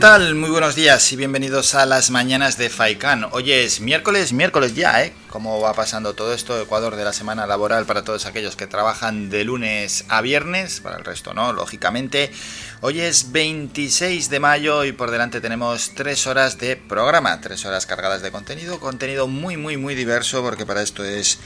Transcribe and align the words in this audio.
Tal? 0.00 0.36
Muy 0.36 0.50
buenos 0.50 0.76
días 0.76 1.12
y 1.12 1.16
bienvenidos 1.16 1.74
a 1.74 1.84
las 1.84 2.10
mañanas 2.10 2.56
de 2.56 2.70
Faikan. 2.70 3.26
Hoy 3.32 3.50
es 3.50 3.80
miércoles, 3.80 4.32
miércoles 4.32 4.76
ya, 4.76 5.02
¿eh? 5.02 5.12
¿Cómo 5.28 5.60
va 5.60 5.74
pasando 5.74 6.14
todo 6.14 6.32
esto? 6.34 6.60
Ecuador 6.60 6.94
de 6.94 7.02
la 7.02 7.12
semana 7.12 7.48
laboral 7.48 7.84
para 7.84 8.04
todos 8.04 8.24
aquellos 8.24 8.54
que 8.54 8.68
trabajan 8.68 9.28
de 9.28 9.42
lunes 9.42 10.04
a 10.08 10.20
viernes, 10.20 10.80
para 10.80 10.98
el 10.98 11.04
resto 11.04 11.34
no, 11.34 11.52
lógicamente. 11.52 12.30
Hoy 12.80 13.00
es 13.00 13.32
26 13.32 14.30
de 14.30 14.38
mayo 14.38 14.84
y 14.84 14.92
por 14.92 15.10
delante 15.10 15.40
tenemos 15.40 15.92
3 15.96 16.28
horas 16.28 16.58
de 16.58 16.76
programa, 16.76 17.40
3 17.40 17.64
horas 17.64 17.84
cargadas 17.84 18.22
de 18.22 18.30
contenido, 18.30 18.78
contenido 18.78 19.26
muy, 19.26 19.56
muy, 19.56 19.76
muy 19.78 19.96
diverso 19.96 20.42
porque 20.42 20.64
para 20.64 20.82
esto 20.82 21.04
es 21.04 21.40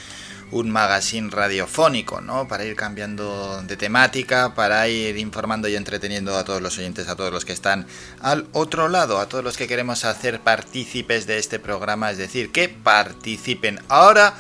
un 0.53 0.71
magazine 0.71 1.31
radiofónico, 1.31 2.21
¿no? 2.21 2.47
Para 2.47 2.65
ir 2.65 2.77
cambiando 2.77 3.63
de 3.63 3.77
temática, 3.77 4.55
para 4.55 4.87
ir 4.87 5.17
informando 5.17 5.67
y 5.67 5.77
entreteniendo 5.77 6.37
a 6.37 6.45
todos 6.45 6.63
los 6.63 6.79
oyentes, 6.79 7.09
a 7.09 7.17
todos 7.17 7.33
los 7.33 7.45
que 7.45 7.53
están 7.53 7.87
al 8.21 8.47
otro 8.53 8.89
lado, 8.89 9.19
a 9.19 9.29
todos 9.29 9.43
los 9.43 9.57
que 9.57 9.67
queremos 9.67 10.05
hacer 10.05 10.41
partícipes 10.41 11.27
de 11.27 11.39
este 11.39 11.59
programa, 11.59 12.11
es 12.11 12.19
decir, 12.19 12.53
que 12.53 12.69
participen. 12.69 13.81
Ahora 13.89 14.35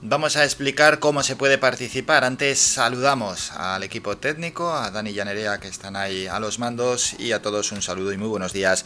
vamos 0.00 0.36
a 0.36 0.44
explicar 0.44 1.00
cómo 1.00 1.22
se 1.22 1.36
puede 1.36 1.58
participar. 1.58 2.24
Antes 2.24 2.58
saludamos 2.58 3.52
al 3.52 3.82
equipo 3.82 4.16
técnico, 4.16 4.72
a 4.72 4.90
Dani 4.90 5.10
y 5.10 5.20
a 5.20 5.24
Nerea 5.24 5.60
que 5.60 5.68
están 5.68 5.96
ahí 5.96 6.26
a 6.26 6.40
los 6.40 6.58
mandos 6.58 7.14
y 7.18 7.32
a 7.32 7.42
todos 7.42 7.72
un 7.72 7.82
saludo 7.82 8.12
y 8.12 8.18
muy 8.18 8.28
buenos 8.28 8.52
días 8.52 8.84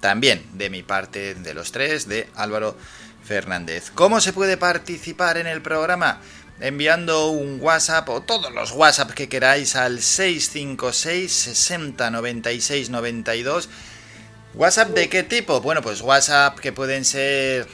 también 0.00 0.44
de 0.52 0.68
mi 0.68 0.82
parte 0.82 1.34
de 1.34 1.54
los 1.54 1.72
tres, 1.72 2.06
de 2.06 2.28
Álvaro 2.34 2.76
Fernández. 3.24 3.90
¿Cómo 3.94 4.20
se 4.20 4.32
puede 4.32 4.56
participar 4.56 5.38
en 5.38 5.46
el 5.46 5.62
programa? 5.62 6.20
Enviando 6.60 7.30
un 7.30 7.58
WhatsApp 7.60 8.08
o 8.08 8.20
todos 8.22 8.52
los 8.52 8.72
WhatsApp 8.72 9.10
que 9.10 9.28
queráis 9.28 9.74
al 9.74 10.00
656 10.00 11.32
60 11.32 12.10
96 12.10 12.90
92. 12.90 13.68
¿WhatsApp 14.54 14.90
de 14.90 15.08
qué 15.08 15.24
tipo? 15.24 15.60
Bueno, 15.60 15.82
pues 15.82 16.00
WhatsApp 16.00 16.60
que 16.60 16.72
pueden 16.72 17.04
ser 17.04 17.66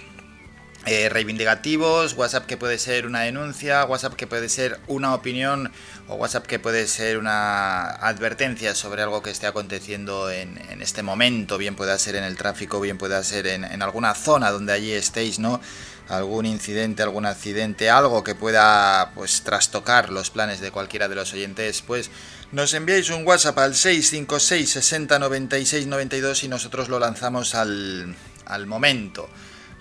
eh, 0.86 1.10
reivindicativos, 1.10 2.14
WhatsApp 2.14 2.46
que 2.46 2.56
puede 2.56 2.78
ser 2.78 3.04
una 3.04 3.20
denuncia, 3.20 3.84
WhatsApp 3.84 4.14
que 4.14 4.26
puede 4.26 4.48
ser 4.48 4.80
una 4.86 5.14
opinión 5.14 5.70
o 6.08 6.14
WhatsApp 6.14 6.46
que 6.46 6.58
puede 6.58 6.86
ser 6.86 7.18
una 7.18 7.82
advertencia 7.82 8.74
sobre 8.74 9.02
algo 9.02 9.22
que 9.22 9.28
esté 9.28 9.46
aconteciendo 9.46 10.30
en, 10.30 10.58
este 10.80 11.02
momento, 11.02 11.58
bien 11.58 11.76
pueda 11.76 11.98
ser 11.98 12.16
en 12.16 12.24
el 12.24 12.38
tráfico, 12.38 12.80
bien 12.80 12.96
pueda 12.96 13.22
ser 13.22 13.46
en, 13.46 13.64
en, 13.64 13.82
alguna 13.82 14.14
zona 14.14 14.50
donde 14.50 14.72
allí 14.72 14.92
estéis, 14.92 15.38
¿no? 15.38 15.60
Algún 16.08 16.46
incidente, 16.46 17.02
algún 17.02 17.26
accidente, 17.26 17.90
algo 17.90 18.24
que 18.24 18.34
pueda 18.34 19.12
pues 19.14 19.42
trastocar 19.42 20.08
los 20.08 20.30
planes 20.30 20.60
de 20.60 20.70
cualquiera 20.70 21.08
de 21.08 21.14
los 21.14 21.34
oyentes, 21.34 21.82
pues 21.82 22.10
nos 22.52 22.72
enviáis 22.72 23.10
un 23.10 23.26
WhatsApp 23.26 23.58
al 23.58 23.74
656 23.74 24.70
60 24.70 25.18
96 25.18 25.86
92 25.86 26.44
y 26.44 26.48
nosotros 26.48 26.88
lo 26.88 26.98
lanzamos 26.98 27.54
al, 27.54 28.16
al 28.46 28.66
momento 28.66 29.28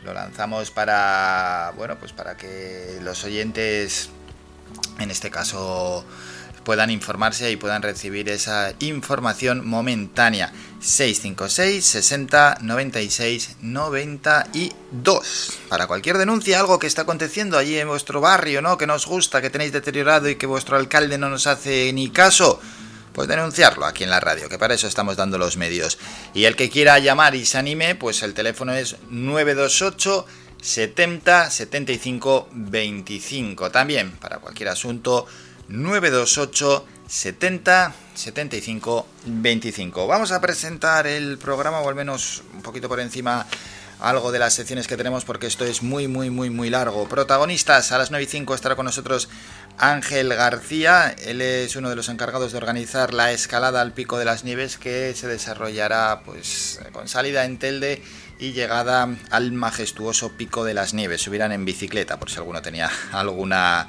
lo 0.04 0.14
lanzamos 0.14 0.72
para 0.72 1.74
bueno 1.76 1.98
pues 2.00 2.14
para 2.14 2.38
que 2.38 3.00
los 3.02 3.24
oyentes 3.24 4.10
en 5.00 5.12
este 5.12 5.30
caso 5.30 6.06
puedan 6.64 6.90
informarse 6.92 7.50
y 7.52 7.56
puedan 7.56 7.82
recibir 7.82 8.30
esa 8.30 8.74
información 8.80 9.68
momentánea. 9.68 10.52
656 10.82 11.84
60 11.84 12.60
96 12.62 13.58
92 13.62 15.60
para 15.68 15.88
cualquier 15.88 16.18
denuncia 16.18 16.60
algo 16.60 16.80
que 16.80 16.88
está 16.88 17.02
aconteciendo 17.02 17.58
allí 17.58 17.78
en 17.78 17.90
vuestro 17.90 18.22
barrio 18.22 18.62
no 18.62 18.78
que 18.78 18.88
nos 18.88 19.06
gusta 19.06 19.42
que 19.42 19.50
tenéis 19.50 19.74
deteriorado 19.74 20.30
y 20.30 20.36
que 20.36 20.46
vuestro 20.46 20.78
alcalde 20.78 21.18
no 21.18 21.28
nos 21.30 21.48
hace 21.48 21.92
ni 21.92 22.12
caso 22.12 22.62
pues 23.20 23.28
denunciarlo 23.28 23.86
aquí 23.86 24.06
en 24.06 24.12
la 24.12 24.22
radio, 24.22 24.48
que 24.48 24.58
para 24.58 24.76
eso 24.76 24.88
estamos 24.88 25.18
dando 25.18 25.38
los 25.38 25.58
medios. 25.58 25.98
Y 26.34 26.46
el 26.46 26.56
que 26.56 26.70
quiera 26.70 27.00
llamar 27.00 27.36
y 27.36 27.46
se 27.46 27.58
anime, 27.58 27.96
pues 27.96 28.24
el 28.24 28.34
teléfono 28.34 28.74
es 28.74 28.96
928 29.10 30.26
70 30.62 31.52
75 31.52 32.48
25. 32.50 33.72
También 33.72 34.12
para 34.12 34.38
cualquier 34.38 34.70
asunto 34.70 35.28
928 35.68 36.86
70 37.10 37.94
75 38.14 39.08
25. 39.26 40.08
Vamos 40.08 40.32
a 40.32 40.40
presentar 40.40 41.06
el 41.06 41.38
programa 41.38 41.82
o 41.82 41.90
al 41.90 41.96
menos 41.96 42.44
un 42.54 42.62
poquito 42.62 42.88
por 42.88 43.02
encima 43.02 43.46
algo 44.00 44.32
de 44.32 44.40
las 44.40 44.54
secciones 44.54 44.88
que 44.88 44.98
tenemos 44.98 45.26
porque 45.26 45.48
esto 45.48 45.66
es 45.66 45.84
muy 45.84 46.08
muy 46.08 46.30
muy 46.30 46.50
muy 46.50 46.70
largo. 46.70 47.08
Protagonistas 47.08 47.92
a 47.92 47.98
las 47.98 48.12
9 48.12 48.24
y 48.24 48.28
5 48.28 48.56
estará 48.56 48.76
con 48.76 48.86
nosotros 48.86 49.30
Ángel 49.78 50.30
García, 50.30 51.16
él 51.26 51.42
es 51.42 51.76
uno 51.76 51.90
de 51.90 51.96
los 51.96 52.10
encargados 52.10 52.52
de 52.52 52.58
organizar 52.58 53.14
la 53.14 53.32
escalada 53.32 53.82
al 53.82 53.94
Pico 53.94 54.18
de 54.18 54.26
las 54.26 54.44
Nieves 54.44 54.78
que 54.78 55.14
se 55.16 55.28
desarrollará 55.28 56.22
pues 56.26 56.80
con 56.92 57.08
salida 57.08 57.46
en 57.46 57.58
Telde 57.58 58.02
y 58.40 58.54
llegada 58.54 59.08
al 59.32 59.52
majestuoso 59.52 60.34
Pico 60.38 60.64
de 60.64 60.74
las 60.74 60.94
Nieves. 60.94 61.22
Subirán 61.22 61.52
en 61.52 61.66
bicicleta 61.66 62.20
por 62.20 62.30
si 62.30 62.38
alguno 62.38 62.62
tenía 62.62 62.90
alguna 63.12 63.88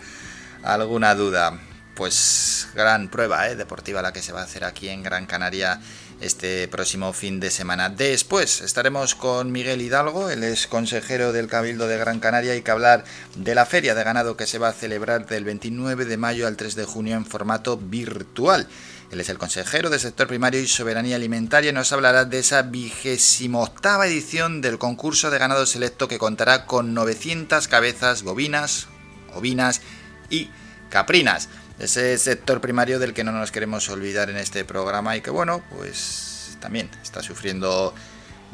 alguna 0.62 1.14
duda. 1.14 1.58
Pues 1.94 2.68
gran 2.74 3.10
prueba 3.10 3.48
¿eh? 3.48 3.56
deportiva 3.56 4.00
la 4.00 4.12
que 4.12 4.22
se 4.22 4.32
va 4.32 4.40
a 4.40 4.44
hacer 4.44 4.64
aquí 4.64 4.88
en 4.88 5.02
Gran 5.02 5.26
Canaria 5.26 5.80
este 6.20 6.68
próximo 6.68 7.12
fin 7.12 7.40
de 7.40 7.50
semana. 7.50 7.88
Después 7.88 8.60
estaremos 8.60 9.14
con 9.14 9.52
Miguel 9.52 9.80
Hidalgo, 9.80 10.30
él 10.30 10.44
es 10.44 10.66
consejero 10.66 11.32
del 11.32 11.48
Cabildo 11.48 11.88
de 11.88 11.98
Gran 11.98 12.20
Canaria 12.20 12.54
y 12.56 12.62
que 12.62 12.70
hablar 12.70 13.04
de 13.36 13.54
la 13.54 13.66
feria 13.66 13.94
de 13.94 14.04
ganado 14.04 14.36
que 14.36 14.46
se 14.46 14.58
va 14.58 14.68
a 14.68 14.72
celebrar 14.72 15.26
del 15.26 15.44
29 15.44 16.04
de 16.04 16.16
mayo 16.16 16.46
al 16.46 16.56
3 16.56 16.74
de 16.74 16.84
junio 16.84 17.16
en 17.16 17.24
formato 17.24 17.76
virtual. 17.76 18.68
Él 19.10 19.20
es 19.20 19.28
el 19.28 19.38
consejero 19.38 19.90
del 19.90 19.98
sector 19.98 20.28
primario 20.28 20.60
y 20.60 20.68
soberanía 20.68 21.16
alimentaria 21.16 21.70
y 21.70 21.74
nos 21.74 21.92
hablará 21.92 22.26
de 22.26 22.38
esa 22.38 22.62
vigésimo 22.62 23.62
octava 23.62 24.06
edición 24.06 24.60
del 24.60 24.78
concurso 24.78 25.30
de 25.30 25.38
ganado 25.38 25.66
selecto 25.66 26.06
que 26.06 26.18
contará 26.18 26.66
con 26.66 26.94
900 26.94 27.66
cabezas 27.66 28.22
bovinas, 28.22 28.86
ovinas 29.34 29.80
y 30.28 30.48
caprinas 30.90 31.48
ese 31.80 32.16
sector 32.18 32.60
primario 32.60 32.98
del 32.98 33.14
que 33.14 33.24
no 33.24 33.32
nos 33.32 33.50
queremos 33.50 33.88
olvidar 33.88 34.30
en 34.30 34.36
este 34.36 34.64
programa 34.64 35.16
y 35.16 35.22
que 35.22 35.30
bueno, 35.30 35.62
pues 35.70 36.56
también 36.60 36.90
está 37.02 37.22
sufriendo 37.22 37.94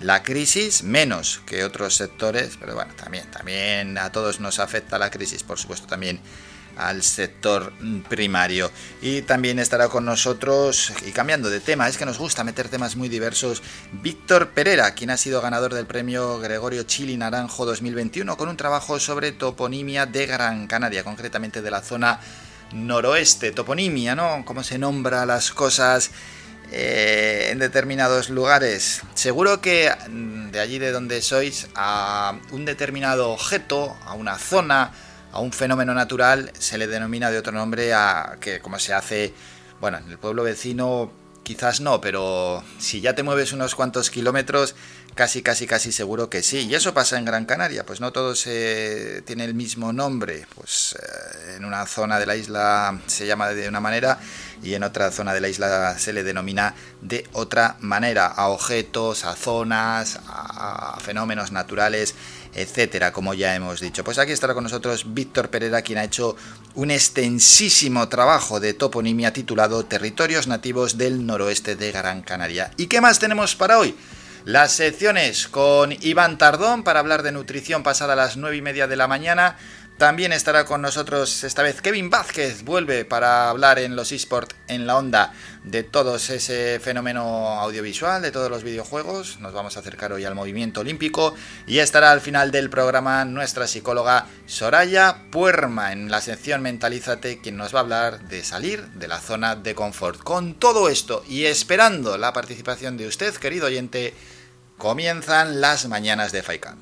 la 0.01 0.23
crisis 0.23 0.83
menos 0.83 1.41
que 1.47 1.65
otros 1.65 1.97
sectores, 1.97 2.57
pero 2.61 2.75
bueno, 2.75 2.93
también 2.95 3.31
también 3.31 3.99
a 3.99 4.13
todos 4.13 4.41
nos 4.41 4.59
afecta 4.59 4.99
la 4.99 5.11
crisis, 5.11 5.43
por 5.43 5.59
supuesto 5.59 5.87
también 5.87 6.21
al 6.77 7.03
sector 7.03 7.73
primario. 8.09 8.71
Y 9.01 9.23
también 9.23 9.59
estará 9.59 9.89
con 9.89 10.05
nosotros, 10.05 10.93
y 11.07 11.11
cambiando 11.11 11.49
de 11.49 11.61
tema, 11.61 11.89
es 11.89 11.97
que 11.97 12.05
nos 12.05 12.19
gusta 12.19 12.45
meter 12.45 12.69
temas 12.69 12.97
muy 12.97 13.09
diversos, 13.09 13.63
Víctor 14.03 14.51
Pereira, 14.51 14.95
quien 14.95 15.11
ha 15.11 15.17
sido 15.17 15.41
ganador 15.41 15.75
del 15.75 15.87
premio 15.87 16.39
Gregorio 16.39 16.83
Chili 16.83 17.17
Naranjo 17.17 17.65
2021 17.65 18.37
con 18.37 18.51
un 18.51 18.57
trabajo 18.57 19.01
sobre 19.01 19.33
toponimia 19.33 20.07
de 20.07 20.27
Gran 20.27 20.67
Canaria, 20.67 21.03
concretamente 21.03 21.63
de 21.63 21.71
la 21.71 21.81
zona 21.81 22.21
noroeste, 22.73 23.53
toponimia, 23.53 24.15
¿no? 24.15 24.45
Cómo 24.45 24.63
se 24.63 24.79
nombra 24.79 25.27
las 25.27 25.51
cosas 25.51 26.11
eh, 26.73 27.49
en 27.53 27.59
determinados 27.59 28.29
lugares. 28.29 29.03
Seguro 29.15 29.61
que 29.61 29.91
mm, 30.09 30.51
de 30.51 30.61
allí 30.61 30.79
de 30.79 30.91
donde 30.91 31.23
sois, 31.23 31.69
a 31.75 32.37
un 32.51 32.65
determinado 32.65 33.31
objeto, 33.31 33.97
a 34.05 34.15
una 34.15 34.39
zona, 34.39 34.93
a 35.33 35.41
un 35.41 35.53
fenómeno 35.53 35.95
natural, 35.95 36.51
se 36.59 36.79
le 36.79 36.87
denomina 36.87 37.31
de 37.31 37.39
otro 37.39 37.53
nombre 37.53 37.95
a 37.95 38.37
que 38.41 38.61
como 38.61 38.79
se 38.79 38.95
hace, 38.95 39.33
bueno, 39.81 39.99
en 39.99 40.11
el 40.11 40.19
pueblo 40.19 40.43
vecino 40.43 41.13
quizás 41.47 41.81
no, 41.81 42.01
pero 42.01 42.65
si 42.79 43.01
ya 43.01 43.15
te 43.15 43.23
mueves 43.23 43.53
unos 43.53 43.77
cuantos 43.77 44.11
kilómetros, 44.11 44.75
casi, 45.17 45.43
casi, 45.43 45.67
casi 45.67 45.91
seguro 45.91 46.31
que 46.31 46.45
sí. 46.45 46.69
Y 46.71 46.77
eso 46.77 46.95
pasa 46.95 47.19
en 47.19 47.25
Gran 47.25 47.47
Canaria, 47.47 47.85
pues 47.85 48.01
no 48.01 48.13
todo 48.13 48.37
se 48.37 49.23
tiene 49.27 49.45
el 49.45 49.55
mismo 49.55 49.93
nombre. 49.93 50.47
Pues 50.55 50.95
eh, 50.95 51.57
en 51.57 51.65
una 51.65 51.85
zona 51.87 52.21
de 52.21 52.27
la 52.27 52.37
isla 52.37 53.01
se 53.07 53.27
llama 53.27 53.49
de 53.49 53.69
una 53.69 53.81
manera 53.81 54.21
y 54.63 54.75
en 54.75 54.85
otra 54.85 55.11
zona 55.11 55.35
de 55.35 55.41
la 55.41 55.49
isla 55.49 55.99
se 55.99 56.13
le 56.13 56.23
denomina 56.23 56.77
de 57.01 57.27
otra 57.33 57.77
manera. 57.81 58.27
A 58.27 58.49
objetos, 58.49 59.25
a 59.25 59.35
zonas, 59.35 60.21
a 60.29 60.99
fenómenos 61.01 61.51
naturales 61.51 62.15
etcétera, 62.57 63.13
como 63.13 63.35
ya 63.35 63.55
hemos 63.55 63.81
dicho. 63.81 64.03
Pues 64.03 64.19
aquí 64.19 64.33
estará 64.33 64.55
con 64.55 64.65
nosotros 64.65 65.13
Víctor 65.13 65.51
Pereira, 65.51 65.83
quien 65.83 65.99
ha 65.99 66.05
hecho 66.05 66.37
un 66.75 66.91
extensísimo 66.91 68.09
trabajo 68.09 68.61
de 68.61 68.73
toponimia 68.73 69.33
titulado 69.33 69.85
Territorios 69.85 70.47
nativos 70.47 70.97
del 70.97 71.27
noroeste 71.27 71.77
de 71.77 71.93
Gran 71.93 72.23
Canaria. 72.23 72.71
¿Y 72.79 72.87
qué 72.87 73.03
más 73.03 73.19
tenemos 73.19 73.55
para 73.55 73.79
hoy? 73.79 73.95
Las 74.47 74.71
secciones 74.71 75.49
con 75.49 75.91
Iván 75.91 76.39
Tardón 76.39 76.85
para 76.85 77.01
hablar 77.01 77.25
de 77.25 77.33
nutrición 77.33 77.83
pasada 77.83 78.15
las 78.15 78.37
nueve 78.37 78.57
y 78.57 78.63
media 78.63 78.87
de 78.87 78.95
la 78.95 79.09
mañana. 79.09 79.57
También 79.99 80.31
estará 80.33 80.67
con 80.67 80.83
nosotros 80.83 81.43
esta 81.43 81.63
vez 81.63 81.81
Kevin 81.81 82.11
Vázquez, 82.11 82.63
vuelve 82.63 83.05
para 83.05 83.51
hablar 83.51 83.81
en 83.81 83.97
los 83.97 84.13
esports 84.13 84.55
en 84.69 84.87
la 84.87 84.99
onda 84.99 85.33
de 85.65 85.83
todo 85.83 86.15
ese 86.15 86.79
fenómeno 86.79 87.23
audiovisual, 87.59 88.23
de 88.23 88.31
todos 88.31 88.49
los 88.49 88.63
videojuegos. 88.63 89.41
Nos 89.41 89.53
vamos 89.53 89.77
a 89.77 89.81
acercar 89.81 90.13
hoy 90.13 90.25
al 90.25 90.37
movimiento 90.37 90.83
olímpico 90.83 91.35
y 91.67 91.81
estará 91.81 92.13
al 92.13 92.21
final 92.21 92.53
del 92.53 92.71
programa 92.71 93.25
nuestra 93.25 93.67
psicóloga 93.67 94.27
Soraya 94.47 95.25
Puerma 95.33 95.93
en 95.93 96.09
la 96.09 96.21
sección 96.21 96.63
Mentalízate, 96.63 97.41
quien 97.41 97.57
nos 97.57 97.75
va 97.75 97.79
a 97.79 97.83
hablar 97.83 98.29
de 98.29 98.45
salir 98.45 98.87
de 98.91 99.09
la 99.09 99.19
zona 99.19 99.57
de 99.57 99.75
confort. 99.75 100.23
Con 100.23 100.55
todo 100.55 100.89
esto 100.89 101.25
y 101.27 101.47
esperando 101.47 102.17
la 102.17 102.33
participación 102.33 102.97
de 102.97 103.09
usted, 103.09 103.35
querido 103.35 103.67
oyente, 103.67 104.15
comienzan 104.79 105.61
las 105.61 105.87
mañanas 105.87 106.33
de 106.33 106.43
Faikan. 106.43 106.79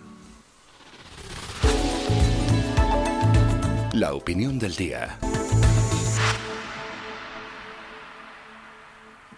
La 3.92 4.14
opinión 4.14 4.58
del 4.58 4.74
día. 4.74 5.18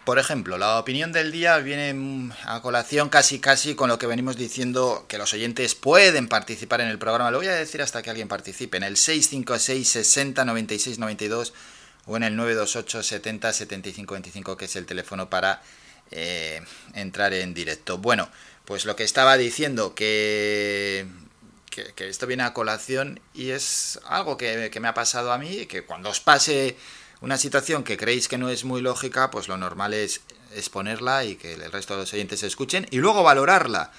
Por 0.05 0.20
ejemplo, 0.20 0.56
la 0.56 0.79
opinión 0.79 1.11
del 1.12 1.32
día 1.32 1.58
viene 1.58 2.32
a 2.44 2.62
colación 2.62 3.08
casi 3.08 3.41
casi 3.41 3.75
con 3.75 3.88
lo 3.88 3.99
que 3.99 4.06
venimos 4.06 4.37
diciendo 4.37 5.05
que 5.09 5.19
los 5.19 5.35
oyentes 5.35 5.75
pueden 5.75 6.29
participar 6.29 6.81
en 6.81 6.88
el 6.88 6.99
programa. 6.99 7.32
Lo 7.32 7.38
voy 7.38 7.49
a 7.49 7.55
decir 7.55 7.82
hasta 7.82 8.02
que 8.02 8.11
alguien 8.11 8.29
participe 8.29 8.76
en 8.76 8.85
el 8.85 8.97
656 8.97 9.88
60 9.88 10.44
96 10.44 10.99
92 11.00 11.52
o 12.06 12.17
en 12.17 12.23
el 12.23 12.37
928 12.37 13.02
70 13.02 13.52
75 13.52 14.14
25 14.14 14.56
que 14.56 14.67
es 14.67 14.76
el 14.76 14.87
teléfono 14.87 15.29
para 15.29 15.61
eh, 16.11 16.62
entrar 16.94 17.32
en 17.32 17.55
directo. 17.55 17.99
Bueno, 17.99 18.29
pues 18.64 18.85
lo 18.85 18.97
que 18.97 19.05
estaba 19.05 19.37
diciendo 19.37 19.94
que 19.94 21.06
que, 21.94 22.08
esto 22.08 22.26
viene 22.26 22.43
a 22.43 22.53
colación 22.53 23.20
y 23.35 23.50
es 23.50 24.00
algo 24.06 24.37
que, 24.37 24.70
me 24.81 24.88
ha 24.88 24.94
pasado 24.94 25.32
a 25.32 25.38
mí, 25.38 25.67
que 25.67 25.85
cuando 25.85 26.11
os 26.11 26.20
pase 26.20 26.76
una 27.20 27.38
situación 27.38 27.85
que 27.85 27.97
creéis 27.97 28.29
que 28.29 28.38
no 28.38 28.49
es 28.49 28.64
muy 28.64 28.81
lógica, 28.81 29.31
pues 29.31 29.49
lo 29.49 29.56
normal 29.56 29.94
es 29.94 30.20
exponerla 30.55 31.25
y 31.25 31.37
que 31.37 31.55
el 31.55 31.73
resto 31.73 31.94
de 31.94 32.00
los 32.00 32.12
oyentes 32.12 32.43
escuchen 32.43 32.87
y 32.91 32.99
luego 32.99 33.23
valorarla. 33.23 33.93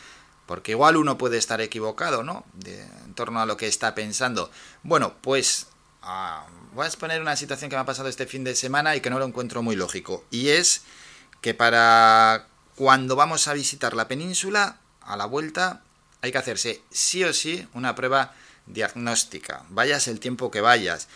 Porque 0.46 0.72
igual 0.72 0.96
uno 0.96 1.18
puede 1.18 1.38
estar 1.38 1.60
equivocado, 1.60 2.24
¿no? 2.24 2.46
en 2.66 3.14
torno 3.16 3.42
a 3.42 3.46
lo 3.46 3.58
que 3.58 3.68
está 3.68 3.94
pensando. 3.96 4.50
Bueno, 4.82 5.16
pues 5.22 5.68
ah, 6.04 6.48
voy 6.72 6.86
a 6.86 6.88
exponer 6.88 7.22
una 7.22 7.36
situación 7.36 7.70
que 7.70 7.76
me 7.76 7.82
ha 7.82 7.86
pasado 7.86 8.08
este 8.08 8.28
fin 8.28 8.46
de 8.46 8.56
semana 8.56 8.96
y 8.96 9.02
que 9.02 9.10
no 9.10 9.20
lo 9.20 9.26
encuentro 9.26 9.62
muy 9.62 9.76
lógico. 9.76 10.24
Y 10.32 10.50
es 10.50 10.84
que 11.48 11.54
para 11.54 12.46
cuando 12.76 13.16
vamos 13.16 13.48
a 13.48 13.54
visitar 13.54 13.96
la 13.96 14.10
península, 14.10 14.82
a 15.00 15.16
la 15.16 15.28
vuelta, 15.28 15.82
hay 16.22 16.34
que 16.34 16.38
hacerse 16.38 16.82
sí 16.92 17.24
o 17.24 17.32
sí 17.32 17.66
una 17.74 17.96
prueba 17.96 18.34
diagnóstica, 18.66 19.64
vayas 19.70 20.10
el 20.10 20.20
tiempo 20.20 20.52
que 20.52 20.60
vayas. 20.60 21.08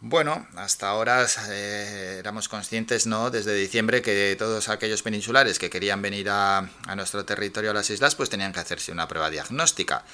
Bueno, 0.00 0.46
hasta 0.56 0.90
ahora 0.90 1.26
eh, 1.48 2.16
éramos 2.18 2.50
conscientes, 2.50 3.06
¿no? 3.06 3.30
Desde 3.30 3.54
diciembre 3.54 4.02
que 4.02 4.36
todos 4.38 4.68
aquellos 4.68 5.02
peninsulares 5.02 5.58
que 5.58 5.70
querían 5.70 6.02
venir 6.02 6.28
a, 6.28 6.58
a, 6.58 6.94
nuestro 6.94 7.24
territorio, 7.24 7.70
a 7.70 7.74
las 7.74 7.88
islas, 7.88 8.14
pues 8.14 8.28
tenían 8.28 8.52
que 8.52 8.60
hacerse 8.60 8.92
una 8.92 9.08
prueba 9.08 9.30
diagnóstica. 9.30 10.04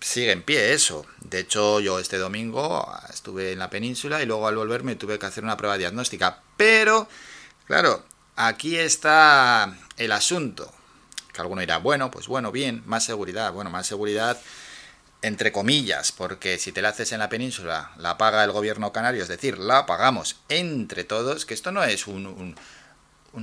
Sigue 0.00 0.32
en 0.32 0.42
pie 0.42 0.74
eso. 0.74 1.06
De 1.20 1.38
hecho, 1.38 1.78
yo 1.78 2.00
este 2.00 2.18
domingo 2.18 2.84
estuve 3.12 3.52
en 3.52 3.60
la 3.60 3.70
península 3.70 4.20
y 4.20 4.26
luego 4.26 4.48
al 4.48 4.56
volver 4.56 4.82
me 4.82 4.96
tuve 4.96 5.20
que 5.20 5.26
hacer 5.26 5.44
una 5.44 5.56
prueba 5.56 5.78
diagnóstica. 5.78 6.42
Pero, 6.56 7.08
claro, 7.68 8.04
aquí 8.36 8.76
está 8.76 9.76
el 9.96 10.12
asunto. 10.12 10.72
Que 11.32 11.40
alguno 11.40 11.60
dirá, 11.60 11.78
bueno, 11.78 12.10
pues 12.10 12.28
bueno, 12.28 12.52
bien, 12.52 12.82
más 12.86 13.04
seguridad. 13.04 13.52
Bueno, 13.52 13.70
más 13.70 13.86
seguridad 13.86 14.38
entre 15.24 15.52
comillas, 15.52 16.12
porque 16.12 16.58
si 16.58 16.70
te 16.70 16.82
la 16.82 16.90
haces 16.90 17.12
en 17.12 17.18
la 17.18 17.30
península, 17.30 17.92
la 17.96 18.18
paga 18.18 18.44
el 18.44 18.52
gobierno 18.52 18.92
canario, 18.92 19.22
es 19.22 19.28
decir, 19.28 19.56
la 19.56 19.86
pagamos 19.86 20.36
entre 20.50 21.02
todos, 21.02 21.46
que 21.46 21.54
esto 21.54 21.72
no 21.72 21.82
es 21.82 22.06
un, 22.06 22.54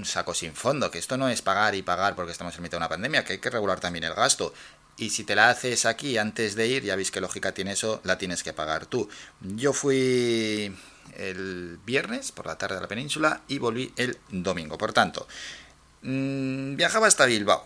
saco 0.03 0.35
sin 0.35 0.53
fondo, 0.53 0.91
que 0.91 0.99
esto 0.99 1.17
no 1.17 1.27
es 1.27 1.41
pagar 1.41 1.73
y 1.73 1.81
pagar 1.81 2.15
porque 2.15 2.33
estamos 2.33 2.55
en 2.55 2.61
mitad 2.61 2.73
de 2.73 2.77
una 2.77 2.89
pandemia, 2.89 3.25
que 3.25 3.33
hay 3.33 3.39
que 3.39 3.49
regular 3.49 3.79
también 3.79 4.03
el 4.03 4.13
gasto. 4.13 4.53
Y 4.95 5.09
si 5.09 5.23
te 5.23 5.33
la 5.33 5.49
haces 5.49 5.87
aquí 5.87 6.19
antes 6.19 6.53
de 6.53 6.67
ir, 6.67 6.83
ya 6.83 6.95
veis 6.95 7.09
qué 7.09 7.19
lógica 7.19 7.51
tiene 7.51 7.71
eso, 7.71 7.99
la 8.03 8.19
tienes 8.19 8.43
que 8.43 8.53
pagar 8.53 8.85
tú. 8.85 9.09
Yo 9.41 9.73
fui 9.73 10.75
el 11.17 11.79
viernes 11.85 12.31
por 12.31 12.45
la 12.45 12.57
tarde 12.57 12.77
a 12.77 12.81
la 12.81 12.87
península 12.87 13.41
y 13.47 13.57
volví 13.57 13.93
el 13.97 14.17
domingo. 14.29 14.77
Por 14.77 14.93
tanto, 14.93 15.27
Mm, 16.03 16.77
viajaba 16.77 17.07
hasta 17.07 17.25
Bilbao 17.25 17.63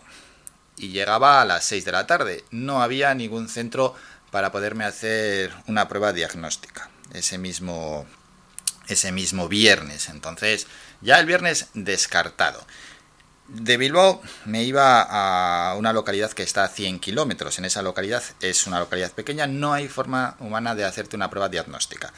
y 0.76 0.88
llegaba 0.88 1.40
a 1.40 1.44
las 1.44 1.64
6 1.64 1.84
de 1.84 1.92
la 1.92 2.06
tarde. 2.06 2.44
No 2.50 2.82
había 2.82 3.14
ningún 3.14 3.48
centro 3.48 3.94
para 4.30 4.52
poderme 4.52 4.84
hacer 4.84 5.52
una 5.66 5.88
prueba 5.88 6.12
diagnóstica 6.12 6.90
ese 7.14 7.38
mismo, 7.38 8.06
ese 8.88 9.12
mismo 9.12 9.48
viernes. 9.48 10.08
Entonces, 10.10 10.66
ya 11.00 11.18
el 11.18 11.26
viernes 11.26 11.68
descartado. 11.74 12.66
De 13.48 13.76
Bilbao 13.76 14.20
me 14.44 14.64
iba 14.64 15.02
a 15.02 15.76
una 15.76 15.92
localidad 15.92 16.32
que 16.32 16.42
está 16.42 16.64
a 16.64 16.68
100 16.68 16.98
kilómetros. 16.98 17.58
En 17.58 17.64
esa 17.64 17.80
localidad 17.80 18.22
es 18.40 18.66
una 18.66 18.80
localidad 18.80 19.12
pequeña, 19.12 19.46
no 19.46 19.72
hay 19.72 19.88
forma 19.88 20.36
humana 20.40 20.74
de 20.74 20.84
hacerte 20.84 21.16
una 21.16 21.30
prueba 21.30 21.48
diagnóstica. 21.48 22.12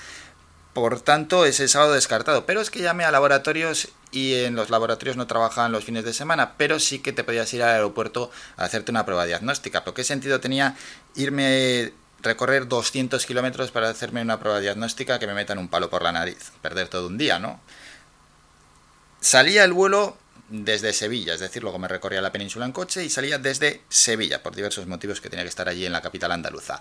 Por 0.80 1.00
tanto, 1.00 1.44
ese 1.44 1.66
sábado 1.66 1.94
descartado. 1.94 2.46
Pero 2.46 2.60
es 2.60 2.70
que 2.70 2.80
llamé 2.80 3.04
a 3.04 3.10
laboratorios 3.10 3.88
y 4.12 4.34
en 4.34 4.54
los 4.54 4.70
laboratorios 4.70 5.16
no 5.16 5.26
trabajaban 5.26 5.72
los 5.72 5.84
fines 5.84 6.04
de 6.04 6.12
semana, 6.12 6.54
pero 6.56 6.78
sí 6.78 7.00
que 7.00 7.12
te 7.12 7.24
podías 7.24 7.52
ir 7.52 7.62
al 7.62 7.70
aeropuerto 7.70 8.30
a 8.56 8.64
hacerte 8.64 8.92
una 8.92 9.04
prueba 9.04 9.26
diagnóstica. 9.26 9.82
¿Pero 9.82 9.94
qué 9.94 10.04
sentido 10.04 10.40
tenía 10.40 10.76
irme 11.16 11.92
recorrer 12.22 12.68
200 12.68 13.26
kilómetros 13.26 13.70
para 13.70 13.90
hacerme 13.90 14.22
una 14.22 14.38
prueba 14.38 14.60
diagnóstica 14.60 15.18
que 15.18 15.26
me 15.26 15.34
metan 15.34 15.58
un 15.58 15.68
palo 15.68 15.90
por 15.90 16.02
la 16.02 16.12
nariz? 16.12 16.52
Perder 16.62 16.88
todo 16.88 17.08
un 17.08 17.18
día, 17.18 17.38
¿no? 17.38 17.60
Salía 19.20 19.64
el 19.64 19.72
vuelo 19.72 20.16
desde 20.48 20.92
Sevilla, 20.92 21.34
es 21.34 21.40
decir, 21.40 21.62
luego 21.62 21.78
me 21.78 21.88
recorría 21.88 22.22
la 22.22 22.32
península 22.32 22.64
en 22.64 22.72
coche 22.72 23.04
y 23.04 23.10
salía 23.10 23.38
desde 23.38 23.82
Sevilla, 23.88 24.42
por 24.42 24.54
diversos 24.54 24.86
motivos 24.86 25.20
que 25.20 25.28
tenía 25.28 25.44
que 25.44 25.50
estar 25.50 25.68
allí 25.68 25.84
en 25.84 25.92
la 25.92 26.00
capital 26.00 26.32
andaluza. 26.32 26.80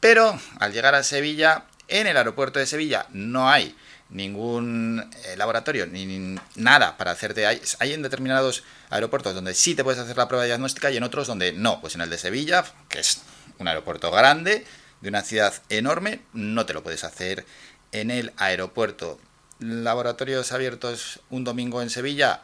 Pero 0.00 0.40
al 0.58 0.72
llegar 0.72 0.94
a 0.94 1.02
Sevilla 1.02 1.66
en 1.88 2.06
el 2.06 2.16
aeropuerto 2.16 2.58
de 2.58 2.66
Sevilla 2.66 3.06
no 3.10 3.50
hay 3.50 3.76
ningún 4.10 5.10
eh, 5.24 5.36
laboratorio 5.36 5.86
ni, 5.86 6.36
nada 6.56 6.96
para 6.96 7.10
hacerte. 7.10 7.46
Hay, 7.46 7.92
en 7.92 8.02
determinados 8.02 8.64
aeropuertos 8.90 9.34
donde 9.34 9.54
sí 9.54 9.74
te 9.74 9.84
puedes 9.84 10.00
hacer 10.00 10.16
la 10.16 10.28
prueba 10.28 10.44
diagnóstica 10.44 10.90
y 10.90 10.96
en 10.96 11.02
otros 11.02 11.26
donde 11.26 11.52
no. 11.52 11.80
Pues 11.80 11.94
en 11.94 12.00
el 12.00 12.10
de 12.10 12.18
Sevilla, 12.18 12.64
que 12.88 13.00
es 13.00 13.22
un 13.58 13.68
aeropuerto 13.68 14.10
grande, 14.10 14.64
de 15.00 15.08
una 15.08 15.22
ciudad 15.22 15.54
enorme, 15.68 16.22
no 16.32 16.66
te 16.66 16.74
lo 16.74 16.82
puedes 16.82 17.04
hacer 17.04 17.44
en 17.92 18.10
el 18.10 18.32
aeropuerto. 18.36 19.18
Laboratorios 19.60 20.52
abiertos 20.52 21.20
un 21.30 21.44
domingo 21.44 21.82
en 21.82 21.90
Sevilla, 21.90 22.42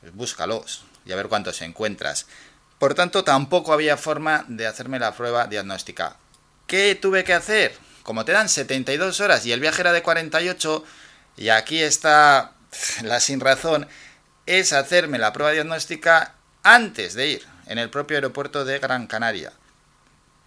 pues 0.00 0.14
búscalos 0.14 0.84
y 1.04 1.12
a 1.12 1.16
ver 1.16 1.28
cuántos 1.28 1.62
encuentras. 1.62 2.26
Por 2.78 2.94
tanto, 2.94 3.24
tampoco 3.24 3.72
había 3.72 3.96
forma 3.96 4.44
de 4.48 4.66
hacerme 4.66 4.98
la 4.98 5.14
prueba 5.14 5.46
diagnóstica. 5.46 6.16
¿Qué 6.66 6.94
tuve 6.94 7.24
que 7.24 7.32
hacer? 7.32 7.85
Como 8.06 8.24
te 8.24 8.30
dan 8.30 8.48
72 8.48 9.20
horas 9.20 9.44
y 9.44 9.52
el 9.52 9.58
viaje 9.58 9.80
era 9.80 9.92
de 9.92 10.00
48, 10.00 10.84
y 11.36 11.48
aquí 11.48 11.82
está 11.82 12.52
la 13.02 13.18
sin 13.18 13.40
razón, 13.40 13.88
es 14.46 14.72
hacerme 14.72 15.18
la 15.18 15.32
prueba 15.32 15.50
diagnóstica 15.50 16.34
antes 16.62 17.14
de 17.14 17.26
ir, 17.26 17.46
en 17.66 17.78
el 17.78 17.90
propio 17.90 18.16
aeropuerto 18.16 18.64
de 18.64 18.78
Gran 18.78 19.08
Canaria. 19.08 19.52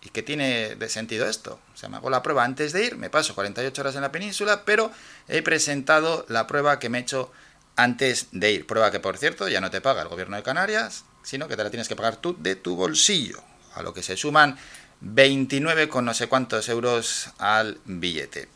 ¿Y 0.02 0.10
qué 0.10 0.24
tiene 0.24 0.76
de 0.76 0.88
sentido 0.88 1.28
esto? 1.28 1.60
O 1.74 1.78
sea, 1.78 1.90
me 1.90 1.98
hago 1.98 2.10
la 2.10 2.24
prueba 2.24 2.46
antes 2.46 2.72
de 2.72 2.86
ir, 2.86 2.96
me 2.96 3.10
paso 3.10 3.36
48 3.36 3.82
horas 3.82 3.96
en 3.96 4.02
la 4.04 4.12
península, 4.14 4.64
pero 4.64 4.90
he 5.28 5.42
presentado 5.42 6.26
la 6.30 6.48
prueba 6.48 6.80
que 6.80 6.88
me 6.88 7.00
he 7.00 7.02
hecho 7.02 7.30
antes 7.76 8.28
de 8.32 8.54
ir. 8.54 8.68
Prueba 8.68 8.90
que, 8.90 9.02
por 9.02 9.18
cierto, 9.18 9.50
ya 9.50 9.60
no 9.60 9.70
te 9.70 9.82
paga 9.82 10.02
el 10.02 10.08
gobierno 10.08 10.38
de 10.38 10.44
Canarias, 10.44 11.04
sino 11.24 11.50
que 11.50 11.58
te 11.58 11.64
la 11.66 11.70
tienes 11.70 11.90
que 11.90 11.98
pagar 11.98 12.16
tú 12.16 12.38
de 12.40 12.56
tu 12.56 12.78
bolsillo, 12.78 13.44
a 13.76 13.84
lo 13.84 13.94
que 13.94 14.02
se 14.02 14.16
suman 14.16 14.58
29 15.02 15.90
con 15.90 16.06
no 16.06 16.14
sé 16.14 16.28
cuántos 16.28 16.68
euros 16.70 17.30
al 17.38 17.80
billete. 17.86 18.50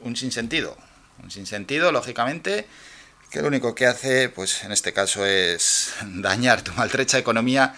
Un 0.00 0.16
sinsentido. 0.16 0.76
Un 1.22 1.30
sinsentido, 1.30 1.90
lógicamente, 1.90 2.68
que 3.30 3.42
lo 3.42 3.48
único 3.48 3.74
que 3.74 3.86
hace, 3.86 4.28
pues 4.28 4.62
en 4.64 4.72
este 4.72 4.92
caso, 4.92 5.26
es 5.26 5.94
dañar 6.04 6.62
tu 6.62 6.72
maltrecha 6.72 7.18
economía. 7.18 7.74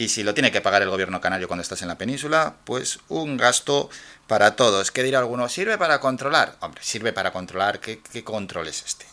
Y 0.00 0.10
si 0.10 0.22
lo 0.22 0.32
tiene 0.32 0.52
que 0.52 0.60
pagar 0.60 0.82
el 0.82 0.90
gobierno 0.90 1.20
canario 1.20 1.48
cuando 1.48 1.62
estás 1.62 1.82
en 1.82 1.88
la 1.88 1.98
península, 1.98 2.54
pues 2.64 3.00
un 3.08 3.36
gasto 3.36 3.90
para 4.28 4.54
todos. 4.54 4.92
¿Qué 4.92 5.02
dirá 5.02 5.18
alguno? 5.18 5.48
¿Sirve 5.48 5.76
para 5.76 5.98
controlar? 5.98 6.56
Hombre, 6.60 6.80
sirve 6.84 7.12
para 7.12 7.32
controlar. 7.32 7.80
¿Qué, 7.80 8.00
qué 8.12 8.22
control 8.22 8.68
es 8.68 8.84
este? 8.84 9.06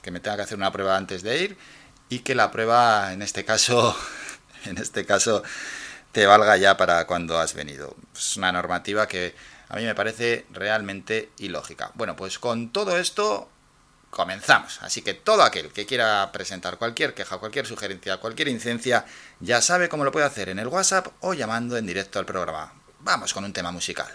Que 0.00 0.12
me 0.12 0.20
tenga 0.20 0.36
que 0.36 0.42
hacer 0.44 0.56
una 0.56 0.70
prueba 0.70 0.96
antes 0.96 1.24
de 1.24 1.42
ir 1.42 1.58
y 2.08 2.20
que 2.20 2.36
la 2.36 2.52
prueba, 2.52 3.12
en 3.12 3.22
este 3.22 3.44
caso, 3.44 3.96
en 4.64 4.78
este 4.78 5.04
caso, 5.04 5.42
valga 6.26 6.56
ya 6.56 6.76
para 6.76 7.06
cuando 7.06 7.38
has 7.38 7.54
venido. 7.54 7.96
Es 8.16 8.36
una 8.36 8.52
normativa 8.52 9.06
que 9.06 9.34
a 9.68 9.76
mí 9.76 9.84
me 9.84 9.94
parece 9.94 10.46
realmente 10.50 11.30
ilógica. 11.38 11.90
Bueno, 11.94 12.16
pues 12.16 12.38
con 12.38 12.72
todo 12.72 12.96
esto 12.96 13.48
comenzamos. 14.10 14.80
Así 14.82 15.02
que 15.02 15.14
todo 15.14 15.42
aquel 15.42 15.70
que 15.72 15.86
quiera 15.86 16.30
presentar 16.32 16.78
cualquier 16.78 17.14
queja, 17.14 17.38
cualquier 17.38 17.66
sugerencia, 17.66 18.16
cualquier 18.18 18.48
incidencia, 18.48 19.04
ya 19.40 19.60
sabe 19.60 19.88
cómo 19.88 20.04
lo 20.04 20.12
puede 20.12 20.26
hacer 20.26 20.48
en 20.48 20.58
el 20.58 20.68
WhatsApp 20.68 21.08
o 21.20 21.34
llamando 21.34 21.76
en 21.76 21.86
directo 21.86 22.18
al 22.18 22.26
programa. 22.26 22.72
Vamos 23.00 23.32
con 23.32 23.44
un 23.44 23.52
tema 23.52 23.70
musical. 23.70 24.08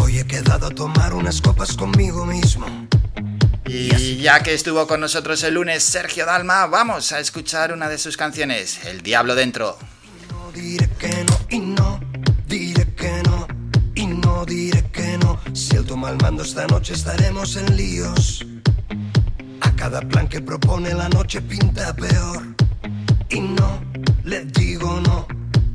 Hoy 0.00 0.18
he 0.18 0.26
quedado 0.26 0.66
a 0.66 0.70
tomar 0.70 1.12
unas 1.14 1.40
copas 1.40 1.76
conmigo 1.76 2.24
mismo. 2.24 2.66
Y 3.68 4.18
ya 4.18 4.42
que 4.44 4.54
estuvo 4.54 4.86
con 4.86 5.00
nosotros 5.00 5.42
el 5.42 5.54
lunes 5.54 5.82
Sergio 5.82 6.24
Dalma, 6.24 6.66
vamos 6.66 7.10
a 7.10 7.18
escuchar 7.18 7.72
una 7.72 7.88
de 7.88 7.98
sus 7.98 8.16
canciones, 8.16 8.84
El 8.84 9.02
Diablo 9.02 9.34
Dentro. 9.34 9.76
No 10.30 10.52
diré 10.52 10.88
que 10.98 11.24
no 11.24 11.38
y 11.50 11.58
no, 11.58 12.00
diré 12.46 12.86
que 12.94 13.22
no 13.24 13.48
y 13.96 14.06
no 14.06 14.44
diré 14.44 14.84
que 14.92 15.18
no. 15.18 15.40
Si 15.52 15.74
el 15.74 15.84
toma 15.84 16.10
el 16.10 16.16
mando 16.18 16.44
esta 16.44 16.64
noche 16.68 16.94
estaremos 16.94 17.56
en 17.56 17.76
líos. 17.76 18.46
A 19.62 19.72
cada 19.72 20.00
plan 20.00 20.28
que 20.28 20.40
propone 20.40 20.94
la 20.94 21.08
noche 21.08 21.40
pinta 21.40 21.92
peor. 21.96 22.46
Y 23.30 23.40
no 23.40 23.80
le 24.22 24.44
digo 24.44 25.00
no, 25.00 25.26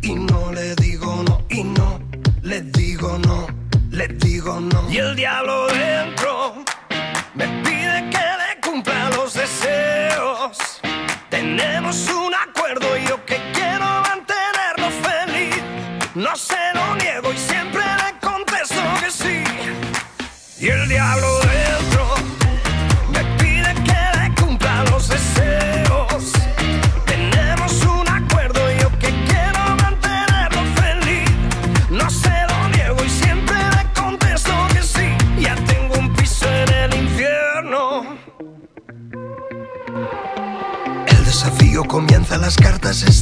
y 0.01 0.15
no 0.15 0.53
le 0.53 0.75
digo 0.75 1.24
no, 1.27 1.45
y 1.50 1.63
no 1.65 2.00
le 2.41 2.62
digo 2.62 3.17
no, 3.17 3.48
le 3.89 4.07
digo 4.07 4.62
no. 4.62 4.89
Y 4.89 4.98
el 4.98 5.13
diablo 5.17 5.67
dentro 5.67 6.63
que 8.10 8.25
le 8.41 8.62
cumpla 8.62 9.10
los 9.10 9.33
deseos. 9.33 10.57
Tenemos 11.29 12.10
un 12.10 12.33
acuerdo 12.33 12.98
y 12.98 13.05
yo 13.07 13.24
que 13.25 13.38
quiero 13.53 13.86
mantenerlo 14.10 14.89
feliz. 15.07 15.55
No 16.15 16.36
se 16.36 16.62
lo 16.74 16.95
niego 16.95 17.31
y 17.33 17.38
siempre 17.38 17.81
le 17.81 18.19
contesto 18.19 18.81
que 19.01 19.12
sí. 19.12 19.43
Y 20.60 20.69
el 20.69 20.88
diablo 20.88 21.40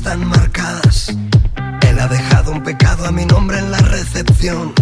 están 0.10 0.28
marcadas. 0.28 1.16
Él 1.88 2.00
ha 2.00 2.08
dejado 2.08 2.52
un 2.52 2.64
pecado 2.64 3.06
a 3.06 3.12
mi 3.12 3.26
nombre 3.26 3.60
en 3.60 3.70
la 3.70 3.78
recepción. 3.78 4.74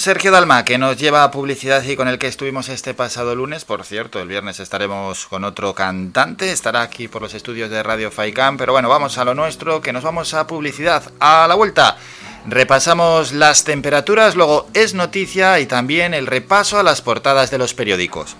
Sergio 0.00 0.30
Dalma 0.30 0.64
que 0.64 0.78
nos 0.78 0.96
lleva 0.96 1.24
a 1.24 1.30
publicidad 1.30 1.82
y 1.82 1.94
con 1.94 2.08
el 2.08 2.18
que 2.18 2.26
estuvimos 2.26 2.70
este 2.70 2.94
pasado 2.94 3.34
lunes. 3.34 3.66
Por 3.66 3.84
cierto, 3.84 4.18
el 4.18 4.28
viernes 4.28 4.58
estaremos 4.58 5.26
con 5.26 5.44
otro 5.44 5.74
cantante. 5.74 6.52
Estará 6.52 6.80
aquí 6.80 7.06
por 7.06 7.20
los 7.20 7.34
estudios 7.34 7.68
de 7.68 7.82
Radio 7.82 8.10
Faicam. 8.10 8.56
Pero 8.56 8.72
bueno, 8.72 8.88
vamos 8.88 9.18
a 9.18 9.26
lo 9.26 9.34
nuestro, 9.34 9.82
que 9.82 9.92
nos 9.92 10.02
vamos 10.02 10.32
a 10.32 10.46
publicidad. 10.46 11.02
A 11.20 11.46
la 11.46 11.54
vuelta. 11.54 11.98
Repasamos 12.48 13.32
las 13.32 13.64
temperaturas, 13.64 14.36
luego 14.36 14.68
es 14.72 14.94
noticia 14.94 15.60
y 15.60 15.66
también 15.66 16.14
el 16.14 16.26
repaso 16.26 16.78
a 16.78 16.82
las 16.82 17.02
portadas 17.02 17.50
de 17.50 17.58
los 17.58 17.74
periódicos. 17.74 18.38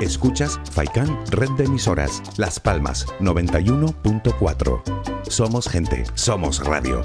Escuchas 0.00 0.58
Faikan 0.72 1.24
Red 1.30 1.50
de 1.50 1.66
Emisoras, 1.66 2.20
Las 2.36 2.58
Palmas 2.58 3.06
91.4. 3.20 5.11
Somos 5.32 5.66
gente, 5.66 6.04
somos 6.14 6.62
radio. 6.62 7.00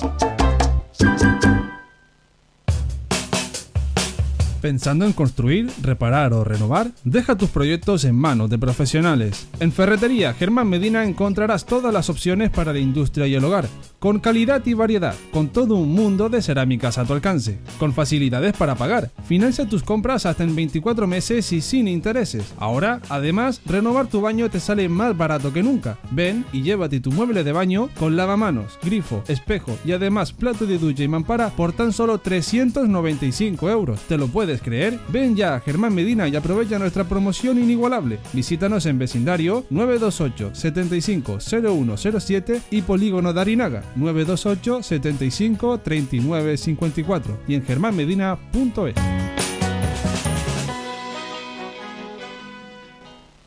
¿Pensando 4.62 5.06
en 5.06 5.14
construir, 5.14 5.72
reparar 5.82 6.34
o 6.34 6.44
renovar? 6.44 6.92
Deja 7.06 7.38
tus 7.38 7.50
proyectos 7.50 8.04
en 8.04 8.16
manos 8.16 8.50
de 8.50 8.58
profesionales. 8.58 9.48
En 9.62 9.72
Ferretería 9.72 10.34
Germán 10.34 10.68
Medina 10.68 11.06
encontrarás 11.06 11.66
todas 11.66 11.94
las 11.94 12.10
opciones 12.10 12.50
para 12.50 12.74
la 12.74 12.80
industria 12.80 13.28
y 13.28 13.36
el 13.36 13.46
hogar, 13.46 13.70
con 14.00 14.20
calidad 14.20 14.66
y 14.66 14.74
variedad, 14.74 15.16
con 15.32 15.50
todo 15.50 15.76
un 15.76 15.92
mundo 15.92 16.30
de 16.30 16.42
cerámicas 16.42 16.98
a 16.98 17.06
tu 17.06 17.14
alcance, 17.14 17.58
con 17.80 17.94
facilidades 17.94 18.54
para 18.54 18.76
pagar. 18.76 19.12
Financia 19.26 19.68
tus 19.68 19.84
compras 19.84 20.26
hasta 20.26 20.44
en 20.44 20.56
24 20.56 21.08
meses 21.08 21.52
y 21.52 21.62
sin 21.62 21.88
intereses. 21.88 22.54
Ahora, 22.58 23.02
además, 23.10 23.62
renovar 23.66 24.08
tu 24.08 24.22
baño 24.22 24.50
te 24.50 24.60
sale 24.60 24.88
más 24.90 25.18
barato 25.18 25.52
que 25.52 25.64
nunca. 25.64 25.98
Ven 26.12 26.46
y 26.54 26.62
llévate 26.62 27.00
tu 27.00 27.12
mueble 27.12 27.44
de 27.44 27.52
baño 27.52 27.90
con 27.98 28.16
lavamanos, 28.16 28.78
grifo, 28.84 29.24
espejo 29.28 29.78
y 29.84 29.94
además 29.94 30.32
plato 30.32 30.66
de 30.66 30.78
ducha 30.78 31.04
y 31.04 31.08
mampara 31.08 31.50
por 31.50 31.74
tan 31.74 31.92
solo 31.92 32.20
395 32.20 33.70
euros. 33.70 34.02
¿Te 34.02 34.18
lo 34.18 34.28
puedes 34.28 34.62
creer? 34.62 35.00
Ven 35.10 35.36
ya 35.36 35.56
a 35.56 35.60
Germán 35.60 35.96
Medina 35.96 36.28
y 36.28 36.36
aprovecha 36.36 36.80
nuestra 36.80 37.06
promoción 37.06 37.58
inigualable. 37.58 38.20
Visítanos 38.34 38.86
en 38.86 39.00
vecindario 39.00 39.66
928 39.70 40.54
75 40.54 41.40
0107 41.40 42.62
y 42.72 42.82
Polígono 42.82 43.34
Darinaga 43.34 43.87
928 43.96 44.84
75 44.84 45.80
39 45.80 46.58
54 46.58 47.40
y 47.48 47.56
en 47.56 47.66
germánmedina.es. 47.66 48.96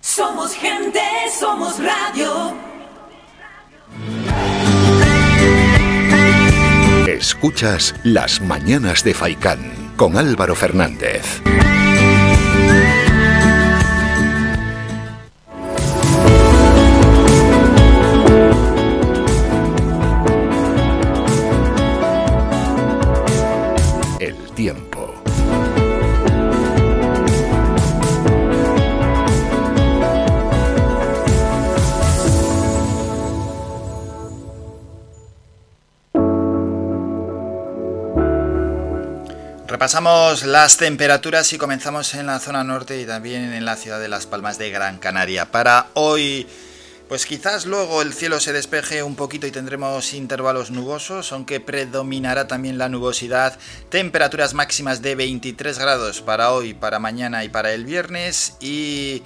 Somos 0.00 0.54
gente, 0.54 1.00
somos 1.38 1.78
radio. 1.78 2.54
Escuchas 7.06 7.94
Las 8.02 8.40
Mañanas 8.40 9.04
de 9.04 9.14
Faicán 9.14 9.59
con 9.97 10.16
Álvaro 10.16 10.54
Fernández. 10.54 11.42
Repasamos 39.81 40.45
las 40.45 40.77
temperaturas 40.77 41.55
y 41.55 41.57
comenzamos 41.57 42.13
en 42.13 42.27
la 42.27 42.39
zona 42.39 42.63
norte 42.63 43.01
y 43.01 43.07
también 43.07 43.55
en 43.55 43.65
la 43.65 43.77
ciudad 43.77 43.99
de 43.99 44.11
Las 44.11 44.27
Palmas 44.27 44.59
de 44.59 44.71
Gran 44.71 44.99
Canaria. 44.99 45.51
Para 45.51 45.87
hoy, 45.95 46.47
pues 47.09 47.25
quizás 47.25 47.65
luego 47.65 48.03
el 48.03 48.13
cielo 48.13 48.41
se 48.41 48.53
despeje 48.53 49.03
un 49.03 49.17
poquito 49.17 49.47
y 49.47 49.51
tendremos 49.51 50.13
intervalos 50.13 50.71
nubosos, 50.71 51.33
aunque 51.33 51.61
predominará 51.61 52.47
también 52.47 52.77
la 52.77 52.91
nubosidad. 52.91 53.59
Temperaturas 53.89 54.53
máximas 54.53 55.01
de 55.01 55.15
23 55.15 55.79
grados 55.79 56.21
para 56.21 56.53
hoy, 56.53 56.75
para 56.75 56.99
mañana 56.99 57.43
y 57.45 57.49
para 57.49 57.73
el 57.73 57.87
viernes 57.87 58.59
y... 58.61 59.23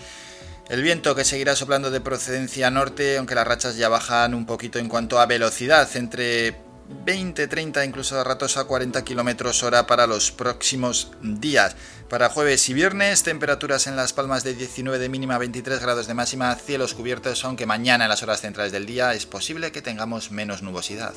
El 0.71 0.81
viento 0.81 1.15
que 1.15 1.27
seguirá 1.27 1.55
soplando 1.57 1.91
de 1.91 2.01
procedencia 2.01 2.71
norte, 2.71 3.19
aunque 3.19 3.35
las 3.35 3.47
rachas 3.47 3.77
ya 3.77 3.91
bajan 3.91 4.33
un 4.33 4.47
poquito 4.47 4.79
en 4.79 4.89
cuanto 4.89 5.21
a 5.21 5.27
velocidad, 5.27 5.87
entre 5.95 6.57
20, 6.88 7.47
30, 7.47 7.85
incluso 7.85 8.19
a 8.19 8.25
ratos 8.25 8.57
a 8.57 8.64
40 8.64 9.05
kilómetros 9.05 9.62
hora 9.62 9.87
para 9.87 10.07
los 10.07 10.31
próximos 10.31 11.12
días. 11.23 11.76
Para 12.09 12.29
jueves 12.29 12.69
y 12.69 12.75
viernes, 12.75 13.23
temperaturas 13.23 13.87
en 13.87 13.97
Las 13.97 14.12
Palmas 14.12 14.45
de 14.45 14.55
19 14.55 14.99
de 14.99 15.09
mínima, 15.09 15.38
23 15.38 15.81
grados 15.81 16.07
de 16.07 16.14
máxima, 16.14 16.55
cielos 16.57 16.95
cubiertos, 16.95 17.45
aunque 17.45 17.67
mañana 17.67 18.05
en 18.05 18.11
las 18.11 18.23
horas 18.23 18.41
centrales 18.41 18.73
del 18.73 18.87
día 18.87 19.14
es 19.14 19.26
posible 19.26 19.73
que 19.73 19.83
tengamos 19.83 20.31
menos 20.31 20.62
nubosidad. 20.62 21.14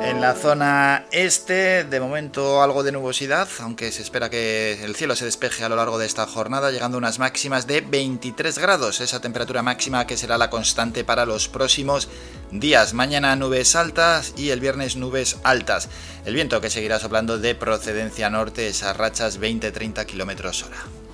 En 0.00 0.20
la 0.20 0.34
zona 0.34 1.06
este, 1.10 1.84
de 1.84 2.00
momento 2.00 2.62
algo 2.62 2.82
de 2.82 2.92
nubosidad, 2.92 3.48
aunque 3.60 3.92
se 3.92 4.02
espera 4.02 4.30
que 4.30 4.82
el 4.84 4.94
cielo 4.94 5.16
se 5.16 5.24
despeje 5.24 5.64
a 5.64 5.68
lo 5.68 5.76
largo 5.76 5.98
de 5.98 6.06
esta 6.06 6.26
jornada, 6.26 6.70
llegando 6.70 6.96
a 6.96 6.98
unas 6.98 7.18
máximas 7.18 7.66
de 7.66 7.80
23 7.80 8.58
grados, 8.58 9.00
esa 9.00 9.20
temperatura 9.20 9.62
máxima 9.62 10.06
que 10.06 10.16
será 10.16 10.38
la 10.38 10.50
constante 10.50 11.04
para 11.04 11.26
los 11.26 11.48
próximos 11.48 12.08
días. 12.50 12.94
Mañana 12.94 13.36
nubes 13.36 13.76
altas 13.76 14.34
y 14.36 14.50
el 14.50 14.60
viernes 14.60 14.96
nubes 14.96 15.38
altas. 15.42 15.88
El 16.24 16.34
viento 16.34 16.60
que 16.60 16.70
seguirá 16.70 16.98
soplando 16.98 17.38
de 17.38 17.54
procedencia 17.54 18.30
norte, 18.30 18.68
esas 18.68 18.96
rachas 18.96 19.40
20-30 19.40 20.06
km 20.06 20.64
hora. 20.64 21.07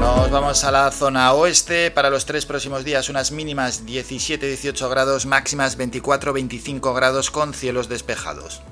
Nos 0.00 0.30
vamos 0.30 0.64
a 0.64 0.70
la 0.70 0.90
zona 0.90 1.34
oeste. 1.34 1.90
Para 1.90 2.08
los 2.08 2.24
tres 2.24 2.46
próximos 2.46 2.84
días, 2.84 3.10
unas 3.10 3.32
mínimas 3.32 3.84
17-18 3.84 4.88
grados, 4.88 5.26
máximas 5.26 5.76
24-25 5.76 6.94
grados 6.94 7.30
con 7.30 7.52
cielos 7.52 7.90
despejados. 7.90 8.62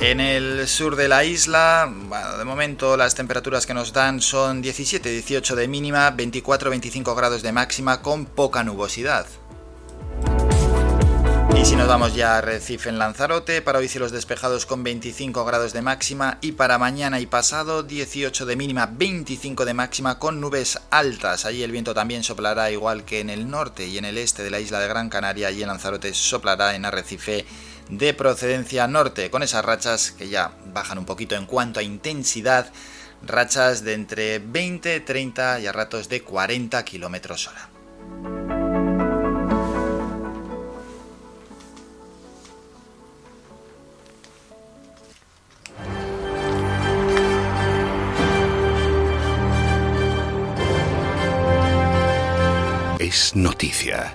En 0.00 0.20
el 0.20 0.68
sur 0.68 0.96
de 0.96 1.08
la 1.08 1.24
isla, 1.24 1.90
de 2.38 2.44
momento 2.44 2.98
las 2.98 3.14
temperaturas 3.14 3.64
que 3.64 3.72
nos 3.72 3.94
dan 3.94 4.20
son 4.20 4.62
17-18 4.62 5.54
de 5.54 5.66
mínima, 5.66 6.14
24-25 6.14 7.16
grados 7.16 7.40
de 7.40 7.52
máxima 7.52 8.02
con 8.02 8.26
poca 8.26 8.64
nubosidad. 8.64 9.24
Si 11.64 11.76
nos 11.76 11.88
vamos 11.88 12.14
ya 12.14 12.36
a 12.36 12.40
Recife 12.42 12.90
en 12.90 12.98
Lanzarote, 12.98 13.62
para 13.62 13.78
hoy 13.78 13.88
cielos 13.88 14.12
despejados 14.12 14.66
con 14.66 14.84
25 14.84 15.46
grados 15.46 15.72
de 15.72 15.80
máxima 15.80 16.36
y 16.42 16.52
para 16.52 16.76
mañana 16.76 17.20
y 17.20 17.26
pasado 17.26 17.82
18 17.82 18.44
de 18.44 18.54
mínima, 18.54 18.86
25 18.92 19.64
de 19.64 19.72
máxima 19.72 20.18
con 20.18 20.42
nubes 20.42 20.78
altas. 20.90 21.46
Allí 21.46 21.62
el 21.62 21.72
viento 21.72 21.94
también 21.94 22.22
soplará 22.22 22.70
igual 22.70 23.06
que 23.06 23.20
en 23.20 23.30
el 23.30 23.48
norte 23.48 23.86
y 23.86 23.96
en 23.96 24.04
el 24.04 24.18
este 24.18 24.42
de 24.42 24.50
la 24.50 24.60
isla 24.60 24.78
de 24.78 24.88
Gran 24.88 25.08
Canaria 25.08 25.50
y 25.50 25.62
en 25.62 25.68
Lanzarote 25.68 26.12
soplará 26.12 26.74
en 26.74 26.84
Arrecife 26.84 27.46
de 27.88 28.12
procedencia 28.12 28.86
norte, 28.86 29.30
con 29.30 29.42
esas 29.42 29.64
rachas 29.64 30.10
que 30.10 30.28
ya 30.28 30.52
bajan 30.66 30.98
un 30.98 31.06
poquito 31.06 31.34
en 31.34 31.46
cuanto 31.46 31.80
a 31.80 31.82
intensidad, 31.82 32.70
rachas 33.26 33.82
de 33.84 33.94
entre 33.94 34.38
20, 34.38 35.00
30 35.00 35.60
y 35.60 35.66
a 35.66 35.72
ratos 35.72 36.10
de 36.10 36.20
40 36.20 36.84
kilómetros 36.84 37.48
hora. 37.48 38.53
Noticia. 53.36 54.12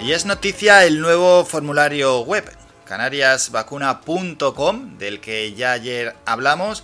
Y 0.00 0.12
es 0.12 0.24
noticia 0.24 0.84
el 0.84 1.00
nuevo 1.00 1.44
formulario 1.44 2.20
web, 2.20 2.44
canariasvacuna.com, 2.86 4.98
del 4.98 5.20
que 5.20 5.54
ya 5.54 5.72
ayer 5.72 6.16
hablamos, 6.24 6.82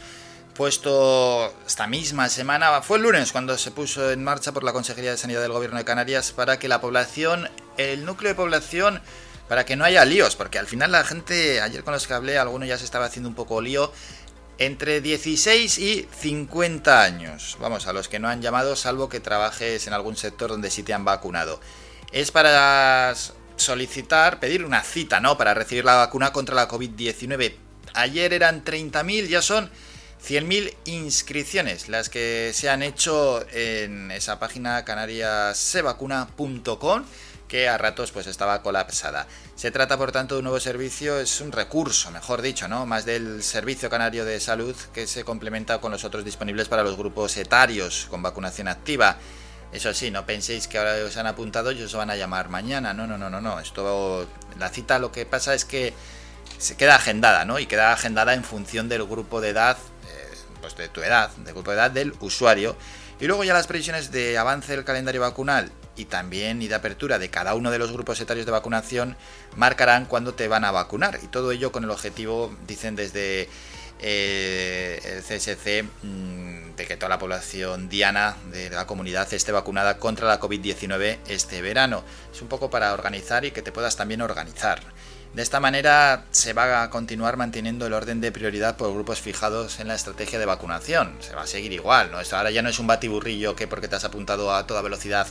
puesto 0.55 1.53
esta 1.67 1.89
misma 1.89 2.29
semana, 2.29 2.81
fue 2.83 2.99
el 2.99 3.03
lunes 3.03 3.33
cuando 3.33 3.59
se 3.59 3.73
puso 3.73 4.13
en 4.13 4.23
marcha 4.23 4.53
por 4.53 4.63
la 4.63 4.73
Consejería 4.73 5.11
de 5.11 5.19
Sanidad 5.19 5.43
del 5.43 5.51
Gobierno 5.51 5.79
de 5.79 5.85
Canarias 5.85 6.31
para 6.31 6.61
que 6.61 6.69
la 6.69 6.81
población, 6.81 7.51
el 7.77 8.05
núcleo 8.05 8.29
de 8.29 8.37
población, 8.37 9.03
para 9.53 9.67
que 9.67 9.77
no 9.77 9.85
haya 9.85 10.07
líos, 10.07 10.35
porque 10.35 10.59
al 10.59 10.67
final 10.67 10.93
la 10.93 11.05
gente, 11.05 11.61
ayer 11.61 11.85
con 11.85 11.93
los 11.93 12.07
que 12.07 12.15
hablé, 12.15 12.39
alguno 12.39 12.65
ya 12.65 12.79
se 12.79 12.87
estaba 12.87 13.05
haciendo 13.05 13.29
un 13.29 13.35
poco 13.35 13.61
lío, 13.61 13.93
entre 14.57 15.03
16 15.03 15.77
y 15.77 16.09
50 16.11 17.03
años. 17.03 17.59
Vamos, 17.61 17.87
a 17.87 17.93
los 17.93 18.09
que 18.09 18.19
no 18.19 18.31
han 18.31 18.41
llamado, 18.41 18.77
salvo 18.77 19.11
que 19.11 19.21
trabajes 19.21 19.87
en 19.87 19.93
algún 19.93 20.17
sector 20.17 20.49
donde 20.49 20.71
sí 20.71 20.83
te 20.83 20.95
han 20.95 21.05
vacunado. 21.05 21.61
Es 22.13 22.31
para 22.31 23.15
solicitar, 23.57 24.41
pedir 24.41 24.65
una 24.65 24.83
cita, 24.83 25.21
¿no? 25.21 25.37
Para 25.37 25.53
recibir 25.53 25.85
la 25.85 25.97
vacuna 25.97 26.33
contra 26.33 26.55
la 26.55 26.67
COVID-19. 26.67 27.55
Ayer 27.93 28.33
eran 28.33 28.65
30.000, 28.65 29.29
ya 29.29 29.43
son 29.43 29.71
100.000 30.27 30.73
inscripciones 30.87 31.91
las 31.91 32.09
que 32.09 32.53
se 32.55 32.71
han 32.71 32.83
hecho 32.83 33.47
en 33.53 34.11
esa 34.13 34.39
página 34.39 34.83
canariasevacuna.com 34.87 37.05
que 37.53 37.69
a 37.69 37.77
ratos 37.77 38.13
pues 38.13 38.27
estaba 38.27 38.63
colapsada. 38.63 39.27
Se 39.57 39.71
trata 39.71 39.99
por 39.99 40.11
tanto 40.11 40.37
de 40.37 40.39
un 40.39 40.45
nuevo 40.45 40.59
servicio, 40.59 41.21
es 41.21 41.39
un 41.43 41.53
recurso, 41.53 42.11
mejor 42.11 42.41
dicho, 42.41 42.67
¿no? 42.67 42.87
Más 42.87 43.05
del 43.05 43.43
Servicio 43.43 43.91
Canario 43.91 44.25
de 44.25 44.41
Salud 44.41 44.75
que 44.95 45.07
se 45.07 45.23
complementa 45.23 45.79
con 45.79 45.93
los 45.93 46.03
otros 46.05 46.25
disponibles 46.25 46.69
para 46.69 46.83
los 46.83 46.97
grupos 46.97 47.37
etarios 47.37 48.07
con 48.09 48.23
vacunación 48.23 48.69
activa. 48.69 49.19
Eso 49.71 49.93
sí, 49.93 50.11
no 50.11 50.25
penséis 50.25 50.67
que 50.67 50.79
ahora 50.79 50.95
os 51.05 51.15
han 51.19 51.27
apuntado 51.27 51.73
y 51.73 51.83
os 51.83 51.93
van 51.95 52.09
a 52.09 52.17
llamar 52.17 52.49
mañana. 52.49 52.95
No, 52.95 53.07
no, 53.07 53.19
no, 53.19 53.29
no, 53.29 53.43
no. 53.43 53.61
Esto, 53.61 54.27
la 54.59 54.71
cita 54.71 54.99
lo 54.99 55.13
que 55.13 55.27
pasa 55.27 55.53
es 55.53 55.67
que 55.67 55.93
se 56.57 56.79
queda 56.79 56.95
agendada, 56.95 57.45
¿no? 57.45 57.59
Y 57.59 57.67
queda 57.67 57.93
agendada 57.93 58.33
en 58.33 58.45
función 58.45 58.89
del 58.89 59.05
grupo 59.05 59.43
de 59.43 59.51
edad, 59.51 59.77
eh, 60.09 60.37
pues 60.63 60.75
de 60.77 60.89
tu 60.89 61.03
edad, 61.03 61.29
del 61.33 61.53
grupo 61.53 61.73
de 61.73 61.77
edad 61.77 61.91
del 61.91 62.15
usuario. 62.21 62.79
Y 63.21 63.27
luego 63.27 63.45
ya 63.45 63.53
las 63.53 63.67
previsiones 63.67 64.11
de 64.11 64.39
avance 64.39 64.73
del 64.75 64.87
calendario 64.87 65.21
vacunal 65.21 65.71
y 66.03 66.05
también 66.05 66.61
y 66.61 66.69
de 66.69 66.75
apertura 66.75 67.19
de 67.19 67.31
cada 67.31 67.55
uno 67.55 67.71
de 67.71 67.79
los 67.79 67.93
grupos 67.93 68.21
etarios 68.21 68.45
de 68.45 68.53
vacunación 68.53 69.17
marcarán 69.57 70.07
cuándo 70.07 70.35
te 70.35 70.49
van 70.49 70.65
a 70.65 70.71
vacunar. 70.71 71.19
Y 71.23 71.29
todo 71.29 71.53
ello 71.53 71.73
con 71.73 71.85
el 71.85 71.91
objetivo, 71.91 72.55
dicen 72.67 72.97
desde 72.97 73.49
eh, 74.01 75.01
el 75.05 75.23
CSC, 75.23 75.85
mm, 76.03 76.75
de 76.77 76.87
que 76.87 76.97
toda 76.97 77.09
la 77.09 77.19
población 77.19 77.89
diana 77.89 78.37
de 78.51 78.71
la 78.71 78.87
comunidad 78.87 79.33
esté 79.33 79.53
vacunada 79.53 79.99
contra 79.99 80.27
la 80.27 80.41
COVID-19 80.41 81.19
este 81.29 81.63
verano. 81.63 82.03
Es 82.33 82.43
un 82.43 82.49
poco 82.49 82.69
para 82.69 82.93
organizar 82.93 83.45
y 83.45 83.53
que 83.53 83.63
te 83.63 83.73
puedas 83.73 83.97
también 83.97 84.23
organizar. 84.23 84.81
De 85.35 85.41
esta 85.41 85.61
manera 85.61 86.27
se 86.31 86.53
va 86.53 86.83
a 86.83 86.91
continuar 86.91 87.39
manteniendo 87.39 87.87
el 87.87 87.95
orden 87.95 88.21
de 88.21 88.33
prioridad 88.33 88.77
por 88.77 88.93
grupos 88.93 89.21
fijados 89.21 89.81
en 89.81 89.89
la 89.89 89.95
estrategia 89.95 90.39
de 90.39 90.45
vacunación. 90.45 91.17
Se 91.21 91.35
va 91.35 91.43
a 91.43 91.47
seguir 91.47 91.73
igual, 91.73 92.11
¿no? 92.11 92.21
Esto 92.21 92.37
ahora 92.37 92.51
ya 92.51 92.61
no 92.61 92.69
es 92.69 92.79
un 92.79 92.87
batiburrillo 92.87 93.57
que 93.57 93.67
porque 93.67 93.89
te 93.89 93.97
has 93.97 94.05
apuntado 94.05 94.55
a 94.55 94.67
toda 94.67 94.83
velocidad 94.83 95.27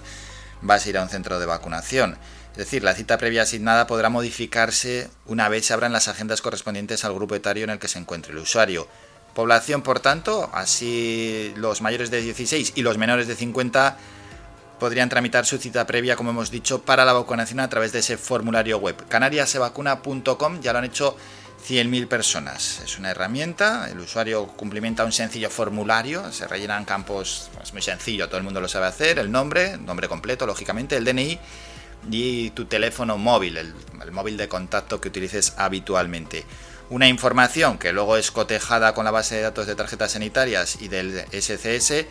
vas 0.61 0.85
a 0.85 0.89
ir 0.89 0.97
a 0.97 1.03
un 1.03 1.09
centro 1.09 1.39
de 1.39 1.45
vacunación. 1.45 2.17
Es 2.51 2.57
decir, 2.57 2.83
la 2.83 2.93
cita 2.93 3.17
previa 3.17 3.43
asignada 3.43 3.87
podrá 3.87 4.09
modificarse 4.09 5.09
una 5.25 5.47
vez 5.47 5.65
se 5.65 5.73
abran 5.73 5.93
las 5.93 6.07
agendas 6.07 6.41
correspondientes 6.41 7.05
al 7.05 7.13
grupo 7.13 7.35
etario 7.35 7.63
en 7.63 7.69
el 7.69 7.79
que 7.79 7.87
se 7.87 7.99
encuentre 7.99 8.33
el 8.33 8.39
usuario. 8.39 8.87
Población, 9.33 9.81
por 9.81 10.01
tanto, 10.01 10.49
así 10.53 11.53
los 11.55 11.81
mayores 11.81 12.11
de 12.11 12.21
16 12.21 12.73
y 12.75 12.81
los 12.81 12.97
menores 12.97 13.27
de 13.27 13.35
50 13.35 13.97
podrían 14.79 15.09
tramitar 15.09 15.45
su 15.45 15.57
cita 15.57 15.85
previa, 15.85 16.15
como 16.15 16.31
hemos 16.31 16.51
dicho, 16.51 16.81
para 16.81 17.05
la 17.05 17.13
vacunación 17.13 17.59
a 17.61 17.69
través 17.69 17.93
de 17.93 17.99
ese 17.99 18.17
formulario 18.17 18.79
web. 18.79 18.95
canariasevacuna.com 19.07 20.59
ya 20.59 20.73
lo 20.73 20.79
han 20.79 20.85
hecho 20.85 21.15
100.000 21.67 22.07
personas. 22.07 22.81
Es 22.83 22.97
una 22.97 23.11
herramienta, 23.11 23.89
el 23.89 23.99
usuario 23.99 24.47
cumplimenta 24.47 25.05
un 25.05 25.11
sencillo 25.11 25.49
formulario, 25.49 26.31
se 26.31 26.47
rellenan 26.47 26.85
campos, 26.85 27.49
es 27.61 27.73
muy 27.73 27.81
sencillo, 27.81 28.27
todo 28.27 28.37
el 28.37 28.43
mundo 28.43 28.61
lo 28.61 28.67
sabe 28.67 28.87
hacer, 28.87 29.19
el 29.19 29.31
nombre, 29.31 29.77
nombre 29.77 30.07
completo, 30.07 30.45
lógicamente, 30.45 30.97
el 30.97 31.05
DNI 31.05 31.39
y 32.09 32.49
tu 32.51 32.65
teléfono 32.65 33.17
móvil, 33.17 33.57
el, 33.57 33.73
el 34.01 34.11
móvil 34.11 34.37
de 34.37 34.47
contacto 34.47 34.99
que 34.99 35.09
utilices 35.09 35.53
habitualmente. 35.57 36.45
Una 36.89 37.07
información 37.07 37.77
que 37.77 37.93
luego 37.93 38.17
es 38.17 38.31
cotejada 38.31 38.93
con 38.93 39.05
la 39.05 39.11
base 39.11 39.35
de 39.35 39.41
datos 39.43 39.67
de 39.67 39.75
tarjetas 39.75 40.11
sanitarias 40.11 40.81
y 40.81 40.87
del 40.89 41.23
SCS 41.31 42.05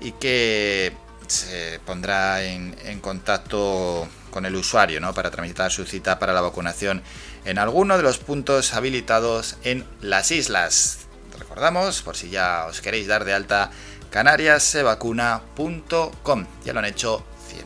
y 0.00 0.12
que 0.12 0.92
se 1.28 1.80
pondrá 1.84 2.42
en, 2.42 2.76
en 2.84 3.00
contacto 3.00 4.08
con 4.30 4.44
el 4.46 4.56
usuario 4.56 5.00
¿no? 5.00 5.14
para 5.14 5.30
tramitar 5.30 5.70
su 5.70 5.84
cita 5.84 6.18
para 6.18 6.32
la 6.32 6.40
vacunación 6.40 7.02
en 7.44 7.58
alguno 7.58 7.96
de 7.96 8.02
los 8.02 8.18
puntos 8.18 8.74
habilitados 8.74 9.56
en 9.64 9.86
las 10.00 10.30
islas. 10.30 10.98
Recordamos, 11.38 12.02
por 12.02 12.16
si 12.16 12.30
ya 12.30 12.66
os 12.66 12.80
queréis 12.80 13.06
dar 13.06 13.24
de 13.24 13.34
alta, 13.34 13.70
canariasevacuna.com. 14.10 16.46
Ya 16.64 16.72
lo 16.72 16.78
han 16.78 16.84
hecho 16.84 17.24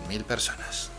100.000 0.08 0.24
personas. 0.24 0.90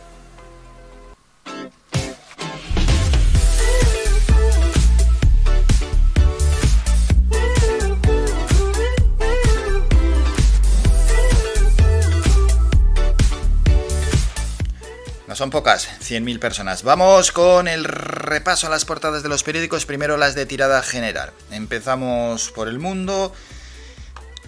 Son 15.40 15.52
pocas, 15.52 15.88
100.000 16.02 16.38
personas. 16.38 16.84
Vamos 16.84 17.32
con 17.32 17.70
el 17.70 17.86
repaso 17.86 18.68
a 18.68 18.70
las 18.70 18.84
portadas 18.84 19.24
de 19.24 19.30
los 19.30 19.44
periódicos, 19.44 19.86
primero 19.86 20.18
las 20.18 20.36
de 20.36 20.46
tirada 20.46 20.84
general. 20.84 21.32
Empezamos 21.50 22.52
por 22.52 22.68
el 22.68 22.78
mundo. 22.78 23.32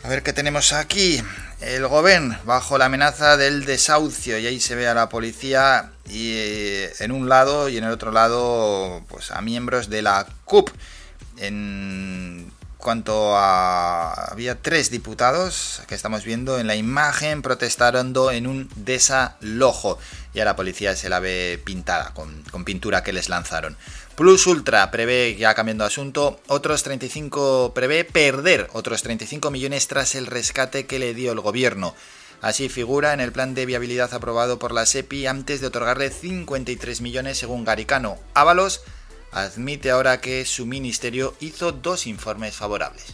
A 0.04 0.10
ver 0.10 0.22
qué 0.22 0.34
tenemos 0.34 0.74
aquí. 0.74 1.24
El 1.62 1.88
gobierno 1.88 2.38
bajo 2.44 2.78
la 2.78 2.88
amenaza 2.88 3.38
del 3.38 3.64
desahucio 3.64 4.38
y 4.38 4.48
ahí 4.48 4.60
se 4.60 4.76
ve 4.76 4.86
a 4.90 4.94
la 4.94 5.08
policía 5.08 5.94
y 6.10 6.34
eh, 6.36 6.94
en 7.00 7.14
un 7.14 7.30
lado 7.30 7.70
y 7.70 7.78
en 7.78 7.86
el 7.86 7.92
otro 7.92 8.12
lado 8.12 9.02
pues 9.08 9.32
a 9.32 9.40
miembros 9.40 9.90
de 9.90 10.02
la 10.02 10.28
CUP. 10.44 10.72
En 11.38 12.52
cuanto 12.82 13.36
a... 13.38 14.26
Había 14.26 14.62
tres 14.62 14.92
diputados 14.92 15.82
que 15.88 15.96
estamos 15.96 16.26
viendo 16.26 16.60
en 16.60 16.68
la 16.68 16.76
imagen 16.76 17.42
protestando 17.42 18.32
en 18.32 18.48
un 18.48 18.70
desalojo 18.76 19.98
y 20.34 20.40
a 20.40 20.46
la 20.46 20.56
policía 20.56 20.96
se 20.96 21.10
la 21.10 21.20
ve 21.20 21.62
pintada 21.64 22.14
con, 22.14 22.44
con 22.52 22.66
pintura 22.66 23.04
que 23.04 23.14
les 23.14 23.30
lanzaron. 23.30 23.78
Plus 24.16 24.46
Ultra 24.48 24.92
prevé, 24.92 25.36
ya 25.38 25.54
cambiando 25.54 25.84
de 25.84 25.88
asunto, 25.88 26.40
otros 26.48 26.84
35 26.84 27.74
prevé 27.74 28.04
perder 28.04 28.70
otros 28.74 29.02
35 29.04 29.50
millones 29.52 29.88
tras 29.88 30.16
el 30.16 30.28
rescate 30.28 30.86
que 30.86 31.00
le 31.00 31.14
dio 31.14 31.32
el 31.32 31.40
gobierno. 31.40 31.96
Así 32.42 32.70
figura 32.70 33.14
en 33.14 33.20
el 33.20 33.32
plan 33.32 33.54
de 33.54 33.68
viabilidad 33.68 34.14
aprobado 34.14 34.58
por 34.58 34.72
la 34.72 34.86
SEPI 34.86 35.28
antes 35.28 35.62
de 35.62 35.68
otorgarle 35.68 36.10
53 36.10 37.02
millones 37.02 37.38
según 37.38 37.64
Garicano. 37.64 38.18
Ábalos 38.34 38.82
admite 39.32 39.92
ahora 39.92 40.22
que 40.22 40.46
su 40.46 40.66
ministerio 40.66 41.36
hizo 41.40 41.72
dos 41.72 42.08
informes 42.08 42.56
favorables. 42.56 43.14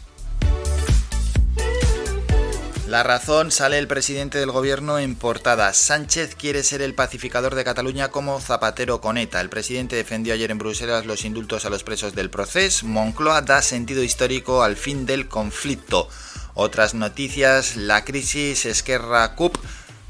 La 2.87 3.03
razón 3.03 3.51
sale 3.51 3.79
el 3.79 3.87
presidente 3.89 4.37
del 4.37 4.51
gobierno 4.51 4.97
en 4.97 5.15
portada. 5.15 5.73
Sánchez 5.73 6.35
quiere 6.35 6.63
ser 6.63 6.81
el 6.81 6.93
pacificador 6.93 7.53
de 7.53 7.65
Cataluña 7.65 8.11
como 8.11 8.39
Zapatero 8.39 9.01
Coneta. 9.01 9.41
El 9.41 9.49
presidente 9.49 9.97
defendió 9.97 10.33
ayer 10.33 10.51
en 10.51 10.57
Bruselas 10.57 11.05
los 11.05 11.25
indultos 11.25 11.65
a 11.65 11.69
los 11.69 11.83
presos 11.83 12.15
del 12.15 12.29
proceso. 12.29 12.85
Moncloa 12.85 13.41
da 13.41 13.61
sentido 13.61 14.03
histórico 14.03 14.63
al 14.63 14.77
fin 14.77 15.05
del 15.05 15.27
conflicto. 15.27 16.07
Otras 16.53 16.93
noticias, 16.93 17.75
la 17.75 18.05
crisis 18.05 18.65
Esquerra 18.65 19.35
CUP 19.35 19.57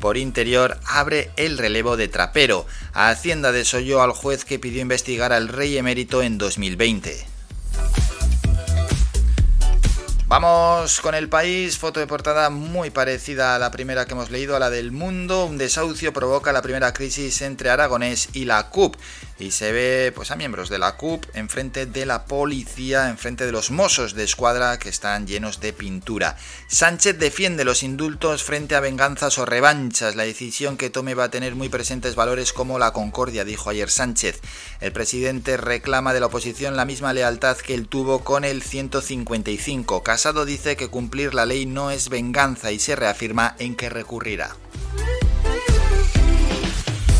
por 0.07 0.15
interior 0.15 0.77
abre 0.85 1.31
el 1.35 1.57
relevo 1.57 1.97
de 1.97 2.07
Trapero. 2.07 2.65
Hacienda 2.93 3.51
desoyó 3.51 4.01
al 4.01 4.11
juez 4.13 4.45
que 4.45 4.57
pidió 4.57 4.81
investigar 4.81 5.33
al 5.33 5.49
rey 5.49 5.77
emérito 5.77 6.23
en 6.23 6.37
2020. 6.37 7.27
Vamos 10.27 11.01
con 11.01 11.13
el 11.13 11.27
país, 11.27 11.77
foto 11.77 11.99
de 11.99 12.07
portada 12.07 12.49
muy 12.49 12.89
parecida 12.89 13.53
a 13.53 13.59
la 13.59 13.69
primera 13.69 14.05
que 14.05 14.13
hemos 14.13 14.31
leído, 14.31 14.55
a 14.55 14.59
la 14.59 14.69
del 14.69 14.93
mundo. 14.93 15.43
Un 15.43 15.57
desahucio 15.57 16.13
provoca 16.13 16.53
la 16.53 16.61
primera 16.61 16.93
crisis 16.93 17.41
entre 17.41 17.69
Aragonés 17.69 18.29
y 18.31 18.45
la 18.45 18.69
CUP. 18.69 18.95
Y 19.39 19.51
se 19.51 19.71
ve 19.71 20.11
pues 20.15 20.31
a 20.31 20.35
miembros 20.35 20.69
de 20.69 20.79
la 20.79 20.97
CUP 20.97 21.25
enfrente 21.33 21.85
de 21.85 22.05
la 22.05 22.25
policía, 22.25 23.09
enfrente 23.09 23.45
de 23.45 23.51
los 23.51 23.69
mozos 23.71 24.15
de 24.15 24.23
escuadra 24.23 24.79
que 24.79 24.89
están 24.89 25.27
llenos 25.27 25.59
de 25.59 25.73
pintura. 25.73 26.37
Sánchez 26.67 27.19
defiende 27.19 27.63
los 27.63 27.83
indultos 27.83 28.43
frente 28.43 28.75
a 28.75 28.79
venganzas 28.79 29.37
o 29.37 29.45
revanchas. 29.45 30.15
La 30.15 30.23
decisión 30.23 30.77
que 30.77 30.89
tome 30.89 31.13
va 31.13 31.25
a 31.25 31.31
tener 31.31 31.55
muy 31.55 31.69
presentes 31.69 32.15
valores 32.15 32.51
como 32.51 32.79
la 32.79 32.93
concordia, 32.93 33.45
dijo 33.45 33.69
ayer 33.69 33.89
Sánchez. 33.89 34.41
El 34.81 34.91
presidente 34.91 35.57
reclama 35.57 36.13
de 36.13 36.19
la 36.19 36.27
oposición 36.27 36.75
la 36.75 36.85
misma 36.85 37.13
lealtad 37.13 37.57
que 37.57 37.75
él 37.75 37.87
tuvo 37.87 38.23
con 38.23 38.43
el 38.43 38.63
155 38.63 40.03
Casado 40.03 40.45
dice 40.45 40.75
que 40.75 40.87
cumplir 40.87 41.33
la 41.33 41.45
ley 41.45 41.65
no 41.65 41.91
es 41.91 42.09
venganza 42.09 42.71
y 42.71 42.79
se 42.79 42.95
reafirma 42.95 43.55
en 43.59 43.75
que 43.75 43.89
recurrirá. 43.89 44.55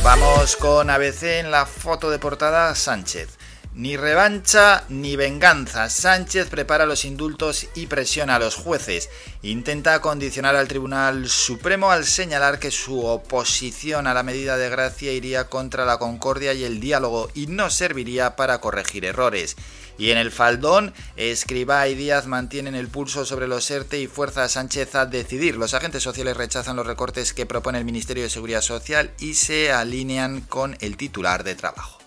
Vamos 0.07 0.55
con 0.55 0.89
ABC 0.89 1.23
en 1.23 1.51
la 1.51 1.65
foto 1.65 2.09
de 2.09 2.17
portada 2.17 2.73
Sánchez. 2.75 3.37
Ni 3.73 3.97
revancha 3.97 4.85
ni 4.87 5.17
venganza. 5.17 5.89
Sánchez 5.89 6.47
prepara 6.47 6.85
los 6.85 7.03
indultos 7.03 7.67
y 7.75 7.87
presiona 7.87 8.35
a 8.35 8.39
los 8.39 8.55
jueces. 8.55 9.09
Intenta 9.41 9.99
condicionar 9.99 10.55
al 10.55 10.69
Tribunal 10.69 11.27
Supremo 11.27 11.91
al 11.91 12.05
señalar 12.05 12.57
que 12.57 12.71
su 12.71 13.05
oposición 13.05 14.07
a 14.07 14.13
la 14.13 14.23
medida 14.23 14.55
de 14.55 14.69
gracia 14.69 15.11
iría 15.11 15.49
contra 15.49 15.83
la 15.83 15.97
concordia 15.97 16.53
y 16.53 16.63
el 16.63 16.79
diálogo 16.79 17.29
y 17.33 17.47
no 17.47 17.69
serviría 17.69 18.37
para 18.37 18.61
corregir 18.61 19.03
errores. 19.03 19.57
Y 19.97 20.11
en 20.11 20.17
el 20.17 20.31
faldón, 20.31 20.93
Escribá 21.15 21.87
y 21.87 21.95
Díaz 21.95 22.27
mantienen 22.27 22.75
el 22.75 22.87
pulso 22.87 23.25
sobre 23.25 23.47
los 23.47 23.69
ERTE 23.69 23.99
y 23.99 24.07
fuerza 24.07 24.43
a 24.43 24.49
Sánchez 24.49 24.95
a 24.95 25.05
decidir. 25.05 25.55
Los 25.55 25.73
agentes 25.73 26.03
sociales 26.03 26.37
rechazan 26.37 26.75
los 26.75 26.87
recortes 26.87 27.33
que 27.33 27.45
propone 27.45 27.79
el 27.79 27.85
Ministerio 27.85 28.23
de 28.23 28.29
Seguridad 28.29 28.61
Social 28.61 29.11
y 29.19 29.33
se 29.33 29.71
alinean 29.71 30.41
con 30.41 30.77
el 30.81 30.97
titular 30.97 31.43
de 31.43 31.55
trabajo. 31.55 32.06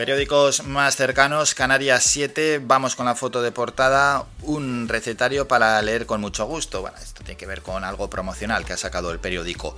Periódicos 0.00 0.64
más 0.64 0.96
cercanos, 0.96 1.54
Canarias 1.54 2.04
7, 2.04 2.62
vamos 2.64 2.96
con 2.96 3.04
la 3.04 3.14
foto 3.14 3.42
de 3.42 3.52
portada, 3.52 4.24
un 4.40 4.88
recetario 4.88 5.46
para 5.46 5.82
leer 5.82 6.06
con 6.06 6.22
mucho 6.22 6.46
gusto. 6.46 6.80
Bueno, 6.80 6.96
esto 7.02 7.22
tiene 7.22 7.36
que 7.36 7.44
ver 7.44 7.60
con 7.60 7.84
algo 7.84 8.08
promocional 8.08 8.64
que 8.64 8.72
ha 8.72 8.78
sacado 8.78 9.12
el 9.12 9.18
periódico. 9.18 9.76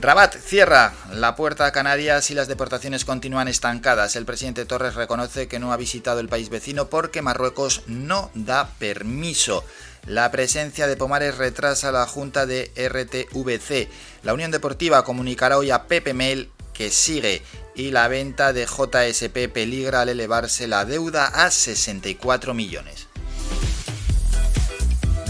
Rabat 0.00 0.34
cierra 0.34 0.92
la 1.12 1.36
puerta 1.36 1.66
a 1.66 1.70
Canarias 1.70 2.32
y 2.32 2.34
las 2.34 2.48
deportaciones 2.48 3.04
continúan 3.04 3.46
estancadas. 3.46 4.16
El 4.16 4.24
presidente 4.24 4.64
Torres 4.64 4.96
reconoce 4.96 5.46
que 5.46 5.60
no 5.60 5.72
ha 5.72 5.76
visitado 5.76 6.18
el 6.18 6.28
país 6.28 6.48
vecino 6.48 6.88
porque 6.88 7.22
Marruecos 7.22 7.82
no 7.86 8.32
da 8.34 8.70
permiso. 8.80 9.64
La 10.04 10.32
presencia 10.32 10.88
de 10.88 10.96
Pomares 10.96 11.38
retrasa 11.38 11.92
la 11.92 12.08
junta 12.08 12.44
de 12.44 12.72
RTVC. 12.74 13.88
La 14.24 14.34
Unión 14.34 14.50
Deportiva 14.50 15.04
comunicará 15.04 15.58
hoy 15.58 15.70
a 15.70 15.84
Pepe 15.84 16.12
Mel 16.12 16.50
que 16.80 16.90
sigue 16.90 17.42
y 17.74 17.90
la 17.90 18.08
venta 18.08 18.54
de 18.54 18.64
JSP 18.64 19.52
peligra 19.52 20.00
al 20.00 20.08
elevarse 20.08 20.66
la 20.66 20.86
deuda 20.86 21.26
a 21.26 21.50
64 21.50 22.54
millones. 22.54 23.09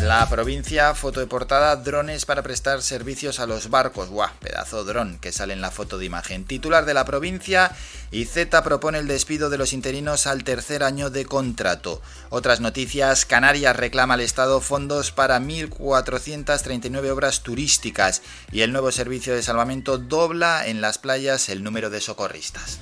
La 0.02 0.26
provincia, 0.30 0.94
foto 0.94 1.20
de 1.20 1.26
portada, 1.26 1.76
drones 1.76 2.24
para 2.24 2.42
prestar 2.42 2.80
servicios 2.80 3.38
a 3.38 3.46
los 3.46 3.68
barcos. 3.68 4.08
¡Guau! 4.08 4.30
Pedazo 4.40 4.82
dron 4.84 5.18
que 5.18 5.30
sale 5.30 5.52
en 5.52 5.60
la 5.60 5.70
foto 5.70 5.98
de 5.98 6.06
imagen. 6.06 6.46
Titular 6.46 6.86
de 6.86 6.94
la 6.94 7.04
provincia, 7.04 7.70
y 8.10 8.24
Z 8.24 8.62
propone 8.64 8.98
el 8.98 9.06
despido 9.06 9.50
de 9.50 9.58
los 9.58 9.74
interinos 9.74 10.26
al 10.26 10.42
tercer 10.42 10.84
año 10.84 11.10
de 11.10 11.26
contrato. 11.26 12.00
Otras 12.30 12.60
noticias, 12.60 13.26
Canarias 13.26 13.76
reclama 13.76 14.14
al 14.14 14.20
Estado 14.20 14.62
fondos 14.62 15.12
para 15.12 15.38
1.439 15.38 17.10
obras 17.10 17.42
turísticas 17.42 18.22
y 18.50 18.62
el 18.62 18.72
nuevo 18.72 18.92
servicio 18.92 19.34
de 19.34 19.42
salvamento 19.42 19.98
dobla 19.98 20.66
en 20.66 20.80
las 20.80 20.96
playas 20.96 21.50
el 21.50 21.62
número 21.62 21.90
de 21.90 22.00
socorristas. 22.00 22.78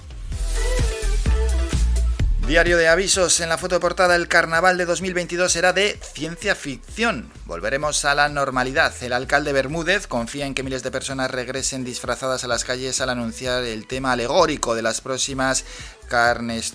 Diario 2.48 2.78
de 2.78 2.88
avisos 2.88 3.40
en 3.40 3.50
la 3.50 3.58
foto 3.58 3.74
de 3.74 3.80
portada 3.80 4.16
el 4.16 4.26
carnaval 4.26 4.78
de 4.78 4.86
2022 4.86 5.52
será 5.52 5.74
de 5.74 6.00
ciencia 6.14 6.54
ficción. 6.54 7.30
Volveremos 7.44 8.06
a 8.06 8.14
la 8.14 8.30
normalidad. 8.30 8.94
El 9.02 9.12
alcalde 9.12 9.52
Bermúdez 9.52 10.06
confía 10.06 10.46
en 10.46 10.54
que 10.54 10.62
miles 10.62 10.82
de 10.82 10.90
personas 10.90 11.30
regresen 11.30 11.84
disfrazadas 11.84 12.44
a 12.44 12.48
las 12.48 12.64
calles 12.64 13.02
al 13.02 13.10
anunciar 13.10 13.64
el 13.64 13.86
tema 13.86 14.12
alegórico 14.12 14.74
de 14.74 14.80
las 14.80 15.02
próximas 15.02 15.66
carnes 16.08 16.72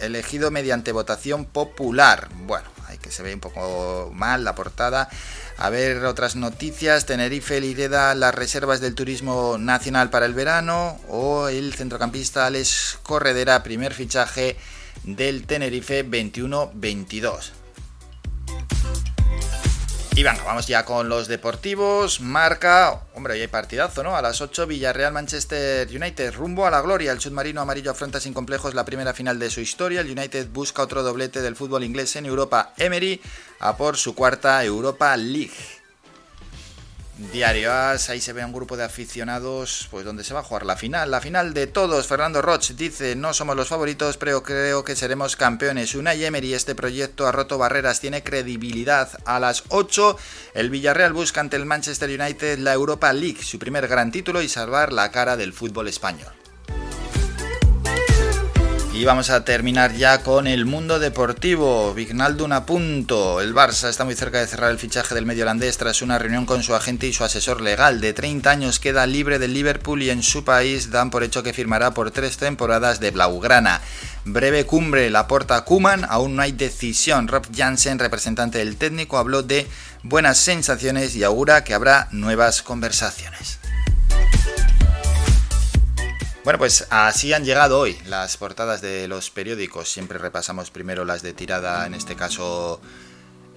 elegido 0.00 0.52
mediante 0.52 0.92
votación 0.92 1.44
popular. 1.44 2.28
Bueno, 2.46 2.68
hay 2.86 2.98
que 2.98 3.10
se 3.10 3.24
ve 3.24 3.34
un 3.34 3.40
poco 3.40 4.12
mal 4.14 4.44
la 4.44 4.54
portada. 4.54 5.08
A 5.60 5.70
ver 5.70 6.04
otras 6.04 6.36
noticias. 6.36 7.04
Tenerife 7.04 7.60
lidera 7.60 8.14
las 8.14 8.32
reservas 8.32 8.80
del 8.80 8.94
turismo 8.94 9.58
nacional 9.58 10.08
para 10.08 10.24
el 10.24 10.32
verano. 10.32 11.00
O 11.08 11.48
el 11.48 11.74
centrocampista 11.74 12.46
Alex 12.46 13.00
Corredera, 13.02 13.64
primer 13.64 13.92
fichaje 13.92 14.56
del 15.02 15.46
Tenerife 15.46 16.06
21-22. 16.08 17.57
Y 20.18 20.24
venga, 20.24 20.42
vamos 20.42 20.66
ya 20.66 20.84
con 20.84 21.08
los 21.08 21.28
deportivos. 21.28 22.20
Marca, 22.20 23.02
hombre, 23.14 23.34
hoy 23.34 23.42
hay 23.42 23.46
partidazo, 23.46 24.02
¿no? 24.02 24.16
A 24.16 24.20
las 24.20 24.40
8, 24.40 24.66
Villarreal 24.66 25.12
Manchester 25.12 25.86
United, 25.86 26.34
rumbo 26.34 26.66
a 26.66 26.72
la 26.72 26.80
gloria. 26.80 27.12
El 27.12 27.20
submarino 27.20 27.60
amarillo 27.60 27.92
afronta 27.92 28.18
sin 28.18 28.34
complejos 28.34 28.74
la 28.74 28.84
primera 28.84 29.14
final 29.14 29.38
de 29.38 29.48
su 29.48 29.60
historia. 29.60 30.00
El 30.00 30.10
United 30.10 30.48
busca 30.48 30.82
otro 30.82 31.04
doblete 31.04 31.40
del 31.40 31.54
fútbol 31.54 31.84
inglés 31.84 32.16
en 32.16 32.26
Europa. 32.26 32.72
Emery 32.78 33.20
a 33.60 33.76
por 33.76 33.96
su 33.96 34.16
cuarta 34.16 34.64
Europa 34.64 35.16
League. 35.16 35.77
Diario 37.18 37.72
As, 37.72 38.10
ahí 38.10 38.20
se 38.20 38.32
ve 38.32 38.44
un 38.44 38.52
grupo 38.52 38.76
de 38.76 38.84
aficionados, 38.84 39.88
pues 39.90 40.04
donde 40.04 40.22
se 40.22 40.34
va 40.34 40.40
a 40.40 40.44
jugar 40.44 40.64
la 40.64 40.76
final, 40.76 41.10
la 41.10 41.20
final 41.20 41.52
de 41.52 41.66
todos. 41.66 42.06
Fernando 42.06 42.42
Roch 42.42 42.70
dice, 42.70 43.16
no 43.16 43.34
somos 43.34 43.56
los 43.56 43.66
favoritos, 43.66 44.16
pero 44.16 44.44
creo 44.44 44.84
que 44.84 44.94
seremos 44.94 45.34
campeones. 45.34 45.96
Unai 45.96 46.24
Emery, 46.24 46.54
este 46.54 46.76
proyecto 46.76 47.26
ha 47.26 47.32
roto 47.32 47.58
barreras, 47.58 47.98
tiene 47.98 48.22
credibilidad. 48.22 49.10
A 49.24 49.40
las 49.40 49.64
8, 49.68 50.16
el 50.54 50.70
Villarreal 50.70 51.12
busca 51.12 51.40
ante 51.40 51.56
el 51.56 51.66
Manchester 51.66 52.08
United 52.08 52.60
la 52.60 52.72
Europa 52.72 53.12
League, 53.12 53.42
su 53.42 53.58
primer 53.58 53.88
gran 53.88 54.12
título 54.12 54.40
y 54.40 54.48
salvar 54.48 54.92
la 54.92 55.10
cara 55.10 55.36
del 55.36 55.52
fútbol 55.52 55.88
español. 55.88 56.37
Y 58.98 59.04
vamos 59.04 59.30
a 59.30 59.44
terminar 59.44 59.94
ya 59.94 60.22
con 60.22 60.48
el 60.48 60.66
mundo 60.66 60.98
deportivo. 60.98 61.94
Vignaldum 61.94 62.50
a 62.50 62.66
punto. 62.66 63.40
El 63.40 63.54
Barça 63.54 63.88
está 63.88 64.04
muy 64.04 64.16
cerca 64.16 64.40
de 64.40 64.48
cerrar 64.48 64.72
el 64.72 64.78
fichaje 64.80 65.14
del 65.14 65.24
medio 65.24 65.44
holandés 65.44 65.78
tras 65.78 66.02
una 66.02 66.18
reunión 66.18 66.46
con 66.46 66.64
su 66.64 66.74
agente 66.74 67.06
y 67.06 67.12
su 67.12 67.22
asesor 67.22 67.60
legal. 67.60 68.00
De 68.00 68.12
30 68.12 68.50
años 68.50 68.80
queda 68.80 69.06
libre 69.06 69.38
del 69.38 69.54
Liverpool 69.54 70.02
y 70.02 70.10
en 70.10 70.24
su 70.24 70.42
país 70.42 70.90
dan 70.90 71.10
por 71.10 71.22
hecho 71.22 71.44
que 71.44 71.52
firmará 71.52 71.92
por 71.92 72.10
tres 72.10 72.38
temporadas 72.38 72.98
de 72.98 73.12
Blaugrana. 73.12 73.82
Breve 74.24 74.66
cumbre, 74.66 75.10
la 75.10 75.28
porta 75.28 75.64
Kuman, 75.64 76.04
aún 76.08 76.34
no 76.34 76.42
hay 76.42 76.50
decisión. 76.50 77.28
Rob 77.28 77.46
Jansen, 77.56 78.00
representante 78.00 78.58
del 78.58 78.76
técnico, 78.78 79.18
habló 79.18 79.44
de 79.44 79.68
buenas 80.02 80.38
sensaciones 80.38 81.14
y 81.14 81.22
augura 81.22 81.62
que 81.62 81.72
habrá 81.72 82.08
nuevas 82.10 82.62
conversaciones. 82.62 83.60
Bueno, 86.48 86.60
pues 86.60 86.86
así 86.88 87.34
han 87.34 87.44
llegado 87.44 87.78
hoy 87.78 87.98
las 88.06 88.38
portadas 88.38 88.80
de 88.80 89.06
los 89.06 89.28
periódicos. 89.28 89.92
Siempre 89.92 90.16
repasamos 90.16 90.70
primero 90.70 91.04
las 91.04 91.20
de 91.20 91.34
tirada, 91.34 91.86
en 91.86 91.92
este 91.92 92.16
caso 92.16 92.80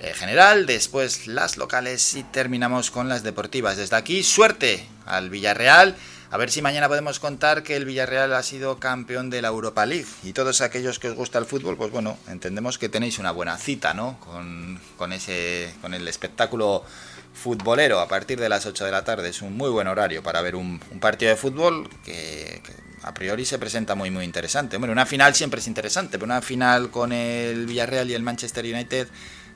eh, 0.02 0.12
general, 0.14 0.66
después 0.66 1.26
las 1.26 1.56
locales 1.56 2.16
y 2.16 2.24
terminamos 2.24 2.92
con 2.92 3.08
las 3.08 3.24
deportivas. 3.24 3.78
Desde 3.78 3.96
aquí, 3.96 4.24
suerte 4.24 4.86
al 5.06 5.30
Villarreal. 5.30 5.96
A 6.32 6.38
ver 6.38 6.52
si 6.52 6.62
mañana 6.62 6.90
podemos 6.90 7.22
contar 7.22 7.64
que 7.64 7.78
el 7.78 7.86
Villarreal 7.86 8.34
ha 8.34 8.44
sido 8.44 8.78
campeón 8.78 9.30
de 9.30 9.42
la 9.42 9.48
Europa 9.48 9.86
League. 9.86 10.08
Y 10.24 10.34
todos 10.34 10.60
aquellos 10.60 11.00
que 11.00 11.12
os 11.12 11.16
gusta 11.16 11.40
el 11.40 11.46
fútbol, 11.46 11.78
pues 11.78 11.92
bueno, 11.94 12.18
entendemos 12.28 12.78
que 12.78 12.90
tenéis 12.90 13.20
una 13.20 13.32
buena 13.32 13.58
cita, 13.58 13.94
¿no? 13.94 14.20
Con, 14.20 15.14
ese, 15.14 15.74
con 15.80 15.94
el 15.94 16.06
espectáculo 16.10 16.84
futbolero 17.34 18.00
a 18.00 18.08
partir 18.08 18.39
de 18.39 18.50
las 18.50 18.65
8 18.65 18.86
de 18.86 18.91
la 18.91 19.04
tarde. 19.04 19.30
Es 19.30 19.41
un 19.41 19.56
muy 19.56 19.70
buen 19.70 19.88
horario 19.88 20.24
para 20.24 20.41
ver 20.41 20.56
un, 20.56 20.80
partido 21.00 21.32
de 21.32 21.38
fútbol 21.38 21.89
que, 22.04 22.62
a 23.04 23.13
priori 23.13 23.46
se 23.46 23.58
presenta 23.58 23.96
muy 23.96 24.12
muy 24.12 24.26
interesante. 24.26 24.78
Bueno, 24.78 24.91
una 24.91 25.06
final 25.06 25.34
siempre 25.36 25.60
es 25.60 25.67
interesante, 25.67 26.17
pero 26.17 26.26
una 26.26 26.41
final 26.41 26.91
con 26.91 27.12
el 27.12 27.65
Villarreal 27.65 28.10
y 28.10 28.13
el 28.13 28.24
Manchester 28.24 28.65
United 28.65 29.08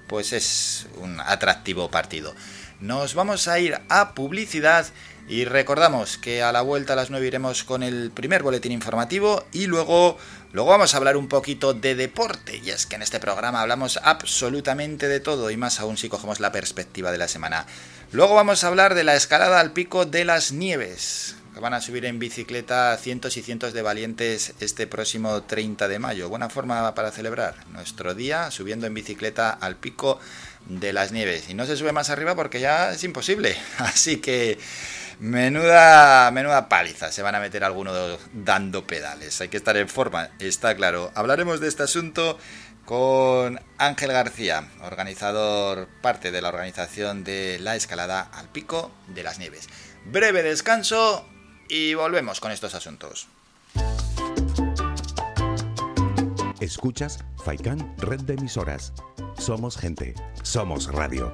pues 0.08 0.34
es 0.34 0.88
un 0.98 1.20
atractivo 1.20 1.90
partido. 1.90 2.36
Nos 2.80 3.16
vamos 3.16 3.48
a 3.48 3.60
ir 3.60 3.80
a 3.90 4.14
publicidad 4.14 4.86
y 5.28 5.46
recordamos 5.46 6.18
que 6.18 6.44
a 6.44 6.52
la 6.52 6.62
vuelta 6.62 6.94
a 6.94 6.96
las 6.96 7.10
9 7.10 7.26
iremos 7.26 7.64
con 7.64 7.82
el 7.82 8.12
primer 8.12 8.44
boletín 8.44 8.72
informativo 8.72 9.44
y 9.52 9.66
luego, 9.66 10.18
luego 10.56 10.70
vamos 10.70 10.94
a 10.94 10.98
hablar 10.98 11.18
un 11.18 11.28
poquito 11.28 11.74
de 11.74 11.96
deporte. 11.96 12.62
Y 12.64 12.70
es 12.70 12.86
que 12.86 12.96
en 12.96 13.02
este 13.02 13.20
programa 13.20 13.62
hablamos 13.62 14.00
absolutamente 14.02 15.10
de 15.10 15.20
todo 15.20 15.52
y 15.52 15.58
más 15.58 15.82
aún 15.82 15.98
si 15.98 16.08
cogemos 16.08 16.40
la 16.40 16.54
perspectiva 16.54 17.12
de 17.12 17.18
la 17.18 17.28
semana. 17.28 17.66
Luego 18.14 18.36
vamos 18.36 18.64
a 18.64 18.68
hablar 18.68 18.96
de 18.96 19.04
la 19.04 19.16
escalada 19.16 19.60
al 19.60 19.74
pico 19.74 20.06
de 20.06 20.24
las 20.24 20.54
nieves. 20.54 21.36
Que 21.54 21.60
van 21.60 21.74
a 21.74 21.82
subir 21.82 22.06
en 22.06 22.20
bicicleta 22.20 22.98
cientos 22.98 23.36
y 23.36 23.42
cientos 23.42 23.74
de 23.74 23.82
valientes 23.82 24.54
este 24.62 24.88
próximo 24.88 25.44
30 25.44 25.90
de 25.90 26.00
mayo. 26.00 26.30
Buena 26.30 26.50
forma 26.50 26.96
para 26.96 27.12
celebrar 27.12 27.56
nuestro 27.68 28.16
día 28.16 28.50
subiendo 28.50 28.88
en 28.88 28.94
bicicleta 28.94 29.50
al 29.50 29.76
pico 29.76 30.20
de 30.68 30.94
las 30.94 31.12
nieves. 31.12 31.50
Y 31.50 31.54
no 31.54 31.66
se 31.66 31.76
sube 31.76 31.92
más 31.92 32.10
arriba 32.10 32.34
porque 32.34 32.62
ya 32.62 32.92
es 32.92 33.04
imposible. 33.04 33.58
Así 33.80 34.18
que 34.18 34.58
Menuda, 35.20 36.30
menuda 36.32 36.68
paliza, 36.68 37.12
se 37.12 37.22
van 37.22 37.36
a 37.36 37.40
meter 37.40 37.64
algunos 37.64 38.20
dando 38.34 38.86
pedales. 38.86 39.40
Hay 39.42 39.48
que 39.48 39.58
estar 39.58 39.78
en 39.78 39.88
forma, 39.88 40.30
está 40.40 40.76
claro. 40.76 41.12
Hablaremos 41.16 41.60
de 41.60 41.68
este 41.68 41.84
asunto 41.84 42.38
con 42.86 43.60
Ángel 43.78 44.12
García, 44.12 44.70
organizador, 44.84 45.88
parte 46.02 46.32
de 46.32 46.42
la 46.42 46.50
organización 46.50 47.24
de 47.24 47.58
la 47.60 47.76
escalada 47.76 48.22
al 48.22 48.50
pico 48.50 48.92
de 49.08 49.24
las 49.24 49.40
nieves. 49.40 49.70
Breve 50.06 50.44
descanso 50.44 51.26
y 51.68 51.94
volvemos 51.94 52.40
con 52.40 52.52
estos 52.52 52.76
asuntos. 52.76 53.28
Escuchas 56.60 57.20
Faikan 57.44 57.96
Red 57.98 58.22
de 58.22 58.34
Emisoras. 58.36 58.94
Somos 59.38 59.78
gente, 59.78 60.14
somos 60.44 60.88
radio. 60.92 61.34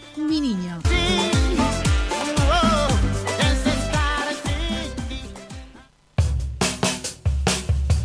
Mi 0.17 0.41
Niño. 0.41 0.81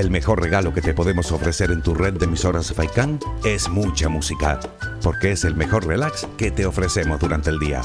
El 0.00 0.10
mejor 0.10 0.40
regalo 0.40 0.72
que 0.72 0.80
te 0.80 0.94
podemos 0.94 1.30
ofrecer 1.30 1.70
en 1.70 1.82
tu 1.82 1.92
red 1.92 2.14
de 2.14 2.24
emisoras 2.24 2.72
Faikan 2.72 3.20
es 3.44 3.68
mucha 3.68 4.08
música, 4.08 4.58
porque 5.02 5.32
es 5.32 5.44
el 5.44 5.54
mejor 5.54 5.86
relax 5.86 6.26
que 6.38 6.50
te 6.50 6.64
ofrecemos 6.64 7.20
durante 7.20 7.50
el 7.50 7.58
día. 7.58 7.82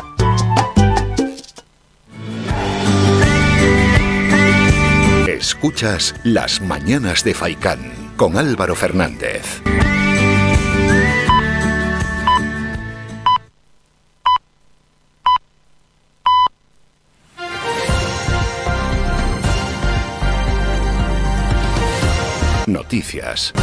Escuchas 5.27 6.15
Las 6.23 6.61
Mañanas 6.61 7.25
de 7.25 7.33
Faicán 7.33 8.13
con 8.15 8.37
Álvaro 8.37 8.75
Fernández. 8.75 9.61
Noticias. 22.67 23.53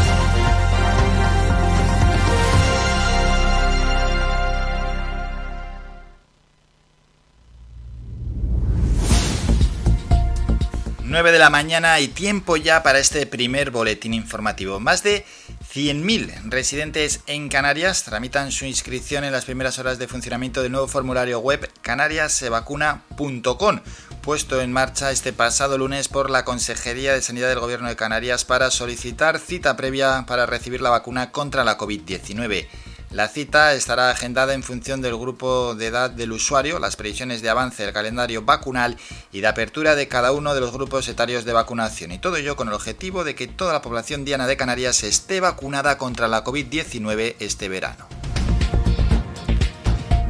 Nueve 11.04 11.30
de 11.30 11.38
la 11.38 11.50
mañana 11.50 12.00
y 12.00 12.08
tiempo 12.08 12.56
ya 12.56 12.82
para 12.82 12.98
este 12.98 13.26
primer 13.26 13.70
boletín 13.70 14.14
informativo. 14.14 14.80
Más 14.80 15.02
de 15.02 15.26
100.000 15.74 16.50
residentes 16.50 17.20
en 17.26 17.50
Canarias 17.50 18.04
tramitan 18.04 18.50
su 18.50 18.64
inscripción 18.64 19.24
en 19.24 19.32
las 19.32 19.44
primeras 19.44 19.78
horas 19.78 19.98
de 19.98 20.08
funcionamiento 20.08 20.62
del 20.62 20.72
nuevo 20.72 20.88
formulario 20.88 21.38
web 21.40 21.70
canariasevacuna.com, 21.82 23.80
puesto 24.22 24.60
en 24.60 24.72
marcha 24.72 25.10
este 25.10 25.32
pasado 25.32 25.76
lunes 25.76 26.06
por 26.06 26.30
la 26.30 26.44
Consejería 26.44 27.12
de 27.12 27.22
Sanidad 27.22 27.48
del 27.48 27.58
Gobierno 27.58 27.88
de 27.88 27.96
Canarias 27.96 28.44
para 28.44 28.70
solicitar 28.70 29.40
cita 29.40 29.76
previa 29.76 30.24
para 30.28 30.46
recibir 30.46 30.80
la 30.80 30.90
vacuna 30.90 31.32
contra 31.32 31.64
la 31.64 31.76
COVID-19. 31.76 32.68
La 33.10 33.28
cita 33.28 33.74
estará 33.74 34.10
agendada 34.10 34.54
en 34.54 34.62
función 34.62 35.02
del 35.02 35.16
grupo 35.16 35.74
de 35.74 35.88
edad 35.88 36.08
del 36.08 36.32
usuario, 36.32 36.78
las 36.78 36.94
previsiones 36.94 37.42
de 37.42 37.50
avance 37.50 37.82
del 37.82 37.92
calendario 37.92 38.42
vacunal 38.42 38.96
y 39.32 39.40
de 39.40 39.48
apertura 39.48 39.96
de 39.96 40.08
cada 40.08 40.30
uno 40.30 40.54
de 40.54 40.60
los 40.60 40.72
grupos 40.72 41.08
etarios 41.08 41.44
de 41.44 41.52
vacunación. 41.52 42.12
Y 42.12 42.18
todo 42.18 42.36
ello 42.36 42.54
con 42.54 42.68
el 42.68 42.74
objetivo 42.74 43.24
de 43.24 43.34
que 43.34 43.48
toda 43.48 43.72
la 43.72 43.82
población 43.82 44.24
diana 44.24 44.46
de 44.46 44.56
Canarias 44.56 45.02
esté 45.02 45.40
vacunada 45.40 45.98
contra 45.98 46.28
la 46.28 46.44
COVID-19 46.44 47.34
este 47.40 47.68
verano. 47.68 48.06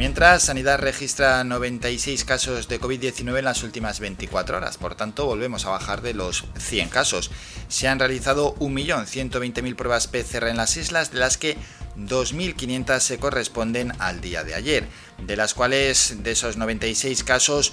Mientras, 0.03 0.43
Sanidad 0.43 0.81
registra 0.81 1.45
96 1.45 2.25
casos 2.25 2.67
de 2.67 2.81
COVID-19 2.81 3.39
en 3.39 3.45
las 3.45 3.63
últimas 3.63 4.01
24 4.01 4.57
horas, 4.57 4.77
por 4.77 4.97
tanto 4.97 5.27
volvemos 5.27 5.65
a 5.65 5.71
bajar 5.71 6.03
de 6.03 6.13
los 6.13 6.45
100 6.59 6.89
casos. 6.89 7.31
Se 7.69 7.87
han 7.87 8.01
realizado 8.01 8.57
1.120.000 8.57 9.77
pruebas 9.77 10.09
PCR 10.09 10.49
en 10.49 10.57
las 10.57 10.77
islas, 10.77 11.13
de 11.13 11.21
las 11.21 11.39
que 11.39 11.57
2.500 11.97 12.99
se 12.99 13.19
corresponden 13.19 13.93
al 14.01 14.21
día 14.21 14.43
de 14.43 14.57
ayer, 14.57 14.89
de 15.25 15.37
las 15.37 15.55
cuales 15.55 16.25
de 16.25 16.33
esos 16.33 16.57
96 16.57 17.23
casos 17.23 17.73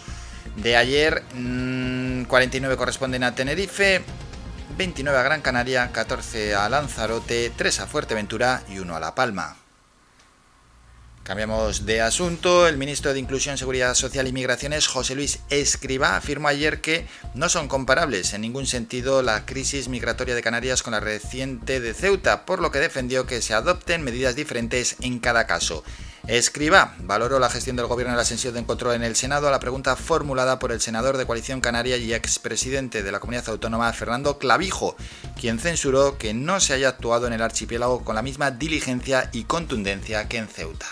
de 0.55 0.77
ayer, 0.77 1.23
49 1.31 2.75
mm, 2.75 2.77
corresponden 2.77 3.23
a 3.23 3.33
Tenerife, 3.33 4.03
29 4.77 5.17
a 5.17 5.23
Gran 5.23 5.41
Canaria, 5.41 5.91
14 5.91 6.53
a 6.53 6.69
Lanzarote, 6.69 7.51
3 7.57 7.79
a 7.79 7.87
Fuerteventura 7.87 8.61
y 8.69 8.77
1 8.77 8.95
a 8.95 8.99
La 8.99 9.15
Palma. 9.15 9.57
Cambiamos 11.29 11.85
de 11.85 12.01
asunto. 12.01 12.67
El 12.67 12.79
ministro 12.79 13.13
de 13.13 13.19
Inclusión, 13.19 13.55
Seguridad 13.55 13.93
Social 13.93 14.27
y 14.27 14.33
Migraciones, 14.33 14.87
José 14.87 15.13
Luis 15.13 15.41
Escriba, 15.51 16.15
afirmó 16.15 16.47
ayer 16.47 16.81
que 16.81 17.05
no 17.35 17.49
son 17.49 17.67
comparables 17.67 18.33
en 18.33 18.41
ningún 18.41 18.65
sentido 18.65 19.21
la 19.21 19.45
crisis 19.45 19.89
migratoria 19.89 20.33
de 20.33 20.41
Canarias 20.41 20.81
con 20.81 20.93
la 20.93 20.99
reciente 20.99 21.81
de 21.81 21.93
Ceuta, 21.93 22.47
por 22.47 22.59
lo 22.59 22.71
que 22.71 22.79
defendió 22.79 23.27
que 23.27 23.43
se 23.43 23.53
adopten 23.53 24.01
medidas 24.01 24.35
diferentes 24.35 24.95
en 25.01 25.19
cada 25.19 25.45
caso. 25.45 25.83
Escriba 26.25 26.95
valoró 27.01 27.37
la 27.37 27.51
gestión 27.51 27.75
del 27.75 27.85
gobierno 27.85 28.13
en 28.13 28.17
la 28.17 28.25
sesión 28.25 28.55
de 28.55 28.65
control 28.65 28.95
en 28.95 29.03
el 29.03 29.15
Senado 29.15 29.47
a 29.47 29.51
la 29.51 29.59
pregunta 29.59 29.95
formulada 29.95 30.57
por 30.57 30.71
el 30.71 30.81
senador 30.81 31.15
de 31.17 31.27
Coalición 31.27 31.61
Canaria 31.61 31.97
y 31.97 32.11
expresidente 32.11 33.03
de 33.03 33.11
la 33.11 33.19
comunidad 33.19 33.49
autónoma, 33.49 33.93
Fernando 33.93 34.39
Clavijo, 34.39 34.95
quien 35.39 35.59
censuró 35.59 36.17
que 36.17 36.33
no 36.33 36.59
se 36.59 36.73
haya 36.73 36.89
actuado 36.89 37.27
en 37.27 37.33
el 37.33 37.43
archipiélago 37.43 38.03
con 38.03 38.15
la 38.15 38.23
misma 38.23 38.49
diligencia 38.49 39.29
y 39.31 39.43
contundencia 39.43 40.27
que 40.27 40.37
en 40.37 40.47
Ceuta. 40.47 40.87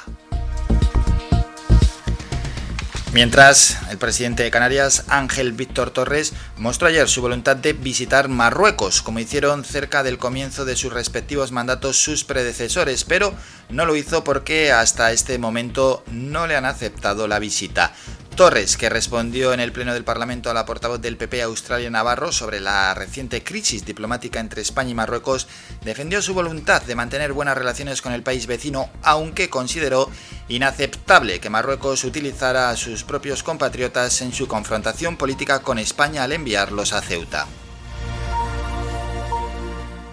Mientras, 3.17 3.79
el 3.89 3.97
presidente 3.97 4.43
de 4.43 4.51
Canarias, 4.51 5.05
Ángel 5.07 5.51
Víctor 5.51 5.89
Torres, 5.89 6.33
mostró 6.55 6.87
ayer 6.87 7.09
su 7.09 7.19
voluntad 7.19 7.55
de 7.55 7.73
visitar 7.73 8.27
Marruecos, 8.27 9.01
como 9.01 9.17
hicieron 9.17 9.65
cerca 9.65 10.03
del 10.03 10.19
comienzo 10.19 10.65
de 10.65 10.75
sus 10.75 10.93
respectivos 10.93 11.51
mandatos 11.51 11.97
sus 11.97 12.23
predecesores, 12.23 13.05
pero 13.05 13.33
no 13.69 13.87
lo 13.87 13.95
hizo 13.95 14.23
porque 14.23 14.71
hasta 14.71 15.11
este 15.13 15.39
momento 15.39 16.03
no 16.11 16.45
le 16.45 16.57
han 16.57 16.65
aceptado 16.65 17.27
la 17.27 17.39
visita. 17.39 17.91
Torres, 18.37 18.77
que 18.77 18.87
respondió 18.87 19.51
en 19.51 19.59
el 19.59 19.71
Pleno 19.71 19.95
del 19.95 20.03
Parlamento 20.03 20.51
a 20.51 20.53
la 20.53 20.63
portavoz 20.63 21.01
del 21.01 21.17
PP 21.17 21.41
Australia 21.41 21.89
Navarro 21.89 22.31
sobre 22.31 22.59
la 22.59 22.93
reciente 22.93 23.43
crisis 23.43 23.83
diplomática 23.83 24.39
entre 24.39 24.61
España 24.61 24.91
y 24.91 24.93
Marruecos, 24.93 25.47
defendió 25.83 26.21
su 26.21 26.35
voluntad 26.35 26.83
de 26.83 26.93
mantener 26.93 27.33
buenas 27.33 27.57
relaciones 27.57 28.03
con 28.03 28.13
el 28.13 28.21
país 28.21 28.45
vecino, 28.45 28.91
aunque 29.01 29.49
consideró 29.49 30.11
inaceptable 30.49 31.39
que 31.39 31.49
Marruecos 31.49 32.03
utilizara 32.03 32.69
a 32.69 32.77
sus 32.77 33.03
propios 33.03 33.41
compatriotas 33.41 34.21
en 34.21 34.31
su 34.31 34.47
confrontación 34.47 35.17
política 35.17 35.63
con 35.63 35.79
España 35.79 36.23
al 36.23 36.31
enviarlos 36.31 36.93
a 36.93 37.01
Ceuta. 37.01 37.47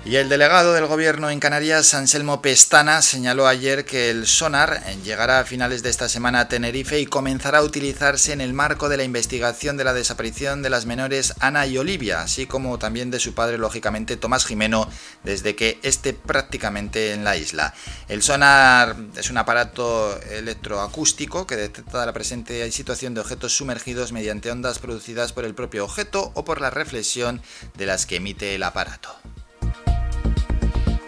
Y 0.06 0.16
el 0.16 0.28
delegado 0.28 0.74
del 0.74 0.84
gobierno 0.84 1.30
en 1.30 1.40
Canarias, 1.40 1.94
Anselmo 1.94 2.42
Pestana, 2.42 3.00
señaló 3.00 3.48
ayer 3.48 3.86
que 3.86 4.10
el 4.10 4.26
sonar 4.26 4.82
llegará 5.02 5.38
a 5.38 5.44
finales 5.46 5.82
de 5.82 5.88
esta 5.88 6.10
semana 6.10 6.40
a 6.40 6.48
Tenerife 6.48 7.00
y 7.00 7.06
comenzará 7.06 7.58
a 7.58 7.62
utilizarse 7.62 8.34
en 8.34 8.42
el 8.42 8.52
marco 8.52 8.90
de 8.90 8.98
la 8.98 9.04
investigación 9.04 9.78
de 9.78 9.84
la 9.84 9.94
desaparición 9.94 10.60
de 10.60 10.68
las 10.68 10.84
menores 10.84 11.32
Ana 11.40 11.66
y 11.66 11.78
Olivia, 11.78 12.20
así 12.20 12.44
como 12.44 12.78
también 12.78 13.10
de 13.10 13.18
su 13.18 13.32
padre, 13.32 13.56
lógicamente, 13.56 14.18
Tomás 14.18 14.44
Jimeno, 14.44 14.90
desde 15.22 15.56
que 15.56 15.78
esté 15.82 16.12
prácticamente 16.12 17.12
en 17.12 17.24
la 17.24 17.38
isla. 17.38 17.72
El 18.06 18.22
sonar 18.22 18.96
es 19.16 19.30
un 19.30 19.38
aparato 19.38 20.20
electroacústico 20.30 21.46
que 21.46 21.56
detecta 21.56 22.04
la 22.04 22.12
presente 22.12 22.70
situación 22.72 23.14
de 23.14 23.22
objetos 23.22 23.56
sumergidos 23.56 24.12
mediante 24.12 24.50
ondas 24.50 24.80
producidas 24.80 25.32
por 25.32 25.46
el 25.46 25.54
propio 25.54 25.84
objeto 25.84 26.30
o 26.34 26.44
por 26.44 26.60
la 26.60 26.68
reflexión 26.68 27.40
de 27.78 27.86
las 27.86 28.04
que 28.04 28.16
emite 28.16 28.54
el 28.54 28.64
aparato. 28.64 29.16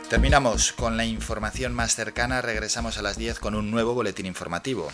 Terminamos 0.09 0.73
con 0.73 0.97
la 0.97 1.05
información 1.05 1.75
más 1.75 1.97
cercana, 1.97 2.41
regresamos 2.41 2.97
a 2.97 3.03
las 3.03 3.19
10 3.19 3.41
con 3.41 3.57
un 3.57 3.73
nuevo 3.73 3.93
boletín 3.93 4.25
informativo. 4.25 4.89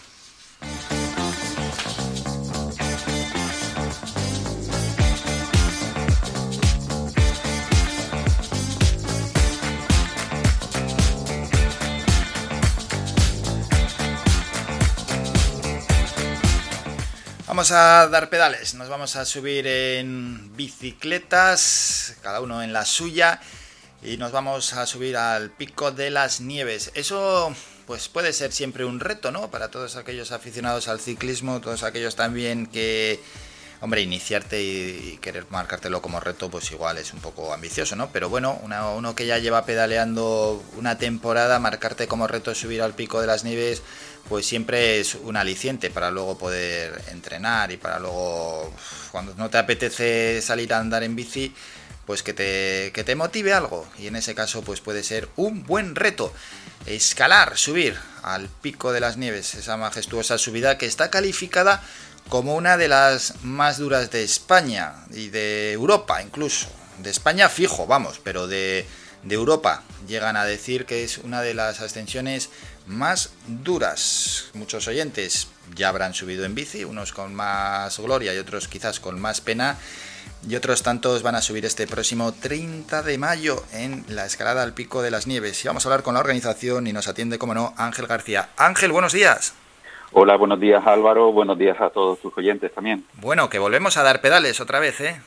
Vamos 17.46 17.70
a 17.70 18.08
dar 18.08 18.30
pedales, 18.30 18.72
nos 18.74 18.88
vamos 18.88 19.16
a 19.16 19.26
subir 19.26 19.66
en 19.66 20.56
bicicletas, 20.56 22.16
cada 22.22 22.40
uno 22.40 22.62
en 22.62 22.72
la 22.72 22.86
suya 22.86 23.42
y 24.02 24.16
nos 24.16 24.32
vamos 24.32 24.72
a 24.72 24.86
subir 24.86 25.16
al 25.16 25.50
pico 25.50 25.92
de 25.92 26.10
las 26.10 26.40
nieves. 26.40 26.90
Eso 26.94 27.54
pues 27.86 28.08
puede 28.08 28.32
ser 28.32 28.52
siempre 28.52 28.84
un 28.84 29.00
reto, 29.00 29.30
¿no? 29.30 29.50
Para 29.50 29.70
todos 29.70 29.96
aquellos 29.96 30.32
aficionados 30.32 30.88
al 30.88 31.00
ciclismo, 31.00 31.60
todos 31.60 31.82
aquellos 31.82 32.16
también 32.16 32.66
que, 32.66 33.20
hombre, 33.80 34.00
iniciarte 34.02 34.62
y, 34.62 35.18
querer 35.20 35.46
marcártelo 35.50 36.00
como 36.02 36.20
reto, 36.20 36.50
pues 36.50 36.70
igual 36.72 36.98
es 36.98 37.12
un 37.12 37.20
poco 37.20 37.52
ambicioso, 37.52 37.94
¿no? 37.96 38.10
Pero 38.12 38.28
bueno, 38.28 38.60
uno 38.62 39.14
que 39.14 39.26
ya 39.26 39.38
lleva 39.38 39.66
pedaleando 39.66 40.62
una 40.76 40.98
temporada, 40.98 41.58
marcarte 41.58 42.08
como 42.08 42.26
reto 42.26 42.54
subir 42.54 42.82
al 42.82 42.94
pico 42.94 43.20
de 43.20 43.26
las 43.26 43.44
nieves, 43.44 43.82
pues 44.28 44.46
siempre 44.46 45.00
es 45.00 45.14
un 45.16 45.36
aliciente 45.36 45.90
para 45.90 46.10
luego 46.10 46.38
poder 46.38 47.02
entrenar 47.10 47.72
y 47.72 47.76
para 47.76 47.98
luego, 47.98 48.72
cuando 49.10 49.34
no 49.34 49.50
te 49.50 49.58
apetece 49.58 50.40
salir 50.40 50.72
a 50.72 50.78
andar 50.78 51.02
en 51.02 51.16
bici, 51.16 51.54
pues 52.06 52.22
que 52.22 52.32
te, 52.32 52.90
que 52.94 53.04
te 53.04 53.14
motive 53.14 53.52
algo. 53.52 53.86
Y 53.98 54.06
en 54.06 54.16
ese 54.16 54.34
caso, 54.34 54.62
pues 54.62 54.80
puede 54.80 55.02
ser 55.02 55.28
un 55.36 55.64
buen 55.64 55.94
reto. 55.94 56.32
Escalar, 56.86 57.56
subir 57.56 57.96
al 58.22 58.48
pico 58.48 58.92
de 58.92 59.00
las 59.00 59.16
nieves, 59.16 59.54
esa 59.54 59.76
majestuosa 59.76 60.36
subida 60.36 60.78
que 60.78 60.86
está 60.86 61.10
calificada 61.10 61.82
como 62.28 62.56
una 62.56 62.76
de 62.76 62.88
las 62.88 63.42
más 63.44 63.78
duras 63.78 64.10
de 64.10 64.24
España 64.24 64.94
y 65.12 65.28
de 65.28 65.72
Europa 65.72 66.22
incluso. 66.22 66.68
De 66.98 67.10
España 67.10 67.48
fijo, 67.48 67.86
vamos, 67.86 68.20
pero 68.22 68.46
de, 68.46 68.86
de 69.22 69.34
Europa 69.34 69.82
llegan 70.08 70.36
a 70.36 70.44
decir 70.44 70.86
que 70.86 71.04
es 71.04 71.18
una 71.18 71.40
de 71.42 71.54
las 71.54 71.80
ascensiones 71.80 72.50
más 72.86 73.30
duras. 73.46 74.46
Muchos 74.54 74.88
oyentes 74.88 75.48
ya 75.74 75.88
habrán 75.88 76.14
subido 76.14 76.44
en 76.44 76.54
bici, 76.54 76.84
unos 76.84 77.12
con 77.12 77.34
más 77.34 77.98
gloria 77.98 78.34
y 78.34 78.38
otros 78.38 78.68
quizás 78.68 78.98
con 78.98 79.20
más 79.20 79.40
pena 79.40 79.78
y 80.48 80.56
otros 80.56 80.82
tantos 80.82 81.22
van 81.22 81.34
a 81.34 81.42
subir 81.42 81.64
este 81.64 81.86
próximo 81.86 82.32
30 82.32 83.02
de 83.02 83.18
mayo 83.18 83.62
en 83.72 84.04
la 84.08 84.26
escalada 84.26 84.62
al 84.62 84.74
Pico 84.74 85.02
de 85.02 85.10
las 85.10 85.26
Nieves. 85.26 85.64
Y 85.64 85.68
vamos 85.68 85.84
a 85.84 85.88
hablar 85.88 86.02
con 86.02 86.14
la 86.14 86.20
organización 86.20 86.86
y 86.86 86.92
nos 86.92 87.08
atiende, 87.08 87.38
como 87.38 87.54
no, 87.54 87.72
Ángel 87.76 88.06
García. 88.06 88.48
Ángel, 88.56 88.92
buenos 88.92 89.12
días. 89.12 89.54
Hola, 90.14 90.36
buenos 90.36 90.60
días 90.60 90.86
Álvaro, 90.86 91.32
buenos 91.32 91.56
días 91.56 91.80
a 91.80 91.88
todos 91.88 92.20
tus 92.20 92.36
oyentes 92.36 92.70
también. 92.74 93.04
Bueno, 93.14 93.48
que 93.48 93.58
volvemos 93.58 93.96
a 93.96 94.02
dar 94.02 94.20
pedales 94.20 94.60
otra 94.60 94.78
vez, 94.78 95.00
¿eh? 95.00 95.22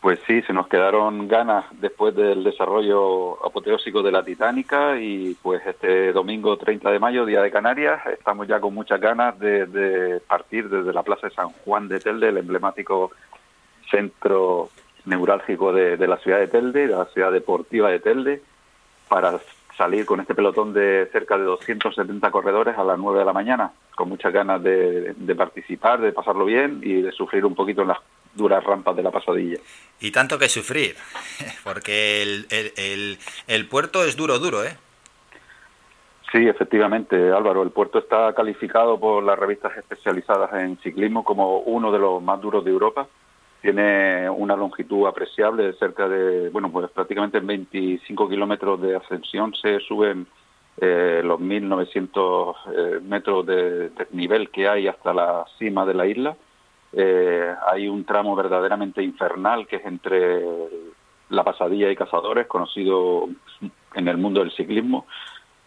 Pues 0.00 0.18
sí, 0.26 0.42
se 0.42 0.52
nos 0.52 0.66
quedaron 0.66 1.26
ganas 1.28 1.64
después 1.80 2.14
del 2.14 2.44
desarrollo 2.44 3.44
apoteósico 3.46 4.02
de 4.02 4.12
la 4.12 4.24
Titánica 4.24 4.98
y 5.00 5.36
pues 5.42 5.64
este 5.66 6.12
domingo 6.12 6.56
30 6.56 6.90
de 6.90 6.98
mayo, 6.98 7.24
Día 7.24 7.40
de 7.40 7.50
Canarias, 7.50 8.04
estamos 8.06 8.46
ya 8.48 8.60
con 8.60 8.74
muchas 8.74 9.00
ganas 9.00 9.38
de, 9.38 9.66
de 9.66 10.20
partir 10.20 10.68
desde 10.68 10.92
la 10.92 11.02
Plaza 11.02 11.28
de 11.28 11.34
San 11.34 11.48
Juan 11.48 11.88
de 11.88 12.00
Telde, 12.00 12.28
el 12.28 12.38
emblemático 12.38 13.12
centro 13.90 14.70
neurálgico 15.04 15.72
de, 15.72 15.96
de 15.96 16.06
la 16.06 16.18
ciudad 16.18 16.38
de 16.38 16.48
Telde, 16.48 16.86
de 16.86 16.96
la 16.96 17.06
ciudad 17.06 17.32
deportiva 17.32 17.90
de 17.90 18.00
Telde, 18.00 18.42
para 19.08 19.38
salir 19.76 20.06
con 20.06 20.20
este 20.20 20.34
pelotón 20.34 20.72
de 20.72 21.08
cerca 21.12 21.36
de 21.36 21.44
270 21.44 22.30
corredores 22.30 22.76
a 22.78 22.84
las 22.84 22.98
9 22.98 23.18
de 23.18 23.24
la 23.24 23.32
mañana, 23.32 23.72
con 23.94 24.08
muchas 24.08 24.32
ganas 24.32 24.62
de, 24.62 25.14
de 25.14 25.34
participar, 25.34 26.00
de 26.00 26.12
pasarlo 26.12 26.44
bien 26.44 26.80
y 26.82 27.02
de 27.02 27.12
sufrir 27.12 27.44
un 27.44 27.54
poquito 27.54 27.82
en 27.82 27.88
las 27.88 27.98
duras 28.34 28.62
rampas 28.64 28.96
de 28.96 29.02
la 29.02 29.10
pasadilla. 29.10 29.58
Y 30.00 30.10
tanto 30.10 30.38
que 30.38 30.48
sufrir, 30.48 30.96
porque 31.64 32.22
el, 32.22 32.46
el, 32.50 32.72
el, 32.76 33.18
el 33.46 33.68
puerto 33.68 34.04
es 34.04 34.16
duro, 34.16 34.38
duro, 34.38 34.64
¿eh? 34.64 34.76
Sí, 36.32 36.46
efectivamente, 36.46 37.30
Álvaro. 37.30 37.62
El 37.62 37.70
puerto 37.70 37.98
está 37.98 38.34
calificado 38.34 38.98
por 38.98 39.22
las 39.22 39.38
revistas 39.38 39.76
especializadas 39.76 40.52
en 40.54 40.76
ciclismo 40.78 41.24
como 41.24 41.60
uno 41.60 41.92
de 41.92 41.98
los 41.98 42.20
más 42.22 42.40
duros 42.40 42.64
de 42.64 42.72
Europa. 42.72 43.06
Tiene 43.66 44.30
una 44.30 44.54
longitud 44.54 45.08
apreciable 45.08 45.64
de 45.64 45.72
cerca 45.72 46.08
de, 46.08 46.50
bueno, 46.50 46.70
pues 46.70 46.88
prácticamente 46.88 47.38
en 47.38 47.48
25 47.48 48.28
kilómetros 48.28 48.80
de 48.80 48.94
ascensión 48.94 49.52
se 49.56 49.80
suben 49.80 50.28
eh, 50.80 51.20
los 51.24 51.40
1.900 51.40 52.54
eh, 52.70 53.00
metros 53.02 53.44
de 53.44 53.88
desnivel 53.88 54.50
que 54.50 54.68
hay 54.68 54.86
hasta 54.86 55.12
la 55.12 55.44
cima 55.58 55.84
de 55.84 55.94
la 55.94 56.06
isla. 56.06 56.36
Eh, 56.92 57.52
hay 57.66 57.88
un 57.88 58.04
tramo 58.04 58.36
verdaderamente 58.36 59.02
infernal 59.02 59.66
que 59.66 59.76
es 59.76 59.84
entre 59.84 60.44
la 61.30 61.42
pasadilla 61.42 61.90
y 61.90 61.96
cazadores, 61.96 62.46
conocido 62.46 63.28
en 63.96 64.06
el 64.06 64.16
mundo 64.16 64.44
del 64.44 64.52
ciclismo, 64.52 65.06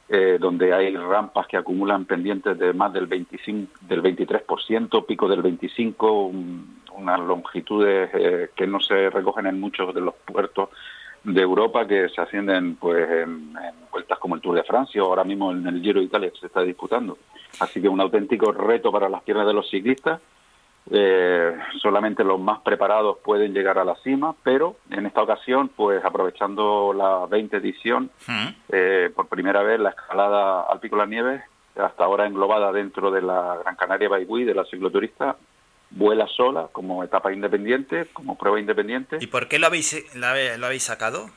eh, 0.10 0.38
donde 0.40 0.74
hay 0.74 0.96
rampas 0.96 1.46
que 1.48 1.58
acumulan 1.58 2.06
pendientes 2.06 2.58
de 2.58 2.74
más 2.74 2.92
del 2.92 3.06
25, 3.06 3.72
del 3.82 4.02
23%, 4.02 5.06
pico 5.06 5.28
del 5.28 5.44
25, 5.44 6.24
un, 6.24 6.80
unas 6.96 7.20
longitudes 7.20 8.10
eh, 8.14 8.50
que 8.56 8.66
no 8.66 8.80
se 8.80 9.10
recogen 9.10 9.46
en 9.46 9.60
muchos 9.60 9.94
de 9.94 10.02
los 10.02 10.16
puertos 10.26 10.70
de 11.24 11.42
Europa 11.42 11.86
que 11.86 12.10
se 12.10 12.22
ascienden 12.22 12.76
pues 12.76 13.08
en, 13.08 13.56
en, 13.56 13.76
vueltas 13.92 14.18
como 14.20 14.36
el 14.36 14.42
Tour 14.42 14.56
de 14.56 14.64
Francia 14.64 15.04
o 15.04 15.08
ahora 15.08 15.24
mismo 15.24 15.52
en 15.52 15.68
el 15.68 15.82
Giro 15.82 16.00
de 16.00 16.06
Italia 16.06 16.32
que 16.32 16.40
se 16.40 16.48
está 16.48 16.62
disputando. 16.62 17.18
Así 17.60 17.82
que 17.82 17.90
un 17.90 18.02
auténtico 18.02 18.52
reto 18.52 18.92
para 18.92 19.10
las 19.10 19.22
piernas 19.24 19.46
de 19.46 19.54
los 19.54 19.70
ciclistas. 19.70 20.22
Eh, 20.92 21.56
solamente 21.82 22.24
los 22.24 22.40
más 22.40 22.62
preparados 22.62 23.18
pueden 23.24 23.54
llegar 23.54 23.78
a 23.78 23.84
la 23.84 23.96
cima, 23.98 24.36
pero 24.44 24.78
en 24.90 25.06
esta 25.06 25.22
ocasión, 25.22 25.70
pues 25.70 26.04
aprovechando 26.04 26.94
la 26.94 27.28
20 27.28 27.58
edición, 27.58 28.10
eh, 28.70 29.12
por 29.16 29.28
primera 29.28 29.62
vez 29.62 29.80
la 29.80 29.90
escalada 29.90 30.64
al 30.64 30.80
Pico 30.80 30.96
de 30.96 31.02
las 31.02 31.10
Nieves, 31.10 31.42
hasta 31.76 32.04
ahora 32.04 32.26
englobada 32.26 32.72
dentro 32.72 33.12
de 33.12 33.22
la 33.22 33.58
Gran 33.64 33.76
Canaria 33.76 34.10
Baigüí, 34.10 34.44
de 34.44 34.56
la 34.56 34.66
cicloturista, 34.66 35.38
vuela 35.92 36.28
sola 36.28 36.70
como 36.72 37.04
etapa 37.04 37.32
independiente, 37.32 38.08
como 38.12 38.38
prueba 38.38 38.60
independiente. 38.60 39.18
¿Y 39.22 39.28
por 39.28 39.48
qué 39.48 39.60
lo 39.60 39.68
habéis, 39.68 40.16
la, 40.16 40.58
lo 40.58 40.66
habéis 40.66 40.84
sacado? 40.84 41.30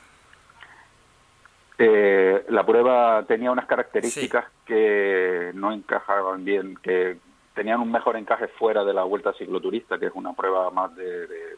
Eh, 1.77 2.45
la 2.49 2.65
prueba 2.65 3.23
tenía 3.27 3.51
unas 3.51 3.65
características 3.65 4.45
sí. 4.45 4.51
que 4.65 5.51
no 5.53 5.71
encajaban 5.71 6.45
bien, 6.45 6.77
que 6.81 7.17
tenían 7.53 7.81
un 7.81 7.91
mejor 7.91 8.15
encaje 8.17 8.47
fuera 8.47 8.83
de 8.83 8.93
la 8.93 9.03
Vuelta 9.03 9.33
Cicloturista, 9.33 9.97
que 9.97 10.07
es 10.07 10.11
una 10.15 10.33
prueba 10.33 10.69
más 10.71 10.95
de, 10.95 11.27
de, 11.27 11.57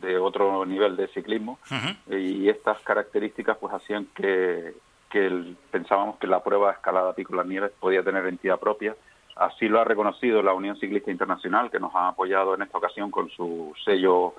de 0.00 0.18
otro 0.18 0.64
nivel 0.64 0.96
de 0.96 1.08
ciclismo, 1.08 1.58
uh 1.70 1.74
-huh. 1.74 2.20
y 2.20 2.48
estas 2.48 2.80
características 2.82 3.56
pues 3.58 3.72
hacían 3.74 4.06
que, 4.14 4.74
que 5.10 5.26
el, 5.26 5.56
pensábamos 5.70 6.16
que 6.18 6.26
la 6.26 6.42
prueba 6.42 6.72
escalada 6.72 7.14
Pico 7.14 7.34
Las 7.34 7.46
Nieves 7.46 7.72
podía 7.78 8.02
tener 8.02 8.26
entidad 8.26 8.58
propia. 8.58 8.94
Así 9.36 9.68
lo 9.68 9.80
ha 9.80 9.84
reconocido 9.84 10.42
la 10.42 10.52
Unión 10.54 10.76
Ciclista 10.76 11.10
Internacional, 11.10 11.70
que 11.70 11.80
nos 11.80 11.92
ha 11.94 12.08
apoyado 12.08 12.54
en 12.54 12.62
esta 12.62 12.78
ocasión 12.78 13.10
con 13.10 13.28
su 13.30 13.72
sello, 13.84 14.34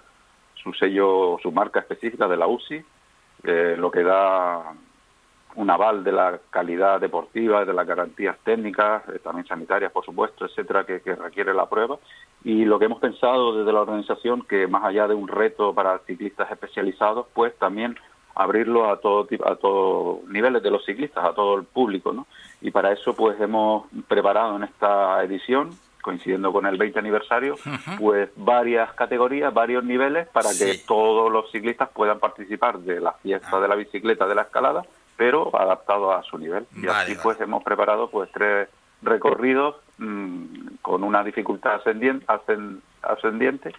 su 0.56 0.74
sello, 0.74 1.38
su 1.43 1.51
marca 1.51 1.82
específica 1.82 2.28
de 2.28 2.38
la 2.38 2.47
UCI, 2.47 2.84
eh, 3.43 3.76
lo 3.78 3.91
que 3.91 4.03
da 4.03 4.74
un 5.56 5.70
aval 5.70 6.03
de 6.03 6.12
la 6.12 6.39
calidad 6.49 6.99
deportiva, 6.99 7.66
de 7.66 7.74
las 7.74 7.88
garantías 7.88 8.38
técnicas, 8.43 9.03
eh, 9.10 9.20
también 9.20 9.47
sanitarias, 9.47 9.91
por 9.91 10.06
supuesto, 10.06 10.45
etcétera, 10.45 10.86
que, 10.86 11.01
que, 11.01 11.16
requiere 11.16 11.53
la 11.53 11.68
prueba. 11.68 11.97
Y 12.43 12.66
lo 12.66 12.78
que 12.78 12.86
hemos 12.86 12.99
pensado 12.99 13.58
desde 13.58 13.72
la 13.72 13.82
organización, 13.82 14.41
que 14.43 14.68
más 14.68 14.84
allá 14.84 15.08
de 15.08 15.16
un 15.16 15.28
reto 15.28 15.74
para 15.74 15.99
ciclistas 15.99 16.51
especializados, 16.51 17.28
pues 17.34 17.58
también 17.58 17.95
abrirlo 18.36 18.89
a 18.89 18.99
todo 18.99 19.26
tipo, 19.26 19.47
a 19.47 19.56
todos 19.56 20.24
niveles 20.28 20.62
de 20.62 20.70
los 20.70 20.84
ciclistas, 20.86 21.24
a 21.24 21.34
todo 21.34 21.56
el 21.56 21.64
público, 21.64 22.12
¿no? 22.12 22.28
Y 22.62 22.72
para 22.72 22.91
eso, 22.91 23.16
pues 23.16 23.39
hemos 23.39 23.86
preparado 24.08 24.58
en 24.58 24.64
esta 24.64 25.24
edición, 25.24 25.70
coincidiendo 26.01 26.51
con 26.51 26.66
el 26.66 26.78
20 26.78 26.99
aniversario, 26.99 27.53
uh 27.53 27.58
-huh. 27.58 27.97
pues 27.97 28.30
varias 28.36 28.93
categorías, 28.93 29.53
varios 29.53 29.84
niveles 29.84 30.28
para 30.28 30.49
sí. 30.49 30.66
que 30.66 30.78
todos 30.86 31.32
los 31.32 31.49
ciclistas 31.49 31.89
puedan 31.89 32.20
participar 32.20 32.80
de 32.80 32.99
la 32.99 33.14
fiesta 33.14 33.49
ah. 33.53 33.62
de 33.62 33.68
la 33.70 33.76
bicicleta, 33.76 34.28
de 34.28 34.36
la 34.36 34.43
escalada 34.43 34.84
pero 35.18 35.55
adaptado 35.57 36.11
a 36.11 36.24
su 36.24 36.38
nivel. 36.38 36.66
Y 36.76 36.86
vale, 36.86 36.99
así 36.99 37.11
vale. 37.11 37.24
pues 37.24 37.41
hemos 37.41 37.63
preparado 37.63 38.09
pues 38.09 38.30
tres 38.32 38.68
recorridos 39.01 39.76
mmm, 39.97 40.78
con 40.82 41.03
una 41.03 41.24
dificultad 41.24 41.76
ascendiente, 41.76 42.26
ascendiente 43.01 43.74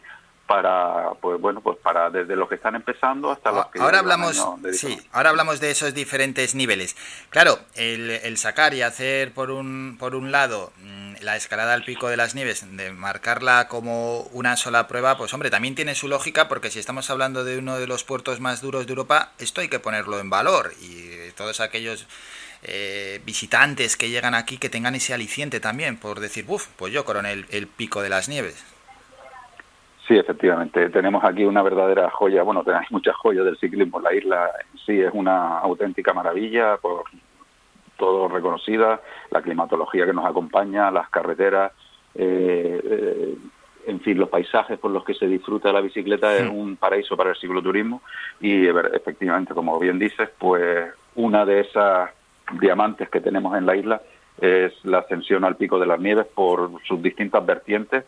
para 0.46 1.10
pues 1.20 1.40
bueno 1.40 1.60
pues 1.60 1.76
para 1.78 2.08
desde 2.10 2.36
los 2.36 2.48
que 2.48 2.54
están 2.54 2.74
empezando 2.76 3.30
hasta 3.30 3.50
los 3.50 3.66
que 3.66 3.80
ahora 3.80 3.98
hablamos 3.98 4.42
sí 4.72 4.98
ahora 5.12 5.30
hablamos 5.30 5.60
de 5.60 5.70
esos 5.70 5.92
diferentes 5.92 6.54
niveles. 6.54 6.96
Claro 7.30 7.58
el, 7.74 8.10
el, 8.10 8.38
sacar 8.38 8.72
y 8.74 8.82
hacer 8.82 9.32
por 9.32 9.50
un 9.50 9.96
por 9.98 10.14
un 10.14 10.30
lado 10.30 10.72
mm, 10.78 11.14
la 11.22 11.36
escalada 11.36 11.74
al 11.74 11.84
pico 11.84 12.08
de 12.08 12.16
las 12.16 12.34
nieves 12.34 12.64
de 12.76 12.92
marcarla 12.92 13.68
como 13.68 14.20
una 14.32 14.56
sola 14.56 14.86
prueba 14.86 15.18
pues 15.18 15.34
hombre 15.34 15.50
también 15.50 15.74
tiene 15.74 15.94
su 15.94 16.06
lógica 16.08 16.48
porque 16.48 16.70
si 16.70 16.78
estamos 16.78 17.10
hablando 17.10 17.44
de 17.44 17.58
uno 17.58 17.78
de 17.78 17.86
los 17.86 18.04
puertos 18.04 18.40
más 18.40 18.60
duros 18.60 18.86
de 18.86 18.92
Europa 18.92 19.32
esto 19.38 19.60
hay 19.60 19.68
que 19.68 19.80
ponerlo 19.80 20.20
en 20.20 20.30
valor. 20.30 20.72
Y 20.80 21.30
todos 21.32 21.60
aquellos 21.60 22.06
eh, 22.62 23.20
visitantes 23.24 23.96
que 23.96 24.10
llegan 24.10 24.34
aquí 24.34 24.58
que 24.58 24.70
tengan 24.70 24.94
ese 24.94 25.12
aliciente 25.12 25.60
también 25.60 25.96
por 25.98 26.20
decir 26.20 26.44
uff 26.48 26.68
pues 26.76 26.92
yo 26.92 27.04
coroné 27.04 27.32
el, 27.32 27.46
el 27.50 27.66
pico 27.66 28.00
de 28.00 28.08
las 28.08 28.28
nieves 28.28 28.75
Sí, 30.06 30.16
efectivamente. 30.16 30.88
Tenemos 30.90 31.24
aquí 31.24 31.44
una 31.44 31.62
verdadera 31.62 32.10
joya. 32.10 32.42
Bueno, 32.42 32.62
tenemos 32.64 32.90
muchas 32.90 33.16
joyas 33.16 33.44
del 33.44 33.58
ciclismo. 33.58 34.00
La 34.00 34.14
isla 34.14 34.50
en 34.60 34.78
sí 34.78 35.00
es 35.00 35.10
una 35.12 35.58
auténtica 35.58 36.12
maravilla, 36.12 36.76
por 36.76 37.04
todo 37.96 38.28
reconocida, 38.28 39.00
la 39.30 39.40
climatología 39.42 40.04
que 40.04 40.12
nos 40.12 40.26
acompaña, 40.26 40.90
las 40.90 41.08
carreteras, 41.08 41.72
eh, 42.14 42.80
eh, 42.84 43.36
en 43.86 44.00
fin, 44.00 44.18
los 44.18 44.28
paisajes 44.28 44.78
por 44.78 44.90
los 44.90 45.04
que 45.04 45.14
se 45.14 45.26
disfruta 45.26 45.72
la 45.72 45.80
bicicleta 45.80 46.36
sí. 46.36 46.42
es 46.42 46.50
un 46.50 46.76
paraíso 46.76 47.16
para 47.16 47.30
el 47.30 47.36
cicloturismo 47.36 48.02
y 48.40 48.66
efectivamente, 48.66 49.54
como 49.54 49.78
bien 49.78 49.98
dices, 49.98 50.28
pues 50.38 50.90
una 51.14 51.46
de 51.46 51.60
esas 51.60 52.10
diamantes 52.60 53.08
que 53.08 53.20
tenemos 53.20 53.56
en 53.56 53.64
la 53.64 53.76
isla 53.76 54.02
es 54.40 54.72
la 54.84 54.98
ascensión 54.98 55.44
al 55.44 55.56
pico 55.56 55.78
de 55.78 55.86
las 55.86 56.00
nieves 56.00 56.26
por 56.26 56.70
sus 56.84 57.00
distintas 57.00 57.46
vertientes 57.46 58.04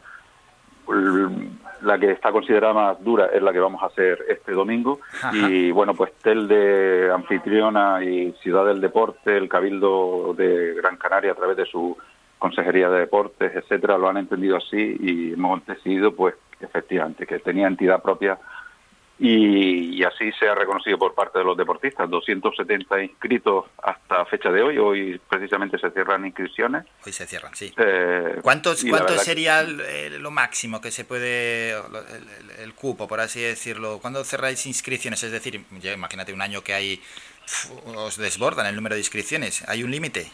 la 1.82 1.98
que 1.98 2.10
está 2.10 2.32
considerada 2.32 2.74
más 2.74 3.04
dura 3.04 3.26
es 3.26 3.42
la 3.42 3.52
que 3.52 3.60
vamos 3.60 3.82
a 3.82 3.86
hacer 3.86 4.24
este 4.28 4.52
domingo 4.52 5.00
Ajá. 5.22 5.30
y 5.48 5.70
bueno 5.70 5.94
pues 5.94 6.12
Tel 6.22 6.48
de 6.48 7.10
anfitriona 7.12 8.02
y 8.02 8.32
Ciudad 8.42 8.66
del 8.66 8.80
Deporte 8.80 9.36
el 9.36 9.48
Cabildo 9.48 10.34
de 10.36 10.74
Gran 10.74 10.96
Canaria 10.96 11.32
a 11.32 11.36
través 11.36 11.56
de 11.56 11.66
su 11.66 11.96
Consejería 12.38 12.90
de 12.90 13.00
Deportes 13.00 13.54
etcétera 13.54 13.98
lo 13.98 14.08
han 14.08 14.16
entendido 14.16 14.56
así 14.56 14.96
y 15.00 15.32
hemos 15.34 15.64
decidido 15.66 16.14
pues 16.14 16.34
efectivamente 16.60 17.26
que 17.26 17.38
tenía 17.38 17.66
entidad 17.68 18.02
propia 18.02 18.38
y, 19.18 19.98
y, 19.98 20.04
así 20.04 20.30
se 20.38 20.48
ha 20.48 20.54
reconocido 20.54 20.96
por 20.96 21.14
parte 21.14 21.40
de 21.40 21.44
los 21.44 21.56
deportistas, 21.56 22.08
270 22.08 23.02
inscritos 23.02 23.64
hasta 23.82 24.24
fecha 24.26 24.50
de 24.52 24.62
hoy, 24.62 24.78
hoy 24.78 25.20
precisamente 25.28 25.76
se 25.78 25.90
cierran 25.90 26.24
inscripciones. 26.24 26.84
Hoy 27.04 27.12
se 27.12 27.26
cierran, 27.26 27.54
sí. 27.54 27.74
Eh, 27.76 28.38
¿Cuántos, 28.42 28.84
¿cuánto 28.84 29.14
sería 29.18 29.64
que... 29.66 30.18
lo 30.20 30.30
máximo 30.30 30.80
que 30.80 30.92
se 30.92 31.04
puede, 31.04 31.70
el, 31.70 31.78
el, 31.78 32.60
el, 32.60 32.74
cupo, 32.74 33.08
por 33.08 33.18
así 33.18 33.40
decirlo? 33.40 33.98
¿Cuándo 34.00 34.22
cerráis 34.22 34.64
inscripciones? 34.66 35.22
Es 35.24 35.32
decir, 35.32 35.64
ya 35.80 35.92
imagínate 35.92 36.32
un 36.32 36.42
año 36.42 36.62
que 36.62 36.74
hay, 36.74 37.02
os 37.96 38.18
desbordan 38.18 38.66
el 38.66 38.76
número 38.76 38.94
de 38.94 39.00
inscripciones, 39.00 39.68
¿hay 39.68 39.82
un 39.82 39.90
límite? 39.90 40.30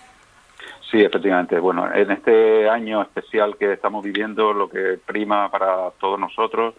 Sí, 0.91 1.03
efectivamente. 1.03 1.59
Bueno, 1.59 1.93
en 1.93 2.11
este 2.11 2.69
año 2.69 3.03
especial 3.03 3.57
que 3.57 3.73
estamos 3.73 4.05
viviendo, 4.05 4.53
lo 4.53 4.69
que 4.69 4.99
prima 5.05 5.51
para 5.51 5.91
todos 5.99 6.21
nosotros 6.21 6.75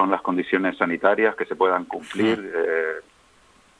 son 0.00 0.10
las 0.10 0.22
condiciones 0.22 0.78
sanitarias 0.78 1.36
que 1.36 1.44
se 1.44 1.54
puedan 1.54 1.84
cumplir, 1.84 2.50
eh, 2.54 3.04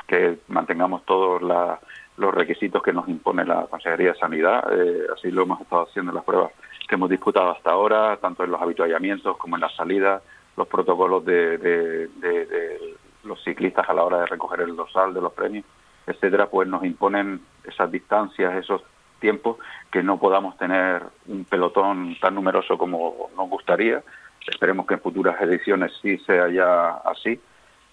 que 0.06 0.36
mantengamos 0.48 1.02
todos 1.06 1.40
la, 1.40 1.80
los 2.18 2.34
requisitos 2.34 2.82
que 2.82 2.92
nos 2.92 3.08
impone 3.08 3.42
la 3.46 3.66
Consejería 3.70 4.12
de 4.12 4.18
Sanidad. 4.18 4.70
Eh, 4.70 5.06
así 5.16 5.30
lo 5.30 5.44
hemos 5.44 5.62
estado 5.62 5.84
haciendo 5.88 6.10
en 6.10 6.16
las 6.16 6.24
pruebas 6.24 6.52
que 6.86 6.96
hemos 6.96 7.08
disputado 7.08 7.52
hasta 7.52 7.70
ahora, 7.70 8.18
tanto 8.18 8.44
en 8.44 8.50
los 8.50 8.60
habituallamientos 8.60 9.38
como 9.38 9.56
en 9.56 9.62
las 9.62 9.74
salidas, 9.74 10.22
los 10.58 10.68
protocolos 10.68 11.24
de, 11.24 11.56
de, 11.56 12.08
de, 12.08 12.44
de 12.44 12.96
los 13.24 13.42
ciclistas 13.42 13.88
a 13.88 13.94
la 13.94 14.04
hora 14.04 14.18
de 14.18 14.26
recoger 14.26 14.60
el 14.60 14.76
dorsal 14.76 15.14
de 15.14 15.22
los 15.22 15.32
premios, 15.32 15.64
etcétera, 16.06 16.50
pues 16.50 16.68
nos 16.68 16.84
imponen 16.84 17.40
esas 17.64 17.90
distancias, 17.90 18.54
esos 18.56 18.82
tiempos 19.20 19.56
que 19.90 20.02
no 20.02 20.18
podamos 20.18 20.58
tener 20.58 21.02
un 21.28 21.46
pelotón 21.46 22.18
tan 22.20 22.34
numeroso 22.34 22.76
como 22.76 23.30
nos 23.38 23.48
gustaría 23.48 24.02
Esperemos 24.46 24.86
que 24.86 24.94
en 24.94 25.00
futuras 25.00 25.40
ediciones 25.40 25.92
sí 26.02 26.18
sea 26.18 26.48
ya 26.48 27.00
así. 27.04 27.40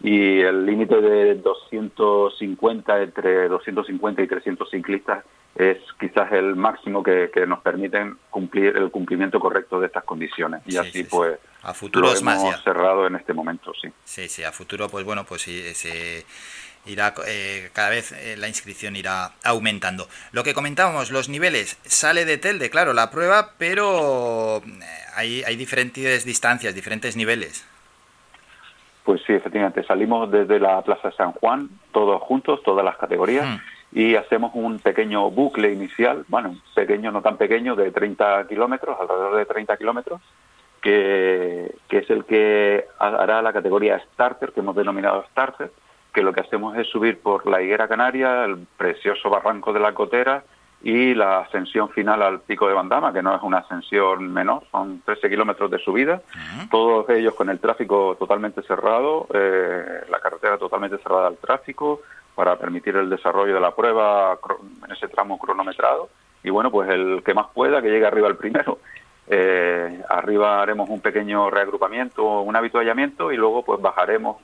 y 0.02 0.42
el 0.42 0.66
límite 0.66 1.02
de 1.02 1.36
250 1.36 3.02
entre 3.02 3.48
250 3.48 4.22
y 4.22 4.28
300 4.28 4.70
ciclistas 4.70 5.24
es 5.58 5.80
quizás 6.00 6.32
el 6.34 6.56
máximo 6.56 7.02
que, 7.02 7.32
nos 7.48 7.62
permiten 7.62 8.18
cumplir 8.30 8.78
el 8.78 8.92
cumplimiento 8.92 9.40
correcto 9.40 9.80
de 9.80 9.88
estas 9.88 10.04
condiciones. 10.04 10.62
Y 10.68 10.78
así 10.78 11.04
pues 11.04 11.40
a 11.64 11.74
futuro 11.74 12.08
lo 12.08 12.16
hemos 12.16 12.64
cerrado 12.64 13.08
en 13.08 13.16
este 13.16 13.34
momento 13.34 13.74
sí. 13.82 13.90
Sí 14.06 14.30
sí 14.30 14.44
a 14.44 14.52
futuro 14.52 14.88
pues 14.88 15.04
bueno 15.04 15.24
pues 15.26 15.42
sí 15.42 15.62
se 15.74 16.26
irá 16.88 17.14
eh, 17.28 17.70
cada 17.74 17.90
vez 17.90 18.12
eh, 18.12 18.36
la 18.38 18.48
inscripción 18.48 18.96
irá 18.96 19.32
aumentando 19.44 20.08
lo 20.32 20.44
que 20.44 20.54
comentábamos 20.54 21.12
los 21.12 21.30
niveles 21.30 21.78
sale 21.84 22.26
de 22.26 22.38
Telde 22.38 22.70
claro 22.70 22.94
la 22.94 23.10
prueba 23.12 23.54
pero 23.58 24.58
eh, 24.58 24.84
hay, 25.16 25.44
hay 25.44 25.56
diferentes 25.56 26.26
distancias 26.26 26.74
diferentes 26.74 27.16
niveles 27.16 27.66
pues 29.08 29.22
sí, 29.26 29.32
efectivamente, 29.32 29.86
salimos 29.86 30.30
desde 30.30 30.60
la 30.60 30.82
Plaza 30.82 31.14
San 31.14 31.32
Juan, 31.32 31.70
todos 31.94 32.22
juntos, 32.24 32.62
todas 32.62 32.84
las 32.84 32.98
categorías, 32.98 33.48
mm. 33.48 33.98
y 33.98 34.16
hacemos 34.16 34.52
un 34.54 34.80
pequeño 34.80 35.32
bucle 35.32 35.72
inicial, 35.72 36.26
bueno, 36.28 36.58
pequeño, 36.76 37.10
no 37.14 37.22
tan 37.22 37.38
pequeño, 37.38 37.78
de 37.78 37.92
30 37.92 38.46
kilómetros, 38.50 38.98
alrededor 39.00 39.38
de 39.38 39.46
30 39.46 39.78
kilómetros, 39.78 40.20
que, 40.82 41.74
que 41.88 42.00
es 42.00 42.10
el 42.10 42.26
que 42.26 42.86
hará 43.00 43.42
la 43.42 43.54
categoría 43.54 43.98
Starter, 44.12 44.52
que 44.52 44.60
hemos 44.60 44.76
denominado 44.76 45.24
Starter, 45.32 45.72
que 46.14 46.24
lo 46.24 46.34
que 46.34 46.42
hacemos 46.42 46.78
es 46.78 46.88
subir 46.88 47.20
por 47.20 47.48
la 47.48 47.62
Higuera 47.62 47.88
Canaria, 47.88 48.46
el 48.46 48.68
precioso 48.78 49.30
barranco 49.30 49.74
de 49.74 49.80
la 49.80 49.94
Cotera, 49.94 50.44
y 50.84 51.16
la 51.16 51.40
ascensión 51.40 51.90
final 51.90 52.22
al 52.22 52.42
pico 52.42 52.68
de 52.68 52.74
Bandama, 52.74 53.12
que 53.12 53.24
no 53.24 53.36
es 53.36 53.42
una 53.42 53.60
ascensión 53.60 54.32
menor, 54.32 54.64
son 54.72 55.02
13 55.02 55.30
kilómetros 55.30 55.72
de 55.72 55.80
subida, 55.80 56.22
todos 56.70 57.10
ellos 57.10 57.34
con 57.34 57.50
el 57.50 57.60
tráfico 57.60 58.16
totalmente 58.20 58.62
cerrado, 58.62 59.28
eh, 59.34 60.02
la 60.10 60.20
carretera 60.20 60.58
totalmente 60.58 60.98
cerrada 61.00 61.28
al 61.28 61.38
tráfico 61.38 62.02
para 62.36 62.56
permitir 62.58 62.96
el 62.96 63.10
desarrollo 63.10 63.56
de 63.56 63.60
la 63.60 63.74
prueba 63.74 64.38
en 64.86 64.92
ese 64.92 65.08
tramo 65.08 65.40
cronometrado. 65.40 66.10
Y 66.44 66.52
bueno, 66.52 66.70
pues 66.70 66.88
el 66.90 67.24
que 67.26 67.34
más 67.34 67.48
pueda 67.48 67.82
que 67.82 67.90
llegue 67.90 68.06
arriba 68.06 68.28
el 68.28 68.38
primero. 68.38 68.80
Eh, 69.30 70.02
arriba 70.08 70.62
haremos 70.62 70.88
un 70.88 71.02
pequeño 71.02 71.50
reagrupamiento, 71.50 72.40
un 72.40 72.56
habituallamiento 72.56 73.34
y 73.34 73.36
luego 73.36 73.62
pues 73.62 73.82
bajaremos 73.82 74.38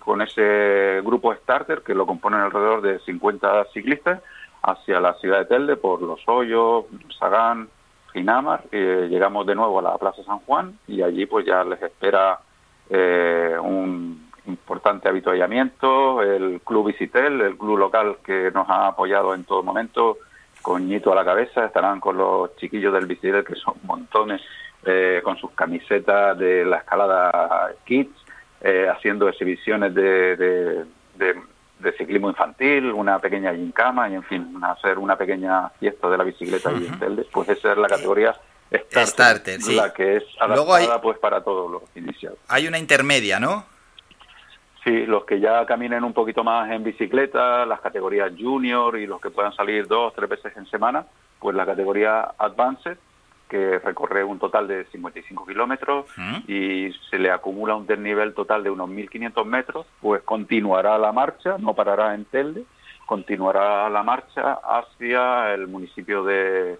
con 0.00 0.22
ese 0.22 1.00
grupo 1.04 1.32
starter 1.34 1.82
que 1.82 1.94
lo 1.94 2.06
componen 2.06 2.40
alrededor 2.40 2.82
de 2.82 2.98
50 3.00 3.66
ciclistas 3.72 4.20
hacia 4.62 5.00
la 5.00 5.14
ciudad 5.14 5.38
de 5.40 5.44
Telde 5.44 5.76
por 5.76 6.02
Los 6.02 6.20
Hoyos, 6.26 6.86
Sagán, 7.18 7.68
Ginamar. 8.12 8.64
Eh, 8.72 9.06
llegamos 9.08 9.46
de 9.46 9.54
nuevo 9.54 9.78
a 9.78 9.82
la 9.82 9.98
Plaza 9.98 10.22
San 10.24 10.40
Juan 10.40 10.78
y 10.86 11.02
allí 11.02 11.26
pues 11.26 11.46
ya 11.46 11.64
les 11.64 11.80
espera 11.82 12.40
eh, 12.88 13.56
un 13.62 14.30
importante 14.46 15.08
habituallamiento, 15.08 16.22
el 16.22 16.60
Club 16.62 16.88
Visitel, 16.88 17.40
el 17.40 17.56
club 17.56 17.78
local 17.78 18.16
que 18.24 18.50
nos 18.52 18.68
ha 18.68 18.88
apoyado 18.88 19.34
en 19.34 19.44
todo 19.44 19.62
momento, 19.62 20.18
con 20.62 20.88
Ñito 20.88 21.12
a 21.12 21.14
la 21.14 21.24
cabeza, 21.24 21.66
estarán 21.66 22.00
con 22.00 22.16
los 22.16 22.56
chiquillos 22.56 22.92
del 22.92 23.06
Visitel, 23.06 23.44
que 23.44 23.54
son 23.54 23.74
montones, 23.84 24.42
eh, 24.84 25.20
con 25.22 25.36
sus 25.36 25.52
camisetas 25.52 26.36
de 26.38 26.64
la 26.64 26.78
escalada 26.78 27.70
Kids, 27.84 28.14
haciendo 28.62 29.28
exhibiciones 29.28 29.94
de 29.94 30.84
de 31.80 31.92
ciclismo 31.92 32.28
infantil, 32.28 32.92
una 32.92 33.18
pequeña 33.18 33.54
gincama 33.54 34.08
y, 34.08 34.14
en 34.14 34.22
fin, 34.24 34.60
hacer 34.62 34.98
una 34.98 35.16
pequeña 35.16 35.68
fiesta 35.80 36.08
de 36.08 36.18
la 36.18 36.24
bicicleta 36.24 36.70
y 36.72 36.74
-huh. 36.74 37.26
pues 37.32 37.48
esa 37.48 37.72
es 37.72 37.78
la 37.78 37.88
categoría 37.88 38.34
starter, 38.72 39.60
la 39.72 39.92
que 39.92 40.16
es 40.16 40.24
adaptada 40.38 41.00
pues 41.00 41.18
para 41.18 41.42
todos 41.42 41.70
los 41.70 41.82
iniciados. 41.94 42.38
Hay 42.48 42.68
una 42.68 42.78
intermedia, 42.78 43.40
¿no? 43.40 43.64
Sí, 44.84 45.04
los 45.06 45.24
que 45.24 45.40
ya 45.40 45.66
caminen 45.66 46.04
un 46.04 46.14
poquito 46.14 46.42
más 46.42 46.70
en 46.70 46.82
bicicleta, 46.84 47.66
las 47.66 47.80
categorías 47.80 48.32
junior 48.38 48.96
y 48.96 49.06
los 49.06 49.20
que 49.20 49.30
puedan 49.30 49.52
salir 49.54 49.86
dos, 49.86 50.14
tres 50.14 50.28
veces 50.28 50.56
en 50.56 50.66
semana, 50.66 51.04
pues 51.38 51.54
la 51.54 51.66
categoría 51.66 52.32
advanced 52.38 52.96
que 53.50 53.78
recorre 53.80 54.24
un 54.24 54.38
total 54.38 54.68
de 54.68 54.84
55 54.86 55.44
kilómetros 55.44 56.06
y 56.46 56.90
se 57.10 57.18
le 57.18 57.30
acumula 57.30 57.74
un 57.74 57.86
desnivel 57.86 58.32
total 58.32 58.62
de 58.62 58.70
unos 58.70 58.88
1.500 58.88 59.44
metros, 59.44 59.86
pues 60.00 60.22
continuará 60.22 60.96
la 60.98 61.12
marcha, 61.12 61.56
no 61.58 61.74
parará 61.74 62.14
en 62.14 62.24
Telde, 62.24 62.64
continuará 63.06 63.90
la 63.90 64.02
marcha 64.02 64.60
hacia 64.62 65.52
el 65.52 65.66
municipio 65.66 66.24
de, 66.24 66.78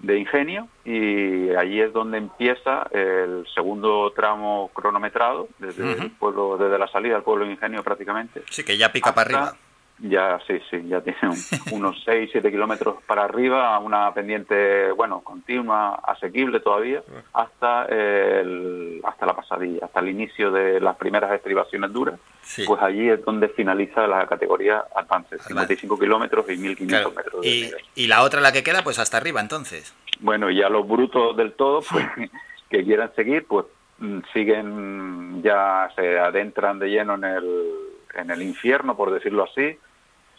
de 0.00 0.18
Ingenio 0.18 0.68
y 0.84 1.50
allí 1.50 1.80
es 1.80 1.92
donde 1.92 2.18
empieza 2.18 2.88
el 2.90 3.46
segundo 3.54 4.10
tramo 4.12 4.70
cronometrado 4.72 5.48
desde 5.58 5.92
el 5.92 6.10
pueblo 6.12 6.56
desde 6.56 6.78
la 6.78 6.88
salida 6.88 7.14
del 7.14 7.22
pueblo 7.22 7.44
de 7.44 7.52
Ingenio 7.52 7.82
prácticamente. 7.82 8.42
Sí, 8.50 8.64
que 8.64 8.78
ya 8.78 8.90
pica 8.90 9.14
para 9.14 9.26
arriba. 9.26 9.56
Ya, 10.00 10.40
sí, 10.46 10.60
sí, 10.70 10.80
ya 10.86 11.00
tiene 11.00 11.18
unos 11.72 12.00
6, 12.04 12.30
7 12.30 12.50
kilómetros 12.50 13.02
para 13.04 13.24
arriba, 13.24 13.76
una 13.80 14.12
pendiente, 14.14 14.92
bueno, 14.92 15.22
continua, 15.22 15.96
asequible 16.06 16.60
todavía, 16.60 17.02
hasta 17.32 17.86
el, 17.86 19.00
hasta 19.02 19.26
la 19.26 19.34
pasadilla, 19.34 19.86
hasta 19.86 20.00
el 20.00 20.08
inicio 20.10 20.52
de 20.52 20.80
las 20.80 20.96
primeras 20.96 21.32
estribaciones 21.32 21.92
duras. 21.92 22.20
Pues 22.66 22.80
allí 22.80 23.10
es 23.10 23.22
donde 23.24 23.48
finaliza 23.48 24.06
la 24.06 24.26
categoría 24.26 24.84
Advance, 24.94 25.36
55 25.38 25.98
kilómetros 25.98 26.48
y 26.48 26.56
1500 26.56 27.14
metros. 27.14 27.42
De 27.42 27.48
y, 27.48 27.70
y 27.94 28.06
la 28.06 28.22
otra, 28.22 28.40
la 28.40 28.52
que 28.52 28.62
queda, 28.62 28.82
pues 28.82 28.98
hasta 28.98 29.16
arriba 29.16 29.40
entonces. 29.40 29.94
Bueno, 30.20 30.50
ya 30.50 30.68
los 30.68 30.86
brutos 30.88 31.36
del 31.36 31.52
todo, 31.52 31.82
pues 31.90 32.06
que 32.70 32.84
quieran 32.84 33.12
seguir, 33.16 33.46
pues 33.46 33.66
mm, 33.98 34.20
siguen, 34.32 35.42
ya 35.42 35.90
se 35.96 36.18
adentran 36.18 36.78
de 36.78 36.88
lleno 36.88 37.16
en 37.16 37.24
el, 37.24 37.70
en 38.14 38.30
el 38.30 38.42
infierno, 38.42 38.96
por 38.96 39.10
decirlo 39.12 39.44
así 39.44 39.76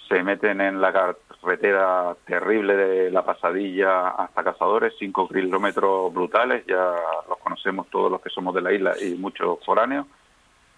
se 0.09 0.23
meten 0.23 0.59
en 0.59 0.81
la 0.81 0.91
carretera 0.91 2.15
terrible 2.25 2.75
de 2.75 3.11
la 3.11 3.23
pasadilla 3.23 4.09
hasta 4.09 4.43
Cazadores, 4.43 4.93
cinco 4.97 5.27
kilómetros 5.29 6.11
brutales, 6.11 6.65
ya 6.65 6.95
los 7.29 7.37
conocemos 7.37 7.87
todos 7.89 8.11
los 8.11 8.19
que 8.19 8.31
somos 8.31 8.55
de 8.55 8.61
la 8.61 8.73
isla 8.73 8.95
y 8.99 9.13
muchos 9.13 9.63
foráneos, 9.63 10.07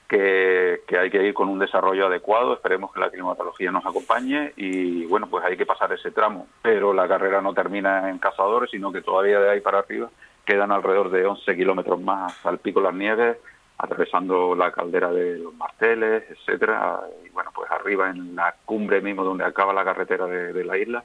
que, 0.10 0.82
hay 1.00 1.10
que 1.10 1.24
ir 1.24 1.34
con 1.34 1.48
un 1.48 1.60
desarrollo 1.60 2.08
adecuado, 2.08 2.54
esperemos 2.54 2.92
que 2.92 3.00
la 3.00 3.10
climatología 3.10 3.72
nos 3.72 3.86
acompañe 3.86 4.52
y 4.58 5.06
bueno, 5.06 5.28
pues 5.28 5.46
hay 5.46 5.56
que 5.56 5.66
pasar 5.66 5.94
ese 5.94 6.12
tramo, 6.12 6.48
pero 6.62 6.94
la 6.94 7.08
carrera 7.08 7.42
no 7.42 7.54
termina 7.54 8.10
en 8.10 8.20
Cazadores, 8.20 8.70
sino 8.70 8.92
que 8.92 9.02
todavía 9.02 9.40
de 9.40 9.50
ahí 9.50 9.62
para 9.62 9.80
arriba 9.80 10.10
quedan 10.44 10.74
alrededor 10.74 11.10
de 11.10 11.26
11 11.26 11.56
kilómetros 11.56 12.02
más 12.02 12.46
al 12.46 12.58
pico 12.58 12.82
Las 12.82 12.94
Nieves, 12.94 13.38
atravesando 13.82 14.56
la 14.56 14.72
caldera 14.72 15.12
de 15.12 15.40
los 15.40 15.54
Marteles, 15.56 16.24
etcétera, 16.30 17.00
y 17.26 17.30
bueno, 17.30 17.52
pues 17.54 17.70
arriba 17.72 18.12
en 18.12 18.36
la 18.36 18.56
cumbre 18.66 19.02
mismo 19.02 19.24
donde 19.24 19.44
acaba 19.44 19.74
la 19.74 19.84
carretera 19.84 20.28
de, 20.28 20.64
la 20.64 20.78
isla, 20.78 21.04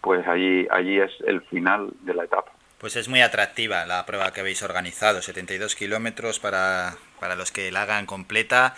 pues 0.00 0.26
allí, 0.26 0.66
allí 0.70 1.00
es 1.00 1.10
el 1.26 1.42
final 1.42 1.90
de 2.02 2.14
la 2.14 2.24
etapa. 2.24 2.52
Pues 2.78 2.94
es 2.96 3.08
muy 3.08 3.20
atractiva 3.20 3.84
la 3.86 4.06
prueba 4.06 4.32
que 4.32 4.40
habéis 4.40 4.62
organizado, 4.62 5.22
72 5.22 5.74
kilómetros 5.74 6.38
para, 6.38 6.94
para 7.18 7.34
los 7.34 7.50
que 7.50 7.72
la 7.72 7.82
hagan 7.82 8.06
completa. 8.06 8.74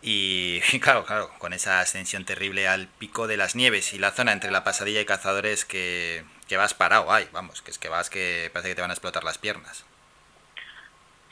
Y, 0.00 0.60
claro, 0.80 1.04
claro, 1.04 1.30
con 1.38 1.52
esa 1.52 1.80
ascensión 1.80 2.24
terrible 2.24 2.68
al 2.68 2.86
pico 2.86 3.26
de 3.26 3.36
las 3.36 3.56
nieves 3.56 3.92
y 3.92 3.98
la 3.98 4.12
zona 4.12 4.32
entre 4.32 4.52
la 4.52 4.62
pasadilla 4.62 5.00
y 5.00 5.04
cazadores 5.04 5.64
que, 5.64 6.24
que 6.46 6.56
vas 6.56 6.74
parado, 6.74 7.10
ay, 7.10 7.26
vamos, 7.32 7.62
que 7.62 7.70
es 7.72 7.78
que 7.78 7.88
vas 7.88 8.10
que 8.10 8.50
parece 8.52 8.68
que 8.68 8.74
te 8.76 8.82
van 8.82 8.90
a 8.90 8.94
explotar 8.94 9.24
las 9.24 9.38
piernas. 9.38 9.84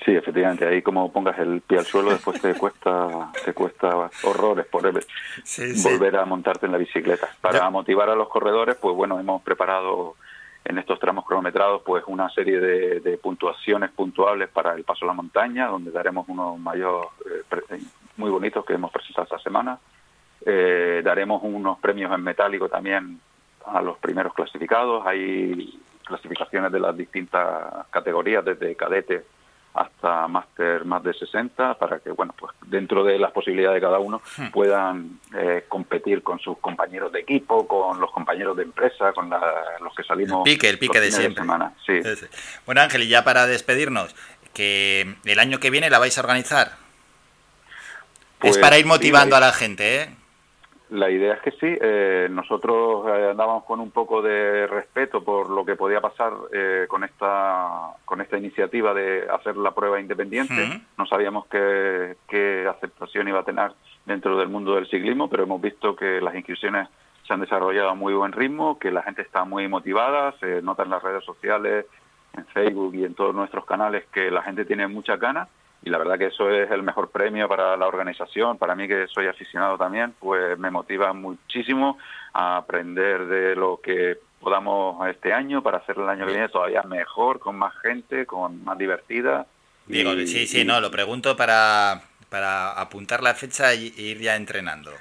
Sí, 0.05 0.17
efectivamente, 0.17 0.67
ahí 0.67 0.81
como 0.81 1.13
pongas 1.13 1.39
el 1.39 1.61
pie 1.61 1.79
al 1.79 1.85
suelo 1.85 2.11
después 2.11 2.41
te 2.41 2.55
cuesta 2.55 3.31
te 3.45 3.53
cuesta 3.53 4.09
horrores 4.25 4.65
por 4.67 4.83
volver 4.83 6.17
a 6.17 6.25
montarte 6.25 6.67
en 6.67 6.73
la 6.73 6.79
bicicleta. 6.79 7.29
Para 7.41 7.69
motivar 7.69 8.09
a 8.09 8.15
los 8.15 8.29
corredores, 8.29 8.77
pues 8.77 8.97
bueno, 8.97 9.21
hemos 9.21 9.43
preparado 9.43 10.17
en 10.65 10.79
estos 10.79 10.99
tramos 10.99 11.27
cronometrados 11.27 11.83
pues 11.83 12.03
una 12.07 12.31
serie 12.31 12.61
de, 12.61 13.19
puntuaciones 13.19 13.91
puntuables 13.91 14.49
para 14.49 14.73
el 14.75 14.85
paso 14.85 15.05
a 15.05 15.09
la 15.09 15.15
montaña, 15.15 15.67
donde 15.67 15.91
daremos 15.91 16.27
unos 16.29 16.59
mayores 16.59 17.09
eh, 17.71 17.81
muy 18.17 18.31
bonitos 18.31 18.65
que 18.65 18.75
hemos 18.75 18.91
presentado 18.91 19.25
esta 19.25 19.39
semana. 19.39 19.79
Eh, 20.47 21.03
daremos 21.05 21.43
unos 21.43 21.79
premios 21.79 22.11
en 22.15 22.23
metálico 22.23 22.71
también 22.71 23.21
a 23.67 23.83
los 23.83 23.99
primeros 23.99 24.33
clasificados. 24.33 25.07
Hay 25.07 25.79
clasificaciones 26.05 26.73
de 26.73 26.81
las 26.81 26.97
distintas 26.97 27.87
categorías, 27.91 28.43
desde 28.43 28.75
cadete 28.75 29.25
hasta 29.75 30.27
máster 30.29 30.85
más 30.85 31.03
de 31.03 31.15
60 31.15 31.75
para 31.75 32.01
que, 32.01 32.11
bueno, 32.11 32.35
pues 32.39 32.53
dentro 32.67 33.05
de 33.05 33.19
las 33.19 33.33
posibilidades 33.33 33.77
de 33.77 33.87
cada 33.87 33.99
uno 33.99 34.21
hmm. 34.37 34.49
puedan 34.49 35.21
eh, 35.37 35.65
competir 35.69 36.23
con 36.23 36.39
sus 36.41 36.59
compañeros 36.59 37.13
de 37.13 37.21
equipo, 37.21 37.67
con 37.67 38.01
los 38.01 38.11
compañeros 38.11 38.57
de 38.57 38.65
empresa, 38.65 39.13
con 39.13 39.31
los 39.31 39.95
que 39.95 40.03
salimos. 40.03 40.47
El 40.47 40.53
pique, 40.53 40.69
el 40.69 40.79
pique 40.79 41.01
de 41.01 41.13
siempre. 41.13 41.43
semana. 41.43 41.73
Sí. 41.87 42.01
Bueno, 42.67 42.81
Ángel, 42.81 43.05
y 43.05 43.09
ya 43.09 43.25
para 43.25 43.47
despedirnos, 43.47 44.15
que 44.53 45.15
el 45.25 45.39
año 45.39 45.61
que 45.61 45.71
viene 45.71 45.91
la 45.91 45.99
vais 45.99 46.17
a 46.19 46.21
organizar. 46.21 46.69
es 46.69 46.77
pues 48.41 48.59
para 48.59 48.79
ir 48.79 48.87
motivando 48.87 49.37
a 49.37 49.41
la 49.41 49.53
gente, 49.53 50.03
¿eh? 50.03 50.20
La 50.91 51.09
idea 51.09 51.35
es 51.35 51.41
que 51.41 51.53
sí. 51.53 51.79
Eh, 51.81 52.29
nosotros 52.31 53.07
eh, 53.07 53.29
andábamos 53.31 53.65
con 53.65 53.79
un 53.79 53.93
poco 53.93 54.23
de 54.23 54.67
respeto 54.67 55.23
por 55.23 55.49
lo 55.49 55.65
que 55.65 55.77
podía 55.77 56.01
pasar 56.01 56.33
eh, 56.53 56.87
con 56.89 57.05
esta 57.05 57.93
con 58.05 58.21
esta 58.21 58.37
iniciativa 58.37 58.93
de 58.93 59.27
hacer 59.31 59.57
la 59.57 59.71
prueba 59.71 60.01
independiente. 60.01 60.83
No 60.99 61.07
sabíamos 61.07 61.47
qué, 61.47 62.17
qué 62.29 62.67
aceptación 62.69 63.29
iba 63.29 63.39
a 63.39 63.45
tener 63.45 63.73
dentro 64.05 64.37
del 64.37 64.49
mundo 64.49 64.75
del 64.75 64.89
ciclismo, 64.89 65.31
pero 65.31 65.45
hemos 65.45 65.61
visto 65.61 65.95
que 65.95 66.21
las 66.21 66.35
inscripciones 66.35 66.89
se 67.25 67.35
han 67.35 67.41
desarrollado 67.41 67.91
a 67.91 67.95
muy 67.95 68.13
buen 68.13 68.33
ritmo, 68.33 68.77
que 68.77 68.91
la 68.91 69.05
gente 69.05 69.23
está 69.23 69.45
muy 69.45 69.69
motivada, 69.69 70.35
se 70.41 70.61
nota 70.61 70.83
en 70.83 70.91
las 70.91 71.03
redes 71.05 71.25
sociales, 71.25 71.87
en 72.37 72.47
Facebook 72.47 72.97
y 72.97 73.05
en 73.05 73.15
todos 73.15 73.33
nuestros 73.33 73.65
canales 73.65 74.07
que 74.13 74.29
la 74.29 74.43
gente 74.43 74.65
tiene 74.65 74.89
muchas 74.89 75.21
ganas 75.21 75.49
y 75.83 75.89
la 75.89 75.99
verdad 75.99 76.19
que 76.19 76.27
eso 76.27 76.51
es 76.51 76.71
el 76.71 76.83
mejor 76.83 77.11
premio 77.11 77.49
para 77.49 77.77
la 77.77 77.87
organización, 77.87 78.59
para 78.59 78.75
mí 78.75 78.87
que 78.87 79.07
soy 79.09 79.27
aficionado 79.27 79.79
también, 79.79 80.15
pues 80.19 80.59
me 80.59 80.71
motiva 80.71 81.13
muchísimo 81.13 81.99
a 82.35 82.59
aprender 82.59 83.27
de 83.27 83.57
lo 83.57 83.81
que 83.83 84.19
podamos 84.41 85.07
este 85.09 85.33
año 85.33 85.63
para 85.63 85.79
hacerlo 85.79 86.05
el 86.05 86.11
año 86.11 86.27
que 86.27 86.33
viene 86.33 86.49
todavía 86.49 86.83
mejor, 86.83 87.39
con 87.39 87.57
más 87.57 87.73
gente, 87.81 88.27
con 88.27 88.63
más 88.65 88.77
divertida. 88.77 89.47
Digo, 89.87 90.13
sí, 90.27 90.47
sí, 90.47 90.65
no, 90.65 90.81
lo 90.81 90.91
pregunto 90.91 91.37
para, 91.37 92.03
para 92.29 92.73
apuntar 92.73 93.23
la 93.23 93.35
fecha 93.35 93.73
e 93.73 93.93
ir 93.97 94.19
ya 94.19 94.37
entrenando. 94.37 94.93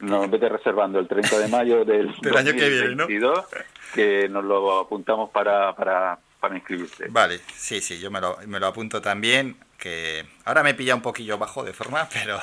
No, 0.00 0.28
vete 0.28 0.48
reservando 0.48 0.98
el 0.98 1.08
30 1.08 1.38
de 1.38 1.48
mayo 1.48 1.84
del, 1.84 2.08
año 2.36 2.52
que 2.52 2.68
viene, 2.68 2.94
¿no? 2.94 3.06
que 3.94 4.28
nos 4.30 4.44
lo 4.44 4.80
apuntamos 4.80 5.30
para, 5.30 5.74
para, 5.76 6.18
para 6.40 6.56
inscribirse. 6.56 7.06
Vale, 7.10 7.38
sí, 7.54 7.82
sí, 7.82 8.00
yo 8.00 8.10
me 8.10 8.20
lo, 8.20 8.38
me 8.46 8.58
lo 8.58 8.66
apunto 8.66 9.00
también 9.02 9.56
que 9.82 10.24
ahora 10.44 10.62
me 10.62 10.74
pilla 10.74 10.94
un 10.94 11.02
poquillo 11.02 11.38
bajo 11.38 11.64
de 11.64 11.72
forma, 11.72 12.08
pero... 12.12 12.38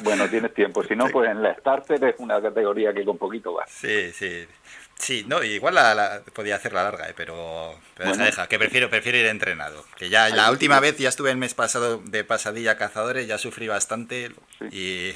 bueno, 0.00 0.26
tienes 0.28 0.54
tiempo, 0.54 0.82
si 0.82 0.96
no, 0.96 1.08
pues 1.08 1.30
en 1.30 1.42
la 1.42 1.54
Starter 1.56 2.02
es 2.02 2.14
una 2.18 2.40
categoría 2.40 2.94
que 2.94 3.04
con 3.04 3.18
poquito 3.18 3.52
va. 3.52 3.66
Sí, 3.66 4.10
sí. 4.12 4.46
Sí, 4.94 5.24
no, 5.26 5.42
igual 5.42 5.74
la, 5.74 6.22
podía 6.32 6.54
hacer 6.54 6.72
la 6.72 6.84
larga, 6.84 7.08
¿eh? 7.08 7.14
pero, 7.16 7.76
deja, 7.98 8.46
que 8.46 8.56
prefiero, 8.56 8.88
prefiero 8.88 9.18
ir 9.18 9.26
entrenado. 9.26 9.84
Que 9.96 10.08
ya 10.08 10.28
la 10.28 10.48
última 10.50 10.78
vez 10.78 10.96
ya 10.96 11.08
estuve 11.08 11.32
el 11.32 11.36
mes 11.36 11.54
pasado 11.54 11.98
de 12.04 12.22
pasadilla 12.22 12.76
cazadores, 12.76 13.26
ya 13.26 13.36
sufrí 13.36 13.66
bastante 13.66 14.30
y, 14.70 15.12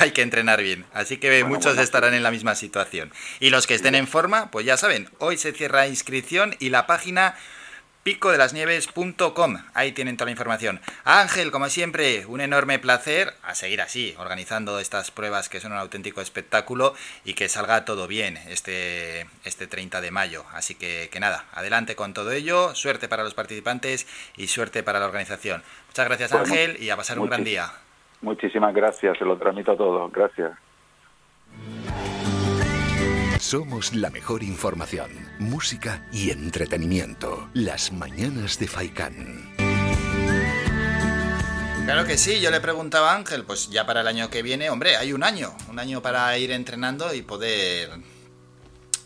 hay 0.00 0.10
que 0.10 0.22
entrenar 0.22 0.60
bien. 0.60 0.84
Así 0.92 1.18
que 1.18 1.44
muchos 1.44 1.78
estarán 1.78 2.12
en 2.12 2.24
la 2.24 2.32
misma 2.32 2.56
situación. 2.56 3.12
Y 3.38 3.50
los 3.50 3.68
que 3.68 3.74
estén 3.74 3.94
en 3.94 4.08
forma, 4.08 4.50
pues 4.50 4.66
ya 4.66 4.76
saben, 4.76 5.08
hoy 5.18 5.36
se 5.36 5.52
cierra 5.52 5.86
inscripción 5.86 6.56
y 6.58 6.70
la 6.70 6.88
página 6.88 7.36
picodelasnieves.com. 8.02 9.56
Ahí 9.74 9.92
tienen 9.92 10.16
toda 10.16 10.26
la 10.26 10.32
información. 10.32 10.80
Ángel, 11.04 11.50
como 11.50 11.68
siempre, 11.68 12.26
un 12.26 12.40
enorme 12.40 12.78
placer 12.78 13.34
a 13.42 13.54
seguir 13.54 13.80
así, 13.80 14.14
organizando 14.18 14.78
estas 14.78 15.10
pruebas 15.10 15.48
que 15.48 15.60
son 15.60 15.72
un 15.72 15.78
auténtico 15.78 16.20
espectáculo 16.20 16.94
y 17.24 17.34
que 17.34 17.48
salga 17.48 17.84
todo 17.84 18.06
bien 18.06 18.38
este, 18.48 19.26
este 19.44 19.66
30 19.66 20.00
de 20.00 20.10
mayo. 20.10 20.44
Así 20.52 20.74
que, 20.74 21.08
que 21.12 21.20
nada, 21.20 21.44
adelante 21.52 21.96
con 21.96 22.14
todo 22.14 22.32
ello, 22.32 22.74
suerte 22.74 23.08
para 23.08 23.24
los 23.24 23.34
participantes 23.34 24.06
y 24.36 24.48
suerte 24.48 24.82
para 24.82 24.98
la 24.98 25.06
organización. 25.06 25.62
Muchas 25.88 26.06
gracias 26.06 26.32
Ángel 26.32 26.76
y 26.80 26.90
a 26.90 26.96
pasar 26.96 27.18
un 27.18 27.28
gran 27.28 27.44
día. 27.44 27.70
Muchísimas 28.20 28.74
gracias, 28.74 29.18
se 29.18 29.24
lo 29.24 29.36
transmito 29.36 29.72
a 29.72 29.76
todos. 29.76 30.12
Gracias. 30.12 30.52
Somos 33.42 33.92
la 33.92 34.08
mejor 34.08 34.44
información, 34.44 35.10
música 35.40 36.06
y 36.12 36.30
entretenimiento. 36.30 37.50
Las 37.54 37.90
mañanas 37.90 38.56
de 38.60 38.68
Faikán. 38.68 39.52
Claro 41.84 42.06
que 42.06 42.16
sí, 42.16 42.40
yo 42.40 42.52
le 42.52 42.60
preguntaba 42.60 43.10
a 43.10 43.16
Ángel, 43.16 43.44
pues 43.44 43.68
ya 43.68 43.84
para 43.84 44.02
el 44.02 44.06
año 44.06 44.30
que 44.30 44.42
viene, 44.42 44.70
hombre, 44.70 44.96
hay 44.96 45.12
un 45.12 45.24
año, 45.24 45.56
un 45.68 45.80
año 45.80 46.00
para 46.00 46.38
ir 46.38 46.52
entrenando 46.52 47.12
y 47.12 47.22
poder 47.22 47.90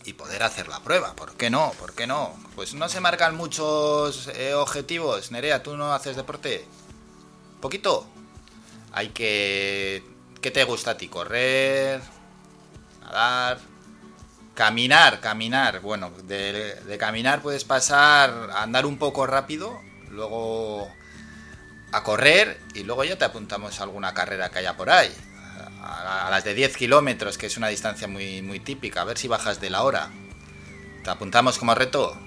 y 0.05 0.13
poder 0.13 0.43
hacer 0.43 0.67
la 0.67 0.81
prueba. 0.81 1.15
¿Por 1.15 1.35
qué 1.35 1.49
no? 1.49 1.73
¿Por 1.79 1.95
qué 1.95 2.05
no? 2.05 2.35
Pues 2.53 2.75
no 2.75 2.89
se 2.89 3.01
marcan 3.01 3.35
muchos 3.35 4.29
eh, 4.35 4.53
objetivos. 4.53 5.31
Nerea, 5.31 5.63
¿tú 5.63 5.75
no 5.75 5.93
haces 5.93 6.15
deporte? 6.15 6.63
¿Poquito? 7.59 8.05
Hay 8.91 9.09
que... 9.09 10.03
¿Qué 10.39 10.51
te 10.51 10.63
gusta 10.63 10.91
a 10.91 10.97
ti? 10.97 11.07
¿Correr? 11.07 12.01
¿Nadar? 13.01 13.76
Caminar, 14.57 15.19
caminar. 15.19 15.81
Bueno, 15.81 16.09
de, 16.23 16.97
caminar 16.99 17.43
puedes 17.43 17.63
pasar 17.63 18.49
a 18.51 18.63
andar 18.63 18.87
un 18.87 18.97
poco 18.97 19.27
rápido, 19.27 19.79
luego 20.09 20.91
a 21.91 22.01
correr 22.01 22.59
y 22.73 22.81
luego 22.81 23.03
ya 23.03 23.19
te 23.19 23.25
apuntamos 23.25 23.79
a 23.79 23.83
alguna 23.83 24.15
carrera 24.15 24.49
que 24.49 24.57
haya 24.57 24.75
por 24.75 24.89
ahí. 24.89 25.13
A, 25.83 26.29
las 26.31 26.43
de 26.43 26.55
10 26.55 26.75
kilómetros, 26.75 27.37
que 27.37 27.45
es 27.45 27.55
una 27.55 27.67
distancia 27.67 28.07
muy, 28.07 28.41
muy 28.41 28.59
típica. 28.59 29.01
A 29.01 29.03
ver 29.03 29.19
si 29.19 29.27
bajas 29.27 29.61
de 29.61 29.69
la 29.69 29.83
hora. 29.83 30.09
¿Te 31.03 31.11
apuntamos 31.11 31.59
como 31.59 31.75
reto? 31.75 32.19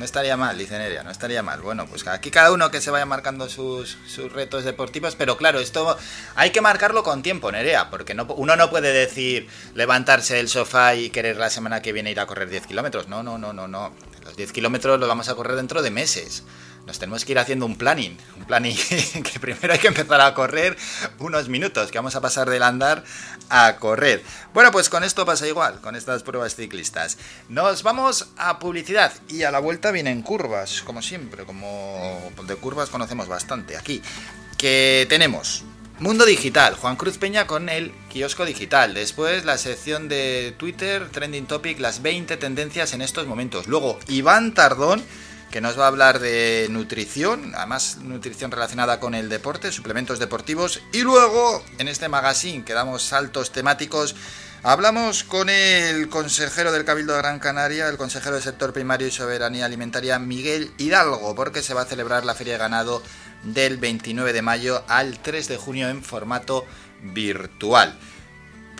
No 0.00 0.06
estaría 0.06 0.34
mal, 0.34 0.56
dice 0.56 0.78
Nerea, 0.78 1.02
no 1.02 1.10
estaría 1.10 1.42
mal. 1.42 1.60
Bueno, 1.60 1.86
pues 1.86 2.06
aquí 2.06 2.30
cada 2.30 2.52
uno 2.52 2.70
que 2.70 2.80
se 2.80 2.90
vaya 2.90 3.04
marcando 3.04 3.50
sus, 3.50 3.98
retos 4.32 4.64
deportivos, 4.64 5.14
pero 5.14 5.36
claro, 5.36 5.60
esto 5.60 5.94
hay 6.36 6.52
que 6.52 6.62
marcarlo 6.62 7.02
con 7.02 7.22
tiempo, 7.22 7.52
Nerea, 7.52 7.90
porque 7.90 8.14
no, 8.14 8.24
uno 8.36 8.56
no 8.56 8.70
puede 8.70 8.94
decir 8.94 9.46
levantarse 9.74 10.36
del 10.36 10.48
sofá 10.48 10.94
y 10.94 11.10
querer 11.10 11.36
la 11.36 11.50
semana 11.50 11.82
que 11.82 11.92
viene 11.92 12.10
ir 12.10 12.18
a 12.18 12.26
correr 12.26 12.48
10 12.48 12.66
kilómetros. 12.66 13.08
No, 13.08 13.22
no, 13.22 13.36
no, 13.36 13.52
no, 13.52 13.68
no. 13.68 13.92
Los 14.24 14.36
10 14.36 14.52
kilómetros 14.52 14.98
los 14.98 15.06
vamos 15.06 15.28
a 15.28 15.34
correr 15.34 15.56
dentro 15.56 15.82
de 15.82 15.90
meses 15.90 16.44
nos 16.86 16.98
tenemos 16.98 17.24
que 17.24 17.32
ir 17.32 17.38
haciendo 17.38 17.66
un 17.66 17.76
planning. 17.76 18.16
Un 18.36 18.44
planning 18.44 18.76
que 19.32 19.40
primero 19.40 19.72
hay 19.72 19.78
que 19.78 19.88
empezar 19.88 20.20
a 20.20 20.34
correr 20.34 20.76
unos 21.18 21.48
minutos, 21.48 21.90
que 21.90 21.98
vamos 21.98 22.16
a 22.16 22.20
pasar 22.20 22.48
del 22.48 22.62
andar 22.62 23.04
a 23.48 23.76
correr. 23.76 24.22
Bueno, 24.54 24.70
pues 24.72 24.88
con 24.88 25.04
esto 25.04 25.24
pasa 25.24 25.46
igual, 25.46 25.80
con 25.80 25.96
estas 25.96 26.22
pruebas 26.22 26.56
ciclistas. 26.56 27.18
Nos 27.48 27.82
vamos 27.82 28.30
a 28.36 28.58
publicidad 28.58 29.12
y 29.28 29.42
a 29.42 29.50
la 29.50 29.58
vuelta 29.58 29.90
vienen 29.90 30.22
curvas, 30.22 30.82
como 30.82 31.02
siempre, 31.02 31.44
como 31.44 32.32
de 32.46 32.56
curvas 32.56 32.90
conocemos 32.90 33.28
bastante 33.28 33.76
aquí. 33.76 34.02
Que 34.56 35.06
tenemos 35.08 35.64
Mundo 36.00 36.24
Digital, 36.24 36.76
Juan 36.76 36.96
Cruz 36.96 37.18
Peña 37.18 37.46
con 37.46 37.68
el 37.68 37.92
kiosco 38.08 38.46
digital. 38.46 38.94
Después 38.94 39.44
la 39.44 39.58
sección 39.58 40.08
de 40.08 40.54
Twitter, 40.56 41.10
Trending 41.10 41.44
Topic, 41.44 41.78
las 41.78 42.00
20 42.00 42.38
tendencias 42.38 42.94
en 42.94 43.02
estos 43.02 43.26
momentos. 43.26 43.66
Luego 43.68 43.98
Iván 44.08 44.54
Tardón 44.54 45.04
que 45.50 45.60
nos 45.60 45.78
va 45.78 45.84
a 45.84 45.88
hablar 45.88 46.20
de 46.20 46.68
nutrición, 46.70 47.52
además 47.54 47.98
nutrición 48.02 48.50
relacionada 48.50 49.00
con 49.00 49.14
el 49.14 49.28
deporte, 49.28 49.72
suplementos 49.72 50.18
deportivos. 50.18 50.80
Y 50.92 51.02
luego, 51.02 51.64
en 51.78 51.88
este 51.88 52.08
magazine 52.08 52.64
que 52.64 52.72
damos 52.72 53.02
saltos 53.02 53.50
temáticos, 53.50 54.14
hablamos 54.62 55.24
con 55.24 55.48
el 55.48 56.08
consejero 56.08 56.70
del 56.72 56.84
Cabildo 56.84 57.14
de 57.14 57.18
Gran 57.18 57.40
Canaria, 57.40 57.88
el 57.88 57.96
consejero 57.96 58.36
del 58.36 58.44
sector 58.44 58.72
primario 58.72 59.08
y 59.08 59.10
soberanía 59.10 59.66
alimentaria, 59.66 60.18
Miguel 60.18 60.70
Hidalgo, 60.78 61.34
porque 61.34 61.62
se 61.62 61.74
va 61.74 61.82
a 61.82 61.86
celebrar 61.86 62.24
la 62.24 62.34
Feria 62.34 62.54
de 62.54 62.60
Ganado 62.60 63.02
del 63.42 63.78
29 63.78 64.32
de 64.32 64.42
mayo 64.42 64.84
al 64.86 65.18
3 65.18 65.48
de 65.48 65.56
junio 65.56 65.88
en 65.88 66.04
formato 66.04 66.64
virtual 67.02 67.98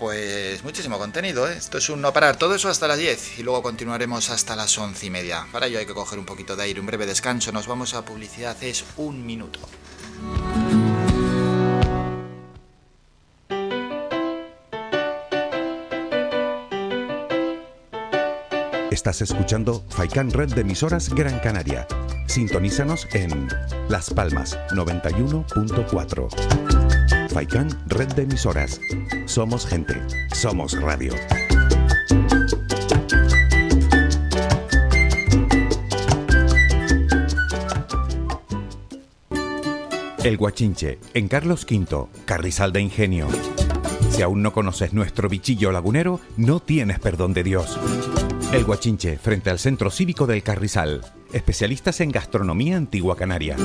pues 0.00 0.64
muchísimo 0.64 0.98
contenido, 0.98 1.48
¿eh? 1.48 1.54
Esto 1.56 1.78
es 1.78 1.88
un 1.90 2.00
no 2.00 2.12
parar. 2.12 2.36
Todo 2.36 2.56
eso 2.56 2.68
hasta 2.68 2.88
las 2.88 2.98
10 2.98 3.38
y 3.38 3.42
luego 3.42 3.62
continuaremos 3.62 4.30
hasta 4.30 4.56
las 4.56 4.76
11 4.76 5.06
y 5.06 5.10
media. 5.10 5.46
Para 5.52 5.66
ello 5.66 5.78
hay 5.78 5.86
que 5.86 5.94
coger 5.94 6.18
un 6.18 6.24
poquito 6.24 6.56
de 6.56 6.64
aire, 6.64 6.80
un 6.80 6.86
breve 6.86 7.06
descanso. 7.06 7.52
Nos 7.52 7.66
vamos 7.66 7.94
a 7.94 8.04
publicidad, 8.04 8.56
es 8.62 8.84
un 8.96 9.24
minuto. 9.24 9.60
Estás 18.90 19.22
escuchando 19.22 19.84
Faikan 19.90 20.30
Red 20.30 20.54
de 20.54 20.62
emisoras 20.62 21.14
Gran 21.14 21.38
Canaria. 21.40 21.86
Sintonízanos 22.26 23.06
en 23.12 23.48
Las 23.88 24.10
Palmas 24.10 24.58
91.4. 24.70 26.79
Faikan 27.32 27.68
Red 27.86 28.14
de 28.14 28.22
Emisoras. 28.22 28.80
Somos 29.26 29.64
gente. 29.64 29.94
Somos 30.34 30.80
radio. 30.80 31.14
El 40.24 40.36
Guachinche, 40.36 40.98
en 41.14 41.28
Carlos 41.28 41.64
V, 41.70 42.08
Carrizal 42.24 42.72
de 42.72 42.80
Ingenio. 42.80 43.28
Si 44.10 44.22
aún 44.22 44.42
no 44.42 44.52
conoces 44.52 44.92
nuestro 44.92 45.28
bichillo 45.28 45.70
lagunero, 45.70 46.20
no 46.36 46.58
tienes 46.60 46.98
perdón 46.98 47.32
de 47.32 47.44
Dios. 47.44 47.78
El 48.52 48.64
Guachinche, 48.64 49.16
frente 49.18 49.50
al 49.50 49.60
Centro 49.60 49.90
Cívico 49.90 50.26
del 50.26 50.42
Carrizal. 50.42 51.02
Especialistas 51.32 52.00
en 52.00 52.10
gastronomía 52.10 52.76
antigua 52.76 53.16
canaria. 53.16 53.56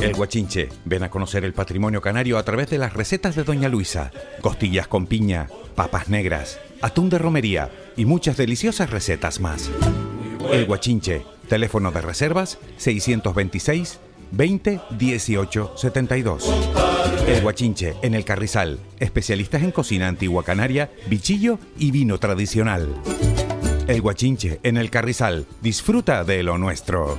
El 0.00 0.14
Guachinche. 0.14 0.68
Ven 0.86 1.02
a 1.02 1.10
conocer 1.10 1.44
el 1.44 1.52
patrimonio 1.52 2.00
canario 2.00 2.38
a 2.38 2.42
través 2.42 2.70
de 2.70 2.78
las 2.78 2.94
recetas 2.94 3.36
de 3.36 3.44
Doña 3.44 3.68
Luisa. 3.68 4.10
Costillas 4.40 4.86
con 4.88 5.06
piña, 5.06 5.48
papas 5.74 6.08
negras, 6.08 6.58
atún 6.80 7.10
de 7.10 7.18
romería 7.18 7.70
y 7.96 8.06
muchas 8.06 8.38
deliciosas 8.38 8.90
recetas 8.90 9.40
más. 9.40 9.70
El 10.50 10.64
Guachinche. 10.64 11.22
Teléfono 11.48 11.90
de 11.90 12.00
reservas 12.00 12.58
626 12.78 13.98
20 14.30 14.80
18 14.98 15.72
72. 15.76 16.50
El 17.26 17.42
Guachinche, 17.42 17.96
en 18.02 18.14
el 18.14 18.24
Carrizal. 18.24 18.78
Especialistas 19.00 19.62
en 19.62 19.72
cocina 19.72 20.08
antigua 20.08 20.44
canaria, 20.44 20.90
bichillo 21.08 21.58
y 21.76 21.90
vino 21.90 22.18
tradicional. 22.18 22.88
El 23.86 24.00
Guachinche, 24.00 24.60
en 24.62 24.76
el 24.76 24.90
Carrizal. 24.90 25.46
Disfruta 25.60 26.24
de 26.24 26.42
lo 26.42 26.56
nuestro. 26.56 27.18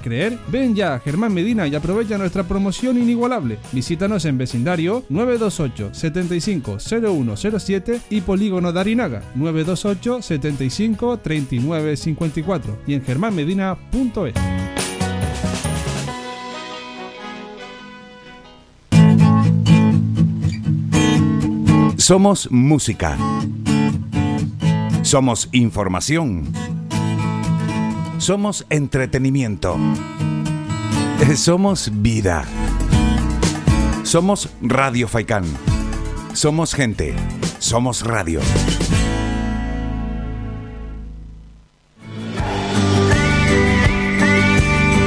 creer? 0.00 0.38
Ven 0.48 0.74
ya 0.74 0.94
a 0.94 1.00
Germán 1.00 1.34
Medina 1.34 1.66
y 1.66 1.74
aprovecha 1.74 2.18
nuestra 2.18 2.44
promoción 2.44 2.98
inigualable. 2.98 3.58
Visítanos 3.72 4.24
en 4.24 4.38
vecindario 4.38 5.04
928 5.08 5.94
75 5.94 6.78
0107 6.78 8.00
y 8.10 8.20
Polígono 8.22 8.72
Darinaga 8.72 9.22
928 9.34 10.22
75 10.22 11.18
39 11.18 11.96
54 11.96 12.78
y 12.86 12.94
en 12.94 13.02
germánmedina.es. 13.02 14.34
Somos 22.02 22.50
música. 22.50 23.16
Somos 25.02 25.48
información. 25.52 26.52
Somos 28.22 28.64
entretenimiento. 28.70 29.76
Eh, 31.28 31.34
Somos 31.34 31.90
vida. 31.92 32.44
Somos 34.04 34.48
Radio 34.62 35.08
Faikán. 35.08 35.42
Somos 36.32 36.72
gente. 36.72 37.16
Somos 37.58 38.04
radio. 38.04 38.38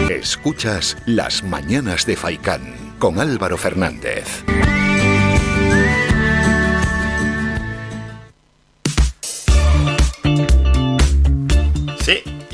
Escuchas 0.09 0.97
Las 1.05 1.41
Mañanas 1.41 2.05
de 2.05 2.17
Faicán 2.17 2.75
con 2.99 3.21
Álvaro 3.21 3.55
Fernández. 3.55 4.43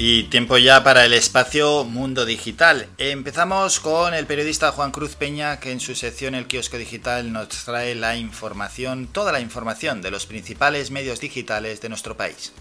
Y 0.03 0.23
tiempo 0.23 0.57
ya 0.57 0.83
para 0.83 1.05
el 1.05 1.13
espacio 1.13 1.83
Mundo 1.83 2.25
Digital. 2.25 2.87
Empezamos 2.97 3.79
con 3.79 4.15
el 4.15 4.25
periodista 4.25 4.71
Juan 4.71 4.89
Cruz 4.89 5.15
Peña, 5.15 5.59
que 5.59 5.71
en 5.71 5.79
su 5.79 5.93
sección 5.93 6.33
El 6.33 6.47
Kiosco 6.47 6.79
Digital 6.79 7.31
nos 7.31 7.49
trae 7.49 7.93
la 7.93 8.15
información, 8.15 9.05
toda 9.05 9.31
la 9.31 9.41
información 9.41 10.01
de 10.01 10.09
los 10.09 10.25
principales 10.25 10.89
medios 10.89 11.19
digitales 11.19 11.81
de 11.81 11.89
nuestro 11.89 12.17
país. 12.17 12.51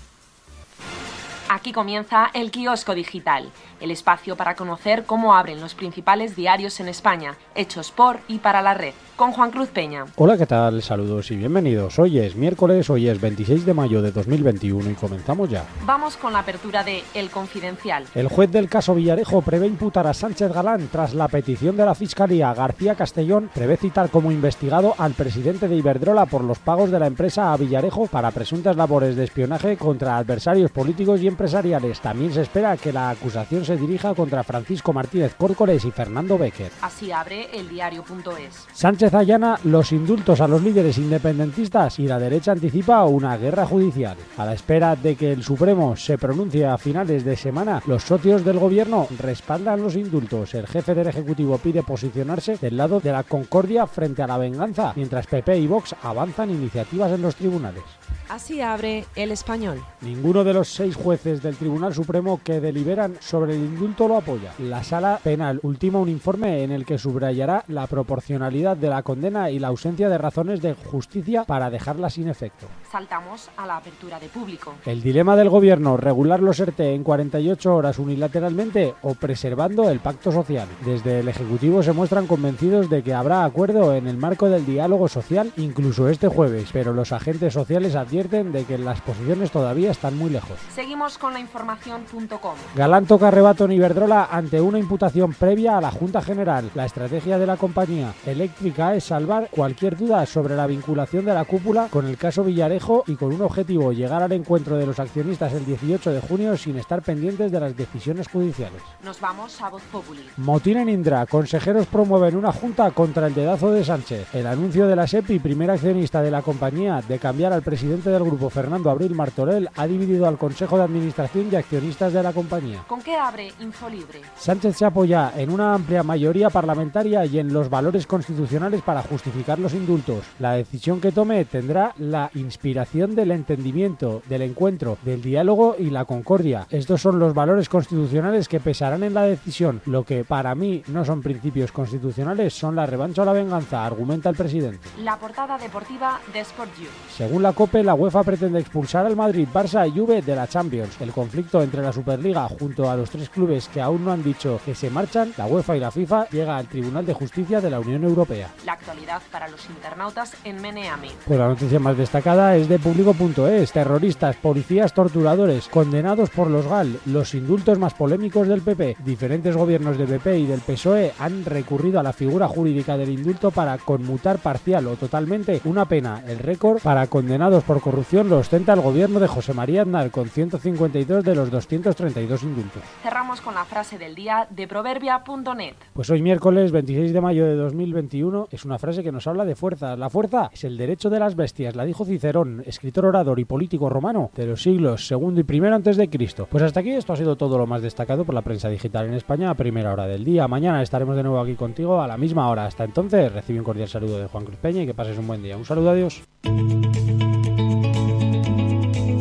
Aquí 1.48 1.72
comienza 1.72 2.30
el 2.34 2.50
Kiosco 2.50 2.94
Digital, 2.94 3.50
el 3.80 3.90
espacio 3.90 4.36
para 4.36 4.54
conocer 4.54 5.04
cómo 5.04 5.34
abren 5.34 5.60
los 5.60 5.74
principales 5.74 6.36
diarios 6.36 6.80
en 6.80 6.88
España, 6.88 7.36
hechos 7.54 7.90
por 7.90 8.20
y 8.28 8.38
para 8.38 8.62
la 8.62 8.74
red, 8.74 8.92
con 9.16 9.32
Juan 9.32 9.50
Cruz 9.50 9.68
Peña. 9.68 10.06
Hola, 10.16 10.36
¿qué 10.36 10.46
tal? 10.46 10.82
Saludos 10.82 11.30
y 11.30 11.36
bienvenidos. 11.36 11.98
Hoy 11.98 12.18
es 12.18 12.36
miércoles, 12.36 12.90
hoy 12.90 13.08
es 13.08 13.20
26 13.20 13.66
de 13.66 13.74
mayo 13.74 14.02
de 14.02 14.12
2021 14.12 14.90
y 14.90 14.94
comenzamos 14.94 15.48
ya. 15.48 15.64
Vamos 15.84 16.16
con 16.16 16.32
la 16.32 16.40
apertura 16.40 16.84
de 16.84 17.02
El 17.14 17.30
Confidencial. 17.30 18.04
El 18.14 18.28
juez 18.28 18.50
del 18.50 18.68
caso 18.68 18.94
Villarejo 18.94 19.42
prevé 19.42 19.66
imputar 19.66 20.06
a 20.06 20.14
Sánchez 20.14 20.52
Galán 20.52 20.88
tras 20.90 21.14
la 21.14 21.28
petición 21.28 21.76
de 21.76 21.84
la 21.84 21.94
Fiscalía. 21.94 22.54
García 22.54 22.94
Castellón 22.94 23.50
prevé 23.54 23.76
citar 23.76 24.10
como 24.10 24.30
investigado 24.30 24.94
al 24.98 25.14
presidente 25.14 25.68
de 25.68 25.76
Iberdrola 25.76 26.26
por 26.26 26.44
los 26.44 26.58
pagos 26.58 26.90
de 26.90 26.98
la 26.98 27.06
empresa 27.06 27.52
a 27.52 27.56
Villarejo 27.56 28.06
para 28.06 28.30
presuntas 28.30 28.76
labores 28.76 29.16
de 29.16 29.24
espionaje 29.24 29.76
contra 29.76 30.16
adversarios 30.16 30.70
políticos 30.70 31.20
y 31.20 31.28
empresariales. 31.28 32.00
También 32.00 32.32
se 32.32 32.42
espera 32.42 32.76
que 32.76 32.92
la 32.92 33.10
acusación 33.10 33.64
se 33.64 33.69
dirija 33.76 34.14
contra 34.14 34.42
Francisco 34.42 34.92
Martínez 34.92 35.34
Córcoles 35.34 35.84
y 35.84 35.90
Fernando 35.90 36.38
Becker. 36.38 36.72
Así 36.82 37.12
abre 37.12 37.48
el 37.52 37.68
diario.es. 37.68 38.66
Sánchez 38.72 39.14
allana 39.14 39.58
los 39.64 39.92
indultos 39.92 40.40
a 40.40 40.48
los 40.48 40.62
líderes 40.62 40.98
independentistas 40.98 41.98
y 41.98 42.06
la 42.06 42.18
derecha 42.18 42.52
anticipa 42.52 43.04
una 43.04 43.36
guerra 43.36 43.66
judicial. 43.66 44.16
A 44.36 44.44
la 44.44 44.54
espera 44.54 44.96
de 44.96 45.16
que 45.16 45.32
el 45.32 45.42
Supremo 45.42 45.96
se 45.96 46.18
pronuncie 46.18 46.66
a 46.66 46.78
finales 46.78 47.24
de 47.24 47.36
semana, 47.36 47.82
los 47.86 48.02
socios 48.02 48.44
del 48.44 48.58
gobierno 48.58 49.06
respaldan 49.18 49.82
los 49.82 49.96
indultos. 49.96 50.54
El 50.54 50.66
jefe 50.66 50.94
del 50.94 51.08
Ejecutivo 51.08 51.58
pide 51.58 51.82
posicionarse 51.82 52.56
del 52.56 52.76
lado 52.76 53.00
de 53.00 53.12
la 53.12 53.22
concordia 53.22 53.86
frente 53.86 54.22
a 54.22 54.26
la 54.26 54.38
venganza, 54.38 54.92
mientras 54.96 55.26
PP 55.26 55.58
y 55.58 55.66
Vox 55.66 55.94
avanzan 56.02 56.50
iniciativas 56.50 57.12
en 57.12 57.22
los 57.22 57.36
tribunales. 57.36 57.82
Así 58.30 58.60
abre 58.60 59.06
el 59.16 59.32
español. 59.32 59.82
Ninguno 60.02 60.44
de 60.44 60.54
los 60.54 60.68
seis 60.68 60.94
jueces 60.94 61.42
del 61.42 61.56
Tribunal 61.56 61.92
Supremo 61.92 62.40
que 62.44 62.60
deliberan 62.60 63.16
sobre 63.18 63.56
el 63.56 63.58
indulto 63.58 64.06
lo 64.06 64.18
apoya. 64.18 64.52
La 64.60 64.84
sala 64.84 65.18
penal 65.20 65.58
ultima 65.64 65.98
un 65.98 66.08
informe 66.08 66.62
en 66.62 66.70
el 66.70 66.86
que 66.86 66.96
subrayará 66.96 67.64
la 67.66 67.88
proporcionalidad 67.88 68.76
de 68.76 68.88
la 68.88 69.02
condena 69.02 69.50
y 69.50 69.58
la 69.58 69.66
ausencia 69.66 70.08
de 70.08 70.16
razones 70.16 70.62
de 70.62 70.74
justicia 70.74 71.42
para 71.42 71.70
dejarla 71.70 72.08
sin 72.08 72.28
efecto. 72.28 72.66
Saltamos 72.92 73.50
a 73.56 73.66
la 73.66 73.78
apertura 73.78 74.20
de 74.20 74.28
público. 74.28 74.74
El 74.86 75.02
dilema 75.02 75.34
del 75.34 75.48
gobierno, 75.48 75.96
regular 75.96 76.38
los 76.40 76.60
ERTE 76.60 76.94
en 76.94 77.02
48 77.02 77.74
horas 77.74 77.98
unilateralmente 77.98 78.94
o 79.02 79.14
preservando 79.14 79.90
el 79.90 79.98
pacto 79.98 80.30
social. 80.30 80.68
Desde 80.84 81.18
el 81.18 81.28
Ejecutivo 81.28 81.82
se 81.82 81.92
muestran 81.92 82.28
convencidos 82.28 82.88
de 82.88 83.02
que 83.02 83.12
habrá 83.12 83.44
acuerdo 83.44 83.92
en 83.92 84.06
el 84.06 84.18
marco 84.18 84.48
del 84.48 84.64
diálogo 84.64 85.08
social 85.08 85.52
incluso 85.56 86.08
este 86.08 86.28
jueves, 86.28 86.70
pero 86.72 86.92
los 86.92 87.10
agentes 87.10 87.52
sociales 87.52 87.96
advierten 87.96 88.19
de 88.28 88.64
que 88.64 88.76
las 88.76 89.00
posiciones 89.00 89.50
todavía 89.50 89.90
están 89.90 90.18
muy 90.18 90.28
lejos. 90.28 90.58
Seguimos 90.74 91.16
con 91.16 91.32
la 91.32 91.40
información.com. 91.40 92.54
Galán 92.74 93.06
toca 93.06 93.28
arrebato 93.28 93.64
en 93.64 93.72
Iberdrola 93.72 94.28
ante 94.30 94.60
una 94.60 94.78
imputación 94.78 95.32
previa 95.32 95.78
a 95.78 95.80
la 95.80 95.90
Junta 95.90 96.20
General. 96.20 96.70
La 96.74 96.84
estrategia 96.84 97.38
de 97.38 97.46
la 97.46 97.56
compañía 97.56 98.12
eléctrica 98.26 98.94
es 98.94 99.04
salvar 99.04 99.48
cualquier 99.50 99.96
duda 99.96 100.26
sobre 100.26 100.54
la 100.54 100.66
vinculación 100.66 101.24
de 101.24 101.32
la 101.32 101.46
cúpula 101.46 101.88
con 101.88 102.06
el 102.06 102.18
caso 102.18 102.44
Villarejo 102.44 103.04
y 103.06 103.16
con 103.16 103.32
un 103.32 103.40
objetivo, 103.40 103.92
llegar 103.92 104.22
al 104.22 104.32
encuentro 104.32 104.76
de 104.76 104.84
los 104.84 104.98
accionistas 104.98 105.54
el 105.54 105.64
18 105.64 106.10
de 106.10 106.20
junio 106.20 106.56
sin 106.58 106.76
estar 106.76 107.00
pendientes 107.00 107.50
de 107.50 107.60
las 107.60 107.74
decisiones 107.74 108.28
judiciales. 108.28 108.82
Nos 109.02 109.18
vamos 109.18 109.60
a 109.62 109.70
Voz 109.70 109.82
Populi. 109.90 110.28
Motín 110.36 110.76
en 110.76 110.90
Indra. 110.90 111.24
Consejeros 111.24 111.86
promueven 111.86 112.36
una 112.36 112.52
junta 112.52 112.90
contra 112.90 113.28
el 113.28 113.34
dedazo 113.34 113.72
de 113.72 113.82
Sánchez. 113.82 114.34
El 114.34 114.46
anuncio 114.46 114.86
de 114.86 114.96
la 114.96 115.06
SEPI, 115.06 115.38
primer 115.38 115.70
accionista 115.70 116.20
de 116.20 116.30
la 116.30 116.42
compañía, 116.42 117.02
de 117.06 117.18
cambiar 117.18 117.52
al 117.52 117.62
presidente 117.62 118.09
del 118.10 118.24
grupo, 118.24 118.50
Fernando 118.50 118.90
Abril 118.90 119.14
Martorell, 119.14 119.68
ha 119.76 119.86
dividido 119.86 120.26
al 120.26 120.38
Consejo 120.38 120.76
de 120.76 120.84
Administración 120.84 121.48
y 121.50 121.56
accionistas 121.56 122.12
de 122.12 122.22
la 122.22 122.32
compañía. 122.32 122.84
¿Con 122.86 123.02
qué 123.02 123.16
abre 123.16 123.52
Infolibre? 123.60 124.20
Sánchez 124.36 124.76
se 124.76 124.84
apoya 124.84 125.32
en 125.36 125.50
una 125.50 125.74
amplia 125.74 126.02
mayoría 126.02 126.50
parlamentaria 126.50 127.24
y 127.24 127.38
en 127.38 127.52
los 127.52 127.70
valores 127.70 128.06
constitucionales 128.06 128.82
para 128.82 129.02
justificar 129.02 129.58
los 129.58 129.74
indultos. 129.74 130.24
La 130.38 130.52
decisión 130.52 131.00
que 131.00 131.12
tome 131.12 131.44
tendrá 131.44 131.94
la 131.98 132.30
inspiración 132.34 133.14
del 133.14 133.30
entendimiento, 133.30 134.22
del 134.28 134.42
encuentro, 134.42 134.98
del 135.02 135.22
diálogo 135.22 135.76
y 135.78 135.90
la 135.90 136.04
concordia. 136.04 136.66
Estos 136.70 137.00
son 137.00 137.18
los 137.18 137.34
valores 137.34 137.68
constitucionales 137.68 138.48
que 138.48 138.60
pesarán 138.60 139.02
en 139.02 139.14
la 139.14 139.22
decisión. 139.22 139.80
Lo 139.86 140.04
que 140.04 140.24
para 140.24 140.54
mí 140.54 140.82
no 140.88 141.04
son 141.04 141.22
principios 141.22 141.72
constitucionales 141.72 142.54
son 142.54 142.76
la 142.76 142.86
revancha 142.86 143.22
o 143.22 143.24
la 143.24 143.32
venganza, 143.32 143.84
argumenta 143.84 144.30
el 144.30 144.36
presidente. 144.36 144.88
La 145.02 145.16
portada 145.16 145.58
deportiva 145.58 146.20
de 146.32 146.40
Sport 146.40 146.70
You. 146.78 146.88
Según 147.16 147.42
la 147.42 147.52
COPE, 147.52 147.84
la 147.84 147.94
UEFA 148.00 148.22
pretende 148.22 148.60
expulsar 148.60 149.04
al 149.04 149.14
Madrid, 149.14 149.46
Barça 149.52 149.86
y 149.86 149.90
Juve 149.90 150.22
de 150.22 150.34
la 150.34 150.48
Champions. 150.48 150.98
El 151.02 151.12
conflicto 151.12 151.60
entre 151.60 151.82
la 151.82 151.92
Superliga 151.92 152.48
junto 152.48 152.90
a 152.90 152.96
los 152.96 153.10
tres 153.10 153.28
clubes 153.28 153.68
que 153.68 153.82
aún 153.82 154.06
no 154.06 154.10
han 154.10 154.22
dicho 154.22 154.58
que 154.64 154.74
se 154.74 154.88
marchan, 154.88 155.34
la 155.36 155.44
UEFA 155.44 155.76
y 155.76 155.80
la 155.80 155.90
FIFA, 155.90 156.30
llega 156.30 156.56
al 156.56 156.66
Tribunal 156.66 157.04
de 157.04 157.12
Justicia 157.12 157.60
de 157.60 157.68
la 157.68 157.78
Unión 157.78 158.02
Europea. 158.04 158.48
La 158.64 158.72
actualidad 158.72 159.20
para 159.30 159.48
los 159.48 159.68
internautas 159.68 160.34
en 160.44 160.62
Meneami. 160.62 161.10
Pues 161.26 161.38
la 161.38 161.48
noticia 161.48 161.78
más 161.78 161.98
destacada 161.98 162.56
es 162.56 162.70
de 162.70 162.78
público.es. 162.78 163.70
Terroristas, 163.70 164.36
policías, 164.36 164.94
torturadores, 164.94 165.68
condenados 165.68 166.30
por 166.30 166.48
los 166.48 166.66
GAL, 166.66 166.98
los 167.04 167.34
indultos 167.34 167.78
más 167.78 167.92
polémicos 167.92 168.48
del 168.48 168.62
PP. 168.62 168.96
Diferentes 169.04 169.54
gobiernos 169.54 169.98
del 169.98 170.08
PP 170.08 170.38
y 170.38 170.46
del 170.46 170.60
PSOE 170.60 171.12
han 171.18 171.44
recurrido 171.44 172.00
a 172.00 172.02
la 172.02 172.14
figura 172.14 172.48
jurídica 172.48 172.96
del 172.96 173.10
indulto 173.10 173.50
para 173.50 173.76
conmutar 173.76 174.38
parcial 174.38 174.86
o 174.86 174.96
totalmente 174.96 175.60
una 175.66 175.84
pena, 175.84 176.22
el 176.26 176.38
récord 176.38 176.80
para 176.80 177.06
condenados 177.06 177.62
por 177.62 177.82
corrupción 177.90 178.28
lo 178.28 178.38
ostenta 178.38 178.72
el 178.72 178.80
gobierno 178.80 179.18
de 179.18 179.26
José 179.26 179.52
María 179.52 179.82
Aznar 179.82 180.12
con 180.12 180.28
152 180.28 181.24
de 181.24 181.34
los 181.34 181.50
232 181.50 182.44
indultos. 182.44 182.84
Cerramos 183.02 183.40
con 183.40 183.52
la 183.52 183.64
frase 183.64 183.98
del 183.98 184.14
día 184.14 184.46
de 184.48 184.68
proverbia.net. 184.68 185.74
Pues 185.92 186.08
hoy 186.08 186.22
miércoles 186.22 186.70
26 186.70 187.12
de 187.12 187.20
mayo 187.20 187.44
de 187.46 187.56
2021 187.56 188.46
es 188.52 188.64
una 188.64 188.78
frase 188.78 189.02
que 189.02 189.10
nos 189.10 189.26
habla 189.26 189.44
de 189.44 189.56
fuerza. 189.56 189.96
La 189.96 190.08
fuerza 190.08 190.50
es 190.52 190.62
el 190.62 190.76
derecho 190.76 191.10
de 191.10 191.18
las 191.18 191.34
bestias, 191.34 191.74
la 191.74 191.84
dijo 191.84 192.04
Cicerón, 192.04 192.62
escritor 192.64 193.06
orador 193.06 193.40
y 193.40 193.44
político 193.44 193.88
romano 193.88 194.30
de 194.36 194.46
los 194.46 194.62
siglos 194.62 195.08
segundo 195.08 195.40
y 195.40 195.44
primero 195.44 195.74
antes 195.74 195.96
de 195.96 196.08
Cristo. 196.08 196.46
Pues 196.48 196.62
hasta 196.62 196.78
aquí 196.78 196.90
esto 196.90 197.12
ha 197.12 197.16
sido 197.16 197.34
todo 197.34 197.58
lo 197.58 197.66
más 197.66 197.82
destacado 197.82 198.24
por 198.24 198.36
la 198.36 198.42
prensa 198.42 198.68
digital 198.68 199.08
en 199.08 199.14
España 199.14 199.50
a 199.50 199.54
primera 199.54 199.92
hora 199.92 200.06
del 200.06 200.22
día. 200.22 200.46
Mañana 200.46 200.80
estaremos 200.80 201.16
de 201.16 201.24
nuevo 201.24 201.40
aquí 201.40 201.56
contigo 201.56 202.00
a 202.00 202.06
la 202.06 202.16
misma 202.16 202.48
hora. 202.50 202.66
Hasta 202.66 202.84
entonces, 202.84 203.32
recibe 203.32 203.58
un 203.58 203.64
cordial 203.64 203.88
saludo 203.88 204.20
de 204.20 204.28
Juan 204.28 204.44
Cruz 204.44 204.58
Peña 204.58 204.84
y 204.84 204.86
que 204.86 204.94
pases 204.94 205.18
un 205.18 205.26
buen 205.26 205.42
día. 205.42 205.56
Un 205.56 205.64
saludo, 205.64 205.90
adiós. 205.90 206.22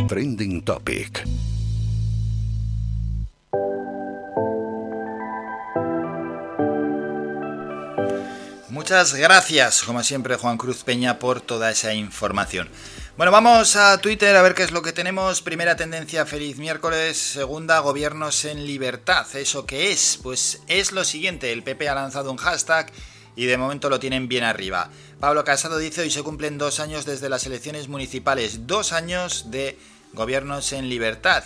Trending 0.09 0.63
Topic. 0.63 1.23
Muchas 8.69 9.13
gracias, 9.13 9.83
como 9.83 10.01
siempre, 10.01 10.35
Juan 10.35 10.57
Cruz 10.57 10.83
Peña, 10.83 11.19
por 11.19 11.41
toda 11.41 11.69
esa 11.69 11.93
información. 11.93 12.69
Bueno, 13.17 13.31
vamos 13.31 13.75
a 13.75 13.99
Twitter 13.99 14.35
a 14.35 14.41
ver 14.41 14.55
qué 14.55 14.63
es 14.63 14.71
lo 14.71 14.81
que 14.81 14.93
tenemos. 14.93 15.43
Primera 15.43 15.75
tendencia, 15.75 16.25
feliz 16.25 16.57
miércoles. 16.57 17.15
Segunda, 17.15 17.77
gobiernos 17.77 18.45
en 18.45 18.65
libertad. 18.65 19.27
¿Eso 19.35 19.67
qué 19.67 19.91
es? 19.91 20.19
Pues 20.23 20.63
es 20.65 20.91
lo 20.91 21.03
siguiente, 21.03 21.51
el 21.51 21.61
PP 21.61 21.87
ha 21.87 21.93
lanzado 21.93 22.31
un 22.31 22.37
hashtag 22.37 22.91
y 23.35 23.45
de 23.45 23.57
momento 23.57 23.91
lo 23.91 23.99
tienen 23.99 24.27
bien 24.27 24.43
arriba. 24.43 24.89
Pablo 25.19 25.43
Casado 25.43 25.77
dice 25.77 26.01
hoy 26.01 26.09
se 26.09 26.23
cumplen 26.23 26.57
dos 26.57 26.79
años 26.79 27.05
desde 27.05 27.29
las 27.29 27.45
elecciones 27.45 27.89
municipales, 27.89 28.65
dos 28.65 28.91
años 28.91 29.51
de 29.51 29.77
gobiernos 30.13 30.73
en 30.73 30.89
libertad. 30.89 31.43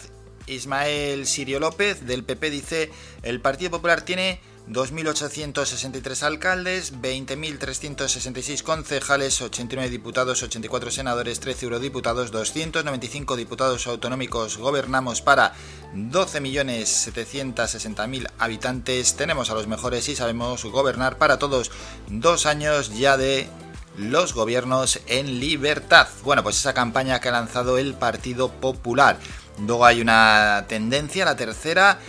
Ismael 0.47 1.25
Sirio 1.25 1.59
López 1.59 2.05
del 2.05 2.23
PP 2.23 2.49
dice 2.49 2.91
el 3.21 3.39
Partido 3.39 3.71
Popular 3.71 4.01
tiene 4.01 4.41
2.863 4.69 6.23
alcaldes, 6.23 6.93
20.366 7.01 8.63
concejales, 8.63 9.41
89 9.41 9.89
diputados, 9.89 10.41
84 10.41 10.89
senadores, 10.89 11.41
13 11.41 11.65
eurodiputados, 11.65 12.31
295 12.31 13.35
diputados 13.35 13.87
autonómicos. 13.87 14.55
Gobernamos 14.57 15.21
para 15.21 15.53
12.760.000 15.95 18.29
habitantes. 18.39 19.17
Tenemos 19.17 19.49
a 19.49 19.55
los 19.55 19.67
mejores 19.67 20.07
y 20.07 20.15
sabemos 20.15 20.63
gobernar 20.63 21.17
para 21.17 21.39
todos. 21.39 21.69
Dos 22.07 22.45
años 22.45 22.97
ya 22.97 23.17
de 23.17 23.49
los 23.97 24.33
gobiernos 24.33 24.99
en 25.07 25.39
libertad. 25.39 26.07
Bueno, 26.23 26.43
pues 26.43 26.57
esa 26.57 26.73
campaña 26.73 27.19
que 27.19 27.29
ha 27.29 27.33
lanzado 27.33 27.77
el 27.77 27.93
Partido 27.93 28.49
Popular. 28.49 29.17
Luego 29.65 29.85
hay 29.85 30.01
una 30.01 30.65
tendencia, 30.67 31.25
la 31.25 31.35
tercera 31.35 31.99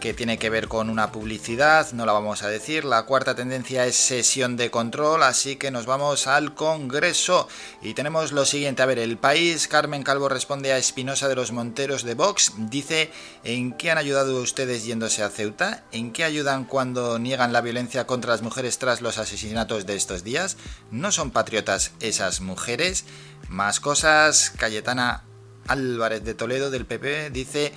que 0.00 0.14
tiene 0.14 0.38
que 0.38 0.50
ver 0.50 0.66
con 0.66 0.90
una 0.90 1.12
publicidad, 1.12 1.92
no 1.92 2.06
la 2.06 2.12
vamos 2.12 2.42
a 2.42 2.48
decir. 2.48 2.84
La 2.84 3.04
cuarta 3.04 3.34
tendencia 3.34 3.86
es 3.86 3.94
sesión 3.94 4.56
de 4.56 4.70
control, 4.70 5.22
así 5.22 5.56
que 5.56 5.70
nos 5.70 5.86
vamos 5.86 6.26
al 6.26 6.54
Congreso 6.54 7.46
y 7.82 7.94
tenemos 7.94 8.32
lo 8.32 8.46
siguiente. 8.46 8.82
A 8.82 8.86
ver, 8.86 8.98
el 8.98 9.18
país, 9.18 9.68
Carmen 9.68 10.02
Calvo 10.02 10.28
responde 10.28 10.72
a 10.72 10.78
Espinosa 10.78 11.28
de 11.28 11.36
los 11.36 11.52
Monteros 11.52 12.02
de 12.02 12.14
Vox, 12.14 12.54
dice, 12.56 13.12
¿en 13.44 13.72
qué 13.72 13.90
han 13.90 13.98
ayudado 13.98 14.40
ustedes 14.40 14.84
yéndose 14.84 15.22
a 15.22 15.28
Ceuta? 15.28 15.84
¿En 15.92 16.12
qué 16.12 16.24
ayudan 16.24 16.64
cuando 16.64 17.18
niegan 17.18 17.52
la 17.52 17.60
violencia 17.60 18.06
contra 18.06 18.32
las 18.32 18.42
mujeres 18.42 18.78
tras 18.78 19.02
los 19.02 19.18
asesinatos 19.18 19.86
de 19.86 19.96
estos 19.96 20.24
días? 20.24 20.56
¿No 20.90 21.12
son 21.12 21.30
patriotas 21.30 21.92
esas 22.00 22.40
mujeres? 22.40 23.04
Más 23.48 23.80
cosas, 23.80 24.50
Cayetana 24.56 25.24
Álvarez 25.70 26.24
de 26.24 26.34
Toledo 26.34 26.70
del 26.70 26.86
PP 26.86 27.30
dice 27.30 27.72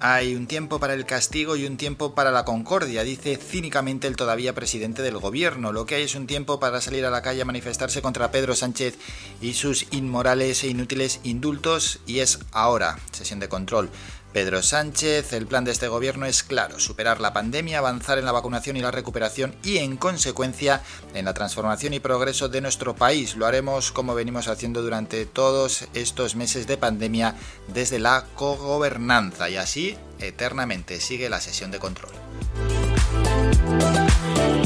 hay 0.00 0.34
un 0.34 0.46
tiempo 0.46 0.78
para 0.78 0.94
el 0.94 1.06
castigo 1.06 1.56
y 1.56 1.64
un 1.64 1.76
tiempo 1.76 2.14
para 2.14 2.30
la 2.30 2.44
concordia, 2.44 3.02
dice 3.02 3.36
cínicamente 3.36 4.06
el 4.06 4.16
todavía 4.16 4.54
presidente 4.54 5.02
del 5.02 5.18
gobierno. 5.18 5.72
Lo 5.72 5.86
que 5.86 5.94
hay 5.94 6.02
es 6.02 6.14
un 6.14 6.26
tiempo 6.26 6.60
para 6.60 6.80
salir 6.80 7.06
a 7.06 7.10
la 7.10 7.22
calle 7.22 7.42
a 7.42 7.46
manifestarse 7.46 8.02
contra 8.02 8.30
Pedro 8.30 8.54
Sánchez 8.54 8.98
y 9.40 9.54
sus 9.54 9.86
inmorales 9.92 10.64
e 10.64 10.68
inútiles 10.68 11.20
indultos 11.22 12.00
y 12.06 12.20
es 12.20 12.40
ahora, 12.52 12.98
sesión 13.12 13.40
de 13.40 13.48
control. 13.48 13.90
Pedro 14.36 14.62
Sánchez, 14.62 15.32
el 15.32 15.46
plan 15.46 15.64
de 15.64 15.72
este 15.72 15.88
gobierno 15.88 16.26
es 16.26 16.42
claro, 16.42 16.78
superar 16.78 17.22
la 17.22 17.32
pandemia, 17.32 17.78
avanzar 17.78 18.18
en 18.18 18.26
la 18.26 18.32
vacunación 18.32 18.76
y 18.76 18.82
la 18.82 18.90
recuperación 18.90 19.56
y 19.64 19.78
en 19.78 19.96
consecuencia 19.96 20.82
en 21.14 21.24
la 21.24 21.32
transformación 21.32 21.94
y 21.94 22.00
progreso 22.00 22.50
de 22.50 22.60
nuestro 22.60 22.94
país. 22.94 23.34
Lo 23.36 23.46
haremos 23.46 23.92
como 23.92 24.14
venimos 24.14 24.48
haciendo 24.48 24.82
durante 24.82 25.24
todos 25.24 25.88
estos 25.94 26.36
meses 26.36 26.66
de 26.66 26.76
pandemia 26.76 27.34
desde 27.68 27.98
la 27.98 28.26
cogobernanza 28.34 29.48
y 29.48 29.56
así 29.56 29.96
eternamente 30.18 31.00
sigue 31.00 31.30
la 31.30 31.40
sesión 31.40 31.70
de 31.70 31.78
control. 31.78 32.12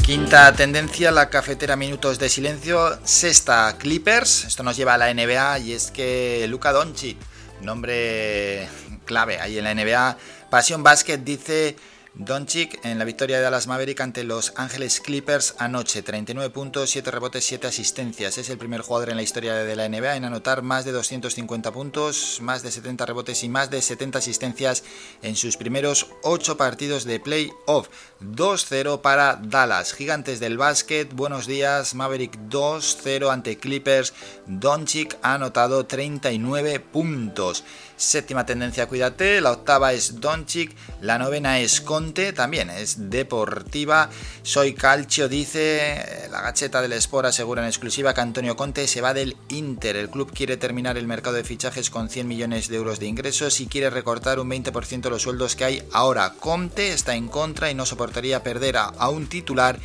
Quinta 0.03 0.51
tendencia, 0.51 1.11
la 1.11 1.29
cafetera 1.29 1.77
minutos 1.77 2.19
de 2.19 2.27
silencio. 2.27 2.99
Sexta, 3.05 3.77
Clippers. 3.77 4.43
Esto 4.43 4.63
nos 4.63 4.75
lleva 4.75 4.95
a 4.95 4.97
la 4.97 5.13
NBA 5.13 5.59
y 5.59 5.71
es 5.71 5.91
que 5.91 6.45
Luca 6.49 6.73
Doncic, 6.73 7.15
nombre 7.61 8.67
clave 9.11 9.41
ahí 9.41 9.57
en 9.57 9.65
la 9.65 9.75
NBA. 9.75 10.17
Pasión 10.49 10.83
Basket 10.83 11.17
dice 11.17 11.75
Doncic 12.13 12.79
en 12.85 12.99
la 12.99 13.05
victoria 13.05 13.37
de 13.37 13.43
Dallas 13.43 13.67
Maverick 13.67 13.99
ante 14.01 14.23
los 14.23 14.53
Ángeles 14.57 14.99
Clippers 14.99 15.55
anoche. 15.59 16.01
39 16.01 16.49
puntos, 16.49 16.89
7 16.89 17.11
rebotes, 17.11 17.45
7 17.45 17.67
asistencias. 17.67 18.37
Es 18.37 18.49
el 18.49 18.57
primer 18.57 18.81
jugador 18.81 19.09
en 19.09 19.15
la 19.17 19.21
historia 19.21 19.53
de 19.53 19.75
la 19.75 19.87
NBA 19.87 20.15
en 20.15 20.25
anotar 20.25 20.61
más 20.61 20.85
de 20.85 20.91
250 20.93 21.71
puntos, 21.71 22.39
más 22.41 22.63
de 22.63 22.71
70 22.71 23.05
rebotes 23.05 23.43
y 23.43 23.49
más 23.49 23.69
de 23.69 23.81
70 23.81 24.19
asistencias 24.19 24.83
en 25.21 25.35
sus 25.35 25.57
primeros 25.57 26.07
8 26.23 26.55
partidos 26.57 27.05
de 27.05 27.19
playoff. 27.19 27.89
2-0 28.21 29.01
para 29.01 29.35
Dallas. 29.35 29.93
Gigantes 29.93 30.39
del 30.39 30.57
básquet, 30.57 31.13
buenos 31.13 31.47
días. 31.47 31.95
Maverick 31.95 32.37
2-0 32.49 33.31
ante 33.31 33.57
Clippers. 33.57 34.13
Doncic 34.47 35.17
ha 35.21 35.35
anotado 35.35 35.85
39 35.85 36.79
puntos. 36.81 37.63
Séptima 38.01 38.47
tendencia, 38.47 38.87
cuídate. 38.87 39.41
La 39.41 39.51
octava 39.51 39.93
es 39.93 40.19
Doncic. 40.19 40.75
La 41.01 41.19
novena 41.19 41.59
es 41.59 41.81
Conte, 41.81 42.33
también 42.33 42.71
es 42.71 43.11
deportiva. 43.11 44.09
Soy 44.41 44.73
Calcio, 44.73 45.29
dice. 45.29 46.27
La 46.31 46.41
gacheta 46.41 46.81
del 46.81 46.93
Sport 46.93 47.27
asegura 47.27 47.61
en 47.61 47.67
exclusiva 47.67 48.15
que 48.15 48.21
Antonio 48.21 48.55
Conte 48.55 48.87
se 48.87 49.01
va 49.01 49.13
del 49.13 49.37
Inter. 49.49 49.97
El 49.97 50.09
club 50.09 50.33
quiere 50.33 50.57
terminar 50.57 50.97
el 50.97 51.05
mercado 51.05 51.35
de 51.35 51.43
fichajes 51.43 51.91
con 51.91 52.09
100 52.09 52.27
millones 52.27 52.69
de 52.69 52.77
euros 52.77 52.99
de 52.99 53.05
ingresos 53.05 53.61
y 53.61 53.67
quiere 53.67 53.91
recortar 53.91 54.39
un 54.39 54.49
20% 54.49 55.07
los 55.11 55.21
sueldos 55.21 55.55
que 55.55 55.65
hay 55.65 55.83
ahora. 55.93 56.33
Conte 56.39 56.93
está 56.93 57.13
en 57.13 57.27
contra 57.27 57.69
y 57.69 57.75
no 57.75 57.85
soportaría 57.85 58.41
perder 58.41 58.77
a 58.77 59.09
un 59.09 59.27
titular 59.27 59.77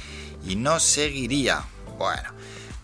y 0.48 0.56
no 0.56 0.80
seguiría. 0.80 1.66
Bueno, 1.98 2.30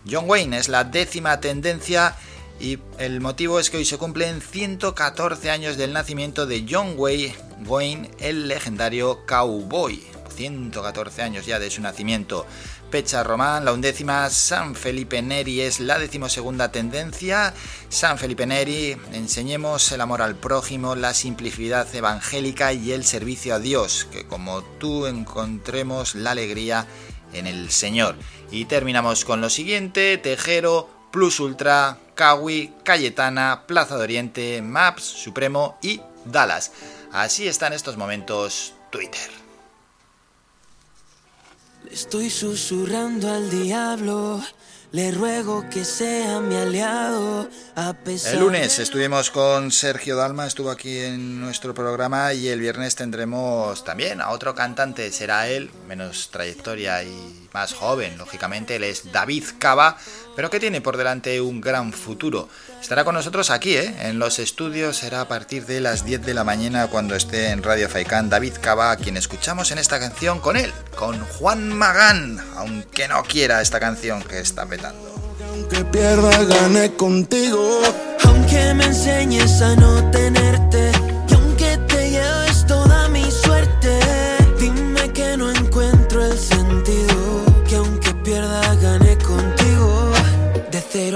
John 0.07 0.29
Wayne 0.29 0.59
es 0.59 0.69
la 0.69 0.83
décima 0.83 1.39
tendencia 1.39 2.15
y 2.63 2.79
el 2.97 3.19
motivo 3.19 3.59
es 3.59 3.69
que 3.69 3.75
hoy 3.75 3.83
se 3.83 3.97
cumplen 3.97 4.39
114 4.39 5.51
años 5.51 5.75
del 5.75 5.91
nacimiento 5.91 6.45
de 6.45 6.65
John 6.67 6.95
Wayne, 6.97 8.09
el 8.19 8.47
legendario 8.47 9.25
cowboy. 9.27 10.01
114 10.33 11.21
años 11.21 11.45
ya 11.45 11.59
de 11.59 11.69
su 11.69 11.81
nacimiento. 11.81 12.47
Pecha 12.89 13.21
Román, 13.21 13.65
la 13.65 13.73
undécima, 13.73 14.29
San 14.29 14.75
Felipe 14.75 15.21
Neri 15.21 15.59
es 15.59 15.81
la 15.81 15.99
decimosegunda 15.99 16.71
tendencia. 16.71 17.53
San 17.89 18.17
Felipe 18.17 18.45
Neri, 18.45 18.95
enseñemos 19.11 19.91
el 19.91 19.99
amor 19.99 20.21
al 20.21 20.35
prójimo, 20.35 20.95
la 20.95 21.13
simplicidad 21.13 21.93
evangélica 21.93 22.71
y 22.71 22.93
el 22.93 23.03
servicio 23.03 23.55
a 23.55 23.59
Dios, 23.59 24.07
que 24.09 24.25
como 24.25 24.63
tú 24.79 25.05
encontremos 25.05 26.15
la 26.15 26.31
alegría 26.31 26.87
en 27.33 27.45
el 27.45 27.71
Señor. 27.71 28.15
Y 28.51 28.65
terminamos 28.65 29.25
con 29.25 29.41
lo 29.41 29.49
siguiente, 29.49 30.17
Tejero, 30.17 30.89
Plus 31.13 31.39
Ultra, 31.39 31.99
Kawi, 32.15 32.73
Cayetana, 32.83 33.67
Plaza 33.67 33.97
de 33.97 34.03
Oriente, 34.03 34.61
Maps, 34.63 35.03
Supremo 35.03 35.77
y 35.79 36.01
Dallas. 36.25 36.71
Así 37.11 37.47
está 37.47 37.67
en 37.67 37.73
estos 37.73 37.97
momentos 37.97 38.73
Twitter. 38.89 39.29
estoy 41.91 42.31
susurrando 42.31 43.31
al 43.31 43.51
diablo. 43.51 44.41
Le 44.91 45.11
ruego 45.11 45.69
que 45.69 45.85
sea 45.85 46.39
mi 46.39 46.55
aliado. 46.55 47.47
A 47.75 47.93
pesar 47.93 48.33
el 48.33 48.39
lunes 48.39 48.79
estuvimos 48.79 49.29
con 49.29 49.71
Sergio 49.71 50.15
Dalma, 50.15 50.47
estuvo 50.47 50.71
aquí 50.71 50.97
en 50.97 51.39
nuestro 51.39 51.75
programa 51.75 52.33
y 52.33 52.47
el 52.47 52.59
viernes 52.59 52.95
tendremos 52.95 53.83
también 53.83 54.19
a 54.19 54.31
otro 54.31 54.55
cantante, 54.55 55.11
será 55.11 55.47
él, 55.47 55.69
menos 55.87 56.29
trayectoria 56.31 57.03
y 57.03 57.42
más 57.53 57.73
joven, 57.73 58.17
lógicamente, 58.17 58.75
él 58.75 58.83
es 58.83 59.11
David 59.11 59.43
Cava, 59.59 59.97
pero 60.35 60.49
que 60.49 60.59
tiene 60.59 60.81
por 60.81 60.97
delante 60.97 61.39
un 61.41 61.61
gran 61.61 61.93
futuro. 61.93 62.49
Estará 62.81 63.03
con 63.03 63.15
nosotros 63.15 63.49
aquí, 63.49 63.75
¿eh? 63.75 63.95
en 64.01 64.19
los 64.19 64.39
estudios, 64.39 64.97
será 64.97 65.21
a 65.21 65.27
partir 65.27 65.65
de 65.65 65.79
las 65.79 66.05
10 66.05 66.25
de 66.25 66.33
la 66.33 66.43
mañana 66.43 66.87
cuando 66.87 67.15
esté 67.15 67.49
en 67.49 67.63
Radio 67.63 67.89
Faikán 67.89 68.29
David 68.29 68.53
Cava, 68.61 68.91
a 68.91 68.97
quien 68.97 69.17
escuchamos 69.17 69.71
en 69.71 69.77
esta 69.77 69.99
canción 69.99 70.39
con 70.39 70.57
él, 70.57 70.73
con 70.95 71.23
Juan 71.25 71.71
Magán, 71.71 72.39
aunque 72.55 73.07
no 73.07 73.23
quiera 73.23 73.61
esta 73.61 73.79
canción 73.79 74.23
que 74.23 74.39
está 74.39 74.65
petando. 74.65 75.13
Aunque 75.49 75.85
pierda, 75.85 76.43
gane 76.43 76.93
contigo. 76.95 77.81
Aunque 78.25 78.73
me 78.73 78.85
enseñes 78.85 79.61
a 79.61 79.75
no 79.75 80.09
tenerte 80.11 80.91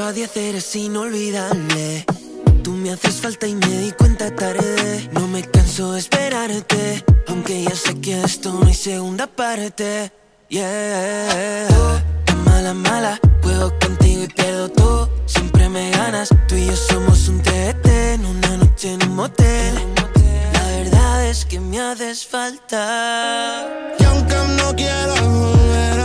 a 0.07 0.13
diez 0.13 0.37
eres 0.37 0.73
inolvidable. 0.75 2.05
Tú 2.63 2.71
me 2.71 2.91
haces 2.91 3.15
falta 3.15 3.45
y 3.45 3.55
me 3.55 3.67
di 3.79 3.91
cuenta 3.91 4.33
tarde. 4.33 5.09
No 5.11 5.27
me 5.27 5.41
canso 5.41 5.91
de 5.93 5.99
esperarte, 5.99 7.03
aunque 7.27 7.63
ya 7.65 7.75
sé 7.75 7.99
que 7.99 8.21
esto 8.21 8.53
no 8.53 8.67
hay 8.67 8.73
segunda 8.73 9.27
parte. 9.27 10.13
Yeah, 10.47 11.67
oh, 11.71 12.35
mala, 12.45 12.73
mala, 12.73 13.19
juego 13.43 13.73
contigo 13.79 14.23
y 14.23 14.27
pierdo 14.27 14.69
todo. 14.69 15.09
Siempre 15.25 15.67
me 15.67 15.91
ganas, 15.91 16.29
tú 16.47 16.55
y 16.55 16.67
yo 16.67 16.75
somos 16.75 17.27
un 17.27 17.41
TT 17.41 17.85
en 18.13 18.25
una 18.25 18.57
noche 18.57 18.93
en 18.93 19.03
un 19.03 19.15
motel. 19.15 19.75
La 20.53 20.63
verdad 20.77 21.25
es 21.25 21.45
que 21.45 21.59
me 21.59 21.81
haces 21.81 22.25
falta. 22.25 23.67
Y 23.99 24.03
aunque 24.05 24.35
no 24.57 24.73
quiero 24.73 25.15
volver 25.15 25.96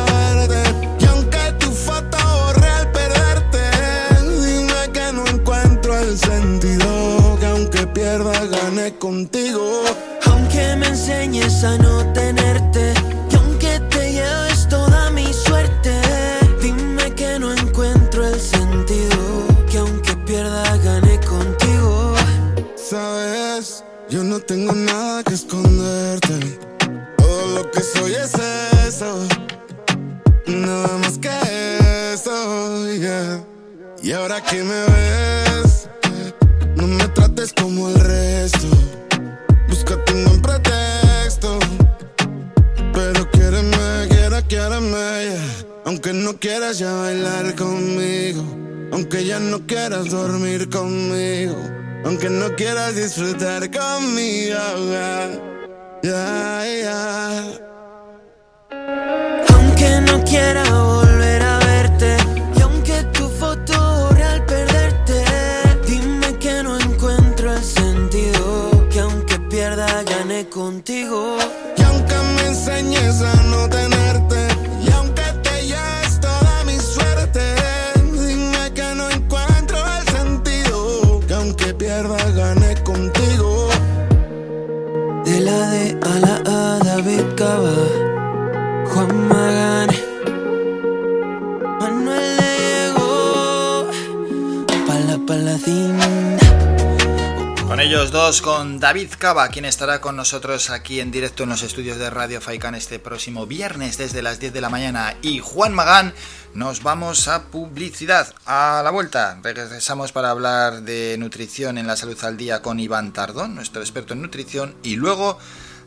pierda 8.12 8.46
gane 8.46 8.92
contigo. 8.98 9.84
Aunque 10.26 10.76
me 10.76 10.88
enseñes 10.88 11.64
a 11.64 11.78
no 11.78 12.12
tenerte 12.12 12.92
y 13.30 13.34
aunque 13.36 13.80
te 13.90 14.12
lleves 14.12 14.68
toda 14.68 15.10
mi 15.10 15.32
suerte, 15.32 15.94
dime 16.60 17.14
que 17.14 17.38
no 17.38 17.52
encuentro 17.52 18.26
el 18.26 18.38
sentido, 18.38 19.16
que 19.70 19.78
aunque 19.78 20.14
pierda 20.26 20.76
gane 20.84 21.18
contigo. 21.20 22.14
Sabes, 22.76 23.82
yo 24.10 24.22
no 24.22 24.40
tengo 24.40 24.72
nada 24.74 25.22
que 25.22 25.34
esconderte. 25.34 26.58
Todo 27.16 27.46
lo 27.56 27.70
que 27.70 27.80
soy 27.80 28.12
es 28.12 28.34
eso. 28.86 29.26
Nada 30.46 30.98
más 30.98 31.16
que 31.16 32.12
eso, 32.12 32.92
yeah. 32.92 33.42
Y 34.02 34.12
ahora 34.12 34.42
que 34.42 34.62
me 34.64 34.80
ves, 34.90 35.01
quieras 46.42 46.80
ya 46.80 46.92
bailar 46.92 47.54
conmigo. 47.54 48.42
Aunque 48.92 49.24
ya 49.24 49.38
no 49.38 49.64
quieras 49.64 50.10
dormir 50.10 50.68
conmigo. 50.68 51.56
Aunque 52.04 52.28
no 52.28 52.56
quieras 52.56 52.96
disfrutar 52.96 53.70
conmigo. 53.70 54.58
Ya, 56.02 56.64
ya. 56.82 57.44
Aunque 59.54 60.00
no 60.08 60.24
quiera 60.24 60.64
volver 60.64 61.42
a 61.42 61.58
verte 61.60 62.16
y 62.58 62.60
aunque 62.60 63.04
tu 63.12 63.28
foto 63.28 64.08
al 64.08 64.44
perderte, 64.44 65.24
dime 65.86 66.38
que 66.40 66.60
no 66.64 66.76
encuentro 66.76 67.52
el 67.52 67.62
sentido, 67.62 68.88
que 68.90 68.98
aunque 68.98 69.38
pierda 69.48 70.02
gane 70.02 70.48
contigo. 70.48 71.36
Y 71.76 71.82
aunque 71.82 72.14
me 72.34 72.46
enseñes 72.48 73.22
a 73.22 73.42
no 73.44 73.68
tenerte, 73.68 74.01
Juan 87.52 89.28
Magán, 89.28 89.90
Manuel 91.78 92.94
Palacín. 95.26 95.98
Con 97.66 97.78
ellos 97.80 98.10
dos, 98.10 98.40
con 98.40 98.80
David 98.80 99.10
Cava, 99.18 99.48
quien 99.48 99.66
estará 99.66 100.00
con 100.00 100.16
nosotros 100.16 100.70
aquí 100.70 101.00
en 101.00 101.10
directo 101.10 101.42
en 101.42 101.50
los 101.50 101.62
estudios 101.62 101.98
de 101.98 102.08
Radio 102.08 102.40
Faikan 102.40 102.74
este 102.74 102.98
próximo 102.98 103.46
viernes 103.46 103.98
desde 103.98 104.22
las 104.22 104.40
10 104.40 104.54
de 104.54 104.60
la 104.62 104.70
mañana, 104.70 105.14
y 105.20 105.40
Juan 105.40 105.74
Magán, 105.74 106.14
nos 106.54 106.82
vamos 106.82 107.28
a 107.28 107.44
publicidad. 107.50 108.34
A 108.46 108.80
la 108.82 108.90
vuelta, 108.90 109.38
regresamos 109.42 110.12
para 110.12 110.30
hablar 110.30 110.82
de 110.82 111.16
nutrición 111.18 111.76
en 111.76 111.86
la 111.86 111.96
salud 111.96 112.16
al 112.24 112.38
día 112.38 112.62
con 112.62 112.80
Iván 112.80 113.12
Tardón, 113.12 113.54
nuestro 113.54 113.82
experto 113.82 114.14
en 114.14 114.22
nutrición, 114.22 114.74
y 114.82 114.96
luego 114.96 115.38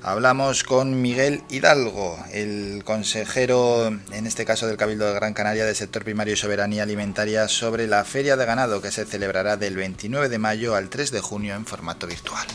hablamos 0.06 0.64
con 0.64 1.01
Miguel 1.01 1.41
Hidalgo, 1.49 2.18
el 2.32 2.84
consejero, 2.86 3.88
en 3.88 4.28
este 4.28 4.45
caso 4.45 4.68
del 4.68 4.78
Cabildo 4.78 5.08
de 5.08 5.16
Gran 5.16 5.34
Canaria, 5.34 5.66
del 5.66 5.76
sector 5.76 6.03
primario 6.03 6.36
y 6.36 6.38
soberanía 6.38 6.84
alimentaria, 6.84 7.47
sobre 7.47 7.88
la 7.88 8.06
feria 8.06 8.38
de 8.38 8.45
ganado 8.45 8.84
que 8.84 8.91
se 8.91 9.06
celebrará 9.06 9.58
del 9.58 9.76
29 9.76 10.30
de 10.30 10.38
mayo 10.38 10.76
al 10.76 10.89
3 10.89 11.10
de 11.10 11.22
junio 11.22 11.56
en 11.56 11.66
formato 11.66 12.06
virtual. 12.06 12.45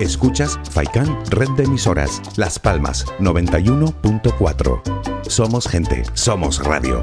Escuchas 0.00 0.60
Faikan 0.70 1.18
Red 1.30 1.48
de 1.56 1.64
Emisoras, 1.64 2.22
Las 2.36 2.60
Palmas 2.60 3.04
91.4. 3.18 5.28
Somos 5.28 5.68
gente, 5.68 6.04
somos 6.14 6.64
radio. 6.64 7.02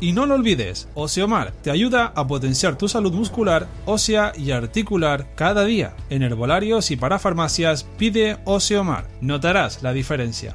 Y 0.00 0.12
no 0.12 0.26
lo 0.26 0.34
olvides, 0.34 0.88
Oseomar 0.94 1.52
te 1.62 1.70
ayuda 1.70 2.12
a 2.14 2.26
potenciar 2.26 2.78
tu 2.78 2.88
salud 2.88 3.12
muscular, 3.12 3.66
ósea 3.84 4.32
y 4.36 4.52
articular 4.52 5.34
cada 5.34 5.64
día. 5.64 5.94
En 6.10 6.22
herbolarios 6.22 6.90
y 6.90 6.96
para 6.96 7.18
farmacias 7.18 7.84
pide 7.98 8.38
Oseomar. 8.44 9.08
Notarás 9.20 9.82
la 9.82 9.92
diferencia. 9.92 10.54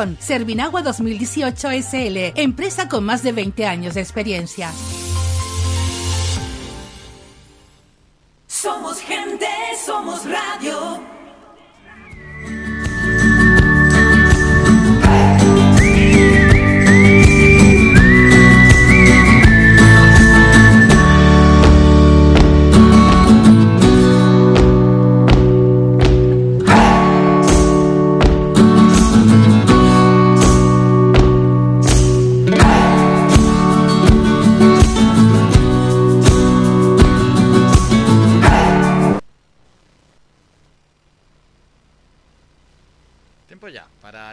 Servinagua 0.19 0.81
2018 0.81 1.69
SL, 1.69 2.33
empresa 2.35 2.89
con 2.89 3.03
más 3.03 3.23
de 3.23 3.31
20 3.31 3.65
años 3.65 3.93
de 3.93 4.01
experiencia. 4.01 4.71
Somos 8.47 8.99
gente, 8.99 9.47
somos 9.85 10.23
radio. 10.25 11.20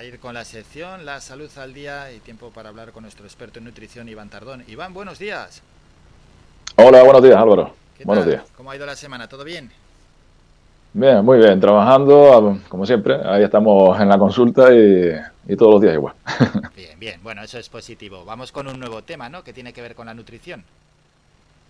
Ir 0.09 0.19
con 0.21 0.35
la 0.35 0.45
sección 0.45 1.05
La 1.05 1.21
Salud 1.21 1.51
al 1.59 1.75
Día 1.75 2.11
y 2.13 2.21
tiempo 2.21 2.51
para 2.51 2.71
hablar 2.71 2.93
con 2.93 3.03
nuestro 3.03 3.27
experto 3.27 3.59
en 3.59 3.67
nutrición, 3.67 4.09
Iván 4.09 4.31
Tardón. 4.31 4.65
Iván, 4.67 4.95
buenos 4.95 5.19
días. 5.19 5.63
Hola, 6.77 7.03
buenos 7.03 7.23
días 7.23 7.37
Álvaro. 7.37 7.75
¿Qué 7.95 8.05
Buenos 8.05 8.25
tal? 8.25 8.27
días. 8.27 8.45
¿Cómo 8.55 8.71
ha 8.71 8.77
ido 8.77 8.87
la 8.87 8.97
semana? 8.97 9.29
¿Todo 9.29 9.45
bien? 9.45 9.71
Bien, 10.93 11.25
muy 11.25 11.39
bien, 11.39 11.61
trabajando 11.61 12.59
como 12.69 12.85
siempre. 12.87 13.17
Ahí 13.25 13.43
estamos 13.45 14.01
en 14.01 14.09
la 14.09 14.19
consulta 14.19 14.73
y, 14.75 15.13
y 15.47 15.57
todos 15.57 15.73
los 15.75 15.83
días 15.83 15.95
igual. 15.95 16.15
Bien, 16.75 16.99
bien. 16.99 17.21
Bueno, 17.23 17.43
eso 17.43 17.59
es 17.59 17.69
positivo. 17.69 18.25
Vamos 18.25 18.53
con 18.53 18.69
un 18.69 18.79
nuevo 18.79 19.03
tema, 19.03 19.29
¿no? 19.29 19.43
Que 19.43 19.53
tiene 19.53 19.73
que 19.73 19.83
ver 19.83 19.95
con 19.95 20.07
la 20.07 20.15
nutrición. 20.15 20.65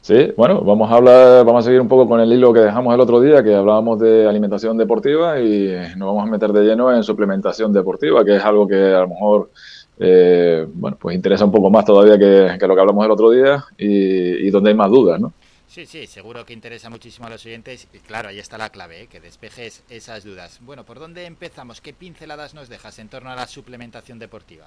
Sí, 0.00 0.32
bueno, 0.36 0.62
vamos 0.62 0.90
a 0.90 0.94
hablar, 0.94 1.44
vamos 1.44 1.64
a 1.64 1.66
seguir 1.66 1.80
un 1.80 1.88
poco 1.88 2.08
con 2.08 2.20
el 2.20 2.32
hilo 2.32 2.52
que 2.52 2.60
dejamos 2.60 2.94
el 2.94 3.00
otro 3.00 3.20
día, 3.20 3.42
que 3.42 3.54
hablábamos 3.54 3.98
de 3.98 4.26
alimentación 4.26 4.78
deportiva 4.78 5.40
y 5.40 5.68
nos 5.96 6.08
vamos 6.08 6.22
a 6.26 6.30
meter 6.30 6.52
de 6.52 6.64
lleno 6.64 6.94
en 6.94 7.02
suplementación 7.02 7.72
deportiva, 7.72 8.24
que 8.24 8.36
es 8.36 8.44
algo 8.44 8.66
que 8.66 8.76
a 8.76 9.00
lo 9.00 9.08
mejor, 9.08 9.50
eh, 9.98 10.66
bueno, 10.72 10.96
pues 10.98 11.14
interesa 11.14 11.44
un 11.44 11.52
poco 11.52 11.68
más 11.68 11.84
todavía 11.84 12.18
que, 12.18 12.66
lo 12.66 12.74
que 12.74 12.80
hablamos 12.80 13.04
el 13.04 13.10
otro 13.10 13.30
día 13.30 13.64
y, 13.76 14.46
y 14.46 14.50
donde 14.50 14.70
hay 14.70 14.76
más 14.76 14.90
dudas, 14.90 15.20
¿no? 15.20 15.32
Sí, 15.68 15.84
sí, 15.84 16.06
seguro 16.06 16.46
que 16.46 16.54
interesa 16.54 16.88
muchísimo 16.88 17.26
a 17.26 17.30
los 17.30 17.44
oyentes. 17.44 17.88
Y 17.92 17.98
claro, 17.98 18.30
ahí 18.30 18.38
está 18.38 18.56
la 18.56 18.70
clave, 18.70 19.02
¿eh? 19.02 19.06
que 19.06 19.20
despejes 19.20 19.84
esas 19.90 20.24
dudas. 20.24 20.60
Bueno, 20.62 20.84
¿por 20.84 20.98
dónde 20.98 21.26
empezamos? 21.26 21.82
¿Qué 21.82 21.92
pinceladas 21.92 22.54
nos 22.54 22.70
dejas 22.70 22.98
en 22.98 23.08
torno 23.08 23.30
a 23.30 23.36
la 23.36 23.46
suplementación 23.46 24.18
deportiva? 24.18 24.66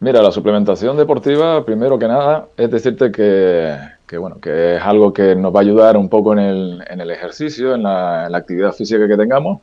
Mira, 0.00 0.20
la 0.20 0.32
suplementación 0.32 0.96
deportiva, 0.96 1.64
primero 1.64 1.98
que 1.98 2.08
nada, 2.08 2.48
es 2.56 2.70
decirte 2.70 3.10
que, 3.10 4.18
bueno, 4.18 4.38
que 4.40 4.76
es 4.76 4.82
algo 4.82 5.12
que 5.12 5.34
nos 5.34 5.54
va 5.54 5.60
a 5.60 5.62
ayudar 5.62 5.96
un 5.96 6.08
poco 6.08 6.32
en 6.34 6.40
el, 6.40 6.84
en 6.88 7.00
el 7.00 7.10
ejercicio, 7.10 7.74
en 7.74 7.84
la, 7.84 8.26
actividad 8.26 8.72
física 8.72 9.08
que 9.08 9.16
tengamos, 9.16 9.62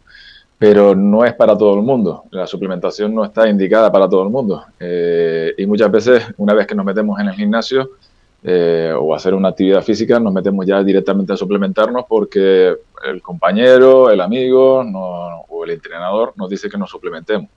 pero 0.58 0.96
no 0.96 1.26
es 1.26 1.34
para 1.34 1.58
todo 1.58 1.76
el 1.76 1.82
mundo. 1.82 2.24
La 2.32 2.48
suplementación 2.48 3.14
no 3.14 3.26
está 3.26 3.48
indicada 3.48 3.92
para 3.92 4.10
todo 4.10 4.24
el 4.24 4.30
mundo. 4.30 4.64
Eh, 4.80 5.54
y 5.58 5.66
muchas 5.66 5.92
veces, 5.92 6.24
una 6.38 6.54
vez 6.54 6.66
que 6.66 6.76
nos 6.76 6.86
metemos 6.86 7.20
en 7.20 7.28
el 7.28 7.34
gimnasio 7.34 7.92
eh, 8.44 8.94
o 8.98 9.14
hacer 9.14 9.34
una 9.34 9.50
actividad 9.50 9.84
física, 9.84 10.20
nos 10.20 10.34
metemos 10.34 10.66
ya 10.66 10.84
directamente 10.84 11.34
a 11.34 11.38
suplementarnos 11.38 12.06
porque 12.08 12.76
el 13.06 13.22
compañero, 13.22 14.10
el 14.10 14.22
amigo 14.22 14.80
o 15.50 15.66
el 15.66 15.72
entrenador 15.72 16.34
nos 16.36 16.50
dice 16.50 16.70
que 16.70 16.78
nos 16.78 16.90
suplementemos. 16.90 17.50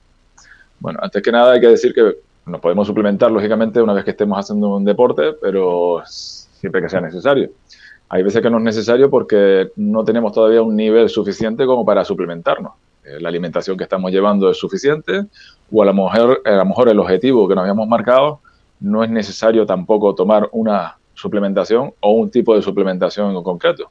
Bueno, 0.81 0.99
antes 1.03 1.23
que 1.23 1.33
nada 1.33 1.53
hay 1.53 1.61
que 1.61 1.69
decir 1.69 1.95
que 1.95 2.15
nos 2.47 2.61
podemos 2.61 2.87
suplementar, 2.87 3.31
lógicamente, 3.31 3.81
una 3.81 3.95
vez 3.95 4.05
que 4.05 4.11
estemos 4.11 4.39
haciendo 4.39 4.77
un 4.77 4.85
deporte, 4.85 5.33
pero 5.41 6.03
siempre 6.07 6.83
que 6.83 6.89
sea 6.89 7.01
necesario. 7.01 7.51
Hay 8.09 8.23
veces 8.23 8.43
que 8.43 8.51
no 8.51 8.59
es 8.59 8.65
necesario 8.65 9.11
porque 9.11 9.71
no 9.77 10.05
tenemos 10.05 10.33
todavía 10.33 10.63
un 10.63 10.77
nivel 10.77 11.09
suficiente 11.09 11.67
como 11.67 11.85
para 11.85 12.05
suplementarnos. 12.05 12.73
Eh, 13.05 13.19
la 13.21 13.29
alimentación 13.29 13.77
que 13.77 13.85
estamos 13.85 14.11
llevando 14.11 14.51
es 14.51 14.57
suficiente 14.57 15.27
o 15.71 15.83
a 15.83 15.87
lo 15.87 15.95
mejor, 15.95 16.41
a 16.45 16.51
lo 16.53 16.65
mejor 16.65 16.89
el 16.89 16.99
objetivo 16.99 17.49
que 17.49 17.55
nos 17.55 17.63
habíamos 17.63 17.89
marcado 17.89 18.41
no 18.81 19.03
es 19.05 19.11
necesario 19.11 19.67
tampoco 19.67 20.15
tomar 20.15 20.49
una 20.53 20.97
suplementación 21.15 21.93
o 22.01 22.13
un 22.13 22.31
tipo 22.31 22.55
de 22.55 22.63
suplementación 22.63 23.35
en 23.35 23.43
concreto. 23.43 23.91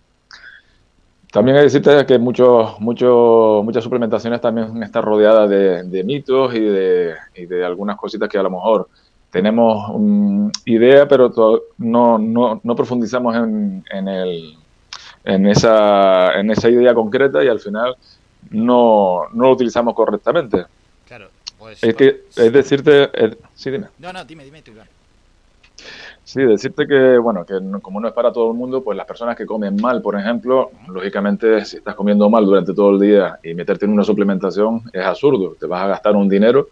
También 1.33 1.57
hay 1.57 1.61
que 1.61 1.79
decirte 1.79 2.05
que 2.05 2.19
muchos, 2.19 2.79
muchos, 2.79 3.63
muchas 3.65 3.83
suplementaciones 3.83 4.39
también 4.39 4.83
están 4.83 5.01
rodeadas 5.01 5.49
de, 5.49 5.81
de 5.81 6.03
mitos 6.03 6.53
y 6.53 6.59
de, 6.59 7.15
y 7.33 7.47
de 7.47 7.65
algunas 7.65 7.97
cositas 7.97 8.29
que 8.29 8.37
a 8.37 8.43
lo 8.43 8.51
mejor 8.51 8.87
tenemos 9.31 9.91
mm, 9.97 10.49
idea, 10.65 11.07
pero 11.07 11.31
no, 11.79 12.19
no, 12.19 12.61
no 12.63 12.75
profundizamos 12.75 13.35
en, 13.35 13.83
en, 13.89 14.07
el, 14.07 14.53
en, 15.23 15.47
esa, 15.47 16.39
en 16.39 16.51
esa 16.51 16.69
idea 16.69 16.93
concreta 16.93 17.43
y 17.43 17.47
al 17.47 17.59
final 17.59 17.95
no, 18.51 19.21
no 19.33 19.43
lo 19.45 19.51
utilizamos 19.53 19.95
correctamente. 19.95 20.67
Claro, 21.07 21.29
pues... 21.57 21.83
Es 21.83 21.95
que, 21.95 22.25
es 22.37 22.53
decirte, 22.53 23.09
es- 23.11 23.37
sí, 23.55 23.71
dime. 23.71 23.87
No, 23.97 24.13
no, 24.13 24.23
dime, 24.23 24.45
dime 24.45 24.61
tú, 24.61 24.69
Iván. 24.69 24.87
Sí, 26.25 26.41
decirte 26.41 26.87
que, 26.87 27.17
bueno, 27.17 27.45
que 27.45 27.55
como 27.81 27.99
no 27.99 28.07
es 28.07 28.13
para 28.13 28.31
todo 28.31 28.49
el 28.51 28.57
mundo, 28.57 28.81
pues 28.81 28.95
las 28.95 29.05
personas 29.05 29.35
que 29.35 29.45
comen 29.45 29.75
mal, 29.75 30.01
por 30.01 30.17
ejemplo, 30.17 30.71
lógicamente, 30.87 31.65
si 31.65 31.77
estás 31.77 31.95
comiendo 31.95 32.29
mal 32.29 32.45
durante 32.45 32.73
todo 32.73 32.91
el 32.91 32.99
día 32.99 33.39
y 33.43 33.53
meterte 33.53 33.85
en 33.85 33.91
una 33.91 34.05
suplementación 34.05 34.83
es 34.93 35.03
absurdo. 35.03 35.55
Te 35.59 35.67
vas 35.67 35.83
a 35.83 35.87
gastar 35.87 36.15
un 36.15 36.29
dinero 36.29 36.69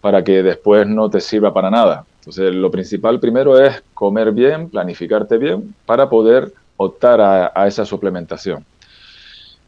para 0.00 0.22
que 0.22 0.42
después 0.42 0.86
no 0.86 1.10
te 1.10 1.20
sirva 1.20 1.52
para 1.52 1.70
nada. 1.70 2.04
Entonces, 2.20 2.54
lo 2.54 2.70
principal 2.70 3.18
primero 3.18 3.58
es 3.58 3.82
comer 3.94 4.30
bien, 4.30 4.70
planificarte 4.70 5.38
bien 5.38 5.74
para 5.84 6.08
poder 6.08 6.52
optar 6.76 7.20
a, 7.20 7.52
a 7.54 7.66
esa 7.66 7.84
suplementación. 7.84 8.64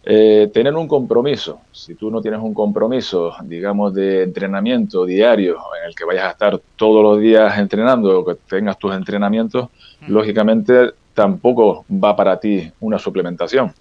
Eh, 0.08 0.50
tener 0.54 0.72
un 0.74 0.86
compromiso. 0.86 1.62
Si 1.72 1.96
tú 1.96 2.12
no 2.12 2.20
tienes 2.20 2.38
un 2.40 2.54
compromiso, 2.54 3.32
digamos, 3.42 3.92
de 3.92 4.22
entrenamiento 4.22 5.04
diario 5.04 5.56
en 5.82 5.88
el 5.88 5.96
que 5.96 6.04
vayas 6.04 6.26
a 6.26 6.30
estar 6.30 6.60
todos 6.76 7.02
los 7.02 7.18
días 7.20 7.58
entrenando 7.58 8.20
o 8.20 8.24
que 8.24 8.36
tengas 8.48 8.78
tus 8.78 8.94
entrenamientos, 8.94 9.68
lógicamente 10.06 10.92
tampoco 11.12 11.84
va 11.90 12.14
para 12.14 12.38
ti 12.38 12.70
una 12.80 12.98
suplementación. 13.00 13.72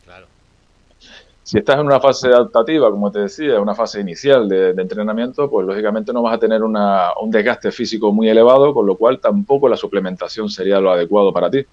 Si 1.43 1.59
estás 1.59 1.75
en 1.79 1.85
una 1.85 1.99
fase 1.99 2.29
adaptativa, 2.29 2.89
como 2.89 3.11
te 3.11 3.19
decía, 3.19 3.59
una 3.61 3.75
fase 3.75 4.01
inicial 4.01 4.49
de, 4.49 4.73
de 4.73 4.81
entrenamiento, 4.81 5.47
pues 5.47 5.67
lógicamente 5.67 6.11
no 6.11 6.23
vas 6.23 6.33
a 6.33 6.39
tener 6.39 6.63
una- 6.63 7.11
un 7.21 7.29
desgaste 7.29 7.71
físico 7.71 8.11
muy 8.11 8.27
elevado, 8.29 8.73
con 8.73 8.87
lo 8.87 8.95
cual 8.97 9.19
tampoco 9.19 9.69
la 9.69 9.77
suplementación 9.77 10.49
sería 10.49 10.79
lo 10.79 10.91
adecuado 10.91 11.31
para 11.31 11.51
ti. 11.51 11.63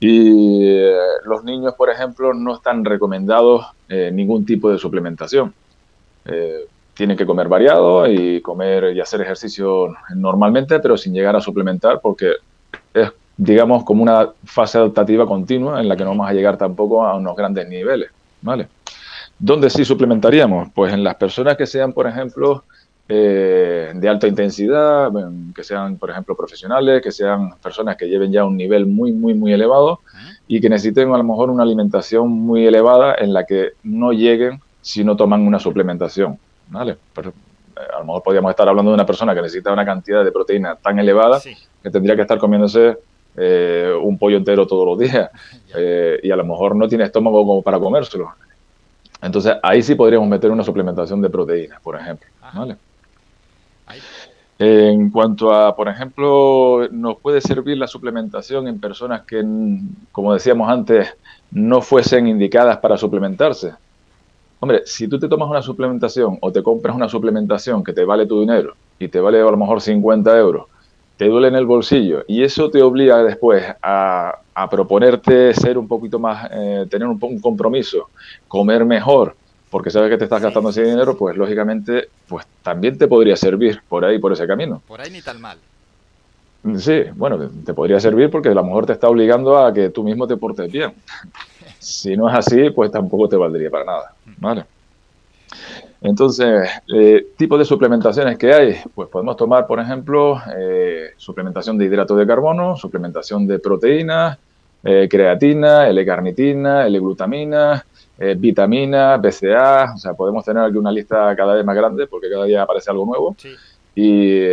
Y 0.00 0.64
eh, 0.64 0.94
los 1.24 1.42
niños, 1.44 1.74
por 1.74 1.90
ejemplo, 1.90 2.32
no 2.32 2.54
están 2.54 2.84
recomendados 2.84 3.66
eh, 3.88 4.10
ningún 4.12 4.44
tipo 4.44 4.70
de 4.70 4.78
suplementación. 4.78 5.52
Eh, 6.24 6.66
tienen 6.94 7.16
que 7.16 7.26
comer 7.26 7.48
variado 7.48 8.06
y 8.10 8.40
comer 8.40 8.96
y 8.96 9.00
hacer 9.00 9.20
ejercicio 9.20 9.94
normalmente, 10.14 10.80
pero 10.80 10.96
sin 10.96 11.14
llegar 11.14 11.36
a 11.36 11.40
suplementar, 11.40 12.00
porque 12.00 12.32
es, 12.92 13.12
digamos, 13.36 13.84
como 13.84 14.02
una 14.02 14.30
fase 14.44 14.78
adaptativa 14.78 15.26
continua 15.26 15.80
en 15.80 15.88
la 15.88 15.96
que 15.96 16.04
no 16.04 16.10
vamos 16.10 16.28
a 16.28 16.32
llegar 16.32 16.56
tampoco 16.56 17.04
a 17.04 17.16
unos 17.16 17.36
grandes 17.36 17.68
niveles. 17.68 18.10
¿vale? 18.42 18.68
¿Dónde 19.38 19.70
sí 19.70 19.84
suplementaríamos? 19.84 20.68
Pues 20.74 20.92
en 20.92 21.04
las 21.04 21.14
personas 21.14 21.56
que 21.56 21.66
sean, 21.66 21.92
por 21.92 22.06
ejemplo, 22.06 22.64
eh, 23.08 23.92
de 23.94 24.08
alta 24.08 24.26
intensidad, 24.26 25.10
que 25.54 25.64
sean, 25.64 25.96
por 25.96 26.10
ejemplo, 26.10 26.36
profesionales, 26.36 27.00
que 27.02 27.10
sean 27.10 27.54
personas 27.62 27.96
que 27.96 28.06
lleven 28.06 28.30
ya 28.30 28.44
un 28.44 28.56
nivel 28.56 28.86
muy, 28.86 29.12
muy, 29.12 29.32
muy 29.32 29.52
elevado 29.52 30.00
y 30.46 30.60
que 30.60 30.68
necesiten 30.68 31.12
a 31.12 31.16
lo 31.16 31.24
mejor 31.24 31.50
una 31.50 31.62
alimentación 31.62 32.28
muy 32.28 32.66
elevada 32.66 33.14
en 33.18 33.32
la 33.32 33.44
que 33.44 33.72
no 33.82 34.12
lleguen 34.12 34.60
si 34.82 35.04
no 35.04 35.16
toman 35.16 35.46
una 35.46 35.58
suplementación. 35.58 36.38
¿vale? 36.68 36.96
Pero, 37.14 37.30
eh, 37.30 37.80
a 37.94 37.98
lo 38.00 38.04
mejor 38.04 38.22
podríamos 38.22 38.50
estar 38.50 38.68
hablando 38.68 38.90
de 38.90 38.94
una 38.94 39.06
persona 39.06 39.34
que 39.34 39.42
necesita 39.42 39.72
una 39.72 39.84
cantidad 39.84 40.24
de 40.24 40.32
proteína 40.32 40.76
tan 40.76 40.98
elevada 40.98 41.40
que 41.40 41.90
tendría 41.90 42.16
que 42.16 42.22
estar 42.22 42.38
comiéndose 42.38 42.98
eh, 43.36 43.92
un 44.02 44.18
pollo 44.18 44.36
entero 44.36 44.66
todos 44.66 44.86
los 44.86 44.98
días 44.98 45.30
eh, 45.76 46.18
y 46.22 46.30
a 46.30 46.36
lo 46.36 46.44
mejor 46.44 46.74
no 46.74 46.88
tiene 46.88 47.04
estómago 47.04 47.46
como 47.46 47.62
para 47.62 47.78
comérselo. 47.78 48.32
Entonces 49.22 49.54
ahí 49.62 49.82
sí 49.82 49.94
podríamos 49.94 50.28
meter 50.28 50.50
una 50.50 50.62
suplementación 50.62 51.20
de 51.22 51.30
proteínas, 51.30 51.80
por 51.80 51.96
ejemplo. 51.96 52.28
¿vale? 52.54 52.76
En 54.58 55.10
cuanto 55.10 55.52
a, 55.52 55.76
por 55.76 55.88
ejemplo, 55.88 56.88
nos 56.90 57.18
puede 57.18 57.40
servir 57.40 57.78
la 57.78 57.86
suplementación 57.86 58.66
en 58.66 58.80
personas 58.80 59.22
que, 59.22 59.44
como 60.10 60.34
decíamos 60.34 60.68
antes, 60.68 61.16
no 61.52 61.80
fuesen 61.80 62.26
indicadas 62.26 62.78
para 62.78 62.98
suplementarse. 62.98 63.72
Hombre, 64.60 64.82
si 64.84 65.06
tú 65.06 65.18
te 65.18 65.28
tomas 65.28 65.48
una 65.48 65.62
suplementación 65.62 66.38
o 66.40 66.50
te 66.50 66.62
compras 66.62 66.96
una 66.96 67.08
suplementación 67.08 67.84
que 67.84 67.92
te 67.92 68.04
vale 68.04 68.26
tu 68.26 68.40
dinero 68.40 68.74
y 68.98 69.06
te 69.06 69.20
vale 69.20 69.40
a 69.40 69.44
lo 69.44 69.56
mejor 69.56 69.80
50 69.80 70.36
euros, 70.36 70.66
te 71.16 71.26
duele 71.26 71.48
en 71.48 71.54
el 71.54 71.66
bolsillo 71.66 72.24
y 72.26 72.42
eso 72.42 72.68
te 72.68 72.82
obliga 72.82 73.22
después 73.22 73.64
a, 73.80 74.40
proponerte 74.68 75.54
ser 75.54 75.78
un 75.78 75.86
poquito 75.86 76.18
más, 76.18 76.48
eh, 76.50 76.84
tener 76.90 77.06
un, 77.06 77.16
un 77.22 77.40
compromiso, 77.40 78.08
comer 78.48 78.84
mejor, 78.84 79.36
porque 79.70 79.90
sabes 79.90 80.10
que 80.10 80.18
te 80.18 80.24
estás 80.24 80.42
gastando 80.42 80.70
ese 80.70 80.82
dinero, 80.82 81.16
pues 81.16 81.36
lógicamente, 81.36 82.08
pues 82.26 82.46
también 82.62 82.96
te 82.98 83.06
podría 83.06 83.36
servir 83.36 83.80
por 83.88 84.04
ahí, 84.04 84.18
por 84.18 84.32
ese 84.32 84.46
camino. 84.46 84.82
Por 84.86 85.00
ahí 85.00 85.10
ni 85.10 85.22
tan 85.22 85.40
mal. 85.40 85.58
Sí, 86.76 87.04
bueno, 87.14 87.50
te 87.64 87.72
podría 87.72 88.00
servir 88.00 88.30
porque 88.30 88.48
a 88.48 88.54
lo 88.54 88.64
mejor 88.64 88.86
te 88.86 88.92
está 88.92 89.08
obligando 89.08 89.58
a 89.58 89.72
que 89.72 89.90
tú 89.90 90.02
mismo 90.02 90.26
te 90.26 90.36
portes 90.36 90.70
bien. 90.70 90.92
si 91.78 92.16
no 92.16 92.28
es 92.28 92.34
así, 92.34 92.70
pues 92.70 92.90
tampoco 92.90 93.28
te 93.28 93.36
valdría 93.36 93.70
para 93.70 93.84
nada. 93.84 94.14
¿vale? 94.38 94.64
Entonces, 96.00 96.68
eh, 96.94 97.26
tipos 97.36 97.58
de 97.58 97.64
suplementaciones 97.64 98.38
que 98.38 98.52
hay, 98.52 98.76
pues 98.94 99.08
podemos 99.08 99.36
tomar, 99.36 99.66
por 99.66 99.80
ejemplo, 99.80 100.40
eh, 100.56 101.10
suplementación 101.16 101.76
de 101.76 101.86
hidrato 101.86 102.14
de 102.14 102.26
carbono, 102.26 102.76
suplementación 102.76 103.46
de 103.46 103.58
proteínas, 103.58 104.38
eh, 104.84 105.08
creatina, 105.10 105.88
L-carnitina, 105.88 106.86
L-glutamina, 106.86 107.84
eh, 108.18 108.34
vitamina, 108.36 109.16
BCA, 109.16 109.92
o 109.94 109.98
sea, 109.98 110.14
podemos 110.14 110.44
tener 110.44 110.64
aquí 110.64 110.76
una 110.76 110.90
lista 110.92 111.34
cada 111.36 111.54
vez 111.54 111.64
más 111.64 111.76
grande 111.76 112.06
porque 112.06 112.28
cada 112.28 112.44
día 112.44 112.62
aparece 112.62 112.90
algo 112.90 113.06
nuevo. 113.06 113.36
Y, 113.94 114.44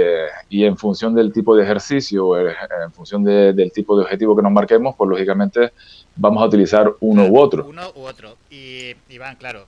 y, 0.50 0.64
en 0.66 0.76
función 0.76 1.14
del 1.14 1.32
tipo 1.32 1.56
de 1.56 1.64
ejercicio, 1.64 2.36
en 2.40 2.92
función 2.94 3.24
del 3.24 3.72
tipo 3.72 3.96
de 3.96 4.04
objetivo 4.04 4.36
que 4.36 4.42
nos 4.42 4.52
marquemos, 4.52 4.96
pues 4.96 5.08
lógicamente 5.08 5.72
vamos 6.16 6.42
a 6.42 6.48
utilizar 6.48 6.92
uno 7.02 7.28
u 7.28 7.38
otro. 7.38 7.66
Uno 7.68 7.92
u 7.96 8.02
otro. 8.02 8.38
Y 8.50 8.96
Iván, 9.10 9.36
claro, 9.36 9.68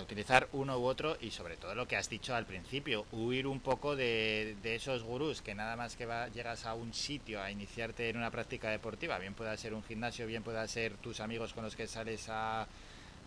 utilizar 0.00 0.48
uno 0.52 0.78
u 0.78 0.84
otro 0.84 1.16
y 1.20 1.30
sobre 1.30 1.56
todo 1.56 1.74
lo 1.74 1.86
que 1.86 1.96
has 1.96 2.08
dicho 2.08 2.34
al 2.34 2.46
principio, 2.46 3.04
huir 3.12 3.46
un 3.46 3.60
poco 3.60 3.96
de, 3.96 4.56
esos 4.62 5.02
gurús 5.02 5.42
que 5.42 5.54
nada 5.54 5.76
más 5.76 5.96
que 5.96 6.06
va, 6.06 6.28
llegas 6.28 6.66
a 6.66 6.74
un 6.74 6.94
sitio 6.94 7.42
a 7.42 7.50
iniciarte 7.50 8.08
en 8.08 8.16
una 8.16 8.30
práctica 8.30 8.70
deportiva, 8.70 9.18
bien 9.18 9.34
pueda 9.34 9.56
ser 9.56 9.74
un 9.74 9.82
gimnasio, 9.82 10.26
bien 10.26 10.42
pueda 10.42 10.66
ser 10.68 10.94
tus 10.94 11.20
amigos 11.20 11.52
con 11.52 11.64
los 11.64 11.76
que 11.76 11.86
sales 11.86 12.28
a, 12.28 12.66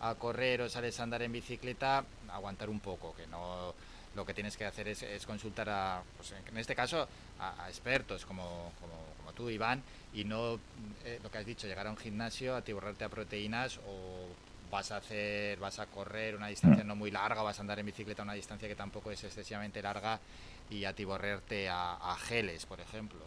a 0.00 0.14
correr 0.14 0.62
o 0.62 0.68
sales 0.68 0.98
a 1.00 1.02
andar 1.02 1.22
en 1.22 1.32
bicicleta, 1.32 2.04
aguantar 2.30 2.68
un 2.68 2.80
poco, 2.80 3.14
que 3.14 3.26
no 3.26 3.74
lo 4.16 4.24
que 4.24 4.34
tienes 4.34 4.56
que 4.56 4.64
hacer 4.64 4.88
es, 4.88 5.26
consultar 5.26 5.68
a, 5.68 6.02
pues 6.16 6.32
en 6.32 6.56
este 6.56 6.74
caso, 6.74 7.06
a, 7.38 7.68
expertos 7.68 8.24
como, 8.24 8.72
como, 8.80 9.32
tú, 9.34 9.50
Iván, 9.50 9.82
y 10.14 10.24
no 10.24 10.58
eh, 11.04 11.20
lo 11.22 11.30
que 11.30 11.36
has 11.36 11.44
dicho, 11.44 11.66
llegar 11.66 11.86
a 11.86 11.90
un 11.90 11.98
gimnasio, 11.98 12.56
atiborrarte 12.56 13.04
a 13.04 13.10
proteínas 13.10 13.78
o 13.86 14.28
vas 14.70 14.90
a 14.90 14.96
hacer, 14.96 15.58
vas 15.58 15.78
a 15.78 15.86
correr 15.86 16.34
una 16.34 16.46
distancia 16.46 16.82
no 16.84 16.96
muy 16.96 17.10
larga, 17.10 17.42
vas 17.42 17.58
a 17.58 17.60
andar 17.60 17.78
en 17.78 17.84
bicicleta 17.84 18.22
una 18.22 18.32
distancia 18.32 18.66
que 18.66 18.74
tampoco 18.74 19.10
es 19.10 19.22
excesivamente 19.22 19.82
larga 19.82 20.18
y 20.70 20.84
atiborrerte 20.86 21.68
a, 21.68 21.96
a 21.96 22.16
geles, 22.16 22.64
por 22.64 22.80
ejemplo. 22.80 23.20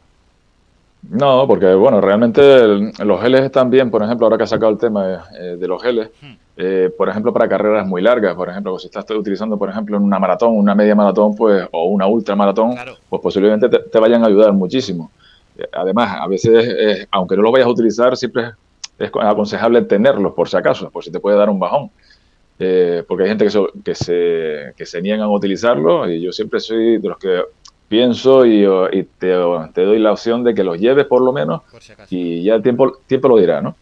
No, 1.02 1.48
porque 1.48 1.74
bueno, 1.74 2.02
realmente 2.02 2.68
los 3.04 3.22
geles 3.22 3.42
están 3.42 3.70
bien, 3.70 3.90
por 3.90 4.04
ejemplo, 4.04 4.26
ahora 4.26 4.38
que 4.38 4.44
ha 4.44 4.48
sacado 4.48 4.72
el 4.72 4.78
tema 4.78 5.26
eh, 5.40 5.56
de 5.58 5.68
los 5.68 5.82
geles, 5.82 6.10
hmm. 6.22 6.34
eh, 6.58 6.92
por 6.98 7.08
ejemplo, 7.10 7.32
para 7.32 7.48
carreras 7.48 7.88
muy 7.88 8.02
largas, 8.02 8.36
por 8.36 8.50
ejemplo, 8.50 8.78
si 8.78 8.88
estás 8.88 9.10
utilizando, 9.12 9.58
por 9.58 9.70
ejemplo, 9.70 9.98
en 9.98 10.04
una 10.04 10.20
maratón, 10.20 10.58
una 10.58 10.76
media 10.76 10.96
maratón, 10.96 11.36
pues, 11.36 11.68
o 11.72 11.86
una 11.86 12.06
ultra 12.06 12.36
maratón, 12.36 12.76
pues 13.08 13.22
posiblemente 13.22 13.70
te, 13.70 14.00
vayan 14.00 14.24
a 14.24 14.28
ayudar 14.28 14.52
muchísimo. 14.52 15.10
Eh, 15.58 15.66
además, 15.72 16.18
a 16.20 16.28
veces, 16.28 17.08
aunque 17.12 17.36
no 17.38 17.44
los 17.44 17.54
vayas 17.54 17.68
a 17.68 17.72
utilizar, 17.72 18.18
siempre 18.18 18.52
es 19.00 19.10
aconsejable 19.22 19.82
tenerlos 19.84 20.34
por 20.34 20.50
si 20.50 20.58
acaso, 20.58 20.90
por 20.92 21.04
si 21.04 21.12
te 21.12 21.20
puede 21.20 21.38
dar 21.38 21.50
un 21.50 21.60
bajón. 21.60 21.90
Eh, 22.62 23.06
porque 23.08 23.24
hay 23.24 23.30
gente 23.30 23.48
que, 23.48 23.68
que, 23.86 23.96
se, 23.96 24.74
que 24.76 24.86
se 24.86 25.02
niegan 25.02 25.22
a 25.22 25.30
utilizarlo 25.30 26.10
y 26.10 26.22
yo 26.22 26.34
siempre 26.34 26.60
soy 26.60 26.98
de 26.98 27.08
los 27.08 27.18
que 27.18 27.42
pienso 27.90 28.46
y, 28.46 28.64
te, 29.18 29.36
te, 29.74 29.84
doy 29.84 30.00
la 30.00 30.14
opción 30.14 30.44
de 30.44 30.54
que 30.54 30.64
los 30.64 30.80
lleves 30.80 31.06
por 31.06 31.22
lo 31.22 31.34
menos 31.34 31.62
y 32.10 32.44
ya 32.44 32.56
el 32.56 32.64
tiempo, 32.64 33.00
tiempo 33.08 33.28
lo 33.28 33.38
dirá, 33.38 33.62
¿no? 33.62 33.76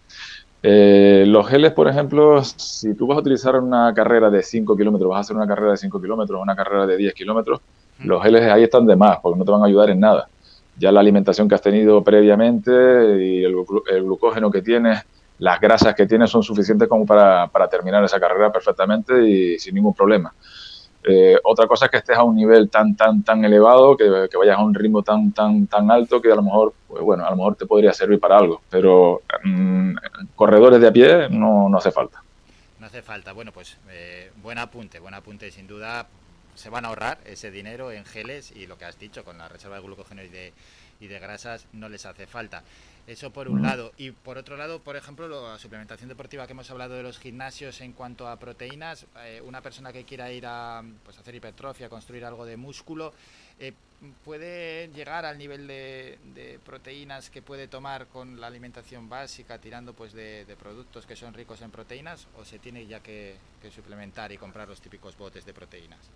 Eh, 0.63 1.25
los 1.27 1.47
geles, 1.47 1.71
por 1.73 1.87
ejemplo, 1.87 2.43
si 2.43 2.95
tú 2.95 3.05
vas 3.05 3.17
a 3.17 3.21
utilizar 3.21 3.55
una 3.59 3.93
carrera 3.93 4.31
de 4.31 4.41
5 4.41 4.75
kilómetros, 4.75 5.09
vas 5.09 5.17
a 5.17 5.21
hacer 5.21 5.35
una 5.35 5.47
carrera 5.47 5.71
de 5.71 5.77
5 5.77 6.01
kilómetros, 6.01 6.41
una 6.41 6.55
carrera 6.55 6.87
de 6.87 6.97
10 6.97 7.13
kilómetros, 7.13 7.61
los 7.99 8.23
geles 8.23 8.43
ahí 8.43 8.63
están 8.63 8.87
de 8.87 8.95
más 8.95 9.19
porque 9.21 9.37
no 9.37 9.45
te 9.45 9.51
van 9.51 9.61
a 9.61 9.65
ayudar 9.65 9.89
en 9.91 9.99
nada 9.99 10.27
ya 10.79 10.91
la 10.91 10.99
alimentación 10.99 11.47
que 11.47 11.55
has 11.55 11.61
tenido 11.61 12.03
previamente 12.03 12.71
y 12.71 13.43
el, 13.43 13.55
glucógeno 14.01 14.51
que 14.51 14.61
tienes, 14.61 15.01
las 15.39 15.59
grasas 15.59 15.95
que 15.95 16.05
tienes 16.05 16.29
son 16.29 16.43
suficientes 16.43 16.87
como 16.87 17.05
para, 17.05 17.49
terminar 17.69 18.03
esa 18.03 18.19
carrera 18.19 18.51
perfectamente 18.51 19.27
y 19.27 19.59
sin 19.59 19.75
ningún 19.75 19.93
problema. 19.93 20.33
Eh, 21.07 21.37
otra 21.43 21.67
cosa 21.67 21.85
es 21.85 21.91
que 21.91 21.97
estés 21.97 22.17
a 22.17 22.23
un 22.23 22.35
nivel 22.35 22.69
tan, 22.69 22.95
tan, 22.95 23.23
tan 23.23 23.43
elevado, 23.45 23.95
que, 23.95 24.09
vayas 24.37 24.57
a 24.57 24.63
un 24.63 24.73
ritmo 24.73 25.03
tan, 25.03 25.31
tan, 25.31 25.67
tan 25.67 25.89
alto 25.89 26.21
que 26.21 26.31
a 26.31 26.35
lo 26.35 26.43
mejor, 26.43 26.73
pues 26.87 27.01
bueno, 27.01 27.25
a 27.25 27.29
lo 27.29 27.37
mejor 27.37 27.55
te 27.55 27.65
podría 27.65 27.93
servir 27.93 28.19
para 28.19 28.37
algo, 28.37 28.61
pero 28.69 29.21
mm, 29.43 29.95
corredores 30.35 30.81
de 30.81 30.87
a 30.87 30.91
pie 30.91 31.29
no, 31.29 31.69
no 31.69 31.77
hace 31.77 31.91
falta. 31.91 32.21
No 32.79 32.87
hace 32.87 33.01
falta. 33.01 33.31
Bueno, 33.31 33.51
pues 33.51 33.77
eh, 33.89 34.31
buen 34.41 34.57
apunte, 34.57 34.99
buen 34.99 35.13
apunte 35.13 35.49
sin 35.51 35.65
duda 35.65 36.07
se 36.57 36.69
van 36.69 36.85
a 36.85 36.87
ahorrar 36.89 37.19
ese 37.25 37.51
dinero 37.51 37.91
en 37.91 38.03
geles 38.03 38.51
y 38.51 38.65
lo 38.65 38.77
que 38.77 38.85
has 38.85 38.97
dicho, 38.99 39.23
con 39.23 39.37
la 39.37 39.47
reserva 39.47 39.75
de 39.75 39.83
glucógeno 39.83 40.23
y 40.23 40.27
de, 40.27 40.53
y 40.99 41.07
de 41.07 41.19
grasas 41.19 41.67
no 41.71 41.87
les 41.87 42.05
hace 42.05 42.25
falta. 42.25 42.63
Eso 43.07 43.31
por 43.31 43.47
un 43.47 43.61
lado. 43.61 43.93
Y 43.95 44.11
por 44.11 44.37
otro 44.37 44.57
lado, 44.57 44.81
por 44.83 44.97
ejemplo, 44.97 45.29
la 45.29 45.57
suplementación 45.57 46.09
deportiva 46.09 46.45
que 46.45 46.51
hemos 46.51 46.69
hablado 46.69 46.95
de 46.95 47.03
los 47.03 47.19
gimnasios 47.19 47.79
en 47.79 47.93
cuanto 47.93 48.27
a 48.27 48.37
proteínas, 48.37 49.05
eh, 49.19 49.41
una 49.45 49.61
persona 49.61 49.93
que 49.93 50.03
quiera 50.03 50.29
ir 50.29 50.45
a 50.45 50.83
pues, 51.05 51.17
hacer 51.17 51.33
hipertrofia, 51.33 51.87
construir 51.87 52.25
algo 52.25 52.45
de 52.45 52.57
músculo, 52.57 53.13
eh, 53.59 53.71
puede 54.25 54.89
llegar 54.89 55.23
al 55.23 55.37
nivel 55.37 55.67
de, 55.67 56.59
proteínas 56.65 57.29
que 57.29 57.41
puede 57.41 57.69
tomar 57.69 58.07
con 58.07 58.41
la 58.41 58.47
alimentación 58.47 59.07
básica, 59.07 59.57
tirando 59.57 59.93
pues 59.93 60.11
de, 60.11 60.45
productos 60.59 61.05
que 61.05 61.15
son 61.15 61.33
ricos 61.33 61.61
en 61.61 61.71
proteínas, 61.71 62.27
o 62.37 62.43
se 62.43 62.59
tiene 62.59 62.87
ya 62.87 62.99
que 62.99 63.37
suplementar 63.73 64.33
y 64.33 64.37
comprar 64.37 64.67
los 64.67 64.81
típicos 64.81 65.17
botes 65.17 65.45
de 65.45 65.53
proteínas. 65.53 66.11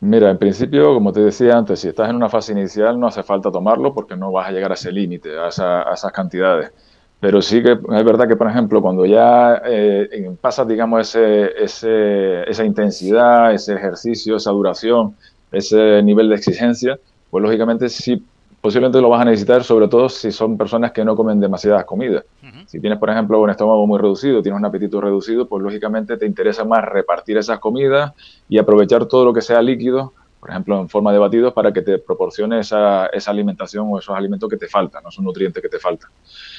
Mira, 0.00 0.30
en 0.30 0.38
principio, 0.38 0.92
como 0.94 1.12
te 1.12 1.20
decía 1.20 1.56
antes, 1.56 1.80
si 1.80 1.88
estás 1.88 2.10
en 2.10 2.16
una 2.16 2.28
fase 2.28 2.52
inicial 2.52 3.00
no 3.00 3.06
hace 3.06 3.22
falta 3.22 3.50
tomarlo 3.50 3.94
porque 3.94 4.16
no 4.16 4.30
vas 4.30 4.48
a 4.48 4.52
llegar 4.52 4.70
a 4.70 4.74
ese 4.74 4.92
límite, 4.92 5.30
a, 5.38 5.48
esas 5.48 6.12
cantidades. 6.12 6.72
Pero 7.20 7.40
sí 7.40 7.62
que 7.62 7.72
es 7.72 8.04
verdad 8.04 8.28
que, 8.28 8.36
por 8.36 8.50
ejemplo, 8.50 8.82
cuando 8.82 9.06
ya 9.06 9.62
eh, 9.64 10.36
pasas, 10.40 10.68
digamos, 10.68 11.14
ese, 11.14 12.42
esa 12.50 12.64
intensidad, 12.64 13.54
ese 13.54 13.74
ejercicio, 13.74 14.36
esa 14.36 14.50
duración, 14.50 15.16
ese 15.50 16.02
nivel 16.02 16.28
de 16.28 16.34
exigencia, 16.34 16.98
pues 17.30 17.42
lógicamente 17.42 17.88
sí, 17.88 18.22
posiblemente 18.64 18.98
lo 18.98 19.10
vas 19.10 19.20
a 19.20 19.26
necesitar, 19.26 19.62
sobre 19.62 19.88
todo 19.88 20.08
si 20.08 20.32
son 20.32 20.56
personas 20.56 20.90
que 20.90 21.04
no 21.04 21.14
comen 21.14 21.38
demasiadas 21.38 21.84
comidas. 21.84 22.24
Si 22.64 22.80
tienes, 22.80 22.98
por 22.98 23.10
ejemplo, 23.10 23.38
un 23.38 23.50
estómago 23.50 23.86
muy 23.86 23.98
reducido, 23.98 24.40
tienes 24.40 24.58
un 24.58 24.64
apetito 24.64 25.02
reducido, 25.02 25.46
pues 25.46 25.62
lógicamente 25.62 26.16
te 26.16 26.24
interesa 26.24 26.64
más 26.64 26.82
repartir 26.82 27.36
esas 27.36 27.58
comidas 27.58 28.14
y 28.48 28.56
aprovechar 28.56 29.04
todo 29.04 29.26
lo 29.26 29.34
que 29.34 29.42
sea 29.42 29.60
líquido, 29.60 30.14
por 30.40 30.48
ejemplo, 30.48 30.80
en 30.80 30.88
forma 30.88 31.12
de 31.12 31.18
batidos, 31.18 31.52
para 31.52 31.74
que 31.74 31.82
te 31.82 31.98
proporcione 31.98 32.60
esa, 32.60 33.04
esa 33.08 33.32
alimentación 33.32 33.86
o 33.90 33.98
esos 33.98 34.16
alimentos 34.16 34.48
que 34.48 34.56
te 34.56 34.66
faltan, 34.66 35.02
no 35.02 35.10
esos 35.10 35.22
nutrientes 35.22 35.62
que 35.62 35.68
te 35.68 35.78
faltan. 35.78 36.10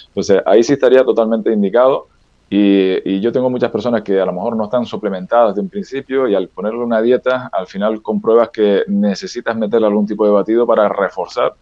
Entonces, 0.09 0.43
ahí 0.45 0.61
sí 0.61 0.73
estaría 0.73 1.03
totalmente 1.03 1.51
indicado. 1.51 2.09
Y, 2.47 3.19
yo 3.19 3.31
tengo 3.31 3.49
muchas 3.49 3.71
personas 3.71 4.03
que 4.03 4.21
a 4.21 4.25
lo 4.27 4.31
mejor 4.31 4.55
no 4.55 4.65
están 4.65 4.85
suplementadas 4.85 5.55
de 5.55 5.61
un 5.61 5.69
principio 5.69 6.27
y 6.27 6.35
al 6.35 6.49
ponerle 6.49 6.83
una 6.83 7.01
dieta, 7.01 7.49
al 7.51 7.65
final 7.65 8.03
compruebas 8.03 8.51
que 8.51 8.83
necesitas 8.85 9.57
meterle 9.57 9.87
algún 9.87 10.05
tipo 10.05 10.23
de 10.23 10.31
batido 10.31 10.67
para 10.67 10.87
reforzar 10.87 11.55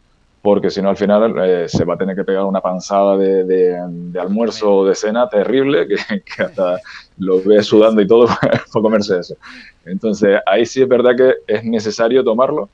porque 0.44 0.70
si 0.70 0.82
no 0.82 0.90
al 0.90 0.98
final 0.98 1.34
eh, 1.42 1.70
se 1.70 1.86
va 1.86 1.94
a 1.94 1.98
tener 1.98 2.18
que 2.18 2.26
pegar 2.26 2.44
una 2.44 2.60
panzada 2.60 3.16
de, 3.16 3.46
de, 3.46 4.20
almuerzo 4.20 4.76
o 4.76 4.86
de 4.86 4.94
cena 4.94 5.30
terrible, 5.30 5.88
que, 5.88 6.44
hasta 6.44 6.80
lo 7.18 7.42
ve 7.42 7.64
sudando 7.64 8.02
y 8.02 8.08
todo 8.08 8.28
por 8.74 8.82
comerse 8.82 9.20
eso. 9.20 9.38
Entonces 9.86 10.42
ahí 10.46 10.66
sí 10.66 10.82
es 10.82 10.88
verdad 10.90 11.16
que 11.16 11.36
es 11.48 11.64
necesario 11.64 12.26
tomarlo. 12.26 12.70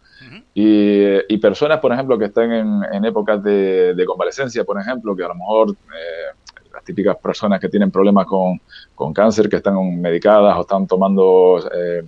y, 0.56 1.38
personas, 1.38 1.80
por 1.80 1.94
ejemplo, 1.94 2.18
que 2.18 2.26
estén 2.26 2.52
en, 2.52 3.06
épocas 3.06 3.42
de, 3.44 4.04
convalecencia, 4.08 4.64
por 4.64 4.82
ejemplo, 4.82 5.16
que 5.16 5.24
a 5.24 5.28
lo 5.28 5.36
mejor 5.36 5.70
eh, 5.70 6.64
las 6.74 6.84
típicas 6.84 7.18
personas 7.18 7.62
que 7.62 7.70
tienen 7.70 7.92
problemas 7.92 8.26
con, 8.26 8.60
con, 8.96 9.14
cáncer, 9.14 9.48
que 9.48 9.58
están 9.58 10.02
medicadas 10.02 10.58
o 10.58 10.62
están 10.62 10.88
tomando... 10.88 11.64
Eh, 11.72 12.04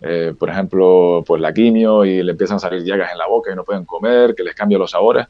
eh, 0.00 0.34
por 0.38 0.50
ejemplo, 0.50 1.24
pues 1.26 1.40
la 1.40 1.52
quimio 1.52 2.04
y 2.04 2.22
le 2.22 2.32
empiezan 2.32 2.56
a 2.56 2.60
salir 2.60 2.82
llagas 2.82 3.12
en 3.12 3.18
la 3.18 3.26
boca 3.26 3.52
y 3.52 3.56
no 3.56 3.64
pueden 3.64 3.84
comer, 3.84 4.34
que 4.34 4.42
les 4.42 4.54
cambia 4.54 4.78
los 4.78 4.90
sabores, 4.90 5.26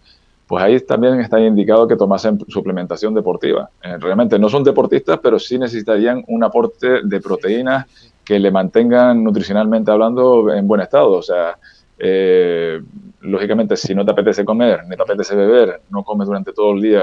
pues 0.47 0.63
ahí 0.63 0.79
también 0.81 1.21
está 1.21 1.41
indicado 1.41 1.89
que 1.89 1.97
tomasen 1.97 2.39
suplementación 2.49 3.15
deportiva. 3.15 3.71
Eh, 3.83 3.97
realmente 3.99 4.39
no 4.39 4.49
son 4.49 4.65
deportistas, 4.65 5.19
pero 5.23 5.39
sí 5.39 5.59
necesitarían 5.59 6.25
un 6.29 6.45
aporte 6.45 7.01
de 7.03 7.21
proteínas 7.21 7.87
que 8.25 8.39
le 8.39 8.51
mantengan 8.51 9.23
nutricionalmente 9.23 9.91
hablando 9.91 10.53
en 10.53 10.67
buen 10.67 10.81
estado. 10.81 11.13
O 11.13 11.23
sea, 11.23 11.57
eh, 11.99 12.83
lógicamente 13.21 13.77
si 13.77 13.95
no 13.95 14.05
te 14.05 14.11
apetece 14.11 14.45
comer, 14.45 14.85
ni 14.89 14.97
te 14.97 15.03
apetece 15.03 15.35
beber, 15.35 15.83
no 15.91 16.03
comes 16.03 16.27
durante 16.27 16.53
todo 16.53 16.73
el 16.73 16.83
día 16.83 17.03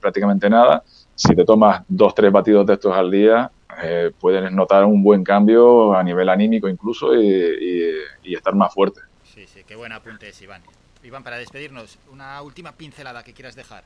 prácticamente 0.00 0.50
nada, 0.50 0.82
si 1.14 1.34
te 1.34 1.44
tomas 1.44 1.82
dos, 1.88 2.14
tres 2.14 2.32
batidos 2.32 2.66
de 2.66 2.74
estos 2.74 2.94
al 2.94 3.10
día, 3.10 3.50
eh, 3.82 4.10
pueden 4.18 4.54
notar 4.54 4.84
un 4.84 5.02
buen 5.02 5.24
cambio 5.24 5.94
a 5.94 6.02
nivel 6.02 6.28
anímico 6.28 6.68
incluso 6.68 7.14
y, 7.14 7.94
estar 8.24 8.54
más 8.54 8.72
fuerte. 8.72 9.00
Sí, 9.24 9.46
sí, 9.46 9.62
qué 9.66 9.76
buen 9.76 9.92
apunte 9.92 10.28
es, 10.28 10.42
Iván. 10.42 10.62
Iván, 11.04 11.22
para 11.22 11.36
despedirnos, 11.36 11.98
una 12.12 12.40
última 12.42 12.72
pincelada 12.72 13.22
que 13.22 13.32
quieras 13.32 13.54
dejar. 13.56 13.84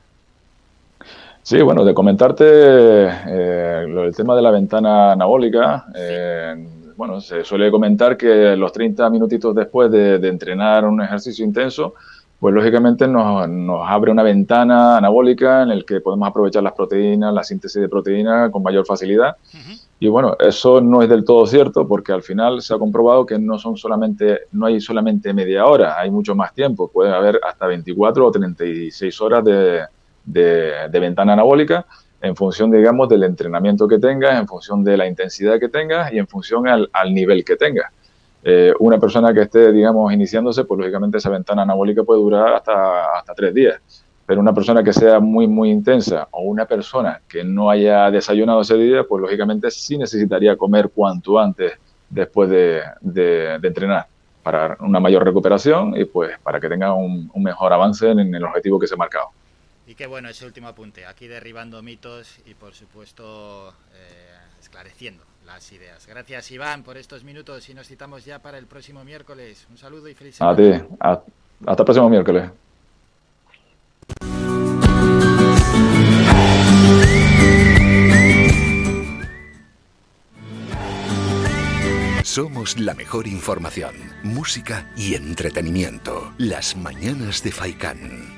Sí, 1.41 1.61
bueno, 1.61 1.85
de 1.85 1.93
comentarte 1.93 2.43
eh, 2.45 3.85
el 3.85 4.15
tema 4.15 4.35
de 4.35 4.41
la 4.41 4.51
ventana 4.51 5.13
anabólica. 5.13 5.85
Eh, 5.95 6.67
bueno, 6.97 7.21
se 7.21 7.43
suele 7.43 7.69
comentar 7.71 8.17
que 8.17 8.55
los 8.55 8.71
30 8.71 9.09
minutitos 9.09 9.55
después 9.55 9.91
de, 9.91 10.15
entrenar 10.27 10.85
un 10.85 11.01
ejercicio 11.01 11.45
intenso, 11.45 11.93
pues 12.39 12.53
lógicamente 12.53 13.07
nos, 13.07 13.49
nos, 13.49 13.81
abre 13.87 14.11
una 14.11 14.21
ventana 14.21 14.97
anabólica 14.97 15.63
en 15.63 15.71
el 15.71 15.85
que 15.85 16.01
podemos 16.01 16.27
aprovechar 16.27 16.61
las 16.61 16.73
proteínas, 16.73 17.33
la 17.33 17.43
síntesis 17.43 17.81
de 17.81 17.89
proteínas 17.89 18.51
con 18.51 18.61
mayor 18.61 18.85
facilidad. 18.85 19.37
Y 19.99 20.07
bueno, 20.07 20.35
eso 20.39 20.79
no 20.79 21.01
es 21.01 21.09
del 21.09 21.25
todo 21.25 21.47
cierto 21.47 21.87
porque 21.87 22.11
al 22.11 22.21
final 22.21 22.61
se 22.61 22.75
ha 22.75 22.77
comprobado 22.77 23.25
que 23.25 23.39
no 23.39 23.57
son 23.57 23.75
solamente, 23.75 24.41
no 24.51 24.67
hay 24.67 24.79
solamente 24.79 25.33
media 25.33 25.65
hora, 25.65 25.99
hay 25.99 26.11
mucho 26.11 26.35
más 26.35 26.53
tiempo. 26.53 26.87
Puede 26.87 27.11
haber 27.11 27.39
hasta 27.43 27.65
24 27.65 28.27
o 28.27 28.31
36 28.31 29.21
horas 29.21 29.43
de, 29.43 29.81
de, 30.23 30.73
de 30.91 30.99
ventana 30.99 31.33
anabólica 31.33 31.87
en 32.21 32.35
función, 32.35 32.69
digamos, 32.69 33.09
del 33.09 33.23
entrenamiento 33.23 33.87
que 33.87 33.97
tengas, 33.97 34.39
en 34.39 34.47
función 34.47 34.83
de 34.83 34.97
la 34.97 35.07
intensidad 35.07 35.59
que 35.59 35.69
tengas 35.69 36.11
y 36.13 36.19
en 36.19 36.27
función 36.27 36.67
al, 36.67 36.89
al 36.93 37.13
nivel 37.13 37.43
que 37.43 37.55
tengas. 37.55 37.91
Eh, 38.43 38.73
una 38.79 38.99
persona 38.99 39.33
que 39.33 39.41
esté, 39.41 39.71
digamos, 39.71 40.11
iniciándose, 40.13 40.63
pues 40.65 40.79
lógicamente 40.79 41.17
esa 41.17 41.29
ventana 41.29 41.63
anabólica 41.63 42.03
puede 42.03 42.21
durar 42.21 42.53
hasta, 42.53 43.17
hasta 43.17 43.33
tres 43.33 43.53
días. 43.53 43.81
Pero 44.25 44.41
una 44.41 44.53
persona 44.53 44.83
que 44.83 44.93
sea 44.93 45.19
muy, 45.19 45.47
muy 45.47 45.69
intensa 45.69 46.27
o 46.31 46.43
una 46.43 46.65
persona 46.65 47.21
que 47.27 47.43
no 47.43 47.69
haya 47.69 48.11
desayunado 48.11 48.61
ese 48.61 48.75
día, 48.75 49.03
pues 49.03 49.21
lógicamente 49.21 49.71
sí 49.71 49.97
necesitaría 49.97 50.55
comer 50.57 50.89
cuanto 50.93 51.39
antes 51.39 51.73
después 52.09 52.49
de, 52.49 52.81
de, 53.01 53.55
entrenar 53.55 54.07
para 54.43 54.77
una 54.79 54.99
mayor 54.99 55.25
recuperación 55.25 55.95
y 55.97 56.05
pues 56.05 56.37
para 56.39 56.59
que 56.59 56.69
tenga 56.69 56.93
un, 56.93 57.29
un 57.33 57.43
mejor 57.43 57.71
avance 57.73 58.09
en, 58.09 58.33
el 58.33 58.43
objetivo 58.43 58.79
que 58.79 58.87
se 58.87 58.93
ha 58.93 58.97
marcado. 58.97 59.29
Y 59.85 59.95
qué 59.95 60.07
bueno 60.07 60.29
ese 60.29 60.45
último 60.45 60.67
apunte, 60.67 61.05
aquí 61.05 61.27
derribando 61.27 61.81
mitos 61.81 62.39
y 62.45 62.53
por 62.53 62.73
supuesto 62.73 63.69
eh, 63.93 64.37
esclareciendo 64.59 65.23
las 65.47 65.71
ideas. 65.71 66.05
Gracias 66.05 66.51
Iván 66.51 66.83
por 66.83 66.97
estos 66.97 67.23
minutos 67.23 67.67
y 67.69 67.73
nos 67.73 67.87
citamos 67.87 68.25
ya 68.25 68.39
para 68.39 68.57
el 68.59 68.67
próximo 68.67 69.03
miércoles. 69.03 69.65
Un 69.71 69.77
saludo 69.77 70.07
y 70.07 70.13
feliz 70.13 70.35
semana. 70.35 70.53
A 70.53 70.55
ti, 70.55 70.95
a, 70.99 71.11
hasta 71.65 71.81
el 71.81 71.85
próximo 71.85 72.09
miércoles. 72.09 72.51
Somos 82.23 82.77
la 82.77 82.93
mejor 82.93 83.25
información, 83.25 83.95
música 84.21 84.91
y 84.95 85.15
entretenimiento. 85.15 86.33
Las 86.37 86.75
mañanas 86.75 87.41
de 87.41 87.51
Faikán. 87.51 88.36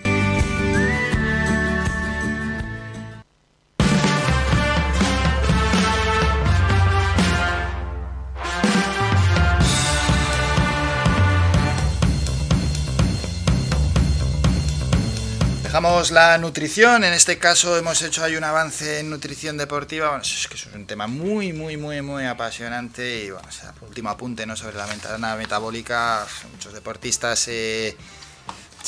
Dejamos 15.80 16.11
la 16.11 16.38
nutrición, 16.38 17.06
en 17.06 17.14
este 17.14 17.38
caso 17.38 17.77
hemos 17.77 18.01
hecho 18.01 18.22
hay 18.22 18.35
un 18.35 18.43
avance 18.43 18.99
en 18.99 19.10
nutrición 19.10 19.56
deportiva, 19.56 20.19
es 20.22 20.45
que 20.49 20.56
es 20.56 20.65
un 20.65 20.85
tema 20.85 21.07
muy, 21.07 21.53
muy, 21.53 21.77
muy, 21.77 22.01
muy 22.01 22.26
apasionante 22.26 23.23
y 23.23 23.31
bueno, 23.31 23.47
o 23.80 23.85
último 23.85 24.10
apunte 24.10 24.45
¿no? 24.45 24.57
sobre 24.57 24.76
la 24.76 24.85
ventana 24.88 25.38
metabólica, 25.38 26.27
muchos 26.51 26.73
deportistas 26.73 27.39
se 27.39 27.95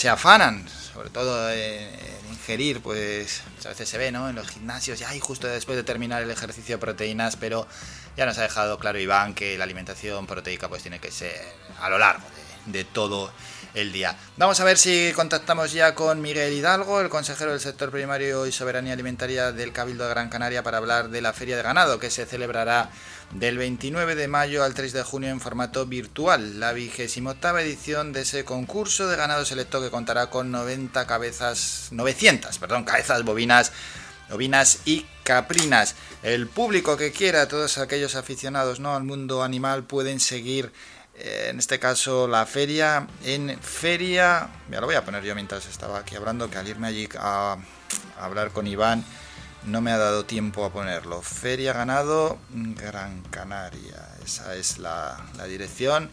afanan, 0.09 0.67
sobre 0.67 1.09
todo 1.11 1.49
en, 1.49 1.89
ingerir, 2.29 2.81
pues 2.81 3.41
a 3.63 3.69
veces 3.69 3.87
se 3.87 3.97
ve 3.97 4.11
¿no? 4.11 4.27
en 4.27 4.35
los 4.35 4.49
gimnasios, 4.49 4.99
ya 4.99 5.15
y 5.15 5.21
justo 5.21 5.47
después 5.47 5.77
de 5.77 5.83
terminar 5.83 6.21
el 6.21 6.29
ejercicio 6.29 6.77
proteínas, 6.77 7.37
pero 7.37 7.67
ya 8.17 8.25
nos 8.25 8.37
ha 8.37 8.41
dejado 8.41 8.77
claro 8.77 8.99
Iván 8.99 9.33
que 9.33 9.57
la 9.57 9.63
alimentación 9.63 10.27
proteica 10.27 10.67
pues 10.67 10.81
tiene 10.81 10.99
que 10.99 11.09
ser 11.09 11.41
a 11.79 11.89
lo 11.89 11.97
largo 11.97 12.25
de, 12.65 12.79
de 12.79 12.83
todo 12.83 13.31
el 13.73 13.91
día. 13.91 14.17
Vamos 14.37 14.59
a 14.59 14.63
ver 14.63 14.77
si 14.77 15.11
contactamos 15.15 15.71
ya 15.71 15.95
con 15.95 16.21
Miguel 16.21 16.53
Hidalgo, 16.53 17.01
el 17.01 17.09
consejero 17.09 17.51
del 17.51 17.59
sector 17.59 17.91
primario 17.91 18.45
y 18.45 18.51
soberanía 18.51 18.93
alimentaria 18.93 19.51
del 19.51 19.71
Cabildo 19.71 20.03
de 20.05 20.09
Gran 20.09 20.29
Canaria, 20.29 20.63
para 20.63 20.77
hablar 20.77 21.09
de 21.09 21.21
la 21.21 21.33
Feria 21.33 21.57
de 21.57 21.63
Ganado, 21.63 21.99
que 21.99 22.09
se 22.09 22.25
celebrará 22.25 22.89
del 23.33 23.57
29 23.57 24.15
de 24.15 24.27
mayo 24.27 24.63
al 24.63 24.73
3 24.73 24.91
de 24.93 25.03
junio 25.03 25.29
en 25.29 25.39
formato 25.39 25.85
virtual, 25.85 26.59
la 26.59 26.73
vigésima 26.73 27.31
octava 27.31 27.61
edición 27.61 28.11
de 28.11 28.21
ese 28.21 28.43
concurso 28.43 29.07
de 29.07 29.15
ganado 29.15 29.45
selecto 29.45 29.81
que 29.81 29.89
contará 29.89 30.29
con 30.29 30.51
90 30.51 31.07
cabezas, 31.07 31.87
900, 31.91 32.57
perdón, 32.59 32.83
cabezas 32.83 33.23
bovinas, 33.23 33.71
ovinas 34.31 34.79
y 34.85 35.05
caprinas. 35.23 35.95
El 36.23 36.47
público 36.47 36.97
que 36.97 37.11
quiera, 37.11 37.47
todos 37.47 37.77
aquellos 37.77 38.15
aficionados 38.15 38.79
¿no? 38.79 38.95
al 38.95 39.03
mundo 39.03 39.43
animal, 39.43 39.83
pueden 39.83 40.19
seguir 40.19 40.71
en 41.15 41.59
este 41.59 41.79
caso 41.79 42.27
la 42.27 42.45
feria, 42.45 43.07
en 43.23 43.57
feria, 43.59 44.49
ya 44.69 44.79
lo 44.79 44.87
voy 44.87 44.95
a 44.95 45.05
poner 45.05 45.23
yo 45.23 45.35
mientras 45.35 45.65
estaba 45.67 45.99
aquí 45.99 46.15
hablando, 46.15 46.49
que 46.49 46.57
al 46.57 46.67
irme 46.67 46.87
allí 46.87 47.09
a, 47.17 47.57
hablar 48.19 48.51
con 48.51 48.67
Iván 48.67 49.03
no 49.65 49.81
me 49.81 49.91
ha 49.91 49.97
dado 49.97 50.25
tiempo 50.25 50.65
a 50.65 50.71
ponerlo. 50.71 51.21
Feria 51.21 51.73
Ganado 51.73 52.39
Gran 52.49 53.21
Canaria, 53.23 54.07
esa 54.25 54.55
es 54.55 54.77
la, 54.77 55.17
la 55.37 55.45
dirección 55.45 56.09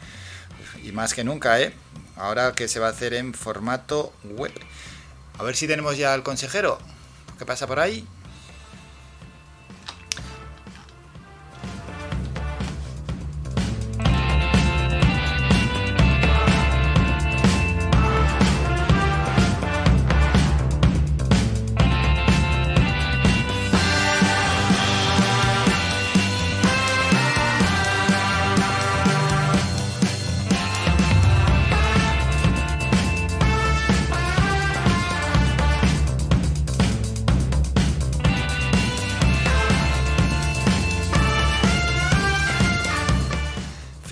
y 0.82 0.92
más 0.92 1.14
que 1.14 1.24
nunca, 1.24 1.60
¿eh? 1.60 1.72
Ahora 2.16 2.52
que 2.52 2.68
se 2.68 2.80
va 2.80 2.88
a 2.88 2.90
hacer 2.90 3.14
en 3.14 3.32
formato 3.32 4.12
web. 4.24 4.52
A 5.38 5.44
ver 5.44 5.54
si 5.56 5.66
tenemos 5.66 5.96
ya 5.96 6.12
al 6.12 6.22
consejero. 6.22 6.78
¿Qué 7.38 7.46
pasa 7.46 7.66
por 7.66 7.78
ahí? 7.78 8.06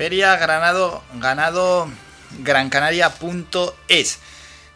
Feria 0.07 0.37
Granado, 0.37 1.03
ganado 1.15 1.89
grancanaria.es. 2.39 4.19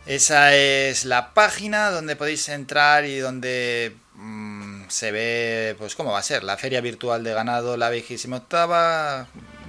Esa 0.05 0.57
es 0.57 1.05
la 1.05 1.35
página 1.35 1.93
donde 1.93 2.17
podéis 2.17 2.49
entrar 2.49 3.05
y 3.05 3.21
donde 3.21 3.95
mmm, 4.15 4.89
se 4.89 5.13
ve 5.13 5.77
pues 5.79 5.95
cómo 5.95 6.11
va 6.11 6.19
a 6.19 6.25
ser 6.25 6.43
la 6.43 6.57
feria 6.57 6.81
virtual 6.81 7.23
de 7.23 7.33
ganado 7.33 7.77
la 7.77 7.91
28 7.91 8.35
octava, 8.35 9.29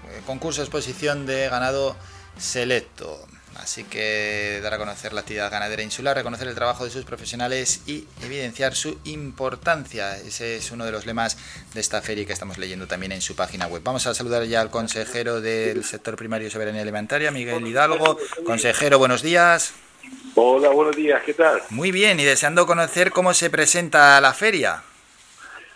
eh, 0.10 0.22
concurso 0.26 0.64
exposición 0.64 1.28
de 1.28 1.48
ganado 1.48 1.96
selecto. 2.40 3.24
Así 3.58 3.84
que 3.84 4.60
dar 4.64 4.74
a 4.74 4.78
conocer 4.78 5.14
la 5.14 5.22
actividad 5.22 5.52
ganadera 5.52 5.84
insular, 5.84 6.16
reconocer 6.16 6.48
el 6.48 6.56
trabajo 6.56 6.84
de 6.84 6.90
sus 6.90 7.06
profesionales 7.06 7.84
y 7.86 8.08
evidenciar 8.24 8.76
su 8.76 9.00
importancia. 9.04 10.18
Ese 10.18 10.56
es 10.56 10.72
uno 10.72 10.86
de 10.86 10.92
los 10.92 11.06
lemas 11.06 11.38
de 11.74 11.80
esta 11.82 12.02
feria 12.02 12.26
que 12.26 12.34
estamos 12.34 12.58
leyendo 12.58 12.88
también 12.88 13.12
en 13.12 13.22
su 13.22 13.36
página 13.36 13.68
web. 13.68 13.82
Vamos 13.84 14.08
a 14.08 14.14
saludar 14.14 14.46
ya 14.46 14.62
al 14.62 14.72
consejero 14.72 15.42
del 15.42 15.84
sector 15.84 16.16
primario 16.16 16.46
de 16.46 16.52
soberanía 16.52 16.82
alimentaria, 16.82 17.30
Miguel 17.32 17.66
Hidalgo. 17.68 18.18
Consejero, 18.46 18.98
buenos 18.98 19.22
días. 19.22 19.74
Hola, 20.36 20.70
buenos 20.70 20.96
días, 20.96 21.22
¿qué 21.24 21.34
tal? 21.34 21.62
Muy 21.70 21.92
bien, 21.92 22.20
y 22.20 22.24
deseando 22.24 22.66
conocer 22.66 23.12
cómo 23.12 23.34
se 23.34 23.50
presenta 23.50 24.20
la 24.22 24.34
feria. 24.34 24.82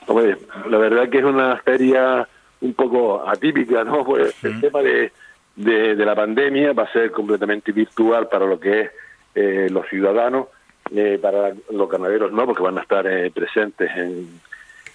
Hombre, 0.07 0.37
la 0.69 0.77
verdad 0.77 1.09
que 1.09 1.19
es 1.19 1.23
una 1.23 1.57
feria 1.57 2.27
un 2.61 2.73
poco 2.73 3.27
atípica, 3.27 3.83
¿no? 3.83 4.03
Pues 4.05 4.33
el 4.43 4.61
tema 4.61 4.81
de 4.81 5.11
de, 5.55 5.95
la 5.95 6.15
pandemia 6.15 6.73
va 6.73 6.83
a 6.83 6.91
ser 6.91 7.11
completamente 7.11 7.71
virtual 7.71 8.27
para 8.27 8.45
lo 8.45 8.59
que 8.59 8.81
es 8.81 8.91
eh, 9.35 9.67
los 9.69 9.87
ciudadanos, 9.87 10.47
eh, 10.93 11.17
para 11.21 11.53
los 11.71 11.89
ganaderos 11.89 12.31
no, 12.31 12.45
porque 12.45 12.63
van 12.63 12.77
a 12.77 12.81
estar 12.81 13.07
eh, 13.07 13.31
presentes 13.31 13.89
en, 13.95 14.39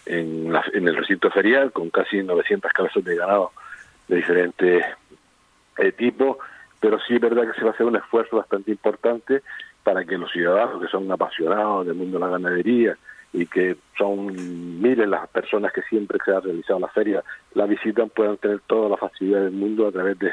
en, 0.06 0.52
la, 0.52 0.64
en, 0.72 0.86
el 0.86 0.96
recinto 0.96 1.30
ferial 1.30 1.72
con 1.72 1.90
casi 1.90 2.22
900 2.22 2.72
cabezas 2.72 3.04
de 3.04 3.16
ganado 3.16 3.52
de 4.08 4.16
diferentes 4.16 4.84
eh, 5.78 5.92
tipos, 5.92 6.36
pero 6.80 6.98
sí 7.00 7.14
es 7.14 7.20
verdad 7.20 7.50
que 7.50 7.58
se 7.58 7.64
va 7.64 7.70
a 7.70 7.72
hacer 7.72 7.86
un 7.86 7.96
esfuerzo 7.96 8.36
bastante 8.36 8.70
importante 8.70 9.42
para 9.82 10.04
que 10.04 10.18
los 10.18 10.30
ciudadanos 10.30 10.82
que 10.82 10.88
son 10.88 11.10
apasionados 11.10 11.86
del 11.86 11.94
mundo 11.94 12.18
de 12.18 12.24
la 12.24 12.30
ganadería 12.30 12.96
y 13.32 13.46
que 13.46 13.76
son 13.96 14.80
miles 14.80 15.08
las 15.08 15.28
personas 15.28 15.72
que 15.72 15.82
siempre 15.82 16.18
se 16.24 16.32
ha 16.32 16.40
realizado 16.40 16.80
la 16.80 16.88
feria 16.88 17.22
la 17.54 17.66
visitan 17.66 18.10
puedan 18.10 18.36
tener 18.38 18.60
toda 18.66 18.88
la 18.88 18.96
facilidad 18.96 19.42
del 19.42 19.52
mundo 19.52 19.86
a 19.86 19.92
través 19.92 20.18
de 20.18 20.32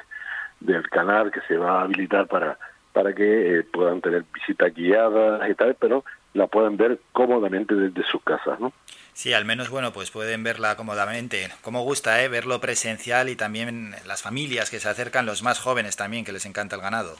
del 0.67 0.87
canal 0.89 1.31
que 1.31 1.41
se 1.47 1.57
va 1.57 1.79
a 1.79 1.83
habilitar 1.83 2.27
para 2.27 2.57
para 2.93 3.13
que 3.13 3.59
eh, 3.59 3.63
puedan 3.63 4.01
tener 4.01 4.23
visitas 4.33 4.73
guiadas 4.73 5.47
y 5.47 5.53
tal, 5.53 5.75
pero 5.79 6.03
la 6.33 6.47
puedan 6.47 6.77
ver 6.77 6.99
cómodamente 7.11 7.75
desde 7.75 8.03
sus 8.09 8.23
casas, 8.23 8.59
¿no? 8.59 8.73
Sí, 9.13 9.33
al 9.33 9.45
menos, 9.45 9.69
bueno, 9.69 9.93
pues 9.93 10.09
pueden 10.09 10.43
verla 10.43 10.75
cómodamente. 10.75 11.49
Como 11.61 11.83
gusta, 11.83 12.23
¿eh? 12.23 12.27
Verlo 12.27 12.59
presencial 12.59 13.29
y 13.29 13.35
también 13.35 13.91
las 14.07 14.23
familias 14.23 14.71
que 14.71 14.79
se 14.79 14.89
acercan, 14.89 15.27
los 15.27 15.43
más 15.43 15.59
jóvenes 15.59 15.95
también, 15.95 16.25
que 16.25 16.31
les 16.31 16.47
encanta 16.47 16.75
el 16.75 16.81
ganado. 16.81 17.15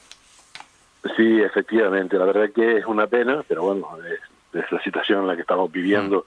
Sí, 1.16 1.42
efectivamente. 1.42 2.18
La 2.18 2.26
verdad 2.26 2.50
que 2.54 2.78
es 2.78 2.86
una 2.86 3.06
pena, 3.06 3.44
pero 3.48 3.62
bueno, 3.62 3.88
es, 4.04 4.20
es 4.60 4.72
la 4.72 4.82
situación 4.82 5.22
en 5.22 5.28
la 5.28 5.36
que 5.36 5.42
estamos 5.42 5.72
viviendo 5.72 6.26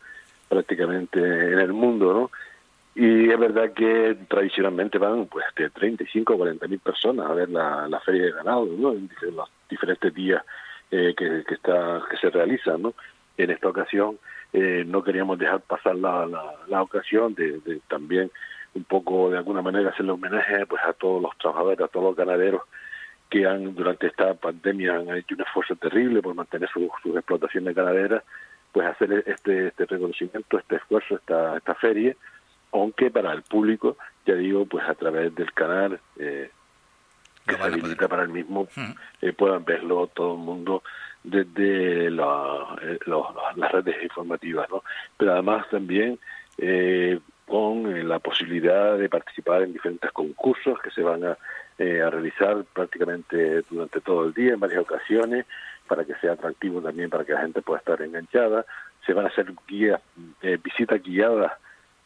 prácticamente 0.49 1.19
en 1.19 1.59
el 1.59 1.73
mundo, 1.73 2.13
¿no? 2.13 2.31
Y 2.95 3.31
es 3.31 3.39
verdad 3.39 3.73
que 3.73 4.17
tradicionalmente 4.29 4.99
van 4.99 5.27
pues 5.27 5.47
de 5.57 5.71
35 5.71 6.35
a 6.35 6.37
40 6.37 6.67
mil 6.69 6.81
personas 6.81 7.27
a 7.31 7.35
ver 7.35 7.49
la, 7.49 7.87
la 7.89 8.01
feria 8.01 8.25
de 8.25 8.33
ganado, 8.33 8.67
¿no? 8.67 8.93
En 8.93 9.09
los 9.35 9.49
diferentes 9.69 10.13
días 10.13 10.43
eh, 10.91 11.15
que, 11.17 11.45
que, 11.47 11.55
está, 11.55 12.03
que 12.11 12.17
se 12.17 12.31
realizan, 12.31 12.83
¿no? 12.83 12.95
En 13.37 13.51
esta 13.51 13.69
ocasión 13.69 14.19
eh, 14.53 14.85
no 14.87 15.05
queríamos 15.05 15.39
dejar 15.39 15.61
pasar 15.61 15.95
la, 15.95 16.27
la, 16.67 16.83
ocasión 16.83 17.35
de, 17.35 17.61
de 17.61 17.81
también 17.89 18.31
un 18.75 18.83
poco 18.85 19.31
de 19.31 19.39
alguna 19.39 19.63
manera 19.63 19.91
hacerle 19.91 20.13
homenaje 20.13 20.67
pues 20.67 20.83
a 20.85 20.93
todos 20.93 21.23
los 21.23 21.37
trabajadores, 21.39 21.81
a 21.81 21.89
todos 21.89 22.07
los 22.07 22.17
ganaderos 22.17 22.63
que 23.29 23.47
han 23.47 23.75
durante 23.77 24.09
esta 24.09 24.35
pandemia 24.35 24.97
han 24.97 25.17
hecho 25.17 25.37
un 25.37 25.43
esfuerzo 25.43 25.77
terrible 25.77 26.21
por 26.21 26.35
mantener 26.35 26.69
su- 26.71 26.91
sus 27.03 27.15
explotaciones 27.17 27.73
ganaderas, 27.75 28.25
pues 28.73 28.87
hacer 28.89 29.23
este, 29.27 29.69
este 29.69 29.87
reconocimiento, 29.87 30.59
este 30.59 30.77
esfuerzo, 30.77 31.15
esta, 31.15 31.57
esta 31.57 31.75
feria, 31.77 32.17
aunque 32.73 33.11
para 33.11 33.33
el 33.33 33.43
público, 33.43 33.97
ya 34.27 34.35
digo, 34.35 34.65
pues 34.67 34.85
a 34.89 34.95
través 34.95 35.35
del 35.35 35.53
canal 35.53 35.99
eh, 36.19 36.51
que 37.47 37.55
se 37.55 37.59
habilita 37.85 38.09
para 38.09 38.23
el 38.23 38.29
mismo, 38.29 38.69
eh, 39.23 39.33
puedan 39.33 39.65
verlo 39.65 40.07
todo 40.09 40.35
el 40.35 40.41
mundo 40.41 40.83
desde 41.25 42.11
la- 42.11 42.77
eh, 42.83 42.99
los- 43.07 43.27
las 43.57 43.73
redes 43.73 44.03
informativas, 44.03 44.69
¿no? 44.71 44.83
Pero 45.17 45.33
además 45.33 45.67
también 45.71 46.19
eh, 46.59 47.19
con 47.47 48.07
la 48.09 48.19
posibilidad 48.19 48.97
de 48.99 49.09
participar 49.09 49.63
en 49.63 49.73
diferentes 49.73 50.11
concursos 50.13 50.79
que 50.83 50.91
se 50.91 51.03
van 51.03 51.25
a, 51.25 51.39
eh, 51.79 52.03
a 52.03 52.11
realizar 52.11 52.65
prácticamente 52.73 53.63
durante 53.71 54.01
todo 54.01 54.27
el 54.27 54.35
día 54.35 54.53
en 54.53 54.61
varias 54.61 54.83
ocasiones 54.83 55.47
para 55.89 56.05
que 56.05 56.15
sea 56.17 56.33
atractivo 56.35 56.81
también 56.83 57.09
para 57.11 57.25
que 57.25 57.33
la 57.33 57.41
gente 57.41 57.63
pueda 57.63 57.79
estar 57.79 58.01
enganchada. 58.03 58.65
Se 59.07 59.13
van 59.15 59.25
a 59.25 59.29
hacer 59.29 59.53
guías, 59.67 60.01
eh, 60.43 60.59
visitas 60.63 61.03
guiadas 61.03 61.53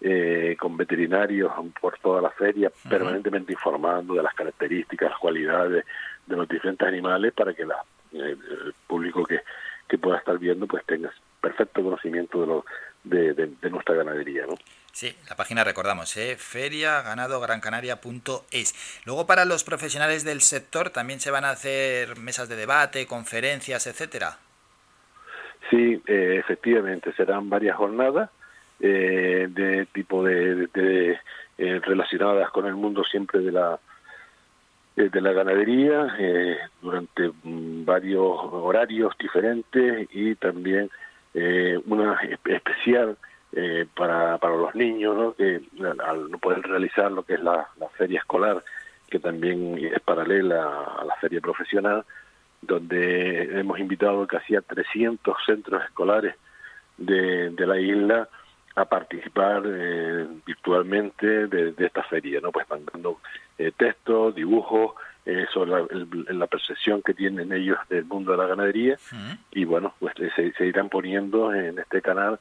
eh, 0.01 0.57
con 0.59 0.77
veterinarios 0.77 1.53
por 1.81 1.99
toda 1.99 2.21
la 2.21 2.31
feria, 2.31 2.71
permanentemente 2.89 3.53
informando 3.53 4.15
de 4.15 4.23
las 4.23 4.35
características, 4.35 5.11
las 5.11 5.19
cualidades 5.19 5.85
de 6.27 6.37
los 6.37 6.49
diferentes 6.49 6.87
animales 6.87 7.33
para 7.33 7.55
que 7.55 7.65
la, 7.65 7.77
eh, 8.13 8.37
el 8.65 8.75
público 8.87 9.25
que, 9.25 9.41
que 9.89 9.99
pueda 9.99 10.19
estar 10.19 10.39
viendo 10.39 10.67
pues 10.67 10.85
tenga 10.87 11.13
perfecto 11.41 11.83
conocimiento 11.83 12.41
de, 12.41 12.47
lo, 12.47 12.65
de, 13.05 13.35
de- 13.35 13.53
de 13.61 13.71
nuestra 13.71 13.95
ganadería. 13.95 14.47
¿no? 14.47 14.55
Sí, 14.93 15.15
la 15.29 15.37
página 15.37 15.65
recordamos, 15.65 16.17
¿eh? 16.17 16.37
feriaganadograncanaria.es. 16.39 19.01
Luego 19.05 19.27
para 19.27 19.45
los 19.45 19.65
profesionales 19.65 20.25
del 20.25 20.41
sector 20.41 20.91
también 20.91 21.21
se 21.21 21.31
van 21.31 21.45
a 21.45 21.51
hacer 21.51 22.17
mesas 22.19 22.49
de 22.49 22.57
debate, 22.57 23.07
conferencias, 23.07 23.87
etcétera. 23.87 24.39
Sí, 25.71 26.01
eh, 26.07 26.37
efectivamente, 26.39 27.13
serán 27.15 27.49
varias 27.51 27.77
jornadas 27.77 28.31
eh, 28.81 29.47
de 29.51 29.87
tipo 29.87 30.23
de, 30.25 30.69
eh, 31.59 31.81
relacionadas 31.85 32.51
con 32.51 32.67
el 32.67 32.75
mundo 32.75 33.05
siempre 33.05 33.41
de 33.41 33.53
la 33.53 33.79
eh, 34.97 35.09
de 35.11 35.21
la 35.21 35.33
ganadería 35.33 36.15
eh, 36.19 36.57
durante 36.83 37.29
mm, 37.43 37.85
varios 37.85 38.27
horarios 38.53 39.15
diferentes 39.19 40.09
y 40.13 40.35
también 40.37 40.91
eh, 41.35 41.81
una 41.87 42.21
espe- 42.21 42.55
especial 42.55 43.17
eh, 43.57 43.87
para, 43.97 44.39
para 44.39 44.57
los 44.57 44.75
niños, 44.75 45.35
que 45.37 45.61
al 46.05 46.31
no 46.31 46.39
poder 46.39 46.63
realizar 46.63 47.11
lo 47.11 47.23
que 47.25 47.35
es 47.35 47.41
la, 47.43 47.69
la 47.79 47.89
feria 47.91 48.19
escolar, 48.19 48.63
que 49.09 49.19
también 49.21 49.79
es 49.79 50.01
paralela 50.01 50.65
a 50.99 51.05
la 51.05 51.15
feria 51.17 51.41
profesional, 51.41 52.05
donde 52.63 53.61
hemos 53.61 53.79
invitado 53.79 54.27
casi 54.27 54.57
a 54.57 54.61
300 54.61 55.37
centros 55.45 55.85
escolares 55.85 56.35
de, 56.97 57.51
de 57.51 57.67
la 57.67 57.79
isla 57.79 58.29
a 58.77 58.85
participar 58.85 59.63
eh, 59.67 60.27
virtualmente 60.45 61.47
de, 61.47 61.73
de 61.73 61.87
esta 61.87 62.03
feria, 62.05 62.41
¿no? 62.41 62.51
Pues 62.51 62.69
mandando 62.69 63.21
eh, 63.59 63.73
textos, 63.77 64.35
dibujos 64.35 64.93
eh, 65.27 65.47
sobre 65.53 65.71
la, 65.71 65.79
el- 65.91 66.39
la 66.39 66.47
percepción 66.47 67.01
que 67.03 67.15
tienen 67.15 67.53
ellos 67.53 67.79
del 67.89 68.05
mundo 68.05 68.33
de 68.33 68.39
la 68.39 68.47
ganadería 68.47 68.97
y 69.53 69.65
bueno, 69.65 69.95
pues 70.01 70.15
se, 70.37 70.53
se 70.53 70.67
irán 70.67 70.89
poniendo 70.89 71.55
en 71.55 71.79
este 71.79 72.03
canal, 72.03 72.39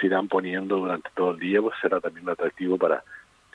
se 0.00 0.06
irán 0.06 0.28
poniendo 0.28 0.76
durante 0.76 1.10
todo 1.14 1.32
el 1.32 1.38
día, 1.40 1.60
pues 1.60 1.74
será 1.82 2.00
también 2.00 2.24
un 2.26 2.32
atractivo 2.32 2.78
para, 2.78 3.02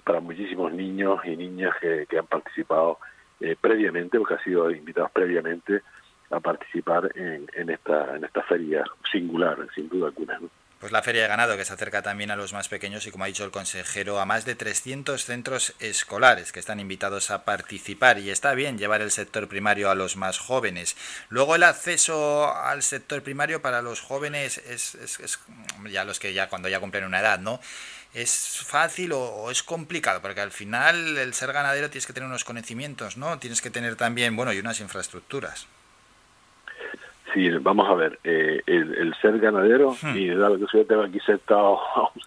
para 0.03 0.19
muchísimos 0.19 0.71
niños 0.73 1.19
y 1.25 1.35
niñas 1.35 1.73
que, 1.81 2.05
que 2.09 2.19
han 2.19 2.27
participado 2.27 2.99
eh, 3.39 3.55
previamente, 3.59 4.17
porque 4.19 4.33
han 4.35 4.43
sido 4.43 4.69
invitados 4.71 5.11
previamente 5.11 5.81
a 6.29 6.39
participar 6.41 7.09
en, 7.15 7.47
en 7.55 7.69
esta 7.69 8.15
en 8.17 8.25
esta 8.25 8.41
feria 8.43 8.83
singular, 9.11 9.57
sin 9.73 9.87
duda 9.87 10.07
alguna. 10.07 10.39
¿no? 10.39 10.49
Pues 10.79 10.91
la 10.91 11.01
feria 11.01 11.23
de 11.23 11.27
ganado 11.27 11.57
que 11.57 11.65
se 11.65 11.73
acerca 11.73 12.03
también 12.03 12.29
a 12.29 12.35
los 12.35 12.53
más 12.53 12.69
pequeños 12.69 13.07
y 13.07 13.11
como 13.11 13.23
ha 13.23 13.27
dicho 13.27 13.43
el 13.43 13.49
consejero, 13.49 14.19
a 14.19 14.27
más 14.27 14.45
de 14.45 14.53
300 14.53 15.25
centros 15.25 15.73
escolares 15.79 16.51
que 16.51 16.59
están 16.59 16.79
invitados 16.79 17.31
a 17.31 17.45
participar 17.45 18.19
y 18.19 18.29
está 18.29 18.53
bien 18.53 18.77
llevar 18.77 19.01
el 19.01 19.09
sector 19.09 19.47
primario 19.47 19.89
a 19.89 19.95
los 19.95 20.17
más 20.17 20.37
jóvenes. 20.37 20.95
Luego 21.29 21.55
el 21.55 21.63
acceso 21.63 22.55
al 22.55 22.83
sector 22.83 23.23
primario 23.23 23.63
para 23.63 23.81
los 23.81 24.01
jóvenes 24.01 24.59
es, 24.59 24.95
ya 25.89 26.03
los 26.05 26.19
que 26.19 26.33
ya 26.33 26.47
cuando 26.47 26.69
ya 26.69 26.79
cumplen 26.79 27.05
una 27.05 27.21
edad, 27.21 27.39
¿no? 27.39 27.59
¿Es 28.13 28.59
fácil 28.63 29.13
o, 29.13 29.19
o 29.19 29.51
es 29.51 29.63
complicado? 29.63 30.21
Porque 30.21 30.41
al 30.41 30.51
final 30.51 31.17
el 31.17 31.33
ser 31.33 31.53
ganadero 31.53 31.89
tienes 31.89 32.05
que 32.05 32.13
tener 32.13 32.29
unos 32.29 32.43
conocimientos, 32.43 33.17
¿no? 33.17 33.39
Tienes 33.39 33.61
que 33.63 33.71
tener 33.71 33.95
también, 33.95 34.35
bueno, 34.35 34.53
y 34.53 34.59
unas 34.59 34.79
infraestructuras. 34.79 35.65
Sí, 37.33 37.49
vamos 37.49 37.89
a 37.89 37.93
ver, 37.93 38.19
eh, 38.23 38.61
el, 38.65 38.95
el 38.95 39.13
ser 39.15 39.39
ganadero, 39.39 39.95
y 40.15 40.29
dado 40.29 40.57
que 40.57 40.65
yo 40.71 40.85
tengo 40.85 41.03
aquí 41.03 41.19
sentado 41.19 41.79
a 41.95 42.01
un, 42.01 42.21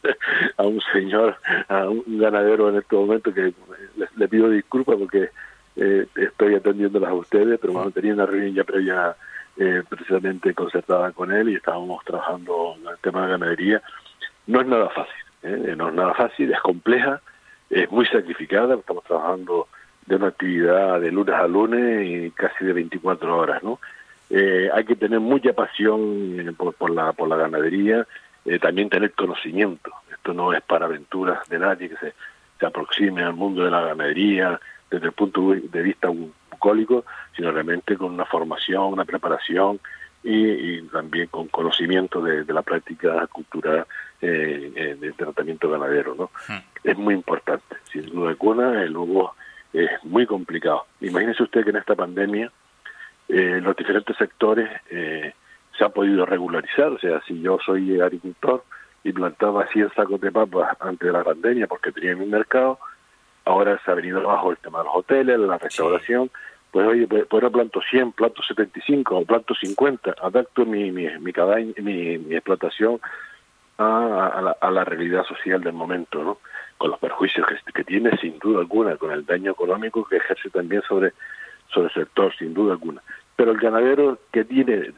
a 0.58 0.62
un 0.62 0.80
señor, 0.92 1.36
a 1.68 1.88
un 1.88 2.04
ganadero 2.18 2.68
en 2.68 2.76
este 2.76 2.96
momento, 2.96 3.32
que 3.32 3.54
le, 3.96 4.08
le 4.14 4.28
pido 4.28 4.50
disculpas 4.50 4.96
porque 4.98 5.30
eh, 5.76 6.06
estoy 6.14 6.54
atendiéndolas 6.54 7.10
a 7.10 7.14
ustedes, 7.14 7.58
pero 7.58 7.72
bueno, 7.72 7.90
tenía 7.90 8.12
una 8.12 8.26
reunión 8.26 8.54
ya 8.54 8.64
previa 8.64 9.16
eh, 9.56 9.82
precisamente 9.88 10.52
concertada 10.54 11.12
con 11.12 11.32
él 11.32 11.48
y 11.48 11.54
estábamos 11.54 12.04
trabajando 12.04 12.76
en 12.80 12.88
el 12.88 12.98
tema 12.98 13.24
de 13.24 13.30
ganadería. 13.32 13.82
No 14.46 14.60
es 14.60 14.66
nada 14.66 14.90
fácil, 14.90 15.24
¿eh? 15.42 15.74
no 15.76 15.88
es 15.88 15.94
nada 15.94 16.14
fácil, 16.14 16.52
es 16.52 16.60
compleja, 16.60 17.20
es 17.70 17.90
muy 17.90 18.04
sacrificada, 18.06 18.74
estamos 18.74 19.04
trabajando 19.04 19.68
de 20.06 20.16
una 20.16 20.28
actividad 20.28 21.00
de 21.00 21.12
lunes 21.12 21.34
a 21.34 21.46
lunes 21.46 22.06
y 22.06 22.30
casi 22.32 22.64
de 22.64 22.72
24 22.72 23.36
horas, 23.36 23.62
¿no? 23.62 23.78
Eh, 24.30 24.70
hay 24.72 24.84
que 24.84 24.96
tener 24.96 25.20
mucha 25.20 25.52
pasión 25.52 26.38
eh, 26.38 26.52
por, 26.56 26.74
por 26.74 26.90
la, 26.90 27.12
por 27.12 27.28
la 27.28 27.36
ganadería, 27.36 28.06
eh, 28.44 28.58
también 28.58 28.88
tener 28.88 29.12
conocimiento. 29.12 29.90
Esto 30.10 30.32
no 30.32 30.52
es 30.52 30.62
para 30.62 30.86
aventuras 30.86 31.48
de 31.48 31.58
nadie 31.58 31.88
que 31.88 31.96
se, 31.96 32.14
se 32.58 32.66
aproxime 32.66 33.22
al 33.22 33.34
mundo 33.34 33.64
de 33.64 33.70
la 33.70 33.80
ganadería 33.80 34.60
desde 34.90 35.06
el 35.06 35.12
punto 35.12 35.52
de 35.52 35.82
vista 35.82 36.08
bucólico, 36.08 37.04
sino 37.36 37.50
realmente 37.52 37.96
con 37.96 38.12
una 38.12 38.24
formación, 38.24 38.92
una 38.92 39.04
preparación 39.04 39.80
y, 40.22 40.34
y 40.34 40.82
también 40.82 41.28
con 41.28 41.48
conocimiento 41.48 42.20
de, 42.20 42.44
de 42.44 42.52
la 42.52 42.62
práctica 42.62 43.26
cultural 43.28 43.86
eh, 44.20 44.72
eh, 44.74 44.96
del 45.00 45.14
tratamiento 45.14 45.70
ganadero. 45.70 46.14
¿no? 46.14 46.30
Es 46.84 46.96
muy 46.98 47.14
importante. 47.14 47.76
Sin 47.90 48.06
duda 48.06 48.30
alguna, 48.30 48.82
el 48.82 48.92
luego 48.92 49.34
es 49.72 49.88
muy 50.04 50.26
complicado. 50.26 50.86
Imagínese 51.00 51.42
usted 51.42 51.64
que 51.64 51.70
en 51.70 51.76
esta 51.76 51.94
pandemia 51.94 52.50
eh, 53.32 53.60
los 53.62 53.76
diferentes 53.76 54.16
sectores 54.16 54.68
eh, 54.90 55.32
se 55.76 55.84
han 55.84 55.92
podido 55.92 56.26
regularizar. 56.26 56.88
O 56.88 56.98
sea, 56.98 57.20
si 57.26 57.40
yo 57.40 57.58
soy 57.64 58.00
agricultor 58.00 58.64
y 59.04 59.12
plantaba 59.12 59.66
100 59.68 59.94
sacos 59.94 60.20
de 60.20 60.32
papas 60.32 60.76
antes 60.80 61.06
de 61.06 61.12
la 61.12 61.24
pandemia 61.24 61.66
porque 61.66 61.92
tenía 61.92 62.16
mi 62.16 62.26
mercado, 62.26 62.78
ahora 63.44 63.80
se 63.84 63.90
ha 63.90 63.94
venido 63.94 64.20
abajo 64.20 64.50
el 64.50 64.58
tema 64.58 64.78
de 64.78 64.84
los 64.84 64.96
hoteles, 64.96 65.38
la 65.38 65.58
restauración. 65.58 66.30
Pues 66.70 66.86
oye, 66.86 67.06
pues, 67.06 67.24
pues 67.26 67.42
ahora 67.42 67.52
planto 67.52 67.80
100, 67.80 68.12
planto 68.12 68.42
75 68.42 69.16
o 69.16 69.24
planto 69.24 69.54
50, 69.54 70.14
adapto 70.22 70.64
mi, 70.64 70.90
mi, 70.92 71.08
mi, 71.18 71.32
mi, 71.82 72.18
mi 72.18 72.34
explotación 72.34 73.00
a, 73.78 74.26
a 74.26 74.42
la, 74.42 74.56
a 74.60 74.70
la 74.70 74.84
realidad 74.84 75.24
social 75.24 75.60
del 75.62 75.72
momento, 75.72 76.22
¿no? 76.22 76.38
Con 76.78 76.90
los 76.90 77.00
perjuicios 77.00 77.46
que, 77.46 77.72
que 77.72 77.84
tiene, 77.84 78.16
sin 78.18 78.38
duda 78.38 78.60
alguna, 78.60 78.96
con 78.96 79.10
el 79.10 79.26
daño 79.26 79.52
económico 79.52 80.04
que 80.04 80.16
ejerce 80.16 80.50
también 80.50 80.82
sobre, 80.82 81.12
sobre 81.72 81.88
el 81.88 81.94
sector, 81.94 82.34
sin 82.36 82.54
duda 82.54 82.72
alguna. 82.72 83.02
Pero 83.36 83.52
el 83.52 83.58
ganadero 83.58 84.18
que 84.32 84.44
tiene 84.44 84.92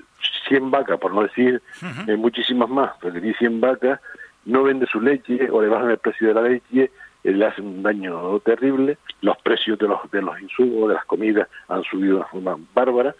100 0.49 0.70
vacas, 0.70 0.99
por 0.99 1.15
no 1.15 1.23
decir 1.23 1.62
eh, 2.07 2.16
muchísimas 2.16 2.69
más, 2.69 2.93
pero 3.01 3.15
que 3.15 3.20
tiene 3.20 3.36
100 3.36 3.61
vacas, 3.61 4.01
no 4.44 4.65
vende 4.65 4.86
su 4.86 5.01
leche 5.01 5.49
o 5.51 5.62
le 5.62 5.69
bajan 5.69 5.90
el 5.90 5.99
precio 5.99 6.28
de 6.28 6.35
la 6.35 6.43
leche, 6.43 6.90
eh, 7.24 7.32
le 7.32 7.47
hace 7.47 7.61
un 7.61 7.82
daño 7.82 8.40
terrible, 8.40 8.99
los 9.20 9.36
precios 9.39 9.78
de 9.78 9.89
los, 9.89 10.11
de 10.11 10.23
los 10.23 10.40
insumos, 10.40 10.89
de 10.89 10.94
las 10.94 11.05
comidas 11.05 11.49
han 11.69 11.85
subido 11.85 12.15
de 12.15 12.20
una 12.20 12.28
forma 12.28 12.57
bárbara, 12.74 13.15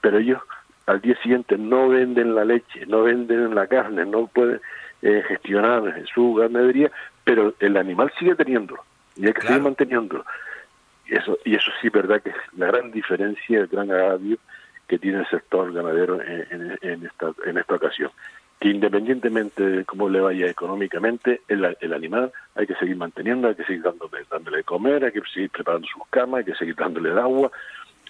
pero 0.00 0.18
ellos 0.18 0.40
al 0.86 1.00
día 1.00 1.16
siguiente 1.22 1.56
no 1.58 1.88
venden 1.88 2.34
la 2.34 2.44
leche, 2.44 2.86
no 2.86 3.02
venden 3.02 3.54
la 3.54 3.66
carne, 3.66 4.06
no 4.06 4.26
pueden 4.26 4.60
eh, 5.02 5.22
gestionar 5.28 6.02
su 6.12 6.34
ganadería, 6.34 6.90
pero 7.24 7.54
el 7.60 7.76
animal 7.76 8.10
sigue 8.18 8.34
teniéndolo 8.34 8.82
y 9.18 9.26
hay 9.26 9.32
que 9.32 9.42
seguir 9.42 9.62
manteniéndolo. 9.62 10.24
Y 11.08 11.16
eso, 11.16 11.38
y 11.44 11.54
eso 11.54 11.70
sí, 11.80 11.88
verdad 11.88 12.22
que 12.22 12.30
es 12.30 12.36
la 12.56 12.66
gran 12.66 12.90
diferencia, 12.90 13.60
el 13.60 13.66
gran 13.66 13.90
agravio 13.90 14.38
que 14.86 14.98
tiene 14.98 15.20
el 15.20 15.28
sector 15.28 15.72
ganadero 15.72 16.20
en, 16.22 16.78
en, 16.82 17.06
esta, 17.06 17.32
en 17.44 17.58
esta 17.58 17.74
ocasión. 17.74 18.10
Que 18.60 18.68
independientemente 18.68 19.62
de 19.62 19.84
cómo 19.84 20.08
le 20.08 20.20
vaya 20.20 20.46
económicamente, 20.46 21.42
el, 21.48 21.76
el 21.80 21.92
animal 21.92 22.32
hay 22.54 22.66
que 22.66 22.74
seguir 22.74 22.96
manteniendo, 22.96 23.48
hay 23.48 23.54
que 23.54 23.64
seguir 23.64 23.82
dándole, 23.82 24.24
dándole 24.30 24.58
de 24.58 24.64
comer, 24.64 25.04
hay 25.04 25.12
que 25.12 25.20
seguir 25.32 25.50
preparando 25.50 25.86
sus 25.86 26.02
camas, 26.10 26.38
hay 26.38 26.44
que 26.44 26.54
seguir 26.54 26.74
dándole 26.74 27.10
el 27.10 27.18
agua, 27.18 27.50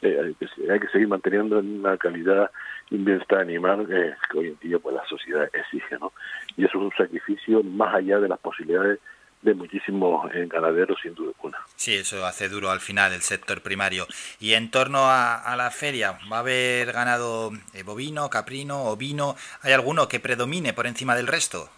eh, 0.03 0.21
hay, 0.25 0.35
que, 0.35 0.73
hay, 0.73 0.81
que, 0.81 0.89
seguir 0.89 1.09
manteniendo 1.09 1.59
una 1.59 1.97
calidad 1.99 2.51
y 2.91 2.97
un 2.97 3.05
bienestar 3.05 3.41
animal 3.41 3.87
eh, 3.91 4.15
que 4.31 4.39
hoy 4.39 4.47
en 4.49 4.59
día 4.61 4.79
pues 4.79 4.95
la 4.95 5.05
sociedad 5.07 5.49
exige, 5.53 5.99
¿no? 5.99 6.13
Y 6.57 6.65
eso 6.65 6.79
es 6.79 6.85
un 6.85 6.93
sacrificio 6.97 7.63
más 7.63 7.95
allá 7.95 8.21
de 8.21 8.29
las 8.29 8.39
posibilidades 8.39 9.01
de 9.43 9.55
muchísimos 9.55 10.31
eh, 10.35 10.47
ganaderos, 10.49 10.99
sin 11.03 11.15
duda 11.15 11.33
alguna. 11.37 11.59
Sí, 11.77 11.95
eso 11.95 12.25
hace 12.27 12.49
duro 12.49 12.71
al 12.71 12.81
final 12.81 13.13
el 13.13 13.23
sector 13.23 13.63
primario. 13.63 14.07
Y 14.41 14.55
en 14.55 14.71
torno 14.71 14.99
a, 15.05 15.37
a 15.37 15.57
la 15.57 15.71
feria, 15.71 16.19
¿va 16.31 16.39
a 16.39 16.41
haber 16.41 16.93
ganado 16.93 17.53
eh, 17.75 17.83
bovino, 17.83 18.29
caprino, 18.31 18.85
ovino? 18.85 19.37
¿Hay 19.63 19.73
alguno 19.73 20.09
que 20.09 20.21
predomine 20.21 20.73
por 20.73 20.87
encima 20.87 21.15
del 21.15 21.27
resto? 21.27 21.71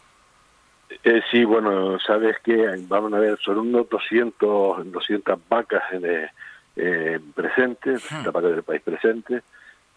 Eh, 1.05 1.23
sí, 1.31 1.45
bueno, 1.45 1.99
sabes 2.01 2.39
que 2.41 2.57
vamos 2.89 3.13
a 3.13 3.19
ver, 3.19 3.39
son 3.39 3.59
unos 3.59 3.89
200, 3.89 4.91
200 4.91 5.39
vacas 5.49 5.83
en, 5.93 6.29
eh, 6.77 7.21
presentes, 7.35 8.03
hmm. 8.11 8.25
vacas 8.25 8.51
del 8.51 8.63
país 8.63 8.83
presentes, 8.83 9.43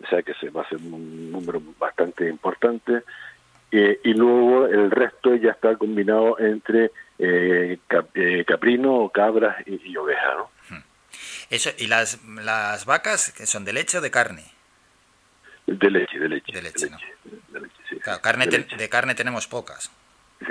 o 0.04 0.08
sea 0.08 0.22
que 0.22 0.34
se 0.36 0.50
va 0.50 0.62
a 0.62 0.70
ser 0.70 0.78
un 0.78 1.32
número 1.32 1.62
bastante 1.80 2.30
importante. 2.30 3.04
Eh, 3.72 4.00
y 4.04 4.14
luego 4.14 4.68
el 4.68 4.92
resto 4.92 5.34
ya 5.36 5.52
está 5.52 5.76
combinado 5.76 6.38
entre 6.38 6.92
eh, 7.24 7.80
eh, 8.16 8.46
caprino, 8.46 9.10
cabras 9.14 9.56
y, 9.68 9.92
y 9.92 9.98
ovejas, 9.98 10.36
¿no? 10.38 10.50
Eso, 11.50 11.70
¿Y 11.78 11.88
las, 11.88 12.24
las 12.26 12.86
vacas 12.86 13.32
que 13.32 13.46
son 13.46 13.64
de 13.66 13.74
leche 13.74 14.00
o 14.00 14.02
de 14.02 14.10
carne? 14.10 14.44
De 15.68 15.90
leche, 15.92 16.18
de 16.20 16.30
leche. 16.30 16.52
De 16.52 16.62
leche, 16.62 16.86
de 16.86 16.92
¿no? 16.92 16.98
de 17.50 17.60
leche 17.62 17.76
sí. 17.90 18.00
Claro, 18.00 18.22
carne 18.22 18.46
De 18.46 18.52
te- 18.52 18.58
leche. 18.60 18.76
de 18.78 18.90
carne 18.90 19.16
tenemos 19.16 19.48
pocas. 19.48 19.92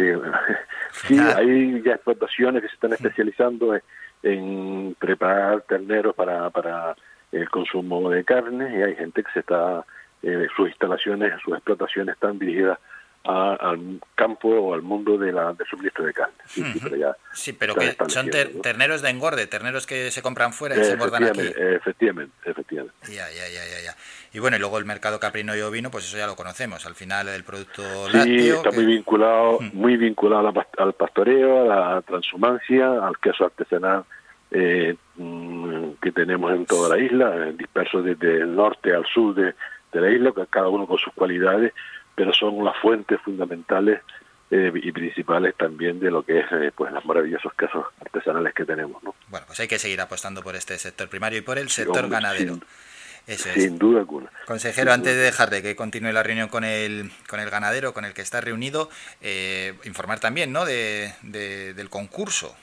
Sí, 1.09 1.19
hay 1.19 1.83
ya 1.83 1.95
explotaciones 1.95 2.61
que 2.63 2.69
se 2.69 2.75
están 2.75 2.93
especializando 2.93 3.75
en, 3.75 3.83
en 4.23 4.95
preparar 4.99 5.63
terneros 5.63 6.15
para, 6.15 6.51
para 6.51 6.95
el 7.33 7.49
consumo 7.49 8.11
de 8.11 8.25
carne 8.25 8.79
y 8.79 8.83
hay 8.83 8.95
gente 8.97 9.23
que 9.25 9.33
se 9.33 9.41
está, 9.41 9.87
eh, 10.23 10.47
sus 10.55 10.69
instalaciones, 10.69 11.33
sus 11.43 11.55
explotaciones 11.55 12.15
están 12.15 12.39
dirigidas 12.39 12.79
a- 13.25 13.55
al 13.55 14.01
campo 14.15 14.49
o 14.49 14.75
al 14.75 14.83
mundo 14.83 15.17
de 15.17 15.31
la, 15.33 15.53
del 15.53 15.67
suministro 15.69 16.05
de 16.05 16.13
carne. 16.13 16.35
Sí, 16.47 16.65
pero 16.83 16.97
ya 16.97 17.17
Sí, 17.33 17.53
pero 17.53 17.73
están 17.81 18.07
que 18.09 18.13
son 18.13 18.25
ter- 18.27 18.31
estableciendo, 18.49 18.57
¿no? 18.59 18.63
terneros 18.63 19.03
de 19.03 19.11
engorde, 19.11 19.47
terneros 19.47 19.87
que 19.87 20.11
se 20.11 20.23
compran 20.23 20.53
fuera 20.53 20.77
y 20.77 20.85
se 20.85 20.93
engordan 20.93 21.25
aquí. 21.25 21.41
Efectivamente, 21.57 22.35
efectivamente. 22.45 22.97
Ya, 23.09 23.31
ya, 23.31 23.49
ya, 23.49 23.65
ya, 23.65 23.81
ya. 23.85 23.97
Y 24.33 24.39
bueno, 24.39 24.57
y 24.57 24.61
luego 24.61 24.79
el 24.79 24.85
mercado 24.85 25.21
caprino 25.21 25.55
y 25.57 25.61
ovino, 25.61 25.91
pues 25.91 26.05
eso 26.05 26.17
ya 26.17 26.27
lo 26.27 26.37
conocemos. 26.37 26.85
Al 26.87 26.95
final 26.95 27.29
el 27.29 27.45
producto 27.45 27.83
Sí, 28.11 28.17
lácteo... 28.17 28.57
está 28.57 28.71
que- 28.71 28.77
muy 28.77 28.87
vinculado, 28.87 29.59
muy 29.73 29.97
vinculado 29.97 30.43
la 30.51 30.67
al 30.79 30.93
pastoreo, 30.95 31.71
a 31.71 31.95
la 31.95 32.03
transhumancia, 32.03 33.07
al 33.07 33.19
queso 33.19 33.45
artesanal 33.45 34.05
eh, 34.51 34.97
mm, 35.17 35.93
que 36.03 36.13
tenemos 36.13 36.53
en 36.53 36.67
toda 36.67 36.97
la 36.97 37.03
isla, 37.03 37.35
eh, 37.49 37.55
dispersos 37.57 38.05
desde 38.05 38.39
el 38.43 38.55
norte 38.55 38.95
al 38.95 39.07
sur 39.07 39.35
de, 39.35 39.55
de 39.93 40.01
la 40.01 40.11
isla, 40.11 40.33
cada 40.51 40.69
uno 40.69 40.87
con 40.87 40.99
sus 40.99 41.13
cualidades, 41.15 41.73
pero 42.15 42.33
son 42.33 42.65
las 42.65 42.77
fuentes 42.79 43.21
fundamentales 43.23 44.01
eh, 44.51 44.71
y 44.75 44.93
principales 44.93 45.55
también 45.57 45.99
de 45.99 46.11
lo 46.11 46.23
que 46.23 46.41
es 46.41 46.47
eh, 46.53 46.71
pues 46.75 46.93
los 46.93 47.05
maravillosos 47.05 47.53
quesos 47.55 47.87
artesanales 48.01 48.53
que 48.55 48.65
tenemos, 48.65 49.03
¿no? 49.03 49.15
Bueno, 49.29 49.47
pues 49.47 49.59
hay 49.61 49.69
que 49.69 49.79
seguir 49.79 50.01
apostando 50.01 50.43
por 50.43 50.55
este 50.57 50.79
sector 50.79 51.09
primario 51.09 51.39
y 51.39 51.43
por 51.43 51.59
el 51.59 51.71
sector 51.71 52.05
hombre, 52.05 52.17
ganadero. 52.21 52.55
sin- 52.55 52.65
Eso 53.27 53.49
es. 53.51 53.63
Sin 53.63 53.79
duda 53.79 54.01
alguna. 54.01 54.31
Consejero, 54.47 54.91
Sin 54.91 54.95
antes 55.01 55.13
duda. 55.13 55.21
de 55.21 55.27
dejarle 55.27 55.63
que 55.63 55.75
continúe 55.77 56.13
la 56.13 56.23
reunión 56.23 56.49
con 56.49 56.65
el, 56.65 57.11
con 57.29 57.39
el 57.41 57.49
ganadero, 57.51 57.95
con 57.95 58.05
el 58.05 58.13
que 58.15 58.21
está 58.23 58.41
reunido, 58.41 58.91
eh, 59.21 59.75
informar 59.85 60.19
también 60.21 60.53
¿no? 60.53 60.65
de, 60.67 61.13
de- 61.23 61.73
del 61.73 61.89
concurso. 61.89 62.55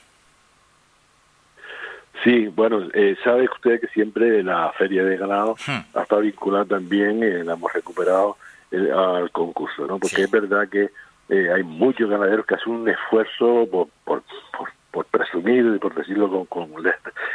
Sí, 2.22 2.48
bueno, 2.48 2.86
eh, 2.92 3.16
sabe 3.24 3.48
usted 3.50 3.80
que 3.80 3.86
siempre 3.88 4.42
la 4.42 4.70
feria 4.76 5.02
de 5.04 5.16
ganado 5.16 5.56
Hmm. 5.66 5.80
ha 5.96 6.02
estado 6.02 6.20
vinculada 6.20 6.66
también, 6.66 7.22
eh, 7.22 7.42
la 7.44 7.54
hemos 7.54 7.72
recuperado 7.72 8.36
eh, 8.70 8.90
al 8.92 9.30
concurso, 9.30 9.86
¿no? 9.86 9.98
Porque 9.98 10.22
es 10.22 10.30
verdad 10.30 10.68
que 10.68 10.90
eh, 11.28 11.50
hay 11.52 11.62
muchos 11.62 12.10
ganaderos 12.10 12.46
que 12.46 12.54
hacen 12.54 12.72
un 12.72 12.88
esfuerzo 12.88 13.68
por, 13.70 13.88
por, 14.04 14.22
por, 14.56 14.68
por 14.90 15.06
presumir 15.06 15.64
y 15.74 15.78
por 15.78 15.94
decirlo 15.94 16.28
con, 16.28 16.46
con, 16.46 16.70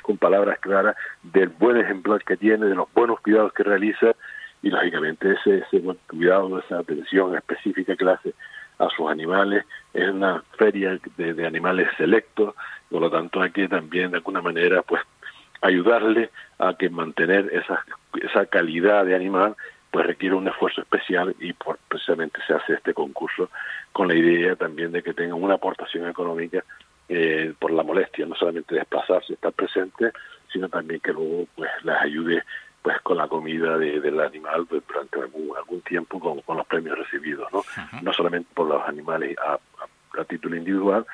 con 0.01 0.17
palabras 0.17 0.59
claras 0.59 0.95
del 1.23 1.49
buen 1.49 1.77
ejemplar 1.77 2.23
que 2.23 2.37
tiene, 2.37 2.65
de 2.65 2.75
los 2.75 2.91
buenos 2.93 3.19
cuidados 3.21 3.53
que 3.53 3.63
realiza 3.63 4.15
y 4.61 4.69
lógicamente 4.69 5.31
ese, 5.33 5.59
ese 5.59 5.79
buen 5.79 5.97
cuidado, 6.09 6.59
esa 6.59 6.79
atención 6.79 7.35
específica 7.35 7.95
que 7.95 8.09
hace 8.09 8.33
a 8.79 8.89
sus 8.89 9.09
animales, 9.09 9.63
es 9.93 10.09
una 10.09 10.43
feria 10.57 10.99
de, 11.17 11.33
de 11.33 11.47
animales 11.47 11.87
selectos, 11.97 12.55
por 12.89 13.01
lo 13.01 13.09
tanto 13.09 13.41
hay 13.41 13.51
que 13.51 13.69
también 13.69 14.11
de 14.11 14.17
alguna 14.17 14.41
manera 14.41 14.81
pues 14.81 15.01
ayudarle 15.61 16.29
a 16.59 16.73
que 16.73 16.89
mantener 16.89 17.49
esa, 17.53 17.85
esa 18.21 18.45
calidad 18.45 19.05
de 19.05 19.15
animal 19.15 19.55
pues 19.95 20.07
requiere 20.07 20.35
un 20.35 20.45
esfuerzo 20.45 20.81
especial 20.81 21.33
y 21.39 21.53
por, 21.53 21.77
precisamente 21.87 22.41
se 22.45 22.53
hace 22.53 22.73
este 22.73 22.93
concurso 22.93 23.49
con 23.93 24.09
la 24.09 24.13
idea 24.13 24.57
también 24.57 24.91
de 24.91 25.01
que 25.01 25.13
tengan 25.13 25.41
una 25.41 25.53
aportación 25.53 26.05
económica 26.09 26.65
eh, 27.07 27.53
por 27.57 27.71
la 27.71 27.81
molestia, 27.81 28.25
no 28.25 28.35
solamente 28.35 28.75
desplazarse, 28.75 29.31
estar 29.35 29.53
presente, 29.53 30.11
sino 30.51 30.67
también 30.67 30.99
que 30.99 31.13
luego 31.13 31.47
pues 31.55 31.69
les 31.83 31.95
ayude 31.95 32.43
pues 32.81 32.99
con 33.03 33.15
la 33.15 33.29
comida 33.29 33.77
de- 33.77 34.01
del 34.01 34.19
animal 34.19 34.65
pues, 34.67 34.83
durante 34.85 35.17
algún, 35.21 35.55
algún 35.55 35.79
tiempo 35.79 36.19
con, 36.19 36.41
con 36.41 36.57
los 36.57 36.67
premios 36.67 36.97
recibidos, 36.97 37.47
¿no? 37.53 37.63
No 38.01 38.11
solamente 38.11 38.49
por 38.53 38.67
los 38.67 38.85
animales 38.85 39.37
a, 39.39 39.53
a- 39.53 40.19
a 40.21 40.25
título 40.25 40.57
individual, 40.57 41.05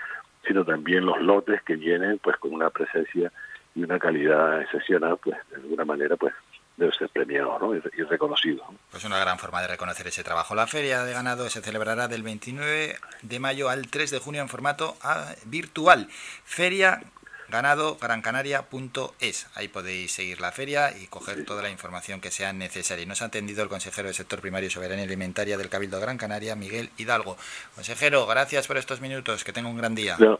sino 0.47 0.65
también 0.65 1.05
los 1.05 1.21
lotes 1.21 1.61
que 1.61 1.75
vienen 1.75 2.17
pues 2.17 2.35
con 2.37 2.51
una 2.51 2.71
presencia 2.71 3.31
y 3.75 3.83
una 3.83 3.99
calidad 3.99 4.59
excepcional, 4.59 5.17
pues 5.23 5.37
de 5.51 5.57
alguna 5.57 5.85
manera 5.85 6.15
pues 6.17 6.33
debe 6.81 6.93
ser 6.93 7.09
premiado 7.09 7.57
¿no? 7.59 7.75
y, 7.75 7.81
y 7.97 8.03
reconocido. 8.03 8.65
¿no? 8.69 8.77
Pues 8.91 9.05
una 9.05 9.19
gran 9.19 9.39
forma 9.39 9.61
de 9.61 9.67
reconocer 9.67 10.07
ese 10.07 10.23
trabajo. 10.23 10.55
La 10.55 10.67
feria 10.67 11.03
de 11.03 11.13
ganado 11.13 11.49
se 11.49 11.61
celebrará 11.61 12.07
del 12.07 12.23
29 12.23 12.97
de 13.21 13.39
mayo 13.39 13.69
al 13.69 13.87
3 13.87 14.11
de 14.11 14.19
junio 14.19 14.41
en 14.41 14.49
formato 14.49 14.95
ah, 15.01 15.33
virtual. 15.45 16.07
Feria 16.43 17.01
ganado 17.49 17.97
grancanaria.es. 18.01 19.49
Ahí 19.55 19.67
podéis 19.67 20.13
seguir 20.13 20.41
la 20.41 20.51
feria 20.51 20.91
y 20.97 21.07
coger 21.07 21.45
toda 21.45 21.61
la 21.61 21.69
información 21.69 22.21
que 22.21 22.31
sea 22.31 22.53
necesaria. 22.53 23.05
Nos 23.05 23.21
ha 23.21 23.25
atendido 23.25 23.61
el 23.61 23.69
consejero 23.69 24.07
del 24.07 24.15
sector 24.15 24.39
primario 24.41 24.67
y 24.67 24.71
soberanía 24.71 25.05
alimentaria 25.05 25.57
del 25.57 25.69
Cabildo 25.69 25.99
Gran 25.99 26.17
Canaria, 26.17 26.55
Miguel 26.55 26.89
Hidalgo. 26.97 27.37
Consejero, 27.75 28.25
gracias 28.25 28.67
por 28.67 28.77
estos 28.77 29.01
minutos. 29.01 29.43
Que 29.43 29.53
tenga 29.53 29.69
un 29.69 29.77
gran 29.77 29.93
día. 29.93 30.15
No, 30.17 30.39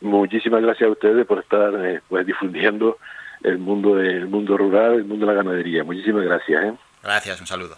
muchísimas 0.00 0.62
gracias 0.62 0.88
a 0.88 0.92
ustedes 0.92 1.26
por 1.26 1.38
estar 1.38 1.74
eh, 1.84 2.00
pues 2.08 2.26
difundiendo 2.26 2.98
el 3.44 3.58
mundo 3.58 3.96
del 3.96 4.26
mundo 4.28 4.56
rural, 4.56 4.94
el 4.94 5.04
mundo 5.04 5.26
de 5.26 5.32
la 5.32 5.42
ganadería. 5.42 5.84
Muchísimas 5.84 6.24
gracias. 6.24 6.64
¿eh? 6.64 6.74
Gracias, 7.02 7.40
un 7.40 7.46
saludo. 7.46 7.76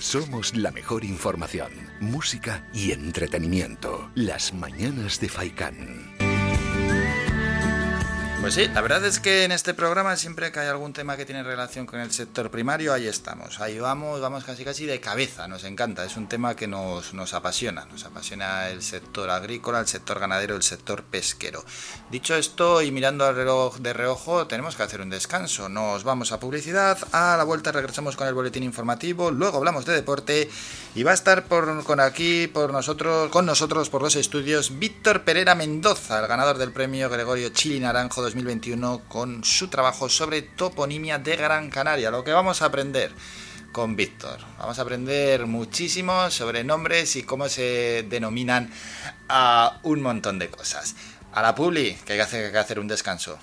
Somos 0.00 0.56
la 0.56 0.70
mejor 0.70 1.04
información, 1.04 1.70
música 2.00 2.66
y 2.72 2.92
entretenimiento. 2.92 4.10
Las 4.14 4.54
mañanas 4.54 5.20
de 5.20 5.28
Faikán. 5.28 6.29
Pues 8.40 8.54
sí, 8.54 8.66
la 8.72 8.80
verdad 8.80 9.04
es 9.04 9.20
que 9.20 9.44
en 9.44 9.52
este 9.52 9.74
programa 9.74 10.16
siempre 10.16 10.50
que 10.50 10.60
hay 10.60 10.68
algún 10.68 10.94
tema 10.94 11.18
que 11.18 11.26
tiene 11.26 11.42
relación 11.42 11.84
con 11.84 12.00
el 12.00 12.10
sector 12.10 12.50
primario, 12.50 12.94
ahí 12.94 13.06
estamos, 13.06 13.60
ahí 13.60 13.78
vamos, 13.78 14.18
vamos 14.22 14.44
casi 14.44 14.64
casi 14.64 14.86
de 14.86 14.98
cabeza, 14.98 15.46
nos 15.46 15.62
encanta, 15.64 16.06
es 16.06 16.16
un 16.16 16.26
tema 16.26 16.56
que 16.56 16.66
nos, 16.66 17.12
nos 17.12 17.34
apasiona, 17.34 17.84
nos 17.84 18.06
apasiona 18.06 18.70
el 18.70 18.80
sector 18.80 19.28
agrícola, 19.28 19.80
el 19.80 19.86
sector 19.86 20.18
ganadero, 20.18 20.56
el 20.56 20.62
sector 20.62 21.02
pesquero. 21.02 21.62
Dicho 22.10 22.34
esto 22.34 22.80
y 22.80 22.90
mirando 22.90 23.26
al 23.26 23.36
reloj 23.36 23.76
de 23.76 23.92
reojo, 23.92 24.46
tenemos 24.46 24.74
que 24.74 24.84
hacer 24.84 25.02
un 25.02 25.10
descanso, 25.10 25.68
nos 25.68 26.02
vamos 26.02 26.32
a 26.32 26.40
publicidad, 26.40 26.96
a 27.12 27.36
la 27.36 27.44
vuelta 27.44 27.72
regresamos 27.72 28.16
con 28.16 28.26
el 28.26 28.32
boletín 28.32 28.62
informativo, 28.62 29.30
luego 29.30 29.58
hablamos 29.58 29.84
de 29.84 29.92
deporte 29.92 30.48
y 30.94 31.02
va 31.02 31.10
a 31.10 31.14
estar 31.14 31.44
por, 31.44 31.84
con 31.84 32.00
aquí 32.00 32.46
por 32.46 32.72
nosotros, 32.72 33.30
con 33.30 33.44
nosotros 33.44 33.90
por 33.90 34.00
los 34.00 34.16
estudios 34.16 34.78
Víctor 34.78 35.24
Pereira 35.24 35.54
Mendoza, 35.54 36.20
el 36.20 36.26
ganador 36.26 36.56
del 36.56 36.72
premio 36.72 37.10
Gregorio 37.10 37.50
Chili 37.50 37.78
Naranjo 37.80 38.29
2021 38.30 39.02
con 39.08 39.42
su 39.42 39.68
trabajo 39.68 40.08
sobre 40.08 40.42
toponimia 40.42 41.18
de 41.18 41.36
Gran 41.36 41.68
Canaria. 41.68 42.10
Lo 42.10 42.22
que 42.22 42.32
vamos 42.32 42.62
a 42.62 42.66
aprender 42.66 43.10
con 43.72 43.96
Víctor. 43.96 44.38
Vamos 44.58 44.78
a 44.78 44.82
aprender 44.82 45.46
muchísimo 45.46 46.30
sobre 46.30 46.62
nombres 46.62 47.16
y 47.16 47.24
cómo 47.24 47.48
se 47.48 48.06
denominan 48.08 48.70
a 49.28 49.80
un 49.82 50.00
montón 50.00 50.38
de 50.38 50.48
cosas. 50.48 50.94
A 51.32 51.42
la 51.42 51.54
publi, 51.54 51.96
que 52.04 52.12
hay 52.12 52.18
que 52.50 52.58
hacer, 52.58 52.78
un 52.78 52.88
descanso. 52.88 53.38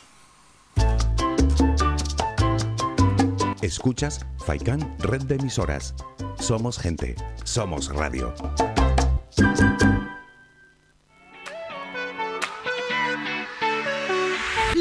Escuchas 3.61 4.26
Faikan 4.45 4.97
Red 4.99 5.23
de 5.23 5.35
Emisoras. 5.35 5.95
Somos 6.39 6.80
gente, 6.80 7.15
somos 7.43 7.88
radio. 7.93 8.34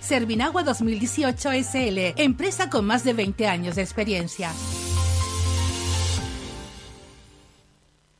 Servinagua 0.00 0.62
2018 0.62 1.50
SL, 1.64 2.14
empresa 2.16 2.70
con 2.70 2.84
más 2.84 3.02
de 3.02 3.12
20 3.12 3.48
años 3.48 3.74
de 3.74 3.82
experiencia. 3.82 4.52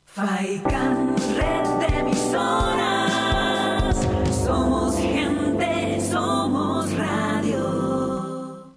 Faikan, 0.04 1.14
red 1.36 1.62
de 1.78 1.86
emisoras. 2.00 3.96
Somos 4.44 4.96
gente, 4.96 6.00
somos 6.10 6.92
radio. 6.92 8.76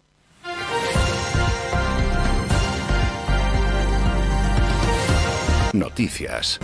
Noticias. 5.74 6.60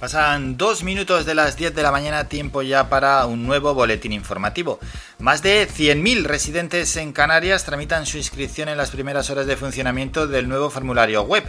Pasan 0.00 0.56
dos 0.56 0.82
minutos 0.82 1.26
de 1.26 1.34
las 1.34 1.58
10 1.58 1.74
de 1.74 1.82
la 1.82 1.92
mañana, 1.92 2.24
tiempo 2.24 2.62
ya 2.62 2.88
para 2.88 3.26
un 3.26 3.44
nuevo 3.44 3.74
boletín 3.74 4.14
informativo. 4.14 4.80
Más 5.18 5.42
de 5.42 5.68
100.000 5.68 6.24
residentes 6.24 6.96
en 6.96 7.12
Canarias 7.12 7.66
tramitan 7.66 8.06
su 8.06 8.16
inscripción 8.16 8.70
en 8.70 8.78
las 8.78 8.90
primeras 8.90 9.28
horas 9.28 9.46
de 9.46 9.58
funcionamiento 9.58 10.26
del 10.26 10.48
nuevo 10.48 10.70
formulario 10.70 11.20
web 11.24 11.44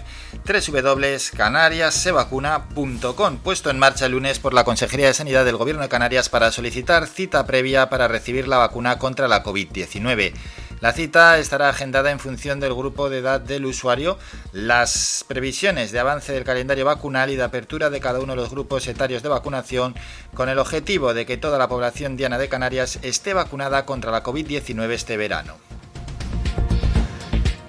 www.canariassevacuna.com, 0.45 3.37
puesto 3.37 3.69
en 3.69 3.79
marcha 3.79 4.07
el 4.07 4.11
lunes 4.11 4.39
por 4.39 4.53
la 4.53 4.65
Consejería 4.65 5.07
de 5.07 5.13
Sanidad 5.13 5.45
del 5.45 5.55
Gobierno 5.55 5.83
de 5.83 5.87
Canarias 5.87 6.27
para 6.27 6.51
solicitar 6.51 7.07
cita 7.07 7.45
previa 7.45 7.89
para 7.89 8.09
recibir 8.09 8.49
la 8.49 8.57
vacuna 8.57 8.97
contra 8.97 9.29
la 9.29 9.45
COVID-19. 9.45 10.33
La 10.81 10.93
cita 10.93 11.37
estará 11.37 11.69
agendada 11.69 12.09
en 12.09 12.19
función 12.19 12.59
del 12.59 12.73
grupo 12.73 13.11
de 13.11 13.19
edad 13.19 13.39
del 13.39 13.67
usuario, 13.67 14.17
las 14.51 15.23
previsiones 15.27 15.91
de 15.91 15.99
avance 15.99 16.33
del 16.33 16.43
calendario 16.43 16.85
vacunal 16.85 17.29
y 17.29 17.35
de 17.35 17.43
apertura 17.43 17.91
de 17.91 17.99
cada 17.99 18.19
uno 18.19 18.33
de 18.33 18.41
los 18.41 18.49
grupos 18.49 18.87
etarios 18.87 19.21
de 19.21 19.29
vacunación, 19.29 19.93
con 20.33 20.49
el 20.49 20.57
objetivo 20.57 21.13
de 21.13 21.27
que 21.27 21.37
toda 21.37 21.59
la 21.59 21.69
población 21.69 22.17
diana 22.17 22.39
de 22.39 22.49
Canarias 22.49 22.97
esté 23.03 23.35
vacunada 23.35 23.85
contra 23.85 24.09
la 24.09 24.23
COVID-19 24.23 24.89
este 24.89 25.17
verano. 25.17 25.53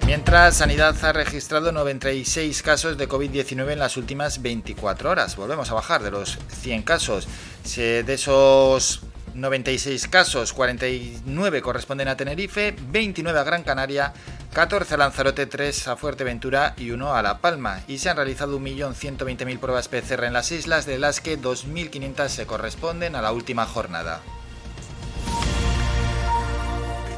Mientras, 0.07 0.57
Sanidad 0.57 0.95
ha 1.05 1.13
registrado 1.13 1.71
96 1.71 2.63
casos 2.63 2.97
de 2.97 3.07
COVID-19 3.07 3.73
en 3.73 3.79
las 3.79 3.95
últimas 3.95 4.41
24 4.41 5.11
horas. 5.11 5.35
Volvemos 5.35 5.69
a 5.69 5.75
bajar 5.75 6.01
de 6.01 6.09
los 6.09 6.39
100 6.61 6.81
casos. 6.81 7.27
De 7.75 8.03
esos 8.07 9.01
96 9.33 10.07
casos, 10.07 10.53
49 10.53 11.61
corresponden 11.61 12.07
a 12.07 12.17
Tenerife, 12.17 12.75
29 12.89 13.39
a 13.39 13.43
Gran 13.43 13.63
Canaria, 13.63 14.13
14 14.53 14.93
a 14.93 14.97
Lanzarote, 14.97 15.45
3 15.45 15.87
a 15.87 15.95
Fuerteventura 15.95 16.73
y 16.77 16.91
1 16.91 17.15
a 17.15 17.21
La 17.21 17.39
Palma. 17.39 17.81
Y 17.87 17.97
se 17.97 18.09
han 18.09 18.17
realizado 18.17 18.59
1.120.000 18.59 19.59
pruebas 19.59 19.87
PCR 19.87 20.25
en 20.25 20.33
las 20.33 20.51
islas, 20.51 20.85
de 20.85 20.99
las 20.99 21.21
que 21.21 21.39
2.500 21.39 22.27
se 22.27 22.45
corresponden 22.45 23.15
a 23.15 23.21
la 23.21 23.31
última 23.31 23.65
jornada. 23.65 24.21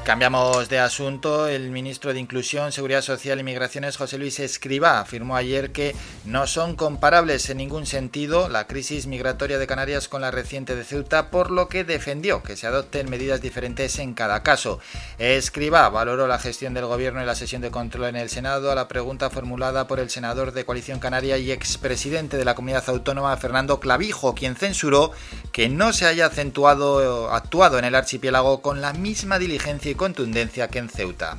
Cambiamos 0.05 0.69
de 0.69 0.77
asunto. 0.77 1.47
El 1.47 1.71
ministro 1.71 2.13
de 2.13 2.19
Inclusión, 2.19 2.71
Seguridad 2.71 3.01
Social 3.01 3.39
y 3.39 3.43
Migraciones, 3.43 3.97
José 3.97 4.19
Luis 4.19 4.39
Escribá, 4.39 4.99
afirmó 4.99 5.35
ayer 5.35 5.71
que 5.71 5.95
no 6.25 6.45
son 6.45 6.75
comparables 6.75 7.49
en 7.49 7.57
ningún 7.57 7.87
sentido 7.87 8.47
la 8.47 8.67
crisis 8.67 9.07
migratoria 9.07 9.57
de 9.57 9.65
Canarias 9.65 10.07
con 10.07 10.21
la 10.21 10.29
reciente 10.29 10.75
de 10.75 10.83
Ceuta, 10.83 11.31
por 11.31 11.49
lo 11.49 11.69
que 11.69 11.83
defendió 11.83 12.43
que 12.43 12.55
se 12.55 12.67
adopten 12.67 13.09
medidas 13.09 13.41
diferentes 13.41 13.97
en 13.97 14.13
cada 14.13 14.43
caso. 14.43 14.79
Escribá 15.17 15.89
valoró 15.89 16.27
la 16.27 16.37
gestión 16.37 16.75
del 16.75 16.85
gobierno 16.85 17.19
en 17.19 17.25
la 17.25 17.33
sesión 17.33 17.63
de 17.63 17.71
control 17.71 18.09
en 18.09 18.15
el 18.15 18.29
Senado 18.29 18.71
a 18.71 18.75
la 18.75 18.87
pregunta 18.87 19.31
formulada 19.31 19.87
por 19.87 19.99
el 19.99 20.11
senador 20.11 20.51
de 20.51 20.65
Coalición 20.65 20.99
Canaria 20.99 21.39
y 21.39 21.51
expresidente 21.51 22.37
de 22.37 22.45
la 22.45 22.53
comunidad 22.53 22.87
autónoma, 22.89 23.35
Fernando 23.37 23.79
Clavijo, 23.79 24.35
quien 24.35 24.55
censuró 24.55 25.13
que 25.51 25.67
no 25.67 25.93
se 25.93 26.05
haya 26.05 26.27
acentuado, 26.27 27.31
actuado 27.31 27.79
en 27.79 27.85
el 27.85 27.95
archipiélago 27.95 28.61
con 28.61 28.81
la 28.81 28.93
misma 28.93 29.39
diligencia 29.39 29.89
y 29.91 29.94
contundencia 29.95 30.67
que 30.67 30.79
en 30.79 30.89
Ceuta. 30.89 31.37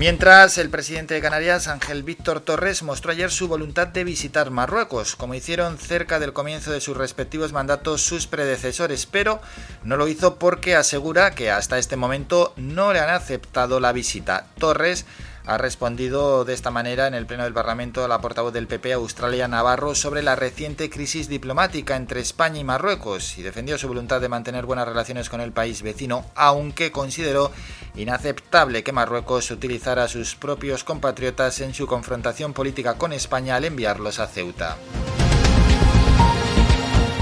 Mientras, 0.00 0.56
el 0.56 0.70
presidente 0.70 1.12
de 1.12 1.20
Canarias, 1.20 1.68
Ángel 1.68 2.02
Víctor 2.02 2.40
Torres, 2.40 2.82
mostró 2.82 3.12
ayer 3.12 3.30
su 3.30 3.48
voluntad 3.48 3.86
de 3.86 4.02
visitar 4.02 4.50
Marruecos, 4.50 5.14
como 5.14 5.34
hicieron 5.34 5.76
cerca 5.76 6.18
del 6.18 6.32
comienzo 6.32 6.72
de 6.72 6.80
sus 6.80 6.96
respectivos 6.96 7.52
mandatos 7.52 8.00
sus 8.00 8.26
predecesores, 8.26 9.04
pero 9.04 9.42
no 9.84 9.98
lo 9.98 10.08
hizo 10.08 10.36
porque 10.36 10.74
asegura 10.74 11.32
que 11.32 11.50
hasta 11.50 11.78
este 11.78 11.96
momento 11.96 12.54
no 12.56 12.94
le 12.94 13.00
han 13.00 13.10
aceptado 13.10 13.78
la 13.78 13.92
visita. 13.92 14.46
Torres 14.58 15.04
ha 15.50 15.58
respondido 15.58 16.44
de 16.44 16.54
esta 16.54 16.70
manera 16.70 17.08
en 17.08 17.14
el 17.14 17.26
Pleno 17.26 17.42
del 17.42 17.52
Parlamento 17.52 18.04
a 18.04 18.08
la 18.08 18.20
portavoz 18.20 18.52
del 18.52 18.68
PP, 18.68 18.92
Australia 18.92 19.48
Navarro, 19.48 19.96
sobre 19.96 20.22
la 20.22 20.36
reciente 20.36 20.88
crisis 20.88 21.28
diplomática 21.28 21.96
entre 21.96 22.20
España 22.20 22.60
y 22.60 22.64
Marruecos 22.64 23.36
y 23.36 23.42
defendió 23.42 23.76
su 23.76 23.88
voluntad 23.88 24.20
de 24.20 24.28
mantener 24.28 24.64
buenas 24.64 24.86
relaciones 24.86 25.28
con 25.28 25.40
el 25.40 25.50
país 25.50 25.82
vecino, 25.82 26.24
aunque 26.36 26.92
consideró 26.92 27.50
inaceptable 27.96 28.84
que 28.84 28.92
Marruecos 28.92 29.50
utilizara 29.50 30.04
a 30.04 30.08
sus 30.08 30.36
propios 30.36 30.84
compatriotas 30.84 31.60
en 31.60 31.74
su 31.74 31.88
confrontación 31.88 32.52
política 32.52 32.94
con 32.94 33.12
España 33.12 33.56
al 33.56 33.64
enviarlos 33.64 34.20
a 34.20 34.28
Ceuta. 34.28 34.76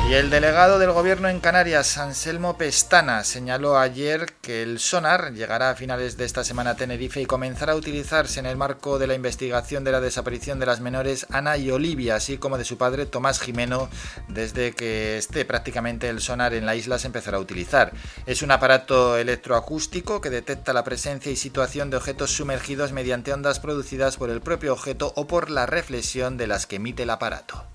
Y 0.09 0.15
el 0.15 0.31
delegado 0.31 0.79
del 0.79 0.93
gobierno 0.93 1.29
en 1.29 1.39
Canarias, 1.39 1.99
Anselmo 1.99 2.57
Pestana, 2.57 3.25
señaló 3.25 3.77
ayer 3.77 4.33
que 4.41 4.63
el 4.63 4.79
sonar 4.79 5.35
llegará 5.35 5.69
a 5.69 5.75
finales 5.75 6.17
de 6.17 6.25
esta 6.25 6.45
semana 6.45 6.71
a 6.71 6.77
Tenerife 6.77 7.21
y 7.21 7.27
comenzará 7.27 7.75
a 7.75 7.77
utilizarse 7.77 8.41
en 8.41 8.47
el 8.47 8.57
marco 8.57 8.99
de 8.99 9.07
la 9.07 9.13
investigación 9.13 9.85
de 9.85 9.93
la 9.93 10.01
desaparición 10.01 10.59
de 10.59 10.65
las 10.65 10.81
menores 10.81 11.27
Ana 11.29 11.59
y 11.59 11.71
Olivia, 11.71 12.17
así 12.17 12.39
como 12.39 12.57
de 12.57 12.65
su 12.65 12.79
padre 12.79 13.05
Tomás 13.05 13.39
Jimeno, 13.39 13.91
desde 14.29 14.73
que 14.73 15.19
esté 15.19 15.45
prácticamente 15.45 16.09
el 16.09 16.23
sonar 16.23 16.55
en 16.55 16.65
la 16.65 16.75
isla 16.75 16.99
se 16.99 17.09
empezará 17.09 17.37
a 17.37 17.41
utilizar. 17.41 17.93
Es 18.25 18.41
un 18.41 18.51
aparato 18.51 19.19
electroacústico 19.19 20.23
que 20.23 20.31
detecta 20.31 20.73
la 20.73 20.85
presencia 20.85 21.31
y 21.31 21.37
situación 21.37 21.91
de 21.91 21.99
objetos 21.99 22.31
sumergidos 22.31 22.93
mediante 22.93 23.35
ondas 23.35 23.61
producidas 23.61 24.17
por 24.17 24.31
el 24.31 24.41
propio 24.41 24.73
objeto 24.73 25.13
o 25.17 25.27
por 25.27 25.51
la 25.51 25.67
reflexión 25.67 26.39
de 26.39 26.47
las 26.47 26.67
que 26.67 26.77
emite 26.77 27.03
el 27.03 27.11
aparato. 27.11 27.67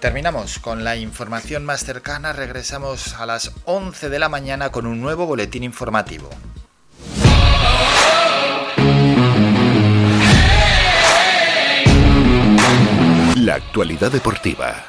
Terminamos 0.00 0.58
con 0.58 0.82
la 0.82 0.96
información 0.96 1.66
más 1.66 1.84
cercana, 1.84 2.32
regresamos 2.32 3.12
a 3.16 3.26
las 3.26 3.52
11 3.66 4.08
de 4.08 4.18
la 4.18 4.30
mañana 4.30 4.72
con 4.72 4.86
un 4.86 4.98
nuevo 4.98 5.26
boletín 5.26 5.62
informativo. 5.62 6.30
La 13.36 13.56
actualidad 13.56 14.10
deportiva. 14.10 14.86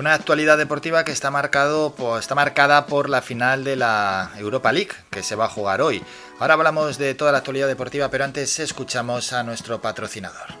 Una 0.00 0.14
actualidad 0.14 0.56
deportiva 0.56 1.04
que 1.04 1.12
está, 1.12 1.30
marcado, 1.30 1.94
por- 1.94 2.18
está 2.18 2.34
marcada 2.34 2.86
por 2.86 3.10
la 3.10 3.20
final 3.20 3.64
de 3.64 3.76
la 3.76 4.30
Europa 4.38 4.72
League, 4.72 4.92
que 5.10 5.22
se 5.22 5.34
va 5.36 5.44
a 5.44 5.48
jugar 5.48 5.82
hoy. 5.82 6.02
Ahora 6.38 6.54
hablamos 6.54 6.96
de 6.96 7.14
toda 7.14 7.32
la 7.32 7.38
actualidad 7.38 7.68
deportiva, 7.68 8.10
pero 8.10 8.24
antes 8.24 8.58
escuchamos 8.60 9.34
a 9.34 9.42
nuestro 9.42 9.82
patrocinador. 9.82 10.54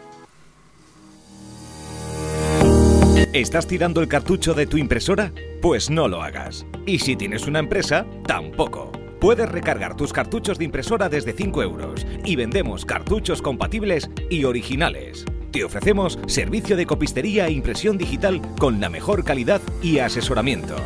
¿Estás 3.32 3.66
tirando 3.66 4.02
el 4.02 4.08
cartucho 4.08 4.52
de 4.52 4.66
tu 4.66 4.76
impresora? 4.76 5.32
Pues 5.62 5.88
no 5.88 6.06
lo 6.06 6.22
hagas. 6.22 6.66
Y 6.84 6.98
si 6.98 7.16
tienes 7.16 7.46
una 7.46 7.60
empresa, 7.60 8.04
tampoco. 8.26 8.92
Puedes 9.22 9.48
recargar 9.48 9.96
tus 9.96 10.12
cartuchos 10.12 10.58
de 10.58 10.66
impresora 10.66 11.08
desde 11.08 11.32
5 11.32 11.62
euros 11.62 12.06
y 12.26 12.36
vendemos 12.36 12.84
cartuchos 12.84 13.40
compatibles 13.40 14.10
y 14.28 14.44
originales. 14.44 15.24
Te 15.50 15.64
ofrecemos 15.64 16.18
servicio 16.26 16.76
de 16.76 16.86
copistería 16.86 17.48
e 17.48 17.52
impresión 17.52 17.98
digital 17.98 18.40
con 18.58 18.80
la 18.80 18.88
mejor 18.88 19.24
calidad 19.24 19.60
y 19.82 19.98
asesoramiento. 19.98 20.76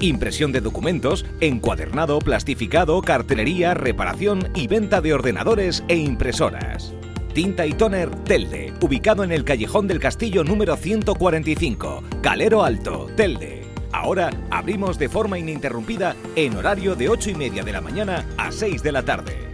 Impresión 0.00 0.50
de 0.50 0.60
documentos, 0.60 1.24
encuadernado, 1.40 2.18
plastificado, 2.18 3.00
cartelería, 3.02 3.74
reparación 3.74 4.48
y 4.54 4.66
venta 4.66 5.00
de 5.00 5.14
ordenadores 5.14 5.84
e 5.88 5.96
impresoras. 5.96 6.94
Tinta 7.32 7.66
y 7.66 7.72
Toner 7.72 8.10
Telde, 8.24 8.72
ubicado 8.80 9.22
en 9.22 9.30
el 9.30 9.44
Callejón 9.44 9.86
del 9.86 10.00
Castillo 10.00 10.42
número 10.42 10.76
145, 10.76 12.02
Calero 12.20 12.64
Alto, 12.64 13.08
Telde. 13.16 13.62
Ahora 13.92 14.30
abrimos 14.50 14.98
de 14.98 15.08
forma 15.08 15.38
ininterrumpida 15.38 16.16
en 16.34 16.56
horario 16.56 16.96
de 16.96 17.08
8 17.08 17.30
y 17.30 17.34
media 17.34 17.62
de 17.62 17.72
la 17.72 17.80
mañana 17.80 18.26
a 18.36 18.50
6 18.50 18.82
de 18.82 18.92
la 18.92 19.04
tarde. 19.04 19.47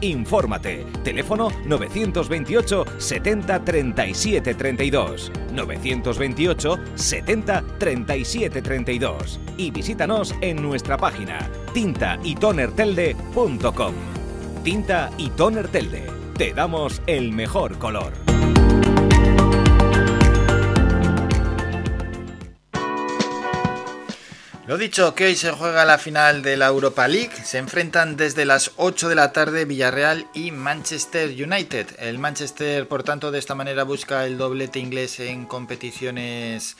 Infórmate. 0.00 0.86
Teléfono 1.04 1.50
928 1.66 2.84
70 2.98 3.64
37 3.64 4.54
32. 4.54 5.30
928 5.52 6.78
70 6.94 7.64
37 7.78 8.62
32. 8.62 9.40
Y 9.56 9.70
visítanos 9.70 10.34
en 10.40 10.60
nuestra 10.62 10.96
página 10.96 11.48
tintaytonertelde.com. 11.72 13.94
Tinta 14.62 15.10
y 15.16 15.30
Toner 15.30 15.68
Telde. 15.68 16.04
Te 16.36 16.52
damos 16.52 17.00
el 17.06 17.32
mejor 17.32 17.78
color. 17.78 18.12
Lo 24.70 24.78
dicho, 24.78 25.16
que 25.16 25.24
hoy 25.24 25.34
se 25.34 25.50
juega 25.50 25.84
la 25.84 25.98
final 25.98 26.42
de 26.42 26.56
la 26.56 26.68
Europa 26.68 27.08
League. 27.08 27.32
Se 27.42 27.58
enfrentan 27.58 28.16
desde 28.16 28.44
las 28.44 28.70
8 28.76 29.08
de 29.08 29.16
la 29.16 29.32
tarde 29.32 29.64
Villarreal 29.64 30.28
y 30.32 30.52
Manchester 30.52 31.28
United. 31.28 31.96
El 31.98 32.20
Manchester, 32.20 32.86
por 32.86 33.02
tanto, 33.02 33.32
de 33.32 33.40
esta 33.40 33.56
manera 33.56 33.82
busca 33.82 34.24
el 34.26 34.38
doblete 34.38 34.78
inglés 34.78 35.18
en 35.18 35.46
competiciones 35.46 36.76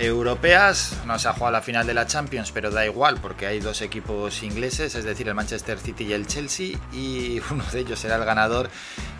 europeas. 0.00 0.96
No 1.06 1.18
se 1.18 1.28
ha 1.28 1.34
jugado 1.34 1.52
la 1.52 1.62
final 1.62 1.86
de 1.86 1.94
la 1.94 2.06
Champions, 2.06 2.50
pero 2.52 2.70
da 2.70 2.84
igual 2.86 3.18
porque 3.20 3.46
hay 3.46 3.60
dos 3.60 3.82
equipos 3.82 4.42
ingleses, 4.42 4.94
es 4.94 5.04
decir, 5.04 5.28
el 5.28 5.34
Manchester 5.34 5.78
City 5.78 6.04
y 6.04 6.12
el 6.14 6.26
Chelsea, 6.26 6.78
y 6.92 7.40
uno 7.50 7.62
de 7.70 7.80
ellos 7.80 8.00
será 8.00 8.16
el 8.16 8.24
ganador 8.24 8.70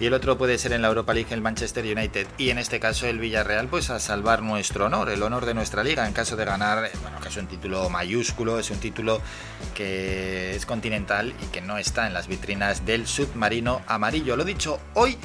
y 0.01 0.07
el 0.07 0.15
otro 0.15 0.39
puede 0.39 0.57
ser 0.59 0.73
en 0.73 0.83
la 0.83 0.89
Europa 0.89 1.13
League 1.13 1.33
el 1.33 1.43
Manchester 1.43 1.85
United. 1.85 2.27
Y 2.39 2.51
en 2.51 2.59
este 2.59 2.81
caso 2.81 3.07
el 3.07 3.19
Villarreal, 3.19 3.69
pues 3.69 3.91
a 3.91 4.01
salvar 4.01 4.43
nuestro 4.43 4.87
honor, 4.87 5.11
el 5.11 5.23
honor 5.23 5.45
de 5.45 5.55
nuestra 5.55 5.85
liga 5.85 6.07
en 6.07 6.15
caso 6.15 6.37
de 6.37 6.47
ganar, 6.47 6.87
eh, 6.87 6.91
bueno, 7.03 7.21
que 7.21 7.29
es 7.29 7.37
un 7.37 7.47
título 7.47 7.91
mayúsculo, 7.91 8.59
es 8.59 8.71
un 8.71 8.79
título 8.79 9.21
que 9.75 10.57
es 10.57 10.65
continental 10.65 11.35
y 11.43 11.47
que 11.47 11.61
no 11.61 11.77
está 11.77 12.07
en 12.07 12.15
las 12.15 12.27
vitrinas 12.27 12.87
del 12.87 13.07
submarino 13.07 13.83
amarillo. 13.87 14.37
Lo 14.37 14.45
dicho, 14.45 14.81
hoy 14.95 15.19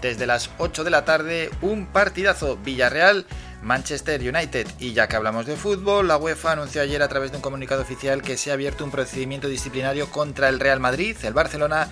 desde 0.00 0.26
las 0.26 0.50
8 0.58 0.84
de 0.84 0.90
la 0.90 1.04
tarde 1.04 1.50
un 1.60 1.86
partidazo 1.86 2.56
Villarreal. 2.56 3.26
Manchester 3.62 4.20
United. 4.20 4.66
Y 4.78 4.92
ya 4.92 5.08
que 5.08 5.16
hablamos 5.16 5.46
de 5.46 5.56
fútbol, 5.56 6.08
la 6.08 6.16
UEFA 6.16 6.52
anunció 6.52 6.82
ayer 6.82 7.02
a 7.02 7.08
través 7.08 7.30
de 7.30 7.38
un 7.38 7.42
comunicado 7.42 7.82
oficial 7.82 8.22
que 8.22 8.36
se 8.36 8.50
ha 8.50 8.54
abierto 8.54 8.84
un 8.84 8.90
procedimiento 8.90 9.48
disciplinario 9.48 10.10
contra 10.10 10.48
el 10.48 10.60
Real 10.60 10.80
Madrid, 10.80 11.16
el 11.22 11.34
Barcelona 11.34 11.88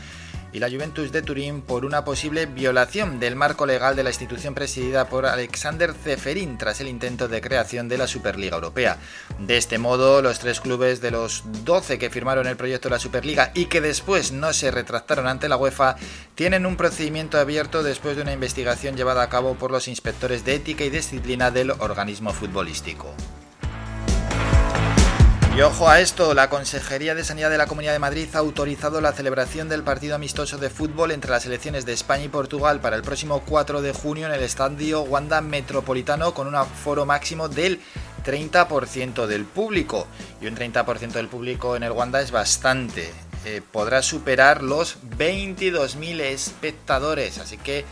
y 0.56 0.58
la 0.58 0.70
Juventus 0.70 1.12
de 1.12 1.20
Turín 1.20 1.60
por 1.60 1.84
una 1.84 2.02
posible 2.02 2.46
violación 2.46 3.20
del 3.20 3.36
marco 3.36 3.66
legal 3.66 3.94
de 3.94 4.02
la 4.02 4.08
institución 4.08 4.54
presidida 4.54 5.06
por 5.06 5.26
Alexander 5.26 5.92
Zeferin 5.92 6.56
tras 6.56 6.80
el 6.80 6.88
intento 6.88 7.28
de 7.28 7.42
creación 7.42 7.88
de 7.88 7.98
la 7.98 8.06
Superliga 8.06 8.54
Europea. 8.54 8.96
De 9.38 9.58
este 9.58 9.76
modo, 9.76 10.22
los 10.22 10.38
tres 10.38 10.62
clubes 10.62 11.02
de 11.02 11.10
los 11.10 11.42
12 11.66 11.98
que 11.98 12.08
firmaron 12.08 12.46
el 12.46 12.56
proyecto 12.56 12.88
de 12.88 12.94
la 12.94 12.98
Superliga 12.98 13.52
y 13.54 13.66
que 13.66 13.82
después 13.82 14.32
no 14.32 14.54
se 14.54 14.70
retractaron 14.70 15.26
ante 15.26 15.50
la 15.50 15.58
UEFA 15.58 15.96
tienen 16.34 16.64
un 16.64 16.78
procedimiento 16.78 17.38
abierto 17.38 17.82
después 17.82 18.16
de 18.16 18.22
una 18.22 18.32
investigación 18.32 18.96
llevada 18.96 19.24
a 19.24 19.28
cabo 19.28 19.56
por 19.56 19.70
los 19.70 19.88
inspectores 19.88 20.46
de 20.46 20.54
ética 20.54 20.84
y 20.84 20.90
disciplina 20.90 21.50
del 21.50 21.72
organismo 21.72 22.32
futbolístico. 22.32 23.14
Y 25.56 25.62
ojo 25.62 25.88
a 25.88 26.00
esto, 26.00 26.34
la 26.34 26.50
Consejería 26.50 27.14
de 27.14 27.24
Sanidad 27.24 27.48
de 27.48 27.56
la 27.56 27.66
Comunidad 27.66 27.94
de 27.94 27.98
Madrid 27.98 28.28
ha 28.34 28.40
autorizado 28.40 29.00
la 29.00 29.14
celebración 29.14 29.70
del 29.70 29.82
partido 29.82 30.14
amistoso 30.14 30.58
de 30.58 30.68
fútbol 30.68 31.12
entre 31.12 31.30
las 31.30 31.44
selecciones 31.44 31.86
de 31.86 31.94
España 31.94 32.24
y 32.24 32.28
Portugal 32.28 32.78
para 32.80 32.94
el 32.94 33.00
próximo 33.00 33.40
4 33.40 33.80
de 33.80 33.94
junio 33.94 34.26
en 34.26 34.34
el 34.34 34.42
estadio 34.42 35.00
Wanda 35.00 35.40
Metropolitano 35.40 36.34
con 36.34 36.46
un 36.46 36.56
aforo 36.56 37.06
máximo 37.06 37.48
del 37.48 37.80
30% 38.22 39.26
del 39.26 39.46
público. 39.46 40.06
Y 40.42 40.46
un 40.46 40.56
30% 40.56 41.12
del 41.12 41.28
público 41.28 41.74
en 41.74 41.84
el 41.84 41.92
Wanda 41.92 42.20
es 42.20 42.32
bastante. 42.32 43.10
Eh, 43.46 43.62
podrá 43.72 44.02
superar 44.02 44.62
los 44.62 44.98
22.000 45.16 46.20
espectadores, 46.20 47.38
así 47.38 47.56
que 47.56 47.86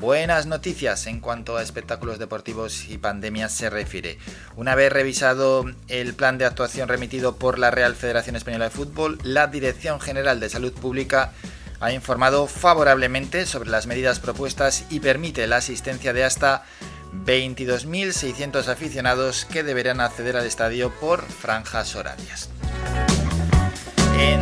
Buenas 0.00 0.46
noticias 0.46 1.06
en 1.06 1.20
cuanto 1.20 1.56
a 1.56 1.62
espectáculos 1.62 2.18
deportivos 2.18 2.88
y 2.88 2.98
pandemias 2.98 3.52
se 3.52 3.70
refiere. 3.70 4.18
Una 4.56 4.74
vez 4.74 4.92
revisado 4.92 5.64
el 5.88 6.14
plan 6.14 6.38
de 6.38 6.46
actuación 6.46 6.88
remitido 6.88 7.36
por 7.36 7.58
la 7.58 7.70
Real 7.70 7.94
Federación 7.94 8.36
Española 8.36 8.66
de 8.66 8.70
Fútbol, 8.70 9.18
la 9.22 9.46
Dirección 9.46 10.00
General 10.00 10.40
de 10.40 10.48
Salud 10.48 10.72
Pública 10.72 11.32
ha 11.80 11.92
informado 11.92 12.46
favorablemente 12.46 13.46
sobre 13.46 13.70
las 13.70 13.86
medidas 13.86 14.20
propuestas 14.20 14.84
y 14.90 15.00
permite 15.00 15.46
la 15.46 15.56
asistencia 15.56 16.12
de 16.12 16.24
hasta 16.24 16.64
22.600 17.12 18.68
aficionados 18.68 19.44
que 19.44 19.62
deberán 19.62 20.00
acceder 20.00 20.36
al 20.36 20.46
estadio 20.46 20.92
por 21.00 21.22
franjas 21.22 21.96
horarias. 21.96 22.50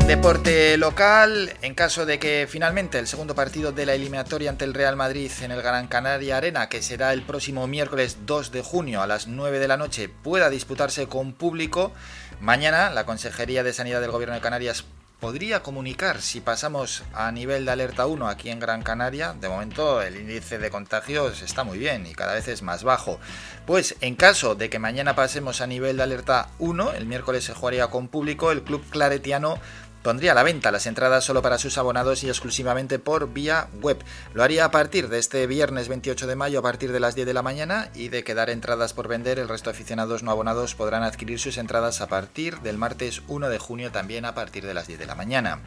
Deporte 0.09 0.79
local, 0.79 1.53
en 1.61 1.75
caso 1.75 2.07
de 2.07 2.19
que 2.19 2.47
finalmente 2.49 2.99
el 2.99 3.07
segundo 3.07 3.35
partido 3.35 3.73
de 3.73 3.85
la 3.85 3.93
eliminatoria 3.93 4.49
ante 4.49 4.65
el 4.65 4.73
Real 4.73 4.97
Madrid 4.97 5.31
en 5.43 5.51
el 5.51 5.61
Gran 5.61 5.87
Canaria 5.87 6.39
Arena, 6.39 6.71
que 6.71 6.81
será 6.81 7.13
el 7.13 7.21
próximo 7.21 7.67
miércoles 7.67 8.17
2 8.25 8.51
de 8.51 8.63
junio 8.63 9.03
a 9.03 9.07
las 9.07 9.27
9 9.27 9.59
de 9.59 9.69
la 9.69 9.77
noche, 9.77 10.09
pueda 10.09 10.49
disputarse 10.49 11.09
con 11.09 11.35
público, 11.35 11.93
mañana 12.41 12.89
la 12.89 13.05
Consejería 13.05 13.63
de 13.63 13.75
Sanidad 13.75 14.01
del 14.01 14.11
Gobierno 14.11 14.35
de 14.35 14.41
Canarias 14.41 14.87
podría 15.21 15.65
comunicar 15.65 16.23
si 16.23 16.41
pasamos 16.41 17.03
a 17.13 17.31
nivel 17.33 17.65
de 17.65 17.73
alerta 17.73 18.07
1 18.07 18.29
aquí 18.29 18.51
en 18.51 18.61
Gran 18.61 18.83
Canaria. 18.83 19.33
De 19.33 19.49
momento 19.49 20.01
el 20.01 20.17
índice 20.17 20.59
de 20.59 20.71
contagios 20.71 21.43
está 21.43 21.65
muy 21.65 21.79
bien 21.79 22.07
y 22.07 22.15
cada 22.15 22.35
vez 22.35 22.47
es 22.49 22.63
más 22.63 22.85
bajo. 22.85 23.19
Pues 23.67 23.97
en 24.01 24.15
caso 24.15 24.55
de 24.55 24.71
que 24.71 24.79
mañana 24.79 25.17
pasemos 25.17 25.61
a 25.61 25.67
nivel 25.67 25.97
de 25.97 26.05
alerta 26.05 26.49
1, 26.61 26.93
el 26.93 27.07
miércoles 27.07 27.45
se 27.45 27.55
jugaría 27.55 27.89
con 27.89 28.09
público, 28.09 28.53
el 28.53 28.63
club 28.63 28.85
claretiano 28.91 29.59
pondría 30.03 30.33
a 30.33 30.35
la 30.35 30.43
venta 30.43 30.71
las 30.71 30.87
entradas 30.87 31.25
solo 31.25 31.43
para 31.43 31.59
sus 31.59 31.79
abonados 31.79 32.23
y 32.25 32.29
exclusivamente 32.29 32.99
por 32.99 33.33
vía 33.33 33.69
web. 33.81 33.99
Lo 34.35 34.43
haría 34.43 34.65
a 34.65 34.71
partir 34.71 35.09
de 35.09 35.19
este 35.19 35.47
viernes 35.47 35.89
28 35.89 36.27
de 36.27 36.37
mayo 36.37 36.59
a 36.61 36.63
partir 36.63 36.93
de 36.93 37.01
las 37.01 37.15
10 37.15 37.27
de 37.27 37.35
la 37.35 37.43
mañana 37.43 37.91
y 37.95 38.09
de 38.09 38.25
quedar 38.25 38.51
entradas 38.51 38.93
por 38.93 39.09
vender, 39.09 39.39
el 39.39 39.49
resto 39.49 39.71
de 39.71 39.77
aficionados 39.77 40.23
no 40.23 40.31
abonados 40.31 40.75
podrán 40.75 41.03
adquirir 41.03 41.39
sus 41.39 41.59
entradas 41.59 42.01
a 42.01 42.09
partir 42.09 42.59
del 42.61 42.79
martes 42.79 43.23
1 43.29 43.49
de 43.49 43.59
junio 43.59 43.93
también 43.93 44.25
a 44.25 44.35
partir 44.35 44.67
de 44.67 44.75
las 44.75 44.87
10 44.87 44.99
de 44.99 45.07
la 45.07 45.15
mañana. 45.15 45.61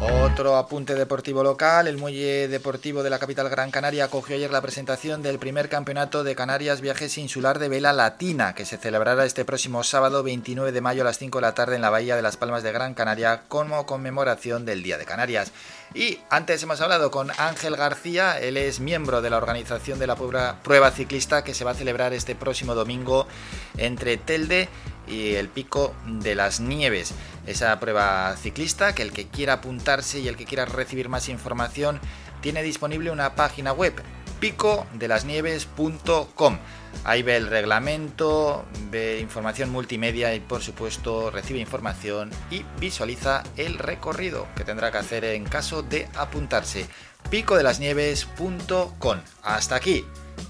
Otro 0.00 0.56
apunte 0.56 0.94
deportivo 0.96 1.44
local, 1.44 1.86
el 1.86 1.96
Muelle 1.96 2.48
Deportivo 2.48 3.02
de 3.04 3.10
la 3.10 3.20
capital 3.20 3.48
Gran 3.48 3.70
Canaria 3.70 4.04
acogió 4.04 4.34
ayer 4.34 4.50
la 4.50 4.60
presentación 4.60 5.22
del 5.22 5.38
primer 5.38 5.68
campeonato 5.68 6.24
de 6.24 6.34
Canarias 6.34 6.80
Viajes 6.80 7.16
Insular 7.16 7.60
de 7.60 7.68
Vela 7.68 7.92
Latina, 7.92 8.54
que 8.54 8.64
se 8.64 8.76
celebrará 8.76 9.24
este 9.24 9.44
próximo 9.44 9.84
sábado 9.84 10.24
29 10.24 10.72
de 10.72 10.80
mayo 10.80 11.02
a 11.02 11.04
las 11.04 11.18
5 11.18 11.38
de 11.38 11.42
la 11.42 11.54
tarde 11.54 11.76
en 11.76 11.82
la 11.82 11.90
Bahía 11.90 12.16
de 12.16 12.22
las 12.22 12.36
Palmas 12.36 12.64
de 12.64 12.72
Gran 12.72 12.94
Canaria 12.94 13.42
como 13.46 13.86
conmemoración 13.86 14.64
del 14.64 14.82
Día 14.82 14.98
de 14.98 15.04
Canarias. 15.04 15.52
Y 15.94 16.18
antes 16.28 16.60
hemos 16.64 16.80
hablado 16.80 17.12
con 17.12 17.30
Ángel 17.38 17.76
García, 17.76 18.40
él 18.40 18.56
es 18.56 18.80
miembro 18.80 19.22
de 19.22 19.30
la 19.30 19.36
organización 19.36 20.00
de 20.00 20.08
la 20.08 20.16
prueba, 20.16 20.90
ciclista 20.90 21.44
que 21.44 21.54
se 21.54 21.64
va 21.64 21.70
a 21.70 21.74
celebrar 21.74 22.12
este 22.12 22.34
próximo 22.34 22.74
domingo 22.74 23.28
entre 23.76 24.16
Telde 24.16 24.68
y 25.06 25.34
el 25.34 25.48
Pico 25.48 25.94
de 26.06 26.34
las 26.34 26.60
Nieves. 26.60 27.14
Esa 27.46 27.78
prueba 27.80 28.36
ciclista 28.36 28.94
que 28.94 29.02
el 29.02 29.12
que 29.12 29.28
quiera 29.28 29.52
apuntarse 29.54 30.20
y 30.20 30.28
el 30.28 30.36
que 30.36 30.44
quiera 30.46 30.64
recibir 30.64 31.08
más 31.08 31.28
información 31.28 32.00
tiene 32.40 32.62
disponible 32.62 33.10
una 33.10 33.34
página 33.34 33.72
web 33.72 33.94
picodelasnieves.com. 34.40 36.58
Ahí 37.04 37.22
ve 37.22 37.36
el 37.36 37.46
reglamento, 37.48 38.64
ve 38.90 39.20
información 39.20 39.70
multimedia 39.70 40.34
y 40.34 40.40
por 40.40 40.62
supuesto 40.62 41.30
recibe 41.30 41.60
información 41.60 42.30
y 42.50 42.64
visualiza 42.78 43.42
el 43.56 43.78
recorrido 43.78 44.46
que 44.56 44.64
tendrá 44.64 44.90
que 44.92 44.98
hacer 44.98 45.24
en 45.24 45.44
caso 45.44 45.82
de 45.82 46.08
apuntarse. 46.14 46.86
picodelasnieves.com. 47.30 49.18
Hasta 49.42 49.76
aquí 49.76 50.04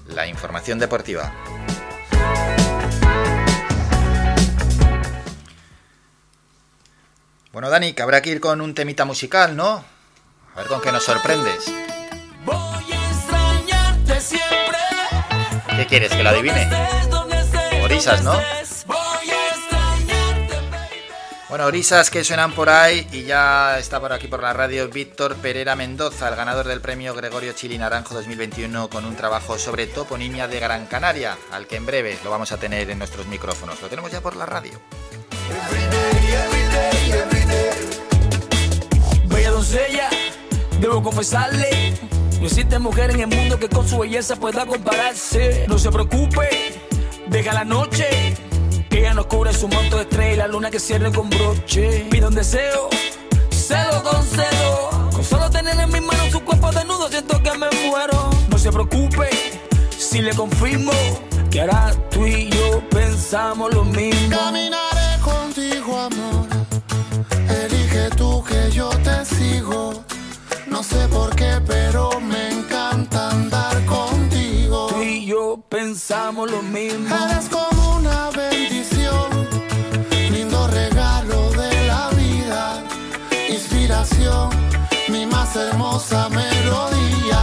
la 0.07 0.27
información 0.27 0.79
deportiva. 0.79 1.31
Bueno, 7.55 7.69
Dani, 7.69 7.93
que 7.93 8.01
habrá 8.01 8.21
que 8.21 8.31
ir 8.31 8.41
con 8.41 8.59
un 8.59 8.75
temita 8.75 9.05
musical, 9.05 9.55
¿no? 9.55 9.81
A 10.55 10.57
ver 10.57 10.67
con 10.67 10.81
qué 10.81 10.91
nos 10.91 11.05
sorprendes. 11.05 11.71
extrañarte 12.91 14.19
siempre. 14.19 14.77
¿Qué 15.77 15.85
quieres? 15.87 16.11
¿Que 16.11 16.21
lo 16.21 16.31
adivine? 16.31 16.69
Orisas, 17.81 18.23
¿no? 18.23 18.37
Bueno, 21.47 21.67
orisas 21.67 22.09
que 22.09 22.25
suenan 22.25 22.51
por 22.51 22.67
ahí 22.67 23.07
y 23.13 23.23
ya 23.23 23.79
está 23.79 24.01
por 24.01 24.11
aquí 24.11 24.27
por 24.27 24.41
la 24.41 24.51
radio 24.51 24.89
Víctor 24.89 25.37
Pereira 25.37 25.77
Mendoza, 25.77 26.27
el 26.27 26.35
ganador 26.35 26.67
del 26.67 26.81
premio 26.81 27.15
Gregorio 27.15 27.53
Chili 27.53 27.77
Naranjo 27.77 28.15
2021 28.15 28.89
con 28.89 29.05
un 29.05 29.15
trabajo 29.15 29.57
sobre 29.57 29.87
toponimia 29.87 30.49
de 30.49 30.59
Gran 30.59 30.87
Canaria, 30.87 31.37
al 31.53 31.67
que 31.67 31.77
en 31.77 31.85
breve 31.85 32.19
lo 32.21 32.31
vamos 32.31 32.51
a 32.51 32.57
tener 32.57 32.89
en 32.89 32.97
nuestros 32.97 33.27
micrófonos. 33.27 33.81
Lo 33.81 33.87
tenemos 33.87 34.11
ya 34.11 34.19
por 34.19 34.35
la 34.35 34.45
radio. 34.45 34.77
Doncella, 39.65 40.09
debo 40.79 41.01
confesarle, 41.01 41.93
no 42.39 42.45
existe 42.45 42.77
mujer 42.77 43.11
en 43.11 43.21
el 43.21 43.27
mundo 43.27 43.57
que 43.57 43.67
con 43.67 43.87
su 43.87 43.97
belleza 43.97 44.35
pueda 44.35 44.65
compararse. 44.65 45.65
No 45.67 45.79
se 45.79 45.91
preocupe, 45.91 46.47
deja 47.27 47.53
la 47.53 47.65
noche, 47.65 48.35
ella 48.91 49.13
nos 49.15 49.25
cubre 49.25 49.53
su 49.53 49.67
manto 49.67 49.95
de 49.95 50.03
estrella 50.03 50.33
y 50.33 50.37
la 50.37 50.47
luna 50.47 50.69
que 50.69 50.79
cierre 50.79 51.11
con 51.11 51.29
broche. 51.29 52.05
Pide 52.11 52.27
un 52.27 52.35
deseo, 52.35 52.89
cedo 53.49 54.03
con 54.03 54.23
cedo, 54.23 55.09
con 55.11 55.23
solo 55.23 55.49
tener 55.49 55.79
en 55.79 55.91
mis 55.91 56.01
manos 56.01 56.29
su 56.31 56.41
cuerpo 56.41 56.71
desnudo 56.71 57.09
siento 57.09 57.41
que 57.41 57.51
me 57.57 57.67
muero. 57.89 58.29
No 58.49 58.59
se 58.59 58.71
preocupe, 58.71 59.29
si 59.97 60.21
le 60.21 60.33
confirmo 60.35 60.91
que 61.49 61.61
ahora 61.61 61.91
tú 62.11 62.25
y 62.27 62.49
yo 62.49 62.87
pensamos 62.89 63.73
lo 63.73 63.83
mismo. 63.83 64.37
Caminaré 64.37 65.19
contigo, 65.23 65.99
amor. 65.99 66.47
Elige 67.49 68.09
tú 68.15 68.34
No 69.65 70.83
sé 70.83 71.07
por 71.07 71.35
qué, 71.35 71.59
pero 71.65 72.19
me 72.19 72.51
encanta 72.51 73.31
andar 73.31 73.83
contigo. 73.85 74.87
Tú 74.89 75.01
y 75.01 75.25
yo 75.25 75.59
pensamos 75.69 76.51
lo 76.51 76.61
mismo. 76.61 77.07
Eres 77.15 77.49
como 77.49 77.97
una 77.97 78.29
bendición, 78.29 79.47
lindo 80.31 80.67
regalo 80.67 81.49
de 81.53 81.87
la 81.87 82.09
vida, 82.11 82.83
inspiración, 83.49 84.49
mi 85.09 85.25
más 85.25 85.55
hermosa 85.55 86.29
melodía. 86.29 87.34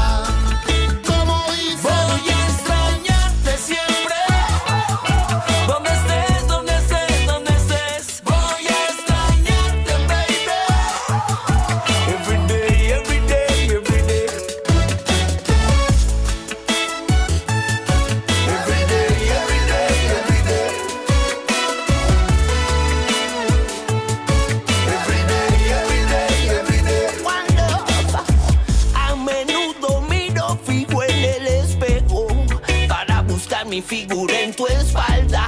Figura 33.82 34.40
en 34.40 34.54
tu 34.54 34.66
espalda, 34.66 35.46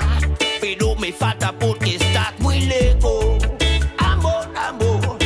pero 0.61 0.95
me 0.97 1.13
falta 1.13 1.53
porque 1.59 1.97
estás 1.97 2.39
muy 2.39 2.61
lejos. 2.61 3.39
Amor, 3.99 4.49
amor. 4.57 5.19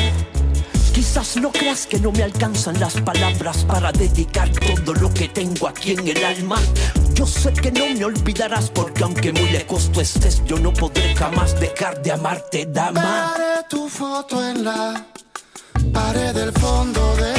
Quizás 0.93 1.37
no 1.37 1.51
creas 1.51 1.87
que 1.87 1.99
no 1.99 2.13
me 2.13 2.23
alcanzan 2.23 2.79
las 2.79 3.01
palabras 3.01 3.65
para 3.65 3.93
dedicar 3.93 4.51
todo 4.51 4.95
lo 4.95 5.13
que 5.13 5.29
tengo 5.29 5.69
aquí 5.69 5.93
en 5.93 6.07
el 6.09 6.25
alma. 6.25 6.59
Yo 7.15 7.27
sé 7.27 7.53
que 7.53 7.73
no 7.73 7.87
me 7.87 8.05
olvidarás 8.05 8.71
porque 8.71 9.03
aunque 9.03 9.33
muy 9.33 9.49
lejos 9.51 9.91
tú 9.93 10.01
estés, 10.01 10.45
yo 10.45 10.59
no 10.59 10.73
podré 10.73 11.15
jamás 11.17 11.59
dejar 11.59 12.03
de 12.03 12.13
amarte, 12.13 12.67
dama. 12.67 13.33
Pegaré 13.37 13.65
tu 13.69 13.89
foto 13.89 14.49
en 14.49 14.65
la 14.65 15.07
pared 15.93 16.35
del 16.35 16.53
fondo 16.53 17.17
de 17.17 17.38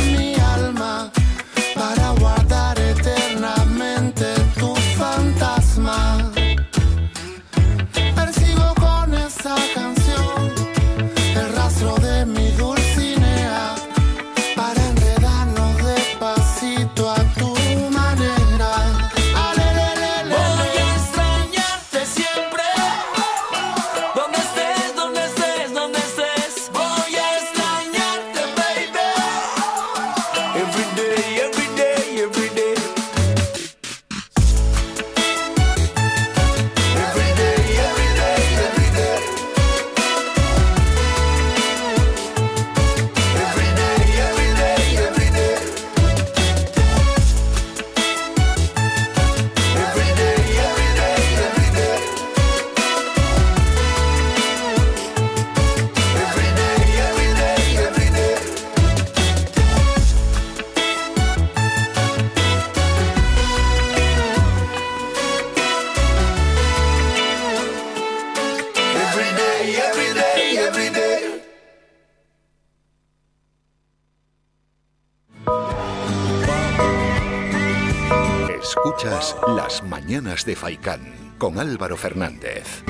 De 80.20 80.54
Faicán 80.54 81.36
con 81.38 81.60
Álvaro 81.60 81.96
Fernández. 81.96 82.84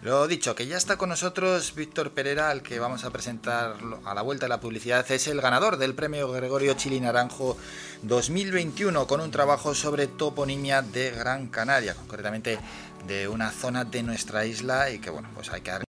Lo 0.00 0.26
dicho, 0.26 0.54
que 0.54 0.66
ya 0.66 0.78
está 0.78 0.96
con 0.96 1.10
nosotros 1.10 1.74
Víctor 1.74 2.12
Pereira, 2.12 2.48
al 2.48 2.62
que 2.62 2.78
vamos 2.78 3.04
a 3.04 3.10
presentar 3.10 3.76
a 4.06 4.14
la 4.14 4.22
vuelta 4.22 4.46
de 4.46 4.48
la 4.48 4.60
publicidad. 4.60 5.04
Es 5.12 5.26
el 5.28 5.42
ganador 5.42 5.76
del 5.76 5.94
premio 5.94 6.32
Gregorio 6.32 6.72
Chili 6.74 6.98
Naranjo 6.98 7.58
2021 8.04 9.06
con 9.06 9.20
un 9.20 9.30
trabajo 9.30 9.74
sobre 9.74 10.06
toponimia 10.06 10.80
de 10.80 11.10
Gran 11.10 11.48
Canaria, 11.48 11.94
concretamente 11.94 12.58
de 13.06 13.28
una 13.28 13.50
zona 13.50 13.84
de 13.84 14.02
nuestra 14.02 14.46
isla 14.46 14.90
y 14.90 14.98
que 14.98 15.10
bueno, 15.10 15.28
pues 15.34 15.50
hay 15.50 15.60
que 15.60 15.72
dar 15.72 15.84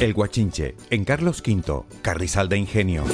El 0.00 0.14
Guachinche, 0.14 0.76
en 0.88 1.04
Carlos 1.04 1.42
V, 1.46 1.84
Carrizal 2.00 2.48
de 2.48 2.56
Ingenio. 2.56 3.04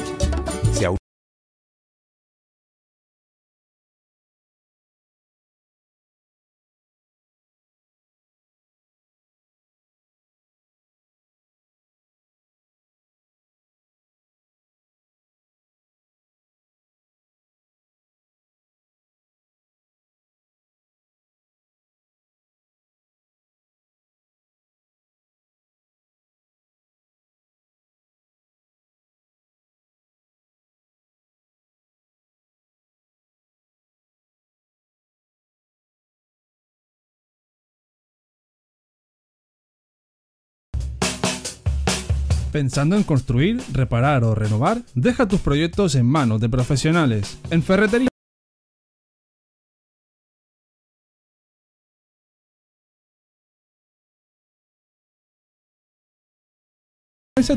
Pensando 42.57 42.97
en 42.97 43.03
construir, 43.03 43.61
reparar 43.71 44.25
o 44.25 44.35
renovar, 44.35 44.81
deja 44.95 45.29
tus 45.29 45.41
proyectos 45.41 45.95
en 45.95 46.07
manos 46.07 46.41
de 46.41 46.49
profesionales. 46.49 47.39
En 47.51 47.63
Ferretería 47.63 48.09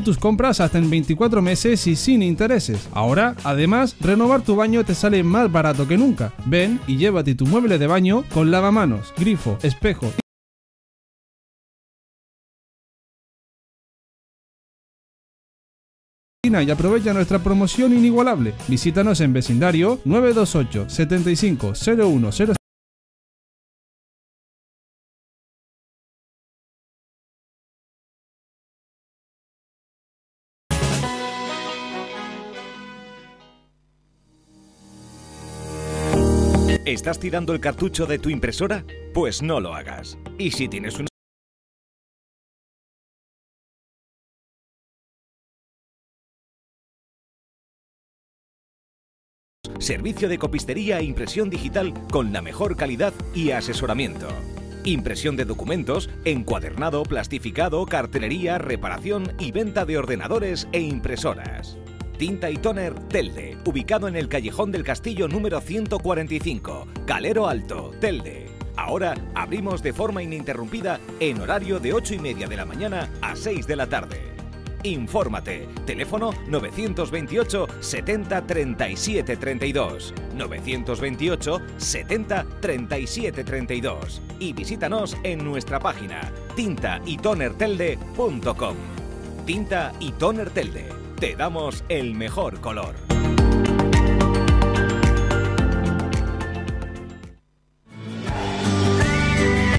tus 0.04 0.18
compras 0.18 0.60
hasta 0.60 0.76
en 0.76 0.90
24 0.90 1.40
meses 1.40 1.86
y 1.86 1.96
sin 1.96 2.22
intereses. 2.22 2.86
Ahora, 2.92 3.36
además, 3.42 3.96
renovar 4.00 4.42
tu 4.42 4.54
baño 4.54 4.84
te 4.84 4.94
sale 4.94 5.24
más 5.24 5.50
barato 5.50 5.88
que 5.88 5.96
nunca. 5.96 6.34
Ven 6.44 6.78
y 6.86 6.98
llévate 6.98 7.34
tu 7.34 7.46
mueble 7.46 7.78
de 7.78 7.86
baño 7.86 8.24
con 8.34 8.50
lavamanos, 8.50 9.14
grifo, 9.16 9.58
espejo 9.62 10.12
y 16.50 16.70
aprovecha 16.70 17.12
nuestra 17.12 17.38
promoción 17.38 17.92
inigualable. 17.92 18.54
Visítanos 18.66 19.20
en 19.20 19.32
vecindario 19.32 20.00
928 20.04 20.90
75 20.90 21.74
0100 21.74 22.56
¿Estás 36.86 37.20
tirando 37.20 37.52
el 37.52 37.60
cartucho 37.60 38.04
de 38.06 38.18
tu 38.18 38.30
impresora? 38.30 38.84
Pues 39.14 39.42
no 39.42 39.60
lo 39.60 39.74
hagas. 39.74 40.18
Y 40.38 40.50
si 40.50 40.66
tienes 40.66 40.98
una 40.98 41.09
Servicio 49.80 50.28
de 50.28 50.36
copistería 50.36 50.98
e 50.98 51.04
impresión 51.04 51.48
digital 51.48 51.94
con 52.12 52.34
la 52.34 52.42
mejor 52.42 52.76
calidad 52.76 53.14
y 53.34 53.52
asesoramiento. 53.52 54.28
Impresión 54.84 55.36
de 55.36 55.46
documentos, 55.46 56.10
encuadernado, 56.26 57.02
plastificado, 57.02 57.86
cartelería, 57.86 58.58
reparación 58.58 59.32
y 59.38 59.52
venta 59.52 59.86
de 59.86 59.96
ordenadores 59.96 60.68
e 60.72 60.80
impresoras. 60.80 61.78
Tinta 62.18 62.50
y 62.50 62.58
Toner 62.58 62.92
Telde, 63.08 63.56
ubicado 63.64 64.06
en 64.06 64.16
el 64.16 64.28
Callejón 64.28 64.70
del 64.70 64.84
Castillo 64.84 65.28
número 65.28 65.62
145, 65.62 66.86
Calero 67.06 67.48
Alto, 67.48 67.92
Telde. 68.00 68.50
Ahora 68.76 69.14
abrimos 69.34 69.82
de 69.82 69.94
forma 69.94 70.22
ininterrumpida 70.22 71.00
en 71.20 71.40
horario 71.40 71.80
de 71.80 71.94
8 71.94 72.14
y 72.14 72.18
media 72.18 72.46
de 72.46 72.56
la 72.56 72.66
mañana 72.66 73.08
a 73.22 73.34
6 73.34 73.66
de 73.66 73.76
la 73.76 73.86
tarde. 73.86 74.29
Infórmate. 74.82 75.68
Teléfono 75.84 76.32
928 76.48 77.66
70 77.80 78.46
37 78.46 79.36
32. 79.36 80.14
928 80.34 81.60
70 81.76 82.46
37 82.60 83.44
32. 83.44 84.22
Y 84.38 84.52
visítanos 84.52 85.16
en 85.22 85.44
nuestra 85.44 85.80
página 85.80 86.20
tintaytonertelde.com. 86.56 88.76
Tinta 89.46 89.92
y 90.00 90.12
Toner 90.12 90.50
Telde. 90.50 90.84
Te 91.18 91.34
damos 91.34 91.82
el 91.88 92.14
mejor 92.14 92.60
color. 92.60 92.94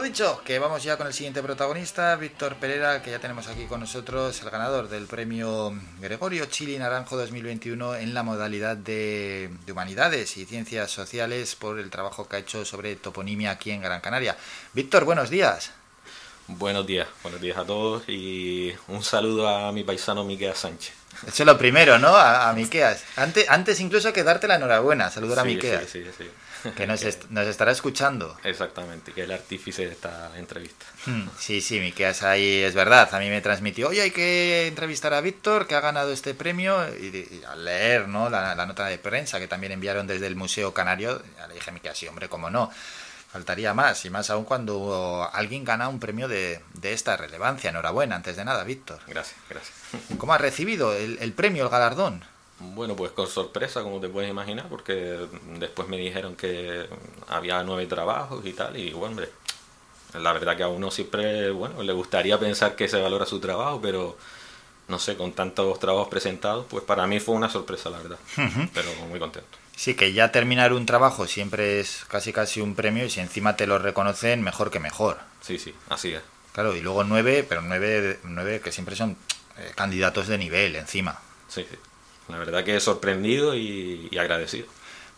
Lo 0.00 0.06
dicho, 0.06 0.40
que 0.46 0.58
vamos 0.58 0.82
ya 0.82 0.96
con 0.96 1.06
el 1.06 1.12
siguiente 1.12 1.42
protagonista, 1.42 2.16
Víctor 2.16 2.56
Pereira, 2.56 3.02
que 3.02 3.10
ya 3.10 3.18
tenemos 3.18 3.48
aquí 3.48 3.66
con 3.66 3.80
nosotros, 3.80 4.40
el 4.40 4.48
ganador 4.48 4.88
del 4.88 5.04
premio 5.04 5.74
Gregorio 6.00 6.46
Chili 6.46 6.78
Naranjo 6.78 7.18
2021 7.18 7.96
en 7.96 8.14
la 8.14 8.22
modalidad 8.22 8.78
de, 8.78 9.50
de 9.66 9.72
Humanidades 9.72 10.38
y 10.38 10.46
Ciencias 10.46 10.90
Sociales 10.90 11.54
por 11.54 11.78
el 11.78 11.90
trabajo 11.90 12.26
que 12.26 12.36
ha 12.36 12.38
hecho 12.38 12.64
sobre 12.64 12.96
toponimia 12.96 13.50
aquí 13.50 13.72
en 13.72 13.82
Gran 13.82 14.00
Canaria. 14.00 14.38
Víctor, 14.72 15.04
buenos 15.04 15.28
días. 15.28 15.72
Buenos 16.46 16.86
días, 16.86 17.06
buenos 17.22 17.40
días 17.42 17.58
a 17.58 17.64
todos 17.66 18.04
y 18.08 18.72
un 18.88 19.04
saludo 19.04 19.48
a 19.48 19.70
mi 19.70 19.84
paisano 19.84 20.24
Miquel 20.24 20.54
Sánchez. 20.54 20.94
Eso 21.26 21.42
es 21.42 21.46
lo 21.46 21.58
primero, 21.58 21.98
¿no? 21.98 22.08
A, 22.08 22.48
a 22.48 22.52
Miqueas. 22.54 23.04
Antes, 23.16 23.44
antes 23.50 23.78
incluso 23.80 24.14
que 24.14 24.24
darte 24.24 24.48
la 24.48 24.54
enhorabuena, 24.54 25.10
saludar 25.10 25.40
a 25.40 25.42
Sí, 25.42 25.48
Miqueas. 25.48 25.90
Sí, 25.90 26.02
sí, 26.04 26.10
sí. 26.16 26.30
Que 26.76 26.86
nos, 26.86 27.02
est- 27.04 27.24
nos 27.30 27.46
estará 27.46 27.72
escuchando. 27.72 28.36
Exactamente, 28.44 29.12
que 29.12 29.22
es 29.22 29.24
el 29.26 29.32
artífice 29.32 29.86
de 29.86 29.92
esta 29.92 30.30
entrevista. 30.36 30.86
Hmm, 31.06 31.28
Sí, 31.38 31.60
sí, 31.60 31.80
Miqueas 31.80 32.22
ahí 32.22 32.62
es 32.62 32.74
verdad. 32.74 33.12
A 33.14 33.18
mí 33.18 33.28
me 33.30 33.40
transmitió, 33.40 33.88
oye, 33.88 34.02
hay 34.02 34.10
que 34.10 34.66
entrevistar 34.66 35.14
a 35.14 35.20
Víctor, 35.20 35.66
que 35.66 35.74
ha 35.74 35.80
ganado 35.80 36.12
este 36.12 36.34
premio. 36.34 36.76
Y, 36.96 37.06
y 37.06 37.42
al 37.48 37.64
leer 37.64 38.08
¿no? 38.08 38.28
la, 38.30 38.54
la 38.54 38.66
nota 38.66 38.86
de 38.86 38.98
prensa 38.98 39.38
que 39.38 39.48
también 39.48 39.72
enviaron 39.72 40.06
desde 40.06 40.26
el 40.26 40.36
Museo 40.36 40.74
Canario, 40.74 41.22
le 41.48 41.54
dije 41.54 41.70
a 41.70 41.72
Miqueas, 41.72 41.96
sí, 41.98 42.06
hombre, 42.08 42.28
cómo 42.28 42.50
no. 42.50 42.70
Faltaría 43.32 43.74
más, 43.74 44.04
y 44.04 44.10
más 44.10 44.28
aún 44.30 44.44
cuando 44.44 45.30
alguien 45.32 45.64
gana 45.64 45.88
un 45.88 46.00
premio 46.00 46.26
de, 46.26 46.60
de 46.74 46.92
esta 46.92 47.16
relevancia. 47.16 47.70
Enhorabuena, 47.70 48.16
antes 48.16 48.34
de 48.34 48.44
nada, 48.44 48.64
Víctor. 48.64 48.98
Gracias, 49.06 49.36
gracias. 49.48 49.72
¿Cómo 50.18 50.34
has 50.34 50.40
recibido 50.40 50.92
el, 50.96 51.16
el 51.20 51.32
premio, 51.32 51.62
el 51.62 51.68
galardón? 51.70 52.24
Bueno, 52.60 52.94
pues 52.94 53.12
con 53.12 53.26
sorpresa, 53.26 53.82
como 53.82 54.00
te 54.00 54.08
puedes 54.08 54.30
imaginar, 54.30 54.66
porque 54.68 55.18
después 55.58 55.88
me 55.88 55.96
dijeron 55.96 56.36
que 56.36 56.86
había 57.28 57.62
nueve 57.62 57.86
trabajos 57.86 58.44
y 58.44 58.52
tal, 58.52 58.76
y 58.76 58.92
bueno, 58.92 59.12
hombre, 59.12 59.30
la 60.14 60.32
verdad 60.32 60.56
que 60.56 60.62
a 60.62 60.68
uno 60.68 60.90
siempre, 60.90 61.50
bueno, 61.50 61.82
le 61.82 61.92
gustaría 61.92 62.38
pensar 62.38 62.76
que 62.76 62.86
se 62.86 63.00
valora 63.00 63.24
su 63.24 63.40
trabajo, 63.40 63.80
pero 63.80 64.18
no 64.88 64.98
sé, 64.98 65.16
con 65.16 65.32
tantos 65.32 65.78
trabajos 65.78 66.08
presentados, 66.08 66.66
pues 66.68 66.84
para 66.84 67.06
mí 67.06 67.18
fue 67.18 67.34
una 67.34 67.48
sorpresa, 67.48 67.88
la 67.90 67.98
verdad, 67.98 68.18
pero 68.74 68.92
muy 69.08 69.18
contento. 69.18 69.56
Sí, 69.74 69.94
que 69.94 70.12
ya 70.12 70.30
terminar 70.30 70.74
un 70.74 70.84
trabajo 70.84 71.26
siempre 71.26 71.80
es 71.80 72.04
casi 72.08 72.34
casi 72.34 72.60
un 72.60 72.74
premio 72.74 73.06
y 73.06 73.10
si 73.10 73.20
encima 73.20 73.56
te 73.56 73.66
lo 73.66 73.78
reconocen, 73.78 74.42
mejor 74.42 74.70
que 74.70 74.80
mejor. 74.80 75.18
Sí, 75.40 75.58
sí, 75.58 75.74
así 75.88 76.12
es. 76.12 76.20
Claro, 76.52 76.76
y 76.76 76.82
luego 76.82 77.04
nueve, 77.04 77.46
pero 77.48 77.62
nueve, 77.62 78.18
nueve 78.24 78.60
que 78.60 78.72
siempre 78.72 78.96
son 78.96 79.16
eh, 79.56 79.72
candidatos 79.74 80.26
de 80.26 80.36
nivel 80.36 80.76
encima. 80.76 81.18
Sí, 81.48 81.64
sí. 81.70 81.76
La 82.30 82.38
verdad 82.38 82.64
que 82.64 82.78
sorprendido 82.80 83.54
y, 83.54 84.08
y 84.10 84.18
agradecido. 84.18 84.66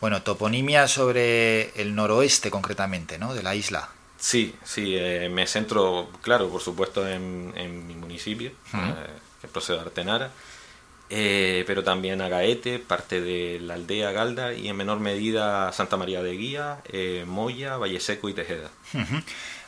Bueno, 0.01 0.23
toponimia 0.23 0.89
sobre 0.89 1.71
el 1.81 1.95
noroeste 1.95 2.51
concretamente, 2.51 3.19
¿no? 3.19 3.35
De 3.35 3.43
la 3.43 3.55
isla. 3.55 3.89
Sí, 4.19 4.55
sí, 4.65 4.95
eh, 4.97 5.29
me 5.29 5.47
centro, 5.47 6.09
claro, 6.23 6.49
por 6.49 6.61
supuesto, 6.61 7.07
en, 7.09 7.53
en 7.57 7.87
mi 7.87 7.95
municipio, 7.95 8.51
Ujú. 8.73 8.83
eh, 8.83 9.07
que 9.41 9.49
procedo 9.49 9.79
de 9.79 9.83
Artenara. 9.85 10.31
eh, 11.11 11.65
pero 11.67 11.85
también 11.85 12.21
Agaete, 12.23 12.79
parte 12.79 13.21
de 13.21 13.59
la 13.61 13.75
aldea 13.75 14.13
Galda 14.13 14.55
y 14.55 14.69
en 14.69 14.77
menor 14.77 14.99
medida 15.01 15.71
Santa 15.73 15.97
María 15.97 16.23
de 16.23 16.33
Guía, 16.37 16.81
eh, 16.91 17.25
Moya, 17.27 17.77
Valle 17.77 18.01
Seco 18.01 18.29
y 18.29 18.33
Tejeda. 18.35 18.71
Ujú. 18.95 19.21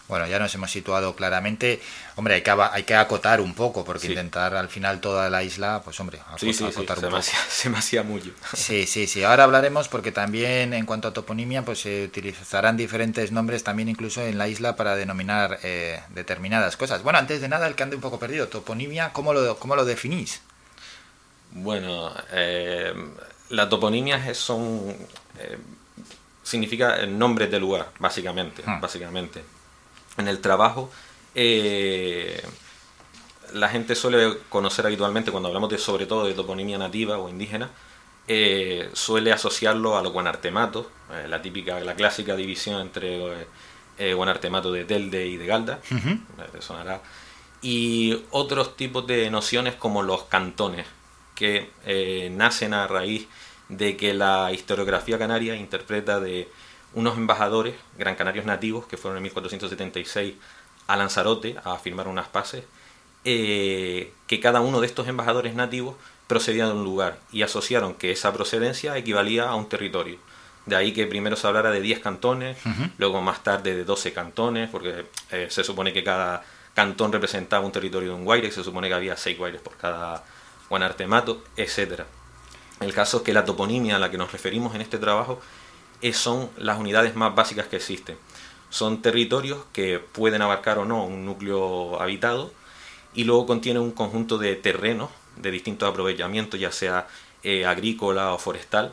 Bueno, 0.07 0.27
ya 0.27 0.39
nos 0.39 0.55
hemos 0.55 0.71
situado 0.71 1.17
claramente. 1.17 1.81
Hombre, 2.17 2.35
hay 2.35 2.43
que, 2.43 2.51
hay 2.51 2.83
que 2.83 2.95
acotar 2.95 3.41
un 3.41 3.55
poco, 3.55 3.85
porque 3.87 4.03
Sí. 4.07 4.13
intentar 4.13 4.55
al 4.55 4.69
final 4.69 5.01
toda 5.01 5.31
la 5.31 5.43
isla, 5.43 5.81
pues 5.83 5.99
hombre, 5.99 6.21
acot- 6.21 6.39
Sí, 6.41 6.53
sí, 6.53 6.59
sí, 6.59 6.65
acotar 6.67 6.99
un 6.99 7.11
poco. 7.11 7.23
se 7.49 7.71
me 7.71 7.79
hacía 7.79 8.03
mucho. 8.03 8.31
Sí, 8.55 8.87
sí, 8.87 9.07
sí. 9.07 9.25
Ahora 9.25 9.45
hablaremos 9.45 9.89
porque 9.89 10.13
también 10.13 10.75
en 10.75 10.85
cuanto 10.85 11.09
a 11.09 11.13
toponimia, 11.15 11.63
pues 11.65 11.81
se 11.81 12.05
utilizarán 12.05 12.77
diferentes 12.77 13.33
nombres 13.33 13.65
también 13.65 13.89
incluso 13.89 14.21
en 14.21 14.37
la 14.37 14.47
isla 14.47 14.77
para 14.77 14.95
denominar 14.95 15.59
eh, 15.63 16.03
determinadas 16.11 16.77
cosas. 16.77 17.03
Bueno, 17.03 17.19
antes 17.19 17.41
de 17.41 17.49
nada, 17.49 17.67
el 17.67 17.75
que 17.75 17.83
ande 17.85 17.97
un 17.97 18.03
poco 18.03 18.19
perdido, 18.19 18.49
toponimia, 18.49 19.11
¿cómo 19.15 19.33
lo, 19.33 19.57
cómo 19.59 19.75
lo 19.75 19.87
definís? 19.87 20.43
Bueno, 21.53 22.13
eh, 22.33 22.93
las 23.51 23.69
toponimias 23.71 24.37
son 24.37 24.95
eh, 25.39 25.57
significa 26.43 26.97
el 26.97 27.17
nombre 27.19 27.47
de 27.47 27.59
lugar, 27.59 27.89
básicamente, 27.99 28.63
Ah. 28.67 28.79
básicamente. 28.83 29.43
En 30.17 30.29
el 30.29 30.41
trabajo, 30.41 30.91
eh, 31.35 32.43
la 33.53 33.69
gente 33.69 33.95
suele 33.95 34.39
conocer 34.49 34.87
habitualmente 34.87 35.31
cuando 35.31 35.49
hablamos 35.49 35.71
de 35.71 35.79
sobre 35.79 36.07
todo 36.07 36.27
de 36.27 36.35
toponimia 36.35 36.79
nativa 36.79 37.19
o 37.19 37.29
indígena, 37.29 37.71
eh, 38.27 38.91
suele 38.93 39.33
asociarlo 39.33 39.99
a 39.99 40.03
los 40.03 40.13
guanartematos, 40.13 40.87
eh, 41.13 41.27
la 41.29 41.43
típica, 41.43 41.81
la 41.81 41.95
clásica 41.95 42.37
división 42.37 42.81
entre 42.81 43.47
guanartemato 44.15 44.73
de 44.73 44.85
Telde 44.85 45.25
y 45.27 45.37
de 45.37 45.47
Galda, 45.47 45.79
sonará, 46.59 47.01
y 47.63 48.25
otros 48.31 48.77
tipos 48.77 49.07
de 49.07 49.31
nociones 49.31 49.77
como 49.77 50.03
los 50.03 50.25
cantones, 50.25 50.85
que 51.37 51.71
nacen 52.33 52.75
a 52.75 52.89
raíz 52.89 53.29
de 53.69 53.97
que 53.97 54.13
la 54.13 54.51
historiografía 54.53 55.17
canaria 55.17 55.55
interpreta 55.55 56.19
de 56.19 56.49
unos 56.95 57.17
embajadores 57.17 57.75
gran 57.99 58.15
canarios 58.15 58.47
nativos 58.47 58.87
que 58.87 58.97
fueron 58.97 59.19
en 59.19 59.25
1476 59.25 60.35
a 60.87 60.97
Lanzarote 60.97 61.57
a 61.65 61.77
firmar 61.77 62.09
unas 62.09 62.29
paces, 62.29 62.65
eh, 63.25 64.13
que 64.27 64.41
cada 64.41 64.61
uno 64.61 64.81
de 64.81 64.87
estos 64.87 65.09
embajadores 65.09 65.55
nativos 65.55 65.97
procedía 66.27 66.67
de 66.67 66.73
un 66.73 66.85
lugar 66.85 67.19
y 67.33 67.43
asociaron 67.43 67.95
que 67.95 68.13
esa 68.13 68.33
procedencia 68.33 68.97
equivalía 68.97 69.49
a 69.49 69.55
un 69.55 69.69
territorio. 69.69 70.19
De 70.67 70.77
ahí 70.77 70.93
que 70.93 71.07
primero 71.07 71.37
se 71.37 71.47
hablara 71.47 71.71
de 71.71 71.81
10 71.81 72.01
cantones, 72.01 72.57
luego 72.97 73.21
más 73.21 73.43
tarde 73.43 73.75
de 73.75 73.85
12 73.85 74.13
cantones, 74.15 74.71
porque 74.71 75.07
eh, 75.31 75.49
se 75.51 75.63
supone 75.63 75.93
que 75.93 76.03
cada 76.03 76.43
cantón 76.75 77.13
representaba 77.13 77.65
un 77.67 77.73
territorio 77.73 78.11
de 78.11 78.15
un 78.15 78.25
guaire, 78.25 78.51
se 78.51 78.65
supone 78.65 78.89
que 78.89 78.95
había 78.95 79.17
6 79.17 79.37
guaires 79.37 79.61
por 79.61 79.77
cada 79.77 80.25
guanartemato, 80.71 81.43
etcétera. 81.57 82.07
El 82.81 82.93
caso 82.95 83.19
es 83.19 83.23
que 83.23 83.33
la 83.33 83.45
toponimia 83.45 83.97
a 83.97 83.99
la 83.99 84.11
que 84.11 84.19
nos 84.19 84.33
referimos 84.33 84.75
en 84.75 84.81
este 84.81 84.99
trabajo 84.99 85.41
son 86.13 86.51
las 86.57 86.79
unidades 86.79 87.15
más 87.17 87.35
básicas 87.35 87.67
que 87.67 87.77
existen. 87.77 88.17
Son 88.71 89.03
territorios 89.03 89.65
que 89.73 89.99
pueden 89.99 90.43
abarcar 90.43 90.79
o 90.79 90.85
no 90.85 91.05
un 91.05 91.25
núcleo 91.25 92.01
habitado 92.01 92.53
y 93.15 93.25
luego 93.25 93.47
contienen 93.47 93.83
un 93.83 93.93
conjunto 93.93 94.37
de 94.39 94.57
terrenos 94.57 95.11
de 95.37 95.51
distintos 95.51 95.89
aprovechamientos, 95.89 96.59
ya 96.59 96.73
sea 96.73 97.07
eh, 97.43 97.67
agrícola 97.67 98.33
o 98.33 98.39
forestal, 98.39 98.93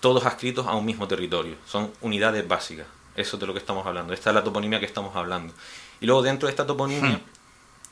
todos 0.00 0.24
adscritos 0.24 0.66
a 0.66 0.74
un 0.74 0.86
mismo 0.86 1.06
territorio. 1.06 1.56
Son 1.66 1.92
unidades 2.00 2.46
básicas. 2.48 2.86
Eso 3.16 3.36
es 3.36 3.40
de 3.40 3.46
lo 3.46 3.52
que 3.52 3.58
estamos 3.58 3.86
hablando. 3.86 4.12
Esta 4.12 4.30
es 4.30 4.34
la 4.34 4.44
toponimia 4.44 4.80
que 4.80 4.86
estamos 4.86 5.14
hablando. 5.14 5.52
Y 6.00 6.06
luego 6.06 6.22
dentro 6.22 6.46
de 6.46 6.50
esta 6.50 6.66
toponimia 6.66 7.20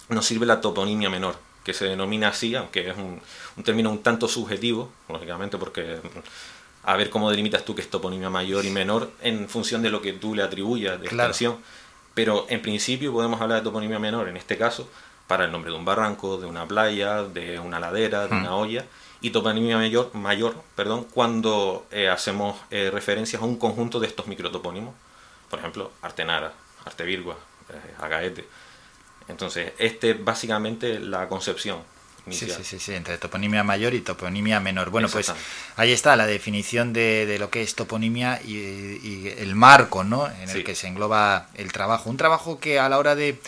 nos 0.09 0.25
sirve 0.25 0.47
la 0.47 0.61
toponimia 0.61 1.11
menor, 1.11 1.37
que 1.65 1.75
se 1.75 1.85
denomina 1.85 2.29
así, 2.29 2.55
aunque 2.55 2.89
es 2.89 2.97
un, 2.97 3.21
un 3.57 3.63
término 3.63 3.91
un 3.91 4.03
tanto 4.03 4.27
subjetivo, 4.29 4.91
lógicamente, 5.09 5.59
porque 5.59 6.01
a 6.85 6.97
ver 6.97 7.11
cómo 7.11 7.31
delimitas 7.31 7.65
tú 7.65 7.75
que 7.75 7.83
es 7.83 7.91
toponimia 7.91 8.31
mayor 8.31 8.65
y 8.65 8.71
menor 8.71 9.11
en 9.21 9.49
función 9.49 9.83
de 9.83 9.91
lo 9.91 10.01
que 10.01 10.13
tú 10.15 10.35
le 10.35 10.43
atribuyas 10.43 11.01
de 11.01 11.09
Claro. 11.09 11.31
extensión. 11.31 11.59
Pero 12.15 12.47
en 12.49 12.63
principio 12.63 13.13
podemos 13.13 13.41
hablar 13.41 13.59
de 13.59 13.65
toponimia 13.65 13.99
menor, 13.99 14.29
en 14.29 14.37
este 14.37 14.57
caso, 14.57 14.89
para 15.27 15.45
el 15.45 15.53
nombre 15.53 15.71
de 15.71 15.77
un 15.77 15.85
barranco, 15.85 16.39
de 16.39 16.47
una 16.47 16.67
playa, 16.67 17.23
de 17.23 17.59
una 17.61 17.79
ladera, 17.79 18.27
de 18.27 18.35
Hmm. 18.35 18.41
una 18.41 18.57
olla, 18.57 18.85
y 19.21 19.31
toponimia 19.31 19.77
mayor, 19.79 20.15
mayor 20.15 20.55
perdón, 20.75 21.05
cuando 21.13 21.87
eh, 21.91 22.09
hacemos 22.09 22.57
eh, 22.71 22.91
referencias 22.93 23.43
a 23.43 23.45
un 23.45 23.57
conjunto 23.59 24.01
de 24.01 24.07
estos 24.07 24.27
microtopónimos, 24.27 24.95
por 25.51 25.59
ejemplo, 25.59 25.91
Artenara, 26.03 26.53
Artevirgua, 26.85 27.37
eh, 27.69 27.95
Agaete. 28.01 28.47
Entonces, 29.29 29.73
este 29.79 30.13
es 30.13 30.25
básicamente 30.25 30.99
la 31.01 31.29
concepción 31.29 31.79
inicial. 32.29 32.51
sí, 32.65 32.65
sí, 32.65 32.79
sí, 32.79 32.95
entre 32.95 33.19
toponimia 33.19 33.63
mayor 33.65 33.95
y 33.95 34.01
toponimia 34.01 34.61
menor. 34.61 34.91
Bueno, 34.91 35.09
pues 35.09 35.33
ahí 35.77 35.93
está 35.93 36.17
la 36.17 36.27
definición 36.27 36.93
de, 36.93 37.27
de 37.27 37.39
lo 37.39 37.51
que 37.51 37.63
es 37.63 37.75
toponimia 37.75 38.41
y, 38.45 38.55
y 38.57 39.35
el 39.39 39.55
marco, 39.55 40.05
¿no? 40.05 40.27
En 40.27 40.43
el 40.43 40.49
Sí. 40.49 40.65
que 40.65 40.75
se 40.75 40.87
engloba 40.89 41.49
el 41.55 41.73
trabajo. 41.73 42.09
Un 42.11 42.17
trabajo 42.17 42.59
que 42.61 42.79
a 42.79 42.89
la 42.89 42.99
hora 42.99 43.15
de, 43.15 43.39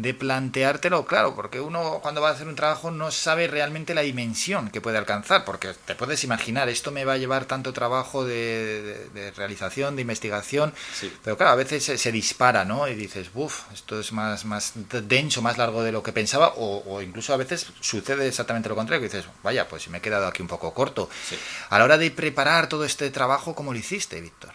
de 0.00 0.14
planteártelo, 0.14 1.04
claro, 1.06 1.34
porque 1.34 1.60
uno 1.60 1.98
cuando 2.02 2.20
va 2.20 2.28
a 2.28 2.32
hacer 2.32 2.46
un 2.46 2.54
trabajo 2.54 2.90
no 2.90 3.10
sabe 3.10 3.48
realmente 3.48 3.94
la 3.94 4.02
dimensión 4.02 4.70
que 4.70 4.80
puede 4.80 4.96
alcanzar, 4.98 5.44
porque 5.44 5.74
te 5.84 5.94
puedes 5.96 6.22
imaginar, 6.24 6.68
esto 6.68 6.90
me 6.92 7.04
va 7.04 7.14
a 7.14 7.16
llevar 7.16 7.46
tanto 7.46 7.72
trabajo 7.72 8.24
de, 8.24 8.82
de- 8.82 9.08
de 9.08 9.30
realización, 9.32 9.96
de 9.96 10.02
investigación, 10.02 10.72
Sí. 10.94 11.12
pero 11.24 11.36
claro, 11.36 11.52
a 11.52 11.56
veces 11.56 11.84
se, 11.84 11.98
se 11.98 12.12
dispara, 12.12 12.64
¿no? 12.64 12.86
Y 12.86 12.94
dices, 12.94 13.30
uff, 13.34 13.62
esto 13.72 13.98
es 13.98 14.12
más, 14.12 14.44
más 14.44 14.72
denso, 14.74 15.42
más 15.42 15.58
largo 15.58 15.82
de 15.82 15.90
lo 15.92 16.02
que 16.02 16.12
pensaba, 16.12 16.52
o, 16.56 16.82
o 16.86 17.02
incluso 17.02 17.32
a 17.34 17.36
veces 17.36 17.66
sucede 17.80 18.28
exactamente 18.28 18.68
lo 18.68 18.76
contrario, 18.76 19.00
que 19.08 19.14
dices, 19.16 19.28
vaya, 19.42 19.68
pues 19.68 19.88
me 19.88 19.98
he 19.98 20.00
quedado 20.00 20.26
aquí 20.28 20.42
un 20.42 20.48
poco 20.48 20.72
corto. 20.72 21.08
Sí. 21.28 21.36
A 21.70 21.78
la 21.78 21.84
hora 21.84 21.98
de 21.98 22.10
preparar 22.10 22.68
todo 22.68 22.84
este 22.84 23.10
trabajo, 23.10 23.54
¿cómo 23.54 23.72
lo 23.72 23.78
hiciste, 23.78 24.20
Víctor? 24.20 24.52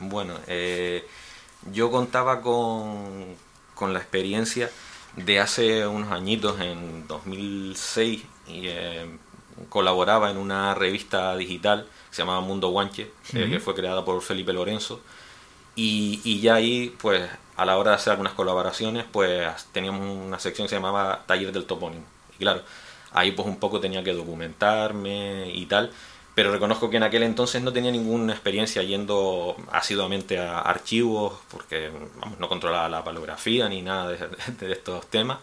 Bueno, 0.00 0.38
eh, 0.48 1.06
yo 1.70 1.90
contaba 1.90 2.40
con, 2.40 3.36
con 3.82 3.92
la 3.92 3.98
experiencia 3.98 4.70
de 5.16 5.40
hace 5.40 5.88
unos 5.88 6.12
añitos, 6.12 6.60
en 6.60 7.08
2006, 7.08 8.22
y 8.46 8.68
eh, 8.68 9.18
colaboraba 9.68 10.30
en 10.30 10.36
una 10.36 10.72
revista 10.76 11.36
digital 11.36 11.88
que 12.08 12.14
se 12.14 12.22
llamaba 12.22 12.42
Mundo 12.42 12.68
Guanche, 12.68 13.10
eh, 13.32 13.48
que 13.50 13.58
fue 13.58 13.74
creada 13.74 14.04
por 14.04 14.22
Felipe 14.22 14.52
Lorenzo. 14.52 15.00
Y, 15.74 16.20
y 16.22 16.40
ya 16.40 16.54
ahí, 16.54 16.94
pues, 17.00 17.28
a 17.56 17.64
la 17.64 17.76
hora 17.76 17.90
de 17.90 17.96
hacer 17.96 18.12
algunas 18.12 18.34
colaboraciones, 18.34 19.04
pues 19.10 19.52
teníamos 19.72 20.02
una 20.02 20.38
sección 20.38 20.66
que 20.66 20.70
se 20.70 20.76
llamaba 20.76 21.24
Taller 21.26 21.50
del 21.50 21.64
Topónimo. 21.64 22.04
Y 22.36 22.38
claro, 22.38 22.62
ahí 23.10 23.32
pues 23.32 23.48
un 23.48 23.58
poco 23.58 23.80
tenía 23.80 24.04
que 24.04 24.12
documentarme 24.12 25.50
y 25.52 25.66
tal, 25.66 25.90
pero 26.34 26.50
reconozco 26.52 26.88
que 26.90 26.96
en 26.96 27.02
aquel 27.02 27.22
entonces 27.24 27.62
no 27.62 27.72
tenía 27.72 27.90
ninguna 27.90 28.32
experiencia 28.32 28.82
yendo 28.82 29.56
asiduamente 29.70 30.38
a 30.38 30.60
archivos, 30.60 31.34
porque 31.50 31.90
vamos, 32.20 32.38
no 32.38 32.48
controlaba 32.48 32.88
la 32.88 33.04
palografía 33.04 33.68
ni 33.68 33.82
nada 33.82 34.08
de, 34.10 34.18
de 34.66 34.72
estos 34.72 35.06
temas. 35.08 35.38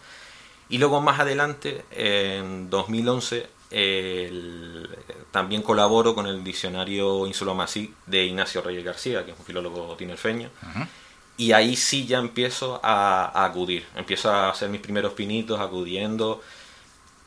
Y 0.69 0.77
luego 0.77 1.01
más 1.01 1.19
adelante, 1.19 1.83
en 1.91 2.69
2011, 2.69 3.47
el- 3.71 4.89
también 5.31 5.61
colaboro 5.61 6.15
con 6.15 6.25
el 6.27 6.43
diccionario 6.43 7.27
Insulomasí 7.27 7.93
de 8.05 8.25
Ignacio 8.25 8.61
Reyes 8.61 8.83
García, 8.83 9.25
que 9.25 9.31
es 9.31 9.39
un 9.39 9.45
filólogo 9.45 9.95
tinerfeño. 9.95 10.49
Y 11.37 11.53
ahí 11.53 11.75
sí 11.75 12.05
ya 12.05 12.17
empiezo 12.17 12.79
a, 12.83 13.25
a 13.27 13.45
acudir, 13.45 13.85
empiezo 13.95 14.29
a 14.31 14.49
hacer 14.49 14.69
mis 14.69 14.81
primeros 14.81 15.13
pinitos 15.13 15.59
acudiendo. 15.59 16.41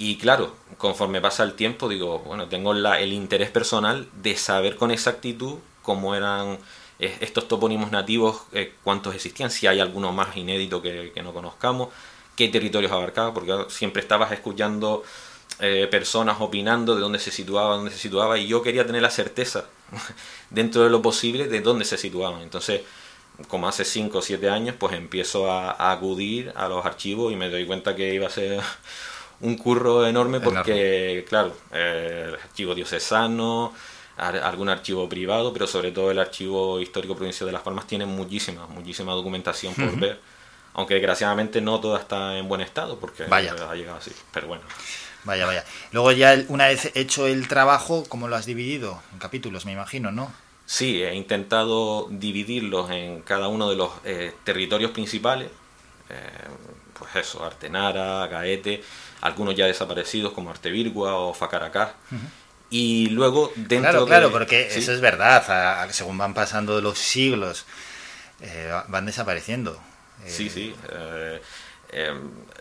Y 0.03 0.17
claro, 0.17 0.53
conforme 0.79 1.21
pasa 1.21 1.45
el 1.45 1.55
tiempo, 1.55 1.89
digo, 1.89 2.19
bueno, 2.27 2.49
tengo 2.49 2.73
el 2.73 3.13
interés 3.13 3.51
personal 3.51 4.09
de 4.21 4.37
saber 4.37 4.75
con 4.75 4.91
exactitud 4.91 5.61
cómo 5.81 6.17
eran 6.17 6.59
eh, 6.99 7.17
estos 7.21 7.47
topónimos 7.47 7.93
nativos, 7.93 8.43
eh, 8.53 8.75
cuántos 8.83 9.15
existían, 9.15 9.53
si 9.53 9.69
hay 9.69 9.79
alguno 9.79 10.11
más 10.11 10.37
inédito 10.37 10.83
que, 10.83 11.13
no 11.23 11.33
conozcamos, 11.33 11.91
qué 12.35 12.49
territorios 12.49 12.91
abarcaba, 12.91 13.33
porque 13.33 13.67
siempre 13.69 14.03
estabas 14.03 14.33
escuchando 14.33 15.05
eh, 15.61 15.87
personas 15.89 16.39
opinando 16.41 16.97
de 16.97 17.01
dónde 17.01 17.21
se 17.21 17.31
situaba, 17.31 17.77
dónde 17.77 17.93
se 17.93 17.99
situaba, 17.99 18.39
y 18.39 18.49
yo 18.49 18.61
quería 18.61 18.85
tener 18.85 19.03
la 19.03 19.11
certeza, 19.11 19.67
dentro 20.51 20.83
de 20.83 20.91
lo 20.91 21.01
posible, 21.01 21.47
de 21.47 21.61
dónde 21.61 21.85
se 21.85 21.97
situaban. 21.97 22.43
Entonces, 22.43 22.81
como 23.47 23.69
hace 23.69 23.85
5 23.85 24.19
o 24.19 24.21
7 24.23 24.51
años, 24.51 24.75
pues 24.77 24.95
empiezo 24.95 25.49
a 25.49 25.93
acudir 25.93 26.53
a 26.57 26.67
los 26.67 26.85
archivos 26.85 27.33
y 27.33 27.37
me 27.37 27.49
doy 27.49 27.67
cuenta 27.67 27.95
que 27.95 28.13
iba 28.15 28.27
a 28.27 28.31
ser 28.31 28.61
un 29.43 29.57
curro 29.57 30.07
enorme 30.07 30.41
porque, 30.41 31.25
claro, 31.29 31.55
eh, 31.73 32.25
el 32.29 32.35
archivo 32.35 32.75
diocesano, 32.75 33.73
ar- 34.17 34.37
algún 34.39 34.69
archivo 34.69 35.09
privado, 35.09 35.53
pero 35.53 35.67
sobre 35.67 35.93
todo 35.93 36.11
el 36.11 36.19
archivo 36.19 36.81
histórico 36.81 37.15
provincial 37.15 37.47
de 37.47 37.53
Las 37.53 37.63
Palmas 37.63 37.87
tiene 37.87 38.07
muchísima, 38.07 38.67
muchísima 38.69 39.13
documentación 39.13 39.75
por 39.75 39.99
ver, 39.99 40.21
aunque 40.75 40.95
desgraciadamente 40.95 41.61
no 41.61 41.81
toda 41.81 41.99
está 41.99 42.39
en 42.39 42.49
buen 42.49 42.61
estado 42.61 42.99
porque 42.99 43.25
Vaya. 43.25 43.55
ha 43.69 43.75
llegado 43.75 43.99
así, 43.99 44.13
pero 44.33 44.47
bueno. 44.47 44.63
Vaya, 45.25 45.47
vaya. 45.47 45.65
Luego 45.93 46.11
ya 46.13 46.37
una 46.49 46.67
vez 46.67 46.91
hecho 46.95 47.27
el 47.27 47.47
trabajo, 47.47 48.05
¿cómo 48.09 48.27
lo 48.29 48.35
has 48.37 48.47
dividido? 48.47 49.01
En 49.13 49.19
capítulos, 49.21 49.65
me 49.67 49.73
imagino, 49.73 50.11
¿no? 50.11 50.33
Sí, 50.67 51.03
he 51.03 51.15
intentado 51.15 52.09
dividirlos 52.11 52.91
en 52.91 53.23
cada 53.23 53.49
uno 53.49 53.69
de 53.71 53.77
los 53.77 53.91
eh, 54.05 54.33
territorios 54.45 54.91
principales. 54.93 55.49
Eh, 56.09 56.15
pues 56.99 57.15
eso, 57.27 57.45
Artenara, 57.45 58.27
Gaete, 58.27 58.83
algunos 59.23 59.55
ya 59.55 59.67
desaparecidos 59.67 60.33
como 60.35 60.51
Artevirgua 60.51 61.15
o 61.17 61.33
Facaracá. 61.33 61.95
Y 62.71 63.09
luego 63.11 63.53
dentro 63.57 63.81
Claro, 63.91 64.07
claro, 64.07 64.27
de- 64.29 64.33
porque 64.33 64.69
sí. 64.71 64.79
eso 64.81 64.93
es 64.93 65.01
verdad. 65.01 65.43
a- 65.51 65.83
a- 65.83 65.93
según 65.93 66.19
van 66.19 66.35
pasando 66.35 66.81
los 66.81 66.99
siglos, 66.99 67.65
eh, 68.41 68.69
va- 68.71 68.85
van 68.89 69.07
desapareciendo. 69.07 69.73
Eh, 70.25 70.31
Sí, 70.31 70.49
sí. 70.51 70.75
eh, 70.93 71.41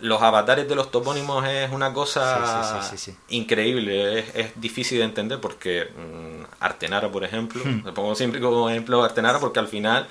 los 0.01 0.21
avatares 0.21 0.67
de 0.67 0.75
los 0.75 0.91
topónimos 0.91 1.47
es 1.47 1.71
una 1.71 1.93
cosa 1.93 2.81
Sí, 2.81 2.81
sí, 2.89 2.97
sí, 2.97 3.11
sí, 3.11 3.17
increíble, 3.29 4.19
es, 4.19 4.25
es 4.35 4.51
difícil 4.59 4.97
de 4.97 5.05
entender 5.05 5.39
porque 5.39 5.85
mm, 5.85 6.43
Artenara, 6.59 7.09
por 7.09 7.23
ejemplo, 7.23 7.61
Hmm. 7.63 7.85
le 7.85 7.91
pongo 7.93 8.13
siempre 8.15 8.41
como 8.41 8.69
ejemplo 8.69 9.01
Artenara 9.03 9.39
porque 9.39 9.59
al 9.59 9.67
final 9.69 10.07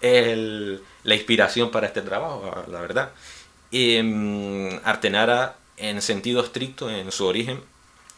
es 0.00 0.28
el- 0.28 0.82
la 1.02 1.14
inspiración 1.16 1.70
para 1.72 1.86
este 1.88 2.02
trabajo, 2.02 2.64
la 2.68 2.80
verdad. 2.80 3.10
Y, 3.72 4.00
mm, 4.02 4.80
Artenara, 4.84 5.56
en 5.76 6.02
sentido 6.02 6.42
estricto, 6.42 6.90
en 6.90 7.10
su 7.12 7.26
origen, 7.26 7.62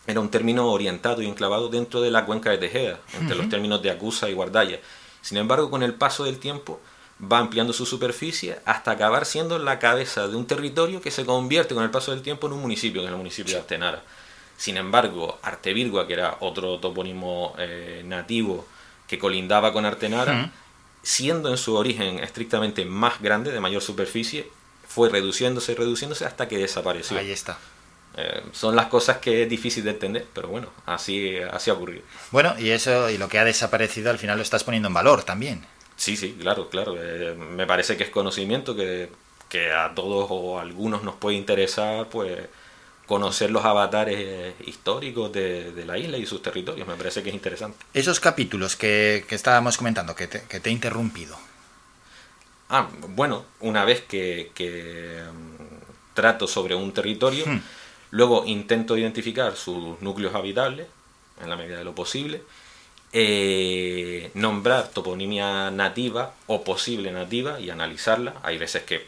era 0.07 0.21
un 0.21 0.31
término 0.31 0.71
orientado 0.71 1.23
y 1.23 1.27
enclavado 1.27 1.69
dentro 1.69 2.01
de 2.01 2.11
la 2.11 2.27
cuenca 2.27 2.51
de 2.51 2.59
Tejeda, 2.59 3.01
entre 3.19 3.37
los 3.37 3.49
términos 3.49 3.83
de 3.83 3.91
Acusa 3.91 4.29
y 4.29 4.35
Guardaya. 4.35 4.81
Sin 5.23 5.39
embargo, 5.39 5.71
con 5.71 5.83
el 5.83 5.95
paso 5.95 6.25
del 6.25 6.39
tiempo 6.39 6.81
va 7.21 7.39
ampliando 7.39 7.73
su 7.73 7.87
superficie 7.87 8.59
hasta 8.65 8.91
acabar 8.91 9.25
siendo 9.25 9.59
la 9.59 9.79
cabeza 9.79 10.29
de 10.29 10.37
un 10.37 10.47
territorio 10.47 11.01
que 11.01 11.11
se 11.11 11.25
convierte 11.25 11.75
con 11.75 11.85
el 11.85 11.91
paso 11.91 12.11
del 12.11 12.23
tiempo 12.23 12.47
en 12.47 12.55
un 12.55 12.61
municipio, 12.61 13.01
que 13.01 13.07
es 13.07 13.13
el 13.13 13.17
municipio 13.19 13.55
de 13.55 13.61
Artenara. 13.61 14.03
Sin 14.57 14.77
embargo, 14.77 15.39
Artevirgua, 15.43 16.07
que 16.07 16.13
era 16.15 16.37
otro 16.41 16.79
topónimo 16.79 17.55
eh, 17.59 18.03
nativo 18.05 18.67
que 19.07 19.19
colindaba 19.19 19.73
con 19.73 19.85
Artenara, 19.85 20.53
siendo 21.03 21.51
en 21.51 21.57
su 21.57 21.75
origen 21.75 22.19
estrictamente 22.19 22.85
más 22.85 23.21
grande, 23.21 23.53
de 23.53 23.61
mayor 23.61 23.83
superficie, 23.83 24.51
fue 24.89 25.09
reduciéndose 25.09 25.73
y 25.73 25.75
reduciéndose 25.75 26.25
hasta 26.25 26.49
que 26.49 26.59
desapareció. 26.59 27.19
Ahí 27.19 27.31
está. 27.31 27.59
Eh, 28.17 28.43
son 28.53 28.77
las 28.77 28.87
cosas 28.87 29.19
que 29.19 29.43
es 29.43 29.49
difícil 29.49 29.83
de 29.85 29.91
entender, 29.91 30.27
pero 30.33 30.49
bueno, 30.49 30.69
así, 30.87 31.37
así 31.51 31.71
ha 31.71 31.75
ocurrido. 31.75 32.03
Bueno, 32.31 32.55
y 32.59 32.71
eso, 32.71 33.11
y 33.11 33.19
lo 33.19 33.29
que 33.29 33.39
ha 33.41 33.45
desaparecido 33.45 34.11
al 34.11 34.19
final 34.19 34.37
lo 34.37 34.43
estás 34.43 34.63
poniendo 34.63 34.87
en 34.89 34.95
valor 34.95 35.25
también. 35.25 35.67
Sí, 35.97 36.17
sí, 36.17 36.37
claro, 36.41 36.69
claro. 36.69 36.95
eh, 36.97 37.35
me 37.35 37.67
parece 37.67 37.97
que 37.97 38.05
es 38.05 38.11
conocimiento 38.11 38.77
que, 38.77 39.11
que 39.49 39.73
a 39.73 39.95
todos 39.95 40.29
o 40.31 40.59
a 40.59 40.63
algunos 40.63 41.03
nos 41.03 41.17
puede 41.17 41.37
interesar, 41.37 42.09
pues 42.09 42.39
conocer 43.07 43.51
los 43.51 43.65
avatares 43.65 44.17
eh, 44.19 44.55
históricos 44.65 45.33
de, 45.33 45.73
de 45.73 45.85
la 45.85 45.99
isla 45.99 46.17
y 46.17 46.25
sus 46.25 46.41
territorios. 46.41 46.87
Me 46.87 46.95
parece 46.95 47.23
que 47.23 47.29
es 47.31 47.35
interesante. 47.35 47.79
Esos 47.95 48.19
capítulos 48.21 48.77
que, 48.77 49.25
que 49.29 49.35
estábamos 49.35 49.77
comentando, 49.77 50.15
que 50.15 50.27
te, 50.29 50.43
que 50.43 50.61
te 50.61 50.71
he 50.71 50.73
interrumpido. 50.73 51.37
Ah, 52.77 52.89
bueno, 53.11 53.45
una 53.61 53.85
vez 53.85 54.01
que, 54.03 54.51
que, 54.53 55.23
mm, 55.33 56.15
trato 56.15 56.49
sobre 56.49 56.75
un 56.75 56.93
territorio, 56.93 57.45
Hmm. 57.47 57.61
luego 58.11 58.45
intento 58.47 58.97
identificar 58.97 59.55
sus 59.55 60.01
núcleos 60.03 60.35
habitables, 60.35 60.89
en 61.41 61.51
la 61.51 61.57
medida 61.57 61.79
de 61.79 61.85
lo 61.85 61.95
posible, 61.95 62.43
eh, 63.13 64.33
nombrar 64.35 64.89
toponimia 64.89 65.71
nativa 65.71 66.35
o 66.49 66.65
posible 66.65 67.13
nativa 67.13 67.61
y 67.61 67.71
analizarla. 67.71 68.35
Hay 68.43 68.59
veces 68.59 68.83
que 68.83 69.07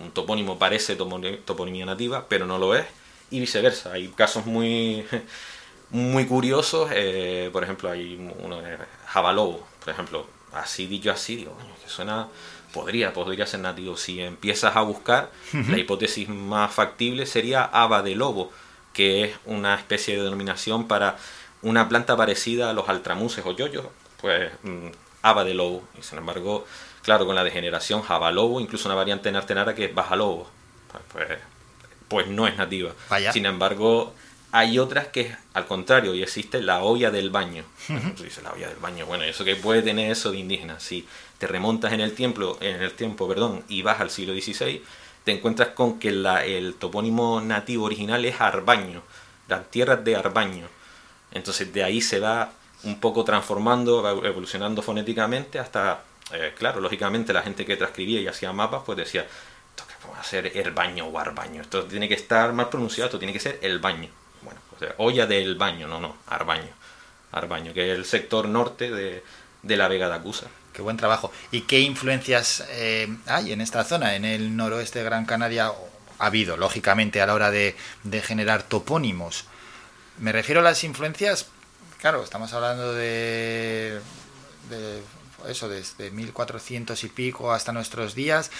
un 0.00 0.12
topónimo 0.12 0.56
parece 0.60 0.96
toponi- 0.96 1.40
toponimia 1.44 1.84
nativa, 1.86 2.26
pero 2.28 2.46
no 2.46 2.56
lo 2.58 2.76
es, 2.76 2.86
y 3.32 3.40
viceversa. 3.40 3.94
Hay 3.94 4.06
casos 4.08 4.46
muy, 4.46 5.04
muy 5.90 6.24
curiosos, 6.26 6.88
eh, 6.94 7.50
por 7.52 7.64
ejemplo, 7.64 7.90
hay 7.90 8.14
uno 8.44 8.60
de 8.62 8.78
Jabalobo, 9.08 9.66
por 9.84 9.92
ejemplo, 9.92 10.26
así 10.52 10.86
dicho 10.86 11.10
así, 11.10 11.34
digo, 11.34 11.52
"Coño, 11.54 11.74
que 11.82 11.90
suena, 11.90 12.28
podría, 12.72 13.12
podría 13.12 13.46
ser 13.46 13.60
nativo. 13.60 13.96
Si 13.96 14.20
empiezas 14.20 14.76
a 14.76 14.82
buscar, 14.82 15.30
la 15.52 15.78
hipótesis 15.78 16.28
más 16.28 16.72
factible 16.72 17.26
sería 17.26 17.64
haba 17.64 18.02
de 18.02 18.14
lobo, 18.14 18.52
que 18.92 19.24
es 19.24 19.36
una 19.44 19.74
especie 19.74 20.16
de 20.16 20.24
denominación 20.24 20.88
para 20.88 21.16
una 21.62 21.88
planta 21.88 22.16
parecida 22.16 22.70
a 22.70 22.72
los 22.72 22.88
altramuses 22.88 23.44
o 23.44 23.52
yoyos, 23.52 23.86
pues 24.20 24.50
mm, 24.62 24.88
haba 25.22 25.44
de 25.44 25.54
lobo. 25.54 25.82
Y 25.98 26.02
sin 26.02 26.18
embargo, 26.18 26.66
claro, 27.02 27.26
con 27.26 27.34
la 27.34 27.44
degeneración 27.44 28.02
jabalobo, 28.02 28.60
incluso 28.60 28.88
una 28.88 28.94
variante 28.94 29.28
en 29.28 29.36
artenara 29.36 29.74
que 29.74 29.86
es 29.86 29.94
bajalobo, 29.94 30.48
pues, 30.90 31.02
pues, 31.12 31.38
pues 32.08 32.26
no 32.28 32.46
es 32.46 32.56
nativa. 32.56 32.92
Vaya. 33.08 33.32
Sin 33.32 33.46
embargo, 33.46 34.14
hay 34.50 34.78
otras 34.78 35.08
que, 35.08 35.34
al 35.52 35.66
contrario, 35.66 36.14
y 36.14 36.22
existe 36.22 36.62
la 36.62 36.82
olla 36.82 37.10
del 37.10 37.30
baño. 37.30 37.64
Dices, 37.88 38.42
la 38.42 38.52
olla 38.52 38.68
del 38.68 38.78
baño. 38.78 39.04
Bueno, 39.06 39.24
eso 39.24 39.44
que 39.44 39.56
puede 39.56 39.82
tener 39.82 40.10
eso 40.10 40.30
de 40.30 40.38
indígena. 40.38 40.80
Si 40.80 41.06
te 41.38 41.46
remontas 41.46 41.92
en 41.92 42.00
el 42.00 42.14
tiempo, 42.14 42.56
en 42.60 42.82
el 42.82 42.92
tiempo, 42.92 43.28
perdón, 43.28 43.64
y 43.68 43.82
vas 43.82 44.00
al 44.00 44.10
siglo 44.10 44.34
XVI, 44.34 44.82
te 45.24 45.32
encuentras 45.32 45.68
con 45.70 45.98
que 45.98 46.10
la- 46.10 46.44
el 46.44 46.74
topónimo 46.74 47.40
nativo 47.40 47.84
original 47.86 48.24
es 48.24 48.40
Arbaño, 48.40 49.02
las 49.48 49.70
tierras 49.70 50.04
de 50.04 50.16
Arbaño. 50.16 50.66
Entonces 51.32 51.72
de 51.72 51.84
ahí 51.84 52.00
se 52.00 52.20
va 52.20 52.52
un 52.84 53.00
poco 53.00 53.24
transformando, 53.24 54.08
evolucionando 54.24 54.82
fonéticamente 54.82 55.58
hasta, 55.58 56.02
eh, 56.32 56.54
claro, 56.56 56.80
lógicamente 56.80 57.32
la 57.32 57.42
gente 57.42 57.64
que 57.66 57.76
transcribía 57.76 58.20
y 58.20 58.26
hacía 58.28 58.52
mapas, 58.52 58.82
pues 58.86 58.96
decía, 58.98 59.22
esto 59.22 59.84
que 59.86 60.06
puede 60.06 60.22
ser 60.24 60.56
el 60.56 60.70
baño 60.72 61.06
o 61.06 61.18
arbaño, 61.18 61.60
esto 61.62 61.84
tiene 61.84 62.08
que 62.08 62.14
estar 62.14 62.52
más 62.52 62.66
pronunciado, 62.68 63.06
esto 63.08 63.18
tiene 63.18 63.32
que 63.32 63.40
ser 63.40 63.58
el 63.62 63.78
baño. 63.80 64.08
Bueno, 64.42 64.60
o 64.98 65.04
olla 65.06 65.26
del 65.26 65.56
baño, 65.56 65.86
no, 65.88 66.00
no, 66.00 66.16
arbaño. 66.28 66.70
Arbaño, 67.32 67.74
que 67.74 67.92
es 67.92 67.98
el 67.98 68.04
sector 68.04 68.48
norte 68.48 68.90
de, 68.90 69.22
de 69.62 69.76
la 69.76 69.88
Vega 69.88 70.08
de 70.08 70.14
Acusa. 70.14 70.46
Qué 70.78 70.82
buen 70.82 70.96
trabajo. 70.96 71.32
¿Y 71.50 71.62
qué 71.62 71.80
influencias 71.80 72.62
eh, 72.70 73.08
hay 73.26 73.50
en 73.50 73.60
esta 73.60 73.82
zona, 73.82 74.14
en 74.14 74.24
el 74.24 74.56
noroeste 74.56 75.00
de 75.00 75.04
Gran 75.06 75.26
Canaria? 75.26 75.72
Ha 76.20 76.26
habido, 76.26 76.56
lógicamente, 76.56 77.20
a 77.20 77.26
la 77.26 77.34
hora 77.34 77.50
de, 77.50 77.74
de 78.04 78.22
generar 78.22 78.62
topónimos. 78.62 79.46
Me 80.18 80.30
refiero 80.30 80.60
a 80.60 80.62
las 80.62 80.84
influencias, 80.84 81.46
claro, 82.00 82.22
estamos 82.22 82.52
hablando 82.52 82.94
de, 82.94 83.98
de 84.70 85.02
eso, 85.48 85.68
desde 85.68 86.12
1400 86.12 87.02
y 87.02 87.08
pico 87.08 87.50
hasta 87.52 87.72
nuestros 87.72 88.14
días, 88.14 88.52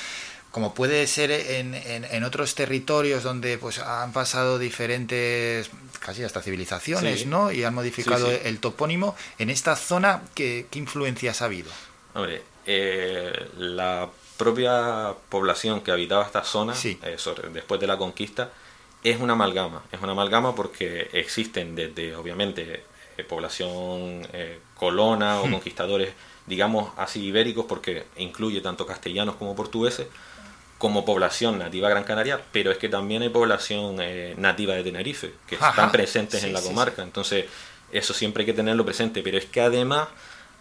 como 0.51 0.75
puede 0.75 1.07
ser 1.07 1.31
en, 1.31 1.75
en- 1.77 2.05
en 2.05 2.25
otros 2.25 2.57
territorios 2.57 3.23
donde 3.23 3.59
pues 3.59 3.79
han 3.79 4.13
pasado 4.13 4.59
diferentes, 4.59 5.71
casi 6.01 6.25
hasta 6.25 6.43
civilizaciones, 6.43 7.21
Sí. 7.21 7.27
¿no? 7.27 7.53
Y 7.53 7.63
han 7.63 7.75
modificado 7.75 8.27
Sí, 8.29 8.35
sí. 8.43 8.49
el 8.49 8.59
topónimo. 8.59 9.15
En 9.39 9.51
esta 9.51 9.77
zona, 9.77 10.23
¿qué, 10.35 10.67
qué 10.69 10.81
influencias 10.81 11.43
ha 11.43 11.45
habido? 11.45 11.71
Hombre, 12.15 12.43
eh, 12.67 13.49
la 13.59 14.09
propia 14.37 15.15
población 15.29 15.81
que 15.81 15.91
habitaba 15.91 16.25
esta 16.25 16.45
zona, 16.45 16.75
eh, 17.03 17.17
sobre- 17.19 17.49
después 17.51 17.81
de 17.81 17.87
la 17.87 17.97
conquista, 17.97 18.51
es 19.03 19.21
una 19.21 19.33
amalgama. 19.35 19.83
Es 19.93 20.01
una 20.01 20.13
amalgama 20.13 20.55
porque 20.55 21.09
existen 21.13 21.75
desde, 21.75 22.15
obviamente, 22.17 22.85
eh, 23.17 23.25
población 23.25 24.27
eh, 24.33 24.59
colona 24.75 25.41
o 25.41 25.47
Hmm. 25.47 25.53
conquistadores, 25.53 26.13
digamos 26.47 26.93
así, 26.97 27.25
ibéricos, 27.25 27.67
porque 27.67 28.07
incluye 28.17 28.61
tanto 28.61 28.87
castellanos 28.87 29.37
como 29.37 29.55
portugueses, 29.57 30.07
como 30.79 31.05
población 31.05 31.59
nativa 31.59 31.89
Gran 31.89 32.05
Canaria, 32.05 32.41
pero 32.53 32.71
es 32.71 32.79
que 32.79 32.89
también 32.89 33.23
hay 33.23 33.29
población 33.31 33.97
eh, 34.01 34.35
nativa 34.37 34.75
de 34.75 34.85
Tenerife, 34.85 35.33
que 35.49 35.57
Ajá. 35.57 35.71
están 35.71 35.91
presentes 35.93 36.41
Sí, 36.41 36.47
en 36.47 36.53
la 36.53 36.61
sí, 36.61 36.69
comarca. 36.69 37.03
Entonces, 37.03 37.47
eso 37.91 38.15
siempre 38.15 38.43
hay 38.43 38.47
que 38.47 38.53
tenerlo 38.53 38.85
presente, 38.85 39.23
pero 39.23 39.39
es 39.39 39.47
que 39.47 39.61
además 39.61 40.09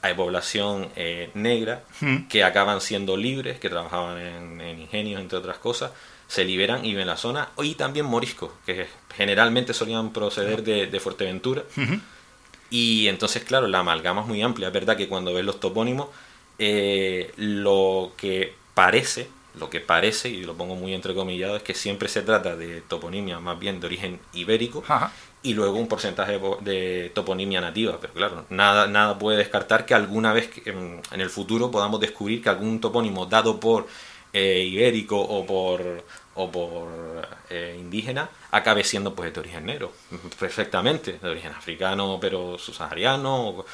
hay 0.02 0.14
población 0.14 0.90
eh, 0.96 1.30
negra 1.34 1.84
Hmm. 2.00 2.28
que 2.28 2.44
acaban 2.44 2.82
siendo 2.82 3.18
libres, 3.18 3.60
que 3.60 3.70
trabajaban 3.70 4.18
en, 4.20 4.62
en 4.62 4.80
ingenios, 4.82 5.20
entre 5.22 5.38
otras 5.38 5.58
cosas, 5.58 5.92
se 6.28 6.44
liberan 6.44 6.84
y 6.86 6.94
ven 6.94 7.08
la 7.08 7.18
zona, 7.18 7.50
y 7.64 7.76
también 7.76 8.06
moriscos, 8.06 8.52
que 8.66 8.88
generalmente 9.16 9.74
solían 9.74 10.12
proceder 10.12 10.62
de, 10.64 10.88
de 10.88 11.00
Fuerteventura. 11.00 11.64
Y 12.70 13.08
entonces, 13.08 13.44
claro, 13.44 13.68
la 13.68 13.80
amalgama 13.80 14.22
es 14.22 14.28
muy 14.28 14.42
amplia. 14.42 14.68
Es 14.68 14.74
verdad 14.74 14.98
que 14.98 15.08
cuando 15.08 15.34
ves 15.34 15.46
los 15.46 15.60
topónimos, 15.60 16.10
eh, 16.60 17.32
lo 17.38 18.12
que 18.18 18.54
parece, 18.74 19.30
lo 19.58 19.70
que 19.70 19.80
parece, 19.80 20.28
y 20.30 20.44
lo 20.44 20.54
pongo 20.56 20.76
muy 20.76 20.94
entrecomillado, 20.94 21.56
es 21.56 21.64
que 21.64 21.74
siempre 21.74 22.10
se 22.10 22.22
trata 22.24 22.56
de 22.58 22.82
toponimia 22.82 23.40
más 23.40 23.58
bien 23.58 23.80
de 23.80 23.88
origen 23.88 24.20
ibérico 24.34 24.84
y 25.44 25.54
luego 25.54 25.78
un 25.78 25.88
porcentaje 25.88 26.34
de, 26.34 26.40
po- 26.40 26.58
de 26.62 27.12
toponimia 27.14 27.62
nativa. 27.62 27.98
Pero 28.02 28.14
claro, 28.14 28.46
nada, 28.50 28.88
nada 28.88 29.18
puede 29.18 29.38
descartar 29.38 29.86
que 29.86 29.94
alguna 29.94 30.34
vez 30.34 30.50
en, 30.66 31.02
en 31.12 31.22
el 31.22 31.30
futuro 31.30 31.72
podamos 31.72 32.00
descubrir 32.02 32.42
que 32.42 32.50
algún 32.50 32.82
topónimo 32.82 33.26
dado 33.28 33.60
por 33.60 33.88
eh, 34.34 34.64
ibérico 34.70 35.20
o 35.20 35.46
por 35.46 36.04
o 36.40 36.52
por 36.52 36.90
eh, 37.50 37.76
indígena 37.80 38.30
acabe 38.52 38.84
siendo 38.84 39.16
pues 39.16 39.34
de 39.34 39.40
origen 39.40 39.66
negro 39.66 39.92
perfectamente 40.40 41.18
de 41.22 41.30
origen 41.30 41.52
africano 41.52 42.20
pero 42.22 42.58
subsahariano 42.60 43.66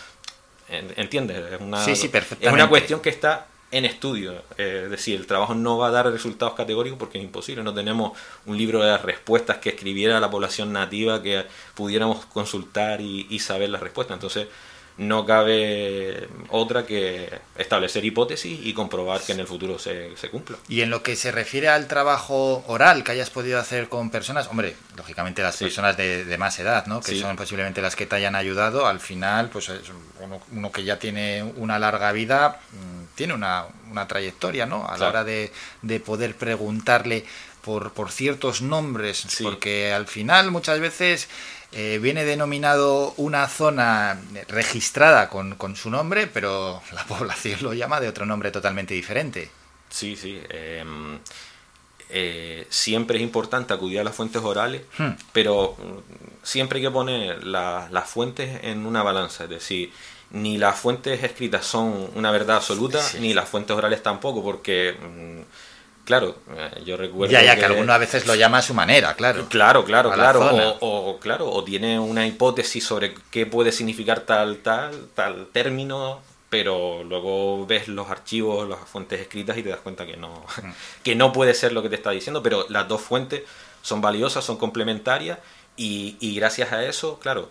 entiendes 0.70 1.54
es 1.54 1.60
una 1.60 1.84
Sí, 1.84 1.96
sí, 1.96 2.08
es 2.48 2.54
una 2.54 2.70
cuestión 2.70 3.00
que 3.02 3.10
está 3.10 3.48
en 3.74 3.86
estudio. 3.86 4.34
Eh, 4.58 4.84
es 4.86 4.92
decir 4.92 5.20
el 5.20 5.28
trabajo 5.28 5.56
no 5.56 5.78
va 5.78 5.88
a 5.88 5.92
dar 5.92 6.06
resultados 6.12 6.54
categóricos 6.54 7.00
porque 7.00 7.18
es 7.18 7.24
imposible. 7.24 7.64
No 7.64 7.74
tenemos 7.74 8.18
un 8.46 8.58
libro 8.58 8.82
de 8.84 8.98
respuestas 8.98 9.58
que 9.58 9.70
escribiera 9.70 10.20
la 10.20 10.30
población 10.30 10.72
nativa 10.72 11.22
que 11.22 11.46
pudiéramos 11.74 12.26
consultar 12.28 13.02
y, 13.02 13.28
y 13.30 13.40
saber 13.40 13.70
las 13.70 13.82
respuestas. 13.82 14.16
Entonces 14.16 14.48
no 14.98 15.26
cabe 15.26 16.28
otra 16.50 16.86
que 16.86 17.28
establecer 17.58 18.06
hipótesis 18.06 18.60
y 18.64 18.74
comprobar 18.74 19.22
que 19.22 19.32
en 19.32 19.40
el 19.40 19.48
futuro 19.48 19.80
se, 19.80 20.16
se 20.18 20.30
cumpla. 20.30 20.58
Y 20.70 20.82
en 20.82 20.90
lo 20.92 21.02
que 21.02 21.16
se 21.16 21.32
refiere 21.32 21.68
al 21.70 21.88
trabajo 21.88 22.64
oral 22.68 23.04
que 23.04 23.12
hayas 23.12 23.30
podido 23.32 23.60
hacer 23.60 23.90
con 23.90 24.12
personas, 24.12 24.48
hombre, 24.50 24.76
lógicamente 24.96 25.42
las 25.42 25.58
personas 25.58 25.98
de, 25.98 26.26
de 26.26 26.38
más 26.38 26.60
edad, 26.60 26.86
¿no? 26.86 27.02
Que 27.02 27.14
Sí. 27.14 27.20
son 27.22 27.36
posiblemente 27.36 27.82
las 27.82 27.96
que 27.96 28.06
te 28.06 28.16
hayan 28.16 28.36
ayudado, 28.36 28.86
al 28.88 29.00
final, 29.00 29.50
pues 29.50 29.70
es 29.70 29.82
uno, 30.20 30.40
uno 30.52 30.72
que 30.72 30.84
ya 30.84 31.00
tiene 31.00 31.44
una 31.58 31.80
larga 31.80 32.12
vida, 32.12 32.60
mm, 32.72 33.16
tiene 33.16 33.34
una, 33.34 33.66
una 33.90 34.08
trayectoria, 34.08 34.66
¿no? 34.66 34.88
A 34.88 34.98
la 34.98 35.08
hora 35.10 35.24
de, 35.24 35.52
de 35.82 36.00
poder 36.00 36.36
preguntarle 36.36 37.26
por, 37.62 37.94
por 37.94 38.12
ciertos 38.12 38.62
nombres, 38.62 39.26
porque 39.42 39.94
al 39.94 40.06
final 40.08 40.52
muchas 40.52 40.80
veces 40.80 41.30
eh, 41.76 42.00
viene 42.02 42.24
denominado 42.26 43.14
una 43.18 43.48
zona 43.48 44.20
registrada 44.48 45.30
con, 45.30 45.56
con 45.56 45.76
su 45.76 45.90
nombre, 45.90 46.28
pero 46.28 46.82
la 46.94 47.04
población 47.08 47.60
lo 47.62 47.74
llama 47.74 48.00
de 48.00 48.08
otro 48.10 48.26
nombre 48.26 48.52
totalmente 48.52 48.94
diferente. 48.94 49.50
Sí, 49.90 50.16
sí. 50.16 50.42
eh, 50.50 50.84
eh, 52.10 52.68
siempre 52.70 53.18
es 53.18 53.24
importante 53.24 53.74
acudir 53.74 54.00
a 54.00 54.04
las 54.04 54.16
fuentes 54.16 54.42
orales, 54.42 54.82
Hmm. 54.98 55.12
pero 55.32 55.76
mm, 55.78 56.44
siempre 56.46 56.78
hay 56.80 56.86
que 56.86 56.92
poner 56.92 57.44
la- 57.44 57.88
las 57.92 58.10
fuentes 58.10 58.60
en 58.64 58.86
una 58.86 59.02
balanza. 59.04 59.46
Es 59.46 59.50
decir, 59.50 59.92
ni 60.32 60.58
las 60.58 60.80
fuentes 60.80 61.24
escritas 61.24 61.66
son 61.66 62.10
una 62.16 62.32
verdad 62.32 62.58
absoluta, 62.58 63.02
ni 63.20 63.34
las 63.34 63.50
fuentes 63.50 63.76
orales 63.76 64.04
tampoco, 64.04 64.44
porque, 64.44 64.94
mm, 65.00 65.42
claro, 66.06 66.36
eh, 66.56 66.84
yo 66.86 66.98
recuerdo. 66.98 67.32
Ya, 67.32 67.44
ya, 67.44 67.56
que 67.56 67.66
alguno 67.66 67.94
a 67.94 67.98
veces 67.98 68.26
lo 68.28 68.36
llama 68.36 68.60
a 68.60 68.62
su 68.62 68.74
manera, 68.74 69.14
claro. 69.16 69.48
Claro, 69.50 69.84
claro, 69.86 70.12
claro. 70.12 70.42
O, 70.80 71.12
o, 71.12 71.20
claro, 71.20 71.50
o 71.50 71.64
tiene 71.64 72.00
una 72.00 72.26
hipótesis 72.28 72.84
sobre 72.84 73.16
qué 73.32 73.46
puede 73.46 73.72
significar 73.72 74.22
tal, 74.22 74.58
tal, 74.58 75.08
tal 75.14 75.48
término, 75.52 76.22
pero 76.50 77.04
luego 77.04 77.66
ves 77.66 77.88
los 77.88 78.10
archivos, 78.10 78.70
las 78.70 78.80
fuentes 78.80 79.20
escritas 79.20 79.58
y 79.58 79.64
te 79.64 79.70
das 79.70 79.80
cuenta 79.80 80.06
que 80.06 80.18
no, 80.18 80.44
Mm. 80.62 80.72
que 81.04 81.16
no 81.16 81.32
puede 81.34 81.54
ser 81.54 81.72
lo 81.74 81.82
que 81.82 81.90
te 81.90 81.96
está 81.96 82.12
diciendo, 82.12 82.44
pero 82.44 82.66
las 82.70 82.88
dos 82.88 83.02
fuentes 83.02 83.42
son 83.82 84.02
valiosas, 84.02 84.46
son 84.46 84.58
complementarias 84.58 85.40
y, 85.76 86.16
y 86.20 86.36
gracias 86.36 86.72
a 86.72 86.86
eso, 86.86 87.18
claro, 87.20 87.50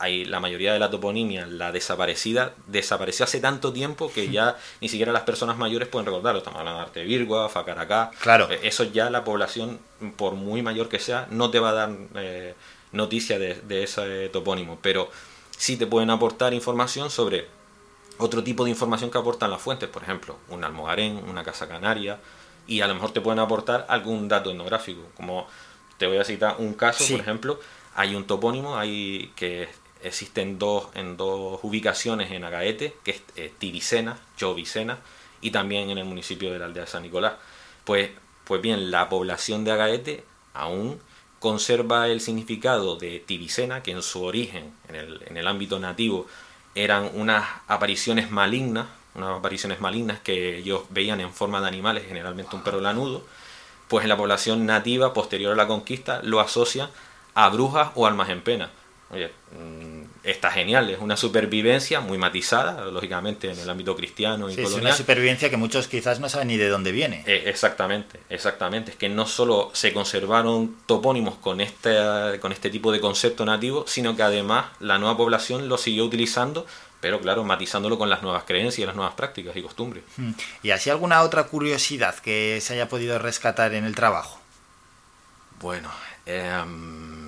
hay 0.00 0.24
la 0.24 0.40
mayoría 0.40 0.72
de 0.72 0.78
la 0.78 0.90
toponimia, 0.90 1.46
la 1.46 1.72
desaparecida, 1.72 2.54
desapareció 2.66 3.24
hace 3.24 3.38
tanto 3.38 3.72
tiempo 3.72 4.10
que 4.10 4.30
ya 4.30 4.56
ni 4.80 4.88
siquiera 4.88 5.12
las 5.12 5.22
personas 5.22 5.56
mayores 5.58 5.88
pueden 5.88 6.06
recordarlo. 6.06 6.38
Estamos 6.38 6.58
hablando 6.58 6.80
de 6.80 6.86
Arte 6.86 7.04
Virgua, 7.04 7.48
Facaracá. 7.50 8.10
Claro. 8.20 8.50
Eh, 8.50 8.60
Eso 8.62 8.84
ya 8.84 9.10
la 9.10 9.24
población, 9.24 9.78
por 10.16 10.34
muy 10.34 10.62
mayor 10.62 10.88
que 10.88 10.98
sea, 10.98 11.26
no 11.30 11.50
te 11.50 11.60
va 11.60 11.68
a 11.70 11.72
dar 11.74 11.90
eh, 12.14 12.54
noticia 12.92 13.38
de, 13.38 13.54
de 13.54 13.82
ese 13.82 14.30
topónimo, 14.30 14.78
pero 14.80 15.10
sí 15.56 15.76
te 15.76 15.86
pueden 15.86 16.08
aportar 16.10 16.54
información 16.54 17.10
sobre 17.10 17.46
otro 18.16 18.42
tipo 18.42 18.64
de 18.64 18.70
información 18.70 19.10
que 19.10 19.18
aportan 19.18 19.50
las 19.50 19.60
fuentes, 19.60 19.88
por 19.88 20.02
ejemplo, 20.02 20.36
un 20.48 20.64
almogarén, 20.64 21.16
una 21.28 21.44
casa 21.44 21.68
canaria, 21.68 22.18
y 22.66 22.80
a 22.80 22.86
lo 22.86 22.94
mejor 22.94 23.12
te 23.12 23.20
pueden 23.20 23.38
aportar 23.38 23.84
algún 23.88 24.28
dato 24.28 24.50
etnográfico. 24.50 25.02
Como 25.14 25.46
te 25.98 26.06
voy 26.06 26.16
a 26.18 26.24
citar 26.24 26.56
un 26.58 26.72
caso, 26.72 27.04
Sí. 27.04 27.12
por 27.12 27.20
ejemplo, 27.20 27.60
hay 27.96 28.14
un 28.14 28.26
topónimo 28.26 28.78
hay 28.78 29.32
que 29.36 29.68
existe 30.02 30.42
en 30.42 30.58
dos, 30.58 30.88
en 30.94 31.16
dos 31.16 31.60
ubicaciones 31.62 32.30
en 32.30 32.44
Agaete, 32.44 32.94
que 33.04 33.10
es 33.12 33.22
eh, 33.36 33.52
Tiricena, 33.58 34.18
y 35.40 35.50
también 35.50 35.90
en 35.90 35.98
el 35.98 36.04
municipio 36.04 36.52
de 36.52 36.58
la 36.58 36.66
aldea 36.66 36.84
de 36.84 36.90
San 36.90 37.02
Nicolás. 37.02 37.34
Pues, 37.84 38.10
pues 38.44 38.60
bien, 38.62 38.90
la 38.90 39.08
población 39.08 39.64
de 39.64 39.72
Agaete 39.72 40.24
aún 40.54 41.00
conserva 41.38 42.08
el 42.08 42.20
significado 42.20 42.96
de 42.96 43.20
Tiricena, 43.20 43.82
que 43.82 43.92
en 43.92 44.02
su 44.02 44.22
origen, 44.22 44.72
en 44.88 44.94
el, 44.94 45.22
en 45.26 45.36
el 45.36 45.46
ámbito 45.46 45.78
nativo, 45.78 46.26
eran 46.74 47.10
unas 47.14 47.48
apariciones 47.66 48.30
malignas, 48.30 48.86
unas 49.14 49.38
apariciones 49.38 49.80
malignas 49.80 50.20
que 50.20 50.58
ellos 50.58 50.82
veían 50.90 51.20
en 51.20 51.32
forma 51.32 51.60
de 51.60 51.68
animales, 51.68 52.04
generalmente 52.06 52.54
un 52.54 52.62
perro 52.62 52.80
lanudo, 52.80 53.24
pues 53.88 54.04
en 54.04 54.08
la 54.08 54.16
población 54.16 54.66
nativa 54.66 55.12
posterior 55.12 55.52
a 55.52 55.56
la 55.56 55.66
conquista 55.66 56.20
lo 56.22 56.38
asocian 56.38 56.88
a 57.34 57.48
brujas 57.48 57.90
o 57.96 58.06
almas 58.06 58.28
en 58.28 58.42
pena. 58.42 58.70
Oye, 59.12 59.32
mm, 59.58 60.02
está 60.22 60.52
genial, 60.52 60.88
es 60.90 61.00
una 61.00 61.16
supervivencia 61.16 62.00
muy 62.00 62.16
matizada, 62.16 62.84
lógicamente 62.84 63.50
en 63.50 63.58
el 63.58 63.68
ámbito 63.68 63.96
cristiano 63.96 64.48
y 64.48 64.54
Sí, 64.54 64.60
es 64.60 64.66
una 64.68 64.74
colonial. 64.76 64.96
supervivencia 64.96 65.50
que 65.50 65.56
muchos 65.56 65.88
quizás 65.88 66.20
no 66.20 66.28
saben 66.28 66.46
ni 66.48 66.56
de 66.56 66.68
dónde 66.68 66.92
viene. 66.92 67.24
Eh, 67.26 67.42
exactamente, 67.46 68.20
exactamente. 68.28 68.92
Es 68.92 68.96
que 68.96 69.08
no 69.08 69.26
solo 69.26 69.70
se 69.72 69.92
conservaron 69.92 70.76
topónimos 70.86 71.34
con 71.38 71.60
este, 71.60 71.90
con 72.40 72.52
este 72.52 72.70
tipo 72.70 72.92
de 72.92 73.00
concepto 73.00 73.44
nativo, 73.44 73.84
sino 73.88 74.14
que 74.14 74.22
además 74.22 74.66
la 74.78 74.98
nueva 74.98 75.16
población 75.16 75.68
lo 75.68 75.76
siguió 75.76 76.04
utilizando, 76.04 76.64
pero 77.00 77.20
claro, 77.20 77.42
matizándolo 77.42 77.98
con 77.98 78.10
las 78.10 78.22
nuevas 78.22 78.44
creencias, 78.44 78.86
las 78.86 78.94
nuevas 78.94 79.14
prácticas 79.14 79.56
y 79.56 79.62
costumbres. 79.62 80.04
Mm. 80.18 80.32
¿Y 80.62 80.70
así 80.70 80.88
alguna 80.90 81.22
otra 81.22 81.44
curiosidad 81.44 82.14
que 82.16 82.60
se 82.62 82.74
haya 82.74 82.88
podido 82.88 83.18
rescatar 83.18 83.74
en 83.74 83.84
el 83.84 83.96
trabajo? 83.96 84.38
Bueno, 85.60 85.90
em, 86.26 87.19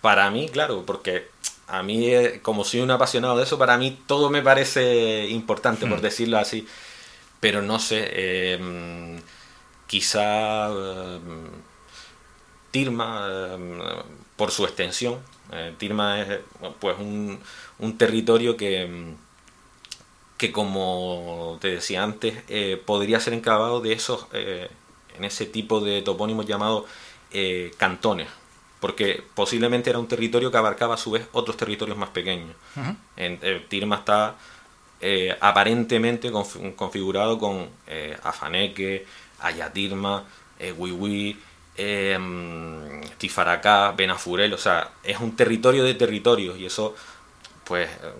para 0.00 0.30
mí, 0.30 0.48
claro, 0.48 0.84
porque 0.86 1.28
a 1.66 1.82
mí, 1.82 2.06
eh, 2.08 2.40
como 2.42 2.64
soy 2.64 2.80
un 2.80 2.90
apasionado 2.90 3.36
de 3.36 3.44
eso, 3.44 3.58
para 3.58 3.78
mí 3.78 3.98
todo 4.06 4.30
me 4.30 4.42
parece 4.42 5.28
importante, 5.28 5.86
por 5.86 6.00
Hmm. 6.00 6.02
decirlo 6.02 6.38
así. 6.38 6.66
Pero 7.40 7.62
no 7.62 7.78
sé, 7.78 8.54
em, 8.54 9.20
quizá 9.86 10.68
em, 10.70 11.50
Tirma, 12.70 13.26
em, 13.54 13.80
por 14.36 14.50
su 14.52 14.64
extensión, 14.64 15.18
eh, 15.52 15.74
Tirma 15.78 16.20
es 16.20 16.40
pues 16.78 16.96
un, 16.98 17.40
un 17.78 17.98
territorio 17.98 18.56
que, 18.56 19.14
que 20.36 20.52
como 20.52 21.58
te 21.60 21.68
decía 21.68 22.02
antes, 22.02 22.42
eh, 22.48 22.80
podría 22.84 23.20
ser 23.20 23.34
enclavado 23.34 23.80
de 23.80 23.92
esos, 23.92 24.26
en 24.32 25.24
ese 25.24 25.46
tipo 25.46 25.80
de 25.80 26.02
topónimos 26.02 26.46
llamados 26.46 26.84
eh, 27.32 27.72
cantones, 27.76 28.28
porque 28.80 29.22
posiblemente 29.34 29.90
era 29.90 29.98
un 29.98 30.08
territorio 30.08 30.50
que 30.50 30.56
abarcaba 30.56 30.94
a 30.94 30.98
su 30.98 31.10
vez 31.10 31.26
otros 31.32 31.56
territorios 31.56 31.96
más 31.98 32.08
pequeños. 32.10 32.56
En, 33.16 33.38
eh, 33.42 33.64
Tirma 33.68 33.96
está 33.96 34.36
eh, 35.00 35.36
aparentemente 35.40 36.30
conf- 36.30 36.74
configurado 36.74 37.38
con 37.38 37.68
eh, 37.86 38.16
Afaneque, 38.22 39.06
Ayatirma, 39.40 40.24
eh, 40.58 40.72
Wiwi, 40.72 41.36
mm, 42.18 43.00
Tifaracá, 43.18 43.92
Benafurel, 43.92 44.52
o 44.54 44.58
sea, 44.58 44.90
es 45.02 45.18
un 45.20 45.36
territorio 45.36 45.84
de 45.84 45.94
territorios 45.94 46.58
y 46.58 46.66
eso, 46.66 46.94
pues, 47.64 47.88
eh, 47.88 48.12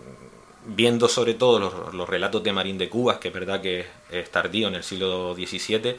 viendo 0.67 1.09
sobre 1.09 1.35
todo 1.35 1.59
los, 1.59 1.95
los 1.95 2.09
relatos 2.09 2.43
de 2.43 2.53
Marín 2.53 2.79
de 2.79 2.89
Cubas, 2.89 3.19
que 3.19 3.29
es 3.29 3.35
verdad 3.35 3.61
que 3.61 3.81
es, 3.81 3.87
es 4.11 4.31
tardío 4.31 4.69
en 4.69 4.75
el 4.77 4.85
siglo 4.85 5.35
XVII, 5.35 5.97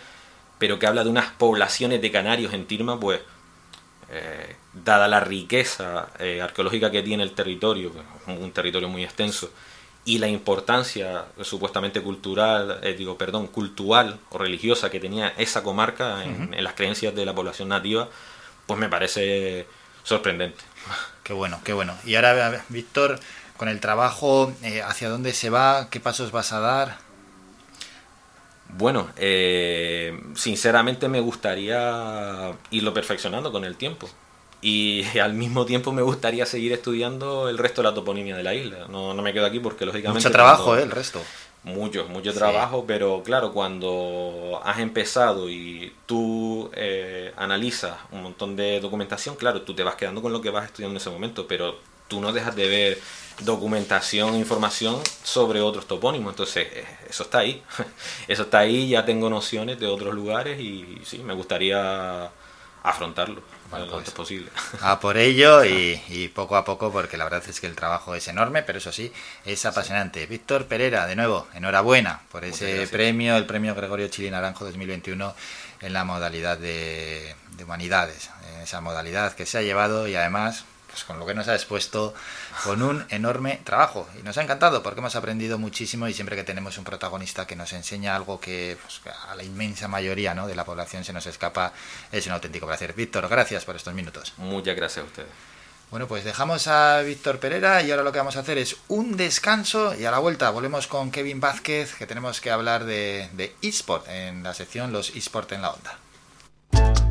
pero 0.60 0.78
que 0.80 0.88
habla 0.88 1.04
de 1.04 1.10
unas 1.10 1.32
poblaciones 1.32 2.02
de 2.02 2.12
canarios 2.12 2.54
en 2.54 2.66
Tirma, 2.66 3.00
pues, 3.00 3.20
eh, 4.12 4.56
dada 4.74 5.08
la 5.08 5.20
riqueza 5.20 6.10
eh, 6.20 6.42
arqueológica 6.42 6.92
que 6.92 7.02
tiene 7.02 7.24
el 7.24 7.32
territorio, 7.32 7.92
un 8.28 8.52
territorio 8.52 8.90
muy 8.90 9.04
extenso, 9.04 9.52
y 10.04 10.18
la 10.18 10.28
importancia 10.28 11.26
eh, 11.38 11.44
supuestamente 11.44 12.02
cultural, 12.02 12.80
eh, 12.84 12.94
digo, 12.94 13.18
perdón, 13.18 13.48
cultural 13.48 14.20
o 14.30 14.38
religiosa 14.38 14.90
que 14.90 15.00
tenía 15.00 15.30
esa 15.38 15.64
comarca 15.64 16.24
en, 16.24 16.54
en 16.54 16.64
las 16.64 16.74
creencias 16.74 17.14
de 17.16 17.26
la 17.26 17.36
población 17.36 17.70
nativa, 17.70 18.10
pues 18.66 18.80
me 18.80 18.90
parece 18.90 19.66
sorprendente. 20.04 20.64
Qué 21.24 21.34
bueno, 21.34 21.62
qué 21.64 21.72
bueno. 21.72 21.96
Y 22.04 22.16
ahora, 22.16 22.66
Víctor, 22.70 23.20
con 23.56 23.70
el 23.70 23.80
trabajo, 23.80 24.52
¿hacia 24.86 25.08
dónde 25.08 25.34
se 25.34 25.52
va? 25.52 25.88
¿Qué 25.92 26.00
pasos 26.00 26.32
vas 26.32 26.52
a 26.52 26.60
dar? 26.60 26.98
Bueno, 28.78 29.10
eh, 29.18 30.18
sinceramente 30.36 31.08
me 31.08 31.20
gustaría 31.20 32.54
irlo 32.72 32.94
perfeccionando 32.94 33.52
con 33.52 33.66
el 33.66 33.76
tiempo. 33.76 34.10
Y 34.62 35.04
al 35.20 35.34
mismo 35.34 35.66
tiempo 35.66 35.92
me 35.92 36.02
gustaría 36.02 36.46
seguir 36.46 36.72
estudiando 36.74 37.50
el 37.50 37.58
resto 37.58 37.82
de 37.82 37.90
la 37.90 37.94
toponimia 37.96 38.36
de 38.38 38.44
la 38.44 38.54
isla. 38.54 38.88
No, 38.90 39.14
no 39.14 39.22
me 39.22 39.34
quedo 39.34 39.46
aquí 39.46 39.60
porque 39.60 39.86
lógicamente... 39.86 40.20
Mucho 40.28 40.32
trabajo, 40.32 40.66
cuando- 40.66 40.82
¿eh? 40.82 40.86
El 40.86 40.92
resto. 40.92 41.22
Mucho, 41.64 42.08
mucho 42.08 42.32
Sí. 42.32 42.38
trabajo, 42.40 42.86
pero 42.88 43.22
claro, 43.24 43.52
cuando 43.54 44.60
has 44.64 44.80
empezado 44.80 45.48
y 45.48 45.94
tú 46.08 46.72
eh, 46.74 47.34
analizas 47.38 47.98
un 48.12 48.24
montón 48.24 48.56
de 48.56 48.80
documentación, 48.80 49.36
claro, 49.36 49.62
tú 49.62 49.76
te 49.76 49.84
vas 49.84 49.94
quedando 49.94 50.24
con 50.24 50.34
lo 50.34 50.42
que 50.42 50.50
vas 50.50 50.66
estudiando 50.66 50.94
en 50.94 50.98
ese 51.02 51.12
momento, 51.12 51.46
pero 51.48 51.76
tú 52.08 52.20
no 52.20 52.32
dejas 52.34 52.56
de 52.56 52.68
ver 52.68 53.00
documentación, 53.40 54.36
información 54.36 55.02
sobre 55.24 55.62
otros 55.62 55.88
topónimos, 55.88 56.34
entonces 56.34 56.68
eh, 56.72 56.86
eso 57.10 57.24
está 57.24 57.40
ahí, 57.40 57.64
eso 58.28 58.44
está 58.44 58.60
ahí, 58.60 58.90
ya 58.90 59.06
tengo 59.06 59.30
nociones 59.30 59.80
de 59.80 59.88
otros 59.88 60.14
lugares 60.14 60.60
y 60.60 61.02
sí, 61.06 61.20
me 61.20 61.34
gustaría 61.34 62.30
afrontarlo 62.84 63.42
lo 63.80 63.98
antes 63.98 64.14
posible. 64.14 64.50
A 64.82 65.00
por 65.00 65.18
ello 65.18 65.64
y, 65.66 66.02
y 66.10 66.28
poco 66.30 66.56
a 66.56 66.66
poco, 66.66 66.92
porque 66.92 67.18
la 67.18 67.24
verdad 67.24 67.44
es 67.48 67.60
que 67.60 67.68
el 67.68 67.76
trabajo 67.76 68.16
es 68.16 68.28
enorme, 68.28 68.64
pero 68.64 68.80
eso 68.80 68.92
sí, 68.92 69.12
es 69.46 69.66
apasionante. 69.66 70.26
Víctor 70.26 70.66
Pereira, 70.66 71.08
de 71.08 71.16
nuevo, 71.16 71.48
enhorabuena 71.54 72.22
por 72.32 72.44
Muchas 72.44 72.62
ese 72.62 72.68
gracias. 72.72 72.90
premio, 72.90 73.38
el 73.38 73.46
premio 73.46 73.76
Gregorio 73.76 74.08
Chili 74.08 74.30
Naranjo 74.30 74.66
2021 74.66 75.34
en 75.82 75.94
la 75.94 76.04
modalidad 76.04 76.58
de, 76.58 77.36
de 77.52 77.64
humanidades. 77.64 78.30
En 78.56 78.62
esa 78.62 78.82
modalidad 78.82 79.34
que 79.34 79.46
se 79.46 79.58
ha 79.58 79.62
llevado 79.62 80.08
y 80.08 80.16
además 80.16 80.66
pues 80.92 81.04
con 81.06 81.18
lo 81.18 81.26
que 81.26 81.34
nos 81.34 81.48
ha 81.48 81.56
expuesto 81.56 82.14
con 82.64 82.82
un 82.82 83.06
enorme 83.10 83.62
trabajo. 83.64 84.08
Y 84.20 84.24
nos 84.24 84.38
ha 84.38 84.44
encantado 84.44 84.84
porque 84.84 85.00
hemos 85.00 85.16
aprendido 85.16 85.58
muchísimo 85.58 86.08
y 86.08 86.14
siempre 86.14 86.36
que 86.36 86.44
tenemos 86.44 86.78
un 86.78 86.84
protagonista 86.84 87.48
que 87.48 87.56
nos 87.56 87.74
enseña 87.74 88.16
algo 88.16 88.40
que 88.40 88.78
pues, 88.82 89.02
a 89.28 89.36
la 89.36 89.44
inmensa 89.44 89.88
mayoría 89.88 90.34
¿no? 90.34 90.48
de 90.48 90.56
la 90.56 90.66
población 90.66 91.04
se 91.04 91.14
nos 91.14 91.26
escapa, 91.26 91.74
es 92.12 92.28
un 92.28 92.34
auténtico 92.34 92.68
placer. 92.68 92.94
Víctor, 92.94 93.28
gracias 93.28 93.66
por 93.66 93.76
estos 93.76 93.94
minutos. 93.94 94.34
Muchas 94.38 94.76
gracias 94.76 95.06
a 95.06 95.08
ustedes. 95.08 95.30
Bueno, 95.90 96.08
pues 96.08 96.24
dejamos 96.24 96.68
a 96.68 97.02
Víctor 97.02 97.40
Pereira 97.40 97.82
y 97.82 97.92
ahora 97.92 98.04
lo 98.04 98.14
que 98.14 98.20
vamos 98.20 98.38
a 98.38 98.40
hacer 98.40 98.58
es 98.58 98.78
un 98.88 99.18
descanso 99.18 99.94
y 99.94 100.06
a 100.06 100.12
la 100.12 100.20
vuelta 100.20 100.50
volvemos 100.50 100.88
con 100.88 101.12
Kevin 101.12 101.42
Vázquez 101.42 101.96
que 101.96 102.08
tenemos 102.08 102.40
que 102.40 102.50
hablar 102.50 102.86
de, 102.86 103.30
de 103.34 103.54
eSport 103.62 104.08
en 104.08 104.42
la 104.42 104.54
sección 104.54 104.94
Los 104.94 105.14
eSport 105.14 105.52
en 105.52 105.62
la 105.62 105.72
onda. 105.72 107.11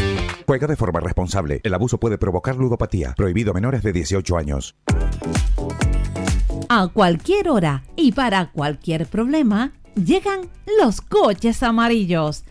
Juega 0.51 0.67
de 0.67 0.75
forma 0.75 0.99
responsable. 0.99 1.61
El 1.63 1.73
abuso 1.73 1.97
puede 1.97 2.17
provocar 2.17 2.57
ludopatía. 2.57 3.13
Prohibido 3.15 3.51
a 3.51 3.53
menores 3.53 3.83
de 3.83 3.93
18 3.93 4.35
años. 4.35 4.75
A 6.67 6.89
cualquier 6.89 7.47
hora 7.47 7.85
y 7.95 8.11
para 8.11 8.51
cualquier 8.51 9.05
problema, 9.05 9.71
llegan 9.95 10.49
los 10.77 10.99
coches 10.99 11.63
amarillos. 11.63 12.43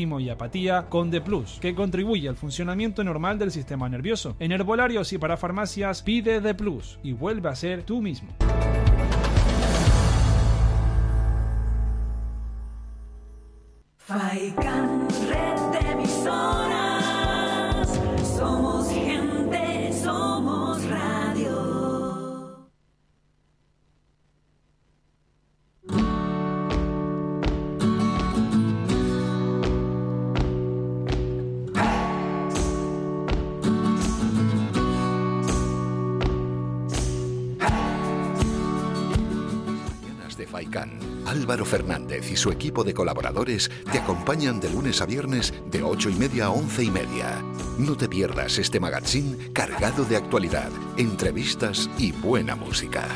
y 0.00 0.30
apatía 0.30 0.86
con 0.88 1.10
The 1.10 1.20
Plus, 1.20 1.58
que 1.60 1.74
contribuye 1.74 2.28
al 2.28 2.36
funcionamiento 2.36 3.04
normal 3.04 3.38
del 3.38 3.50
sistema 3.50 3.88
nervioso. 3.88 4.36
En 4.38 4.52
herbolarios 4.52 5.12
y 5.12 5.18
para 5.18 5.36
farmacias 5.36 6.02
pide 6.02 6.40
The 6.40 6.54
Plus 6.54 6.98
y 7.02 7.12
vuelve 7.12 7.48
a 7.48 7.54
ser 7.54 7.82
tú 7.82 8.00
mismo. 8.00 8.30
De. 40.46 40.98
Álvaro 41.26 41.64
Fernández 41.64 42.30
y 42.30 42.36
su 42.36 42.50
equipo 42.50 42.84
de 42.84 42.94
colaboradores 42.94 43.70
te 43.90 43.98
acompañan 43.98 44.60
de 44.60 44.70
lunes 44.70 45.00
a 45.00 45.06
viernes 45.06 45.54
de 45.70 45.82
8 45.82 46.10
y 46.10 46.14
media 46.14 46.46
a 46.46 46.50
11 46.50 46.84
y 46.84 46.90
media. 46.90 47.42
No 47.78 47.96
te 47.96 48.08
pierdas 48.08 48.58
este 48.58 48.80
magazine 48.80 49.52
cargado 49.52 50.04
de 50.04 50.16
actualidad, 50.16 50.70
entrevistas 50.96 51.88
y 51.98 52.12
buena 52.12 52.56
música. 52.56 53.06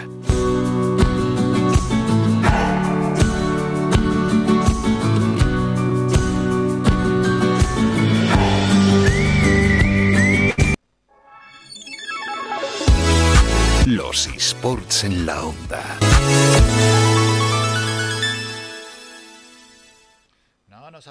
Los 13.87 14.29
esports 14.29 15.05
en 15.05 15.27
la 15.27 15.45
onda. 15.45 15.99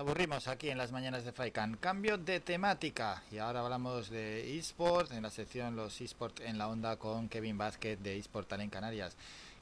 Aburrimos 0.04 0.50
aquí 0.50 0.70
en 0.70 0.78
las 0.78 0.92
mañanas 0.92 1.24
de 1.24 1.32
Faikan. 1.32 1.78
Cambio 1.78 2.18
de 2.18 2.42
temática. 2.42 3.24
Y 3.32 3.38
ahora 3.38 3.62
hablamos 3.62 4.10
de 4.10 4.58
eSport 4.58 5.14
en 5.14 5.24
la 5.24 5.30
sección 5.30 5.78
Los 5.78 6.02
eSport 6.02 6.42
en 6.42 6.58
la 6.58 6.68
onda 6.68 6.98
con 6.98 7.30
Kevin 7.30 7.58
Vázquez 7.58 8.04
de 8.04 8.18
eSport 8.18 8.50
Talent 8.50 8.74
Canarias. 8.74 9.16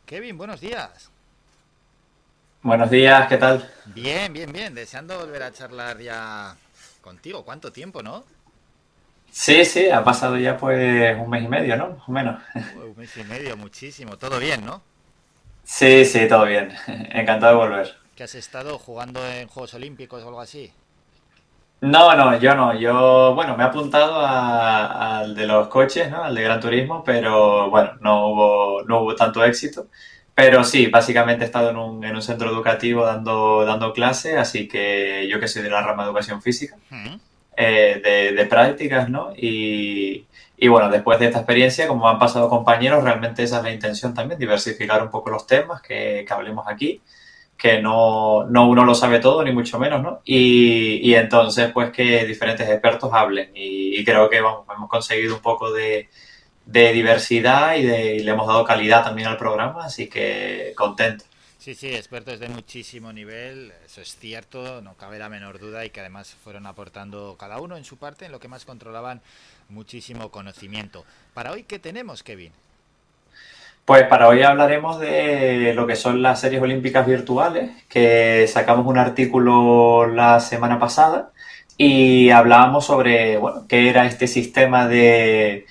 Kevin, 0.04 0.40
buenos 0.40 0.60
días. 0.60 1.12
Buenos 2.64 2.90
días, 2.90 3.28
¿qué 3.28 3.38
tal? 3.38 3.72
Bien, 3.86 4.34
bien, 4.34 4.52
bien. 4.52 4.74
Deseando 4.74 5.20
volver 5.20 5.44
a 5.44 5.52
charlar 5.52 6.00
ya 6.00 6.56
contigo. 7.04 7.46
¿Cuánto 7.46 7.72
tiempo, 7.72 8.02
no? 8.02 8.24
Sí, 9.30 9.64
sí, 9.64 9.92
ha 9.92 10.04
pasado 10.04 10.40
ya 10.40 10.58
pues 10.58 11.16
un 11.20 11.30
mes 11.30 11.44
y 11.44 11.48
medio, 11.48 11.78
¿no? 11.78 11.90
Más 11.92 12.10
o 12.10 12.12
menos. 12.12 12.42
Un 12.84 12.98
mes 12.98 13.16
y 13.16 13.24
medio, 13.26 13.56
muchísimo. 13.58 14.18
Todo 14.18 14.40
bien, 14.40 14.66
¿no? 14.66 14.82
Sí, 15.64 16.04
sí, 16.04 16.28
todo 16.28 16.46
bien. 16.46 16.74
Encantado 16.88 17.52
de 17.52 17.68
volver. 17.68 18.01
¿Que 18.22 18.26
has 18.26 18.36
estado 18.36 18.78
jugando 18.78 19.20
en 19.28 19.48
Juegos 19.48 19.74
Olímpicos 19.74 20.22
o 20.22 20.28
algo 20.28 20.42
así? 20.42 20.72
No, 21.82 22.16
no, 22.16 22.38
yo 22.38 22.54
no. 22.54 22.80
Yo, 22.80 23.34
bueno, 23.34 23.58
me 23.58 23.64
he 23.64 23.66
apuntado 23.66 24.24
al 24.24 25.34
de 25.34 25.48
los 25.48 25.70
coches, 25.70 26.12
¿no? 26.12 26.24
Al 26.24 26.36
de 26.36 26.44
Gran 26.44 26.60
Turismo, 26.60 27.04
pero 27.04 27.72
bueno, 27.72 27.94
no 28.00 28.28
hubo, 28.28 28.84
no 28.84 29.02
hubo 29.02 29.16
tanto 29.16 29.44
éxito. 29.44 29.88
Pero 30.36 30.64
sí, 30.64 30.86
básicamente 30.86 31.46
he 31.46 31.48
estado 31.48 31.72
en 31.72 31.78
un, 31.78 32.04
en 32.04 32.14
un 32.16 32.22
centro 32.22 32.52
educativo 32.52 33.04
dando, 33.04 33.66
dando 33.66 33.92
clases, 33.92 34.38
así 34.38 34.68
que 34.68 35.28
yo 35.28 35.40
que 35.40 35.48
soy 35.48 35.64
de 35.64 35.72
la 35.72 35.82
rama 35.82 36.04
de 36.04 36.10
educación 36.10 36.44
física, 36.44 36.76
eh, 37.58 38.02
de, 38.04 38.34
de 38.34 38.46
prácticas, 38.46 39.10
¿no? 39.10 39.34
Y, 39.36 40.28
y 40.58 40.68
bueno, 40.68 40.90
después 40.92 41.18
de 41.18 41.26
esta 41.26 41.40
experiencia, 41.40 41.88
como 41.88 42.08
han 42.08 42.20
pasado 42.20 42.50
compañeros, 42.50 43.04
realmente 43.04 43.42
esa 43.42 43.58
es 43.58 43.64
la 43.64 43.72
intención 43.72 44.14
también, 44.14 44.40
diversificar 44.40 45.02
un 45.02 45.10
poco 45.10 45.32
los 45.32 45.48
temas 45.48 45.82
que, 45.82 46.24
que 46.28 46.34
hablemos 46.36 46.68
aquí 46.68 47.02
que 47.62 47.80
no, 47.80 48.44
no 48.46 48.68
uno 48.68 48.84
lo 48.84 48.96
sabe 48.96 49.20
todo, 49.20 49.44
ni 49.44 49.52
mucho 49.52 49.78
menos, 49.78 50.02
¿no? 50.02 50.22
Y, 50.26 51.00
y 51.08 51.14
entonces, 51.14 51.72
pues 51.72 51.92
que 51.92 52.26
diferentes 52.26 52.68
expertos 52.68 53.14
hablen. 53.14 53.52
Y, 53.54 54.04
creo 54.04 54.32
que 54.32 54.42
vamos, 54.42 54.66
hemos 54.76 54.90
conseguido 54.90 55.36
un 55.36 55.42
poco 55.44 55.72
de, 55.72 56.10
de 56.66 56.92
diversidad 56.92 57.76
y, 57.76 57.84
de, 57.84 58.16
y 58.16 58.20
le 58.24 58.32
hemos 58.32 58.48
dado 58.48 58.64
calidad 58.64 59.04
también 59.04 59.28
al 59.28 59.38
programa, 59.38 59.86
así 59.86 60.10
que 60.10 60.74
contento. 60.76 61.26
Sí, 61.60 61.76
sí, 61.76 61.94
expertos 61.94 62.40
de 62.40 62.50
muchísimo 62.50 63.14
nivel, 63.14 63.72
eso 63.86 64.02
es 64.02 64.18
cierto, 64.18 64.82
no 64.82 64.96
cabe 64.96 65.20
la 65.20 65.30
menor 65.30 65.60
duda 65.60 65.86
y 65.86 65.92
que 65.92 66.00
además 66.00 66.36
fueron 66.44 66.66
aportando 66.66 67.36
cada 67.38 67.60
uno 67.60 67.78
en 67.78 67.84
su 67.84 67.98
parte, 67.98 68.26
en 68.26 68.32
lo 68.32 68.40
que 68.40 68.48
más 68.48 68.66
controlaban, 68.66 69.22
muchísimo 69.70 70.32
conocimiento. 70.32 71.06
Para 71.36 71.52
hoy, 71.52 71.62
¿qué 71.62 71.78
tenemos, 71.78 72.24
Kevin? 72.24 72.54
Pues 73.86 74.04
para 74.04 74.28
hoy 74.28 74.44
hablaremos 74.44 75.00
de 75.00 75.74
lo 75.74 75.88
que 75.88 75.96
son 75.96 76.22
las 76.22 76.40
series 76.40 76.62
olímpicas 76.62 77.06
virtuales, 77.06 77.72
que 77.90 78.48
sacamos 78.48 78.86
un 78.86 78.98
artículo 78.98 80.08
la 80.08 80.40
semana 80.40 80.80
pasada 80.80 81.32
y 81.78 82.30
hablábamos 82.30 82.86
sobre, 82.86 83.38
bueno, 83.38 83.66
qué 83.68 83.90
era 83.90 84.06
este 84.06 84.28
sistema 84.28 84.88
de, 84.88 85.66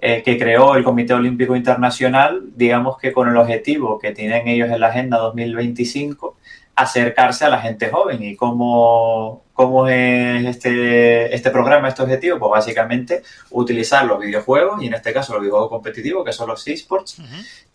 eh, 0.00 0.22
que 0.24 0.38
creó 0.38 0.76
el 0.76 0.84
Comité 0.84 1.14
Olímpico 1.14 1.56
Internacional, 1.56 2.44
digamos 2.54 2.98
que 2.98 3.12
con 3.12 3.28
el 3.28 3.36
objetivo 3.36 3.98
que 3.98 4.12
tienen 4.12 4.46
ellos 4.46 4.70
en 4.70 4.80
la 4.80 4.88
Agenda 4.88 5.18
2025, 5.18 6.36
acercarse 6.76 7.46
a 7.46 7.48
la 7.48 7.60
gente 7.60 7.88
joven 7.88 8.22
y 8.22 8.36
cómo, 8.36 9.42
cómo 9.56 9.88
es 9.88 10.44
este, 10.44 11.34
este 11.34 11.50
programa, 11.50 11.88
este 11.88 12.02
objetivo, 12.02 12.38
pues 12.38 12.50
básicamente 12.50 13.22
utilizar 13.50 14.04
los 14.04 14.20
videojuegos 14.20 14.82
y 14.82 14.86
en 14.86 14.94
este 14.94 15.14
caso 15.14 15.32
los 15.32 15.40
videojuegos 15.40 15.70
competitivos, 15.70 16.24
que 16.26 16.32
son 16.32 16.48
los 16.48 16.68
esports, 16.68 17.16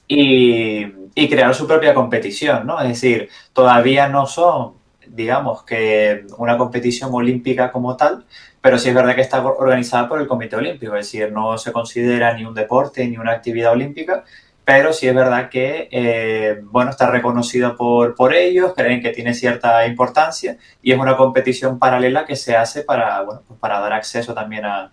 y, 0.08 0.86
y 1.16 1.30
crear 1.30 1.56
su 1.56 1.66
propia 1.66 1.96
competición, 1.96 2.68
¿no? 2.68 2.80
Es 2.80 2.88
decir, 2.88 3.30
todavía 3.52 4.08
no 4.08 4.28
son, 4.28 4.74
digamos, 5.08 5.64
que 5.64 6.26
una 6.38 6.56
competición 6.56 7.10
olímpica 7.14 7.72
como 7.72 7.98
tal, 7.98 8.26
pero 8.62 8.78
sí 8.78 8.90
es 8.90 8.96
verdad 8.96 9.16
que 9.16 9.22
está 9.22 9.44
organizada 9.44 10.08
por 10.08 10.22
el 10.22 10.28
Comité 10.28 10.58
Olímpico, 10.58 10.96
es 10.96 11.08
decir, 11.08 11.32
no 11.32 11.58
se 11.58 11.72
considera 11.72 12.36
ni 12.36 12.46
un 12.46 12.54
deporte 12.54 13.08
ni 13.08 13.18
una 13.18 13.32
actividad 13.32 13.72
olímpica, 13.72 14.24
pero 14.74 14.94
sí 14.94 15.06
es 15.06 15.14
verdad 15.14 15.50
que, 15.50 15.90
eh, 15.92 16.62
bueno, 16.64 16.92
está 16.92 17.12
reconocida 17.12 17.76
por, 17.76 18.16
por 18.16 18.34
ellos, 18.34 18.74
creen 18.74 19.02
que 19.02 19.10
tiene 19.10 19.34
cierta 19.34 19.86
importancia 19.86 20.56
y 20.82 20.94
es 20.94 20.98
una 20.98 21.18
competición 21.18 21.78
paralela 21.78 22.24
que 22.26 22.38
se 22.38 22.56
hace 22.56 22.84
para, 22.84 23.22
bueno, 23.22 23.42
pues 23.46 23.60
para 23.60 23.82
dar 23.82 23.92
acceso 23.92 24.34
también 24.34 24.64
a, 24.64 24.90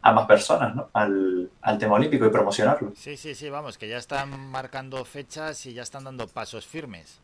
a 0.00 0.12
más 0.12 0.26
personas 0.26 0.74
¿no? 0.74 0.88
al, 0.94 1.50
al 1.60 1.76
tema 1.76 1.96
olímpico 1.96 2.24
y 2.24 2.30
promocionarlo. 2.30 2.92
Sí, 2.96 3.18
sí, 3.18 3.34
sí, 3.34 3.50
vamos, 3.50 3.76
que 3.76 3.86
ya 3.86 3.98
están 3.98 4.30
marcando 4.50 5.04
fechas 5.04 5.66
y 5.66 5.74
ya 5.74 5.82
están 5.82 6.04
dando 6.04 6.26
pasos 6.26 6.66
firmes. 6.66 7.20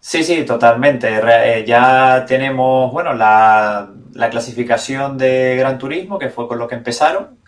Sí, 0.00 0.24
sí, 0.24 0.44
totalmente. 0.44 1.20
Re- 1.20 1.60
eh, 1.60 1.64
ya 1.64 2.24
tenemos, 2.26 2.92
bueno, 2.92 3.12
la, 3.12 3.90
la 4.12 4.30
clasificación 4.30 5.18
de 5.18 5.56
Gran 5.56 5.78
Turismo, 5.78 6.18
que 6.18 6.30
fue 6.30 6.46
con 6.48 6.58
lo 6.58 6.66
que 6.68 6.76
empezaron. 6.76 7.38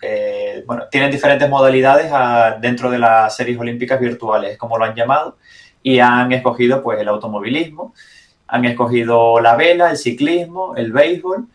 Bueno, 0.65 0.83
tienen 0.89 1.11
diferentes 1.11 1.49
modalidades 1.49 2.11
ah, 2.13 2.57
dentro 2.59 2.89
de 2.89 2.99
las 2.99 3.35
series 3.35 3.59
olímpicas 3.59 3.99
virtuales, 3.99 4.57
como 4.57 4.77
lo 4.77 4.85
han 4.85 4.95
llamado, 4.95 5.37
y 5.81 5.99
han 5.99 6.31
escogido, 6.31 6.81
pues, 6.83 6.99
el 6.99 7.07
automovilismo, 7.07 7.93
han 8.47 8.65
escogido 8.65 9.39
la 9.39 9.55
vela, 9.55 9.91
el 9.91 9.97
ciclismo, 9.97 10.75
el 10.75 10.91
béisbol 10.91 11.47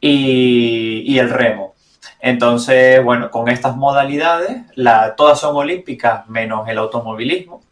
y, 0.00 1.02
y 1.06 1.18
el 1.18 1.30
remo. 1.30 1.74
Entonces, 2.20 3.02
bueno, 3.02 3.30
con 3.30 3.48
estas 3.48 3.76
modalidades, 3.76 4.62
la, 4.76 5.16
todas 5.16 5.40
son 5.40 5.56
olímpicas 5.56 6.28
menos 6.28 6.68
el 6.68 6.78
automovilismo. 6.78 7.62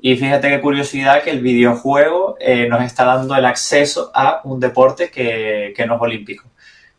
Y 0.00 0.16
fíjate 0.16 0.48
qué 0.48 0.60
curiosidad 0.60 1.22
que 1.22 1.30
el 1.30 1.40
videojuego 1.40 2.36
eh, 2.40 2.68
nos 2.68 2.82
está 2.82 3.04
dando 3.04 3.34
el 3.34 3.44
acceso 3.44 4.10
a 4.14 4.40
un 4.44 4.60
deporte 4.60 5.10
que, 5.10 5.74
que 5.76 5.86
no 5.86 5.96
es 5.96 6.00
olímpico. 6.00 6.44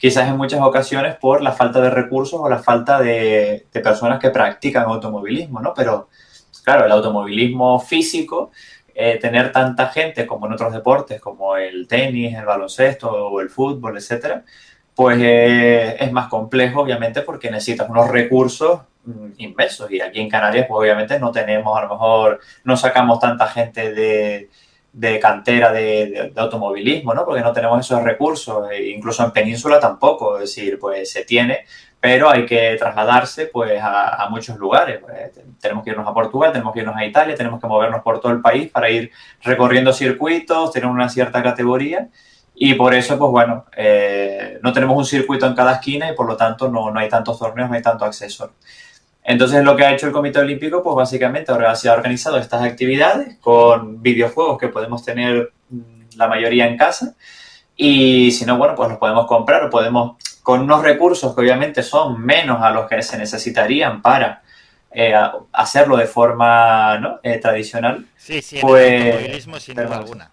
Quizás 0.02 0.28
en 0.28 0.36
muchas 0.36 0.60
ocasiones 0.62 1.16
por 1.18 1.44
la 1.44 1.52
falta 1.52 1.80
de 1.80 1.92
recursos 1.92 2.40
o 2.42 2.50
la 2.50 2.58
falta 2.58 3.00
de, 3.00 3.68
personas 3.72 4.20
que 4.20 4.32
practican 4.32 4.86
automovilismo, 4.86 5.62
¿no? 5.62 5.76
Pero 5.76 6.10
claro, 6.64 6.86
el 6.88 6.92
automovilismo 6.92 7.80
físico, 7.80 8.50
eh, 8.96 9.20
tener 9.22 9.52
tanta 9.52 9.90
gente 9.90 10.26
como 10.26 10.48
en 10.48 10.54
otros 10.54 10.74
deportes, 10.74 11.22
como 11.22 11.56
el 11.56 11.88
tenis, 11.88 12.36
el 12.36 12.46
baloncesto 12.46 13.12
o 13.12 13.42
el 13.42 13.52
fútbol, 13.52 13.96
etcétera, 13.96 14.44
pues 14.96 15.20
eh, 15.22 15.98
es 16.00 16.12
más 16.12 16.30
complejo, 16.30 16.82
obviamente, 16.82 17.22
porque 17.22 17.52
necesitas 17.52 17.88
unos 17.88 18.10
recursos 18.10 18.82
mm, 19.06 19.34
inmensos. 19.38 19.92
Y 19.92 20.02
aquí 20.02 20.20
en 20.20 20.30
Canarias, 20.30 20.66
pues 20.68 20.80
obviamente 20.80 21.20
no 21.20 21.32
tenemos, 21.32 21.78
a 21.78 21.84
lo 21.84 21.90
mejor, 21.90 22.40
no 22.64 22.76
sacamos 22.76 23.20
tanta 23.20 23.46
gente 23.46 23.94
de, 23.94 24.50
de 24.94 25.20
cantera 25.20 25.72
de, 25.72 26.08
de- 26.08 26.30
de 26.32 26.42
automovilismo, 26.42 27.14
¿no? 27.14 27.26
Porque 27.26 27.42
no 27.42 27.54
tenemos 27.54 27.80
esos 27.86 28.04
recursos. 28.04 28.70
E 28.72 28.90
incluso 28.90 29.24
en 29.24 29.32
Península 29.32 29.80
tampoco, 29.80 30.36
es 30.38 30.42
decir, 30.42 30.78
pues 30.80 31.12
se 31.12 31.24
tiene, 31.26 31.66
pero 32.00 32.30
hay 32.30 32.46
que 32.46 32.76
trasladarse 32.78 33.46
pues 33.48 33.82
a, 33.82 34.24
a 34.24 34.30
muchos 34.30 34.58
lugares. 34.58 35.00
Pues, 35.02 35.32
te- 35.34 35.44
tenemos 35.62 35.84
que 35.84 35.92
irnos 35.92 36.08
a 36.08 36.14
Portugal, 36.14 36.52
tenemos 36.52 36.74
que 36.74 36.80
irnos 36.82 36.96
a 36.98 37.06
Italia, 37.06 37.36
tenemos 37.36 37.62
que 37.62 37.68
movernos 37.68 38.02
por 38.04 38.20
todo 38.20 38.32
el 38.32 38.42
país 38.42 38.70
para 38.72 38.90
ir 38.90 39.12
recorriendo 39.44 39.94
circuitos, 39.94 40.72
tener 40.72 40.90
una 40.90 41.08
cierta 41.10 41.42
categoría. 41.44 42.10
Y 42.54 42.74
por 42.76 42.94
eso, 42.94 43.18
pues 43.18 43.32
bueno, 43.32 43.66
eh, 43.76 44.60
no 44.62 44.74
tenemos 44.74 44.96
un 44.98 45.06
circuito 45.06 45.46
en 45.48 45.56
cada 45.56 45.74
esquina 45.74 46.12
y 46.12 46.16
por 46.16 46.28
lo 46.28 46.36
tanto 46.38 46.70
no, 46.70 46.92
no 46.92 47.00
hay 47.00 47.10
tantos 47.10 47.40
torneos, 47.40 47.70
no 47.70 47.76
hay 47.76 47.82
tanto 47.82 48.06
acceso. 48.06 48.52
Entonces 49.24 49.64
lo 49.64 49.76
que 49.76 49.86
ha 49.86 49.94
hecho 49.94 50.08
el 50.08 50.14
Comité 50.14 50.40
Olímpico, 50.40 50.82
pues 50.82 50.96
básicamente 50.96 51.52
ahora 51.52 51.76
se 51.76 51.90
ha 51.90 51.94
organizado 51.94 52.38
estas 52.38 52.64
actividades 52.64 53.38
con 53.40 54.02
videojuegos 54.02 54.58
que 54.58 54.70
podemos 54.70 55.04
tener 55.06 55.52
mm, 55.70 56.18
la 56.18 56.28
mayoría 56.28 56.68
en 56.68 56.78
casa 56.78 57.16
y 57.76 58.32
si 58.32 58.46
no, 58.46 58.58
bueno, 58.58 58.76
pues 58.76 58.90
los 58.90 58.98
podemos 58.98 59.26
comprar 59.26 59.64
o 59.64 59.70
podemos, 59.70 60.18
con 60.44 60.62
unos 60.62 60.84
recursos 60.84 61.34
que 61.34 61.42
obviamente 61.42 61.84
son 61.84 62.24
menos 62.24 62.62
a 62.62 62.70
los 62.72 62.88
que 62.88 63.02
se 63.02 63.18
necesitarían 63.18 64.02
para 64.02 64.42
eh, 64.92 65.14
hacerlo 65.54 65.98
de 65.98 66.06
forma 66.06 66.98
¿no? 67.00 67.20
eh, 67.24 67.38
tradicional. 67.40 68.06
Sí, 68.18 68.42
sí, 68.42 68.58
el 68.58 68.62
pues, 68.62 69.06
automovilismo 69.06 69.60
sin 69.60 69.76
duda 69.76 69.98
alguna. 69.98 70.32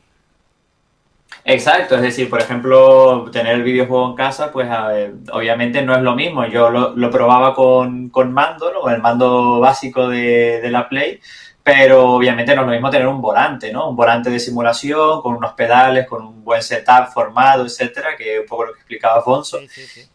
Exacto, 1.51 1.95
es 1.95 2.03
decir, 2.03 2.29
por 2.29 2.43
ejemplo, 2.43 3.31
tener 3.33 3.55
el 3.55 3.63
videojuego 3.63 4.11
en 4.11 4.15
casa, 4.15 4.53
pues 4.53 4.69
ver, 4.69 5.15
obviamente 5.33 5.81
no 5.81 5.97
es 5.97 6.03
lo 6.03 6.15
mismo. 6.15 6.45
Yo 6.47 6.69
lo, 6.69 6.95
lo 6.95 7.11
probaba 7.11 7.55
con, 7.55 8.11
con 8.11 8.35
mando, 8.35 8.71
¿no? 8.71 8.91
El 8.91 9.01
mando 9.01 9.59
básico 9.59 10.11
de, 10.11 10.61
de 10.61 10.71
la 10.71 10.87
Play, 10.91 11.19
pero 11.63 12.13
obviamente 12.17 12.55
no 12.55 12.61
es 12.61 12.67
lo 12.67 12.73
mismo 12.75 12.91
tener 12.91 13.07
un 13.07 13.23
volante, 13.23 13.73
¿no? 13.73 13.89
Un 13.89 13.97
volante 13.97 14.29
de 14.29 14.39
simulación, 14.39 15.23
con 15.23 15.37
unos 15.37 15.55
pedales, 15.55 16.07
con 16.07 16.23
un 16.23 16.45
buen 16.45 16.63
setup 16.63 17.09
formado, 17.15 17.65
etcétera, 17.65 18.15
que 18.15 18.35
es 18.35 18.41
un 18.41 18.47
poco 18.47 18.67
lo 18.67 18.73
que 18.75 18.81
explicaba 18.81 19.21
Afonso. 19.21 19.59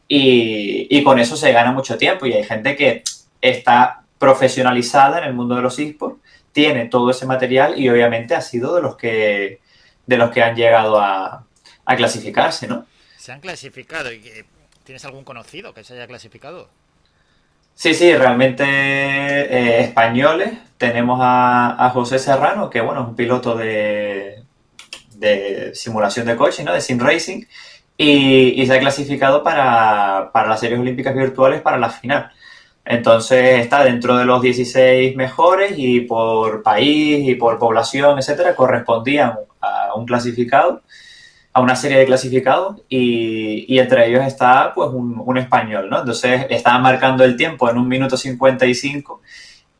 Y, 0.08 0.86
y 0.88 1.04
con 1.04 1.18
eso 1.18 1.36
se 1.36 1.52
gana 1.52 1.72
mucho 1.72 1.98
tiempo 1.98 2.28
y 2.28 2.34
hay 2.34 2.44
gente 2.44 2.76
que 2.76 3.02
está 3.42 4.04
profesionalizada 4.20 5.18
en 5.18 5.24
el 5.24 5.34
mundo 5.34 5.56
de 5.56 5.64
los 5.64 5.80
esports, 5.80 6.20
tiene 6.52 6.86
todo 6.86 7.10
ese 7.10 7.26
material 7.26 7.74
y 7.80 7.90
obviamente 7.90 8.36
ha 8.36 8.42
sido 8.42 8.76
de 8.76 8.84
los 8.84 8.96
que 8.98 9.63
de 10.06 10.18
los 10.18 10.32
que 10.32 10.44
han 10.44 10.56
llegado 10.56 11.00
a, 11.00 11.46
a 11.86 11.96
clasificarse, 11.96 12.68
¿no? 12.68 12.86
Se 13.18 13.32
han 13.32 13.40
clasificado. 13.40 14.12
y 14.12 14.46
¿Tienes 14.84 15.06
algún 15.06 15.24
conocido 15.24 15.74
que 15.74 15.84
se 15.84 15.94
haya 15.94 16.08
clasificado? 16.08 16.70
Sí, 17.76 17.94
sí, 17.94 18.16
realmente 18.16 18.64
eh, 18.66 19.82
españoles. 19.82 20.54
Tenemos 20.78 21.20
a, 21.22 21.86
a 21.86 21.90
José 21.92 22.20
Serrano, 22.20 22.70
que 22.70 22.82
bueno, 22.82 23.02
es 23.02 23.08
un 23.08 23.16
piloto 23.16 23.56
de, 23.56 24.44
de 25.16 25.72
simulación 25.76 26.26
de 26.28 26.36
coche, 26.36 26.64
¿no? 26.64 26.74
De 26.74 26.82
sim 26.82 27.00
racing. 27.00 27.44
Y, 27.98 28.62
y 28.62 28.66
se 28.68 28.74
ha 28.76 28.80
clasificado 28.80 29.44
para, 29.44 30.32
para 30.34 30.50
las 30.50 30.60
series 30.60 30.80
olímpicas 30.80 31.16
virtuales 31.16 31.62
para 31.62 31.78
la 31.78 31.90
final. 31.90 32.32
Entonces 32.86 33.60
está 33.62 33.84
dentro 33.84 34.18
de 34.18 34.26
los 34.26 34.42
16 34.42 35.16
mejores 35.16 35.74
y 35.78 36.02
por 36.02 36.64
país 36.64 37.28
y 37.28 37.36
por 37.36 37.58
población, 37.60 38.20
etcétera, 38.20 38.56
correspondían 38.56 39.36
a 39.94 39.98
un 39.98 40.06
clasificado, 40.06 40.82
a 41.54 41.62
una 41.62 41.76
serie 41.76 42.00
de 42.00 42.06
clasificados 42.06 42.82
y, 42.90 43.66
y 43.74 43.80
entre 43.80 44.08
ellos 44.08 44.26
está 44.26 44.74
pues 44.74 44.90
un, 44.92 45.38
español, 45.38 45.90
¿no? 45.90 46.00
Entonces 46.00 46.48
estaban 46.50 46.82
marcando 46.82 47.24
el 47.24 47.36
tiempo 47.38 47.70
en 47.70 47.78
un 47.78 47.88
minuto 47.88 48.18
55 48.18 49.22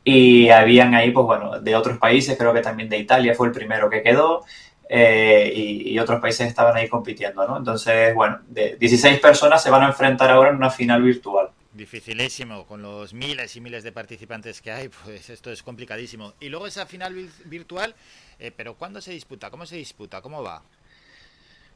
y 0.04 0.48
habían 0.50 0.94
ahí 0.94 1.10
pues 1.10 1.26
bueno, 1.26 1.60
de 1.60 1.74
otros 1.76 1.98
países, 1.98 2.36
creo 2.38 2.52
que 2.52 2.60
también 2.60 2.88
de 2.88 2.98
Italia 2.98 3.34
fue 3.34 3.48
el 3.48 3.52
primero 3.52 3.88
que 3.90 4.02
quedó, 4.02 4.44
eh, 4.88 5.50
y, 5.54 5.90
y 5.92 5.98
otros 5.98 6.20
países 6.20 6.46
estaban 6.46 6.76
ahí 6.76 6.88
compitiendo, 6.88 7.46
¿no? 7.48 7.56
Entonces, 7.56 8.14
bueno, 8.14 8.38
de 8.48 8.76
16 8.76 9.18
personas 9.18 9.62
se 9.62 9.70
van 9.70 9.82
a 9.82 9.86
enfrentar 9.86 10.30
ahora 10.30 10.50
en 10.50 10.56
una 10.56 10.70
final 10.70 11.02
virtual. 11.02 11.48
Dificilísimo, 11.72 12.66
con 12.66 12.82
los 12.82 13.14
miles 13.14 13.56
y 13.56 13.60
miles 13.60 13.82
de 13.82 13.90
participantes 13.92 14.60
que 14.60 14.70
hay, 14.70 14.90
pues 14.90 15.28
esto 15.30 15.50
es 15.50 15.62
complicadísimo. 15.62 16.34
Y 16.38 16.48
luego 16.50 16.66
esa 16.66 16.86
final 16.86 17.14
vir- 17.16 17.30
virtual, 17.46 17.94
eh, 18.38 18.50
pero 18.52 18.76
¿cuándo 18.76 19.00
se 19.00 19.12
disputa? 19.12 19.50
¿Cómo 19.50 19.66
se 19.66 19.76
disputa? 19.76 20.20
¿Cómo 20.22 20.42
va? 20.42 20.64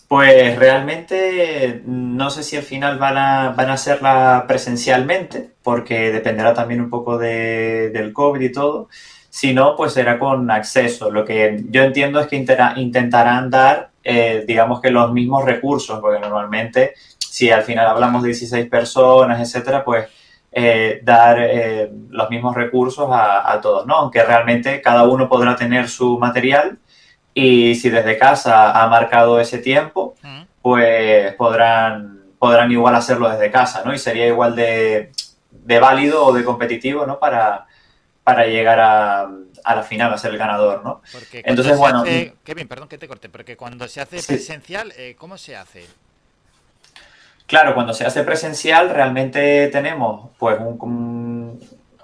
Pues 0.09 0.57
realmente 0.59 1.83
no 1.85 2.31
sé 2.31 2.43
si 2.43 2.57
al 2.57 2.63
final 2.63 2.99
van 2.99 3.19
a, 3.19 3.51
van 3.51 3.69
a 3.69 3.75
hacerla 3.75 4.45
presencialmente, 4.49 5.51
porque 5.63 6.11
dependerá 6.11 6.55
también 6.55 6.81
un 6.81 6.89
poco 6.89 7.19
de- 7.19 7.91
del 7.91 8.13
COVID 8.15 8.41
y 8.41 8.51
todo. 8.53 8.89
Si 9.29 9.53
no, 9.53 9.77
pues 9.77 9.93
será 9.93 10.19
con 10.19 10.51
acceso. 10.51 11.11
Lo 11.11 11.25
que 11.27 11.63
yo 11.69 11.83
entiendo 11.83 12.21
es 12.21 12.27
que 12.29 12.37
intentarán 12.77 13.51
dar, 13.51 13.91
eh, 14.03 14.45
digamos 14.47 14.81
que 14.81 14.91
los 14.91 15.13
mismos 15.13 15.45
recursos, 15.45 16.01
porque 16.01 16.21
normalmente 16.21 16.95
si 17.19 17.51
al 17.51 17.63
final 17.63 17.87
hablamos 17.87 18.23
de 18.23 18.29
16 18.29 18.67
personas, 18.69 19.41
etcétera, 19.41 19.85
pues 19.85 20.09
eh, 20.53 21.01
dar 21.03 21.39
eh, 21.41 21.91
los 22.11 22.31
mismos 22.31 22.55
recursos 22.55 23.09
a, 23.11 23.51
a 23.53 23.61
todos, 23.61 23.87
¿no? 23.87 23.97
Aunque 23.97 24.23
realmente 24.25 24.81
cada 24.81 25.05
uno 25.05 25.29
podrá 25.29 25.57
tener 25.57 25.89
su 25.89 26.19
material 26.19 26.79
y 27.35 27.75
si 27.75 27.91
desde 27.91 28.19
casa 28.19 28.83
ha 28.83 28.89
marcado 28.89 29.39
ese 29.41 29.59
tiempo, 29.59 30.15
pues 30.63 31.35
podrán, 31.35 32.23
podrán 32.39 32.71
igual 32.73 32.95
hacerlo 32.95 33.29
desde 33.29 33.51
casa, 33.51 33.83
¿no? 33.85 33.95
Y 33.95 33.99
sería 33.99 34.27
igual 34.27 34.57
de, 34.57 35.13
de 35.51 35.79
válido 35.79 36.25
o 36.25 36.33
de 36.33 36.45
competitivo, 36.45 37.07
¿no? 37.07 37.19
Para, 37.19 37.67
para 38.25 38.47
llegar 38.47 38.81
a, 38.81 39.29
a 39.65 39.75
la 39.75 39.83
final, 39.83 40.13
a 40.13 40.19
ser 40.19 40.33
el 40.33 40.39
ganador, 40.39 40.83
¿no? 40.83 41.03
Entonces, 41.33 41.77
bueno, 41.79 42.01
hace- 42.01 42.35
Kevin, 42.43 42.67
perdón 42.69 42.89
que 42.89 42.99
te 42.99 43.07
corte, 43.07 43.29
porque 43.29 43.57
cuando 43.57 43.87
se 43.87 44.01
hace 44.01 44.19
Sí. 44.21 44.27
presencial, 44.27 44.93
eh, 44.97 45.15
¿cómo 45.19 45.39
se 45.39 45.57
hace? 45.57 45.87
Claro, 47.49 47.75
cuando 47.75 47.93
se 47.95 48.05
hace 48.05 48.23
presencial 48.23 48.91
realmente 48.91 49.69
tenemos 49.69 50.31
pues 50.39 50.57
un, 50.61 50.79
un- 50.81 51.61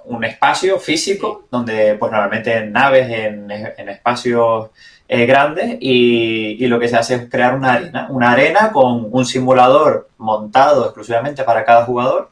un 0.06 0.24
espacio 0.24 0.78
físico 0.78 1.46
donde 1.50 1.94
pues 1.94 2.10
normalmente 2.12 2.52
en 2.56 2.72
naves, 2.72 3.08
en, 3.10 3.50
en 3.50 3.88
espacios 3.88 4.70
eh, 5.08 5.24
grandes 5.26 5.76
y, 5.80 6.62
y 6.62 6.66
lo 6.66 6.78
que 6.80 6.88
se 6.88 6.96
hace 6.96 7.14
es 7.14 7.30
crear 7.30 7.54
una 7.54 7.74
arena, 7.74 8.06
una 8.10 8.32
arena 8.32 8.70
con 8.72 9.08
un 9.10 9.24
simulador 9.24 10.08
montado 10.18 10.84
exclusivamente 10.86 11.42
para 11.44 11.64
cada 11.64 11.84
jugador 11.86 12.30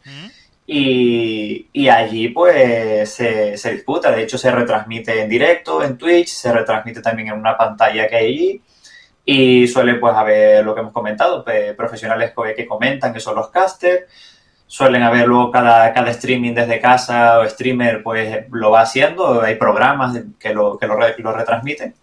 y, 0.66 1.66
y 1.72 1.88
allí 1.88 2.28
pues 2.28 3.10
se, 3.12 3.56
se 3.56 3.72
disputa, 3.72 4.10
de 4.10 4.22
hecho 4.22 4.38
se 4.38 4.50
retransmite 4.50 5.20
en 5.22 5.28
directo 5.28 5.82
en 5.82 5.96
Twitch, 5.98 6.28
se 6.28 6.52
retransmite 6.52 7.00
también 7.02 7.28
en 7.28 7.34
una 7.34 7.56
pantalla 7.56 8.06
que 8.08 8.16
hay 8.16 8.26
allí 8.26 8.60
y 9.24 9.68
suele 9.68 9.94
pues 9.96 10.14
haber 10.14 10.64
lo 10.64 10.74
que 10.74 10.80
hemos 10.80 10.92
comentado, 10.92 11.44
pe- 11.44 11.74
profesionales 11.74 12.32
que 12.56 12.66
comentan 12.66 13.12
que 13.12 13.20
son 13.20 13.36
los 13.36 13.48
casters, 13.50 14.02
suelen 14.66 15.02
haber 15.02 15.28
luego 15.28 15.50
cada, 15.50 15.92
cada 15.92 16.10
streaming 16.10 16.54
desde 16.54 16.80
casa 16.80 17.38
o 17.38 17.48
streamer 17.48 18.02
pues 18.02 18.46
lo 18.50 18.70
va 18.70 18.80
haciendo, 18.80 19.42
hay 19.42 19.56
programas 19.56 20.18
que 20.38 20.54
lo, 20.54 20.78
que 20.78 20.86
lo, 20.86 20.96
lo 21.18 21.32
retransmiten. 21.32 21.94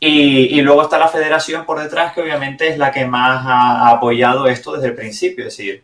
Y, 0.00 0.56
y 0.56 0.60
luego 0.62 0.82
está 0.82 0.96
la 0.96 1.08
federación 1.08 1.66
por 1.66 1.80
detrás 1.80 2.12
que 2.12 2.22
obviamente 2.22 2.68
es 2.68 2.78
la 2.78 2.92
que 2.92 3.04
más 3.04 3.44
ha 3.44 3.90
apoyado 3.90 4.46
esto 4.46 4.72
desde 4.72 4.88
el 4.88 4.94
principio, 4.94 5.46
es 5.46 5.56
decir, 5.56 5.82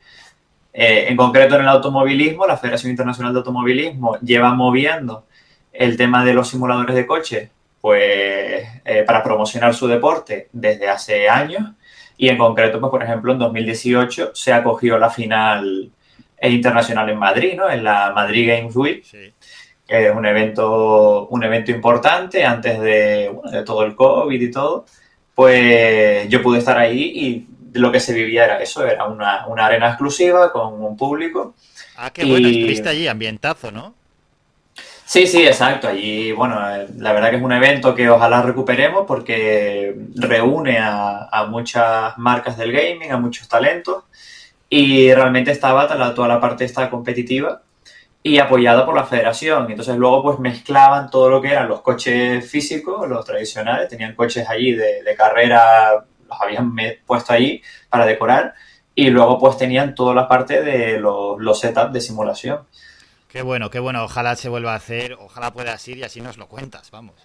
eh, 0.72 1.06
en 1.08 1.16
concreto 1.16 1.56
en 1.56 1.62
el 1.62 1.68
automovilismo, 1.68 2.46
la 2.46 2.56
Federación 2.56 2.90
Internacional 2.90 3.32
de 3.32 3.38
Automovilismo 3.38 4.18
lleva 4.20 4.54
moviendo 4.54 5.24
el 5.72 5.96
tema 5.96 6.24
de 6.24 6.32
los 6.34 6.48
simuladores 6.48 6.94
de 6.94 7.06
coche 7.06 7.50
pues 7.84 8.66
eh, 8.86 9.04
para 9.06 9.22
promocionar 9.22 9.74
su 9.74 9.86
deporte 9.86 10.48
desde 10.54 10.88
hace 10.88 11.28
años 11.28 11.72
y 12.16 12.30
en 12.30 12.38
concreto 12.38 12.80
pues 12.80 12.90
por 12.90 13.02
ejemplo 13.02 13.34
en 13.34 13.38
2018 13.38 14.30
se 14.32 14.54
acogió 14.54 14.96
la 14.96 15.10
final 15.10 15.90
eh, 16.38 16.48
internacional 16.48 17.10
en 17.10 17.18
Madrid, 17.18 17.52
¿no? 17.54 17.68
En 17.68 17.84
la 17.84 18.10
Madrid 18.14 18.48
Games 18.48 18.74
Week, 18.74 19.04
que 19.86 20.06
es 20.06 20.16
un 20.16 20.24
evento, 20.24 21.26
un 21.28 21.44
evento 21.44 21.72
importante 21.72 22.42
antes 22.42 22.80
de, 22.80 23.28
bueno, 23.28 23.50
de 23.50 23.62
todo 23.64 23.84
el 23.84 23.94
COVID 23.94 24.40
y 24.40 24.50
todo, 24.50 24.86
pues 25.34 26.26
yo 26.30 26.40
pude 26.40 26.60
estar 26.60 26.78
ahí 26.78 27.02
y 27.14 27.78
lo 27.78 27.92
que 27.92 28.00
se 28.00 28.14
vivía 28.14 28.46
era 28.46 28.62
eso, 28.62 28.86
era 28.86 29.04
una, 29.04 29.46
una 29.46 29.66
arena 29.66 29.88
exclusiva 29.88 30.50
con 30.50 30.82
un 30.82 30.96
público. 30.96 31.54
Ah, 31.98 32.10
qué 32.10 32.24
bueno, 32.24 32.48
Y- 32.48 32.60
estuviste 32.60 32.88
allí, 32.88 33.08
ambientazo, 33.08 33.70
¿no? 33.70 33.94
Sí, 35.14 35.28
sí, 35.28 35.46
exacto. 35.46 35.86
Allí, 35.86 36.32
bueno, 36.32 36.56
eh, 36.74 36.88
la 36.98 37.12
verdad 37.12 37.30
que 37.30 37.36
es 37.36 37.42
un 37.42 37.52
evento 37.52 37.94
que 37.94 38.10
ojalá 38.10 38.42
recuperemos 38.42 39.04
porque 39.06 39.94
reúne 40.16 40.78
a, 40.80 41.46
muchas 41.48 42.18
marcas 42.18 42.56
del 42.58 42.72
gaming, 42.72 43.12
a 43.12 43.16
muchos 43.16 43.46
talentos 43.46 44.02
y 44.68 45.14
realmente 45.14 45.52
estaba 45.52 45.86
toda 45.86 46.26
la, 46.26 46.40
parte 46.40 46.64
esta 46.64 46.90
competitiva 46.90 47.62
y 48.24 48.38
apoyada 48.38 48.84
por 48.84 48.96
la 48.96 49.04
federación. 49.04 49.70
Entonces 49.70 49.96
luego 49.96 50.20
pues 50.24 50.40
mezclaban 50.40 51.10
todo 51.10 51.30
lo 51.30 51.40
que 51.40 51.52
eran 51.52 51.68
los 51.68 51.82
coches 51.82 52.50
físicos, 52.50 53.08
los 53.08 53.24
tradicionales, 53.24 53.88
tenían 53.88 54.16
coches 54.16 54.48
allí 54.48 54.72
de, 54.72 55.14
carrera, 55.16 56.04
los 56.28 56.40
habían 56.40 56.74
puesto 57.06 57.32
allí 57.32 57.62
para 57.88 58.04
decorar 58.04 58.54
y 58.96 59.10
luego 59.10 59.38
pues 59.38 59.56
tenían 59.58 59.94
toda 59.94 60.12
la 60.12 60.26
parte 60.26 60.60
de 60.60 60.98
los 60.98 61.60
setups 61.60 61.92
de 61.92 62.00
simulación. 62.00 62.66
Qué 63.34 63.42
bueno, 63.42 63.68
qué 63.68 63.80
bueno, 63.80 64.04
ojalá 64.04 64.36
se 64.36 64.48
vuelva 64.48 64.74
a 64.74 64.76
hacer, 64.76 65.14
ojalá 65.14 65.52
puedas 65.52 65.88
ir 65.88 65.98
y 65.98 66.04
así 66.04 66.20
nos 66.20 66.38
lo 66.38 66.46
cuentas, 66.46 66.88
vamos. 66.92 67.16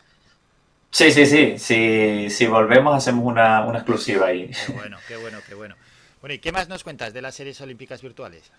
Sí, 0.89 1.11
sí, 1.11 1.27
sí. 1.27 1.59
Si, 1.59 2.31
si 2.31 2.47
volvemos, 2.47 2.95
hacemos 2.97 3.23
una, 3.23 3.63
una 3.63 3.77
exclusiva 3.77 4.25
ahí. 4.25 4.49
Qué 4.65 4.73
bueno, 4.73 4.97
qué 5.07 5.17
bueno, 5.17 5.37
qué 5.47 5.53
bueno. 5.53 5.75
Bueno, 6.19 6.33
¿y 6.33 6.39
qué 6.39 6.51
más 6.51 6.67
nos 6.67 6.83
cuentas 6.83 7.13
de 7.13 7.21
las 7.21 7.35
series 7.35 7.61
olímpicas 7.61 8.01
virtuales? 8.01 8.51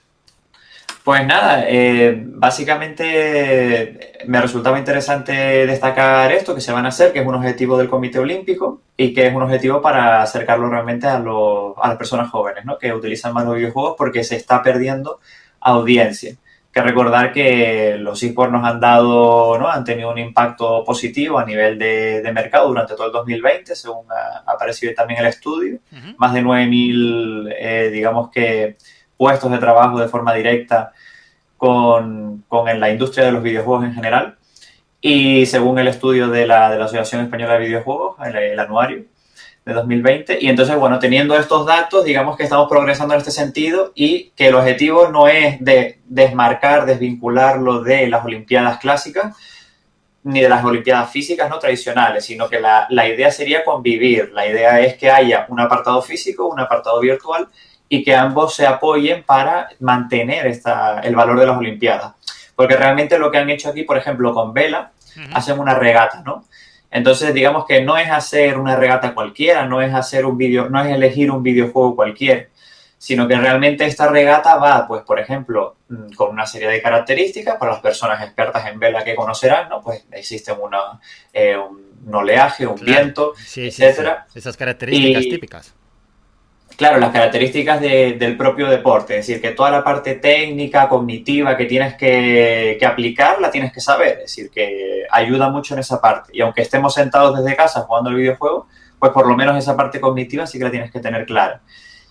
Pues 1.02 1.26
nada, 1.26 1.64
eh, 1.66 2.22
básicamente 2.24 4.20
me 4.28 4.40
resultaba 4.40 4.78
interesante 4.78 5.32
destacar 5.66 6.30
esto 6.30 6.54
que 6.54 6.60
se 6.60 6.70
van 6.70 6.86
a 6.86 6.90
hacer, 6.90 7.12
que 7.12 7.18
es 7.18 7.26
un 7.26 7.34
objetivo 7.34 7.76
del 7.78 7.88
Comité 7.88 8.20
Olímpico 8.20 8.80
y 8.96 9.12
que 9.12 9.26
es 9.26 9.34
un 9.34 9.42
objetivo 9.42 9.82
para 9.82 10.22
acercarlo 10.22 10.70
realmente 10.70 11.08
a, 11.08 11.18
los- 11.18 11.74
a 11.82 11.88
las 11.88 11.96
personas 11.96 12.30
jóvenes, 12.30 12.64
¿no? 12.64 12.78
Que 12.78 12.92
utilizan 12.92 13.34
más 13.34 13.44
los 13.44 13.56
videojuegos 13.56 13.96
porque 13.98 14.22
se 14.22 14.36
está 14.36 14.62
perdiendo 14.62 15.18
audiencia. 15.60 16.36
Que 16.72 16.80
recordar 16.82 17.32
que 17.32 17.96
los 17.98 18.22
esports 18.22 18.52
nos 18.52 18.64
han 18.64 18.78
dado, 18.78 19.58
¿no? 19.58 19.68
Han 19.68 19.84
tenido 19.84 20.10
un 20.10 20.18
impacto 20.18 20.84
positivo 20.84 21.38
a 21.38 21.44
nivel 21.44 21.78
de, 21.78 22.22
de 22.22 22.32
mercado 22.32 22.68
durante 22.68 22.94
todo 22.94 23.06
el 23.06 23.12
2020, 23.12 23.74
según 23.74 24.06
ha, 24.12 24.44
ha 24.46 24.52
aparecido 24.52 24.94
también 24.94 25.20
el 25.20 25.26
estudio. 25.26 25.80
Más 26.16 26.32
de 26.32 26.42
9.000, 26.42 27.54
eh, 27.58 27.90
digamos 27.92 28.30
que, 28.30 28.76
puestos 29.16 29.50
de 29.50 29.58
trabajo 29.58 29.98
de 29.98 30.08
forma 30.08 30.32
directa 30.32 30.92
con, 31.56 32.44
con 32.48 32.68
en 32.68 32.80
la 32.80 32.90
industria 32.90 33.26
de 33.26 33.32
los 33.32 33.42
videojuegos 33.42 33.84
en 33.84 33.94
general. 33.94 34.38
Y 35.00 35.46
según 35.46 35.78
el 35.78 35.88
estudio 35.88 36.28
de 36.28 36.46
la, 36.46 36.70
de 36.70 36.78
la 36.78 36.84
Asociación 36.84 37.22
Española 37.22 37.54
de 37.54 37.66
Videojuegos, 37.66 38.16
el, 38.24 38.36
el 38.36 38.60
anuario 38.60 39.04
de 39.64 39.72
2020. 39.72 40.38
Y 40.40 40.48
entonces, 40.48 40.76
bueno, 40.76 40.98
teniendo 40.98 41.36
estos 41.36 41.66
datos, 41.66 42.04
digamos 42.04 42.36
que 42.36 42.44
estamos 42.44 42.68
progresando 42.68 43.14
en 43.14 43.18
este 43.18 43.30
sentido 43.30 43.92
y 43.94 44.30
que 44.36 44.48
el 44.48 44.54
objetivo 44.54 45.08
no 45.08 45.28
es 45.28 45.62
de 45.62 46.00
desmarcar, 46.06 46.86
desvincularlo 46.86 47.82
de 47.82 48.08
las 48.08 48.24
Olimpiadas 48.24 48.78
clásicas 48.78 49.36
ni 50.22 50.40
de 50.40 50.48
las 50.48 50.64
Olimpiadas 50.64 51.10
físicas 51.10 51.48
no 51.48 51.58
tradicionales, 51.58 52.24
sino 52.24 52.48
que 52.48 52.60
la, 52.60 52.86
la 52.90 53.08
idea 53.08 53.30
sería 53.30 53.64
convivir. 53.64 54.30
La 54.32 54.46
idea 54.46 54.80
es 54.80 54.96
que 54.96 55.10
haya 55.10 55.46
un 55.48 55.60
apartado 55.60 56.02
físico, 56.02 56.46
un 56.46 56.60
apartado 56.60 57.00
virtual 57.00 57.48
y 57.88 58.04
que 58.04 58.14
ambos 58.14 58.54
se 58.54 58.66
apoyen 58.66 59.24
para 59.24 59.68
mantener 59.80 60.46
esta, 60.46 61.00
el 61.00 61.16
valor 61.16 61.40
de 61.40 61.46
las 61.46 61.58
Olimpiadas. 61.58 62.14
Porque 62.54 62.76
realmente 62.76 63.18
lo 63.18 63.30
que 63.30 63.38
han 63.38 63.50
hecho 63.50 63.70
aquí, 63.70 63.82
por 63.82 63.96
ejemplo, 63.96 64.32
con 64.32 64.52
Vela, 64.52 64.92
hacen 65.32 65.58
una 65.58 65.74
regata, 65.74 66.22
¿no? 66.24 66.44
Entonces, 66.90 67.32
digamos 67.32 67.64
que 67.66 67.82
no 67.82 67.96
es 67.96 68.10
hacer 68.10 68.58
una 68.58 68.76
regata 68.76 69.14
cualquiera, 69.14 69.64
no 69.66 69.80
es 69.80 69.94
hacer 69.94 70.26
un 70.26 70.36
video, 70.36 70.68
no 70.68 70.82
es 70.82 70.90
elegir 70.92 71.30
un 71.30 71.42
videojuego 71.42 71.94
cualquiera, 71.94 72.46
sino 72.98 73.26
que 73.28 73.36
realmente 73.36 73.86
esta 73.86 74.08
regata 74.08 74.56
va, 74.56 74.86
pues, 74.88 75.02
por 75.02 75.18
ejemplo, 75.20 75.76
mm, 75.88 76.12
con 76.14 76.30
una 76.30 76.46
serie 76.46 76.68
de 76.68 76.82
características 76.82 77.56
para 77.56 77.72
las 77.72 77.80
personas 77.80 78.22
expertas 78.22 78.66
en 78.66 78.78
vela 78.78 79.04
que 79.04 79.14
conocerán, 79.14 79.68
¿no? 79.68 79.80
Pues 79.80 80.04
existe 80.10 80.52
una, 80.52 81.00
eh, 81.32 81.56
un, 81.56 81.88
oleaje, 82.14 82.66
un 82.66 82.76
Claro. 82.76 83.00
viento, 83.02 83.32
Sí, 83.36 83.70
sí, 83.70 83.82
etcétera. 83.84 84.26
sí. 84.32 84.38
Esas 84.40 84.56
características 84.56 85.22
Y- 85.24 85.30
típicas. 85.30 85.74
Claro, 86.80 86.98
las 86.98 87.10
características 87.10 87.78
de- 87.78 88.14
del 88.14 88.38
propio 88.38 88.66
deporte, 88.66 89.18
es 89.18 89.26
decir, 89.26 89.42
que 89.42 89.50
toda 89.50 89.70
la 89.70 89.84
parte 89.84 90.14
técnica, 90.14 90.88
cognitiva 90.88 91.54
que 91.54 91.66
tienes 91.66 91.92
que, 91.94 92.78
que 92.80 92.86
aplicar, 92.86 93.38
la 93.38 93.50
tienes 93.50 93.70
que 93.70 93.82
saber, 93.82 94.12
es 94.14 94.18
decir, 94.34 94.50
que 94.50 95.02
ayuda 95.10 95.50
mucho 95.50 95.74
en 95.74 95.80
esa 95.80 96.00
parte. 96.00 96.30
Y 96.32 96.40
aunque 96.40 96.62
estemos 96.62 96.94
sentados 96.94 97.36
desde 97.38 97.54
casa 97.54 97.82
jugando 97.82 98.08
el 98.08 98.16
videojuego, 98.16 98.66
pues 98.98 99.12
por 99.12 99.28
lo 99.28 99.36
menos 99.36 99.58
esa 99.58 99.76
parte 99.76 100.00
cognitiva 100.00 100.46
sí 100.46 100.56
que 100.56 100.64
la 100.64 100.70
tienes 100.70 100.90
que 100.90 101.00
tener 101.00 101.26
clara. 101.26 101.60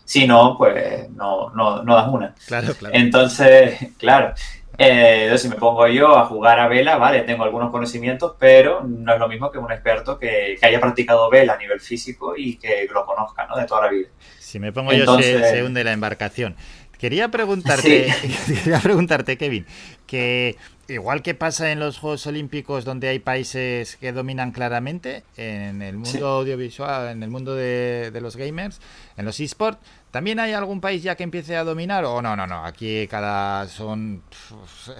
Si 0.05 0.27
no, 0.27 0.55
pues 0.55 1.09
no, 1.09 1.49
no, 1.49 1.81
no 1.81 1.95
das 1.95 2.07
una. 2.07 2.35
Claro, 2.45 2.75
claro. 2.75 2.93
Entonces, 2.95 3.75
claro. 3.97 4.33
Eh, 4.79 5.23
entonces, 5.23 5.41
si 5.41 5.49
me 5.49 5.55
pongo 5.55 5.85
yo 5.87 6.17
a 6.17 6.25
jugar 6.25 6.57
a 6.59 6.67
vela, 6.69 6.95
vale, 6.97 7.21
tengo 7.23 7.43
algunos 7.43 7.69
conocimientos, 7.69 8.35
pero 8.39 8.81
no 8.87 9.13
es 9.13 9.19
lo 9.19 9.27
mismo 9.27 9.51
que 9.51 9.57
un 9.57 9.69
experto 9.71 10.17
que, 10.17 10.55
que 10.59 10.65
haya 10.65 10.79
practicado 10.79 11.29
vela 11.29 11.53
a 11.53 11.57
nivel 11.57 11.81
físico 11.81 12.33
y 12.37 12.55
que 12.55 12.87
lo 12.93 13.05
conozca, 13.05 13.45
¿no? 13.45 13.57
De 13.57 13.65
toda 13.65 13.81
la 13.87 13.91
vida. 13.91 14.07
Si 14.39 14.57
me 14.57 14.71
pongo 14.71 14.93
yo, 14.93 15.19
se, 15.19 15.43
se 15.43 15.63
hunde 15.63 15.83
la 15.83 15.91
embarcación. 15.91 16.55
Quería 16.97 17.29
preguntarte, 17.29 18.07
quería 18.63 18.79
preguntarte, 18.79 19.37
Kevin, 19.37 19.65
que 20.07 20.55
igual 20.89 21.21
que 21.21 21.33
pasa 21.33 21.71
en 21.71 21.79
los 21.79 21.97
Juegos 21.97 22.25
Olímpicos 22.27 22.83
donde 22.83 23.07
hay 23.09 23.19
países 23.19 23.95
que 23.97 24.11
dominan 24.11 24.51
claramente, 24.51 25.23
en 25.37 25.81
el 25.81 25.95
mundo 25.95 26.09
Sí. 26.09 26.19
audiovisual, 26.19 27.09
en 27.09 27.23
el 27.23 27.29
mundo 27.29 27.53
de, 27.55 28.11
de 28.11 28.21
los 28.21 28.35
gamers, 28.35 28.81
en 29.17 29.25
los 29.25 29.39
esports, 29.39 29.79
¿también 30.11 30.39
hay 30.39 30.53
algún 30.53 30.81
país 30.81 31.03
ya 31.03 31.15
que 31.15 31.23
empiece 31.23 31.55
a 31.55 31.63
dominar? 31.63 32.05
O 32.05 32.21
no, 32.21 32.35
no, 32.35 32.47
no, 32.47 32.65
aquí 32.65 33.07
cada 33.07 33.67
son 33.67 34.23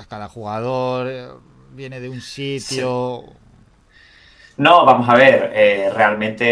cada 0.09 0.27
jugador 0.29 1.07
eh, 1.09 1.27
viene 1.73 1.99
de 1.99 2.09
un 2.09 2.21
sitio. 2.21 3.23
No, 4.57 4.83
vamos 4.85 5.07
a 5.07 5.15
ver, 5.15 5.51
eh, 5.55 5.89
realmente 5.95 6.43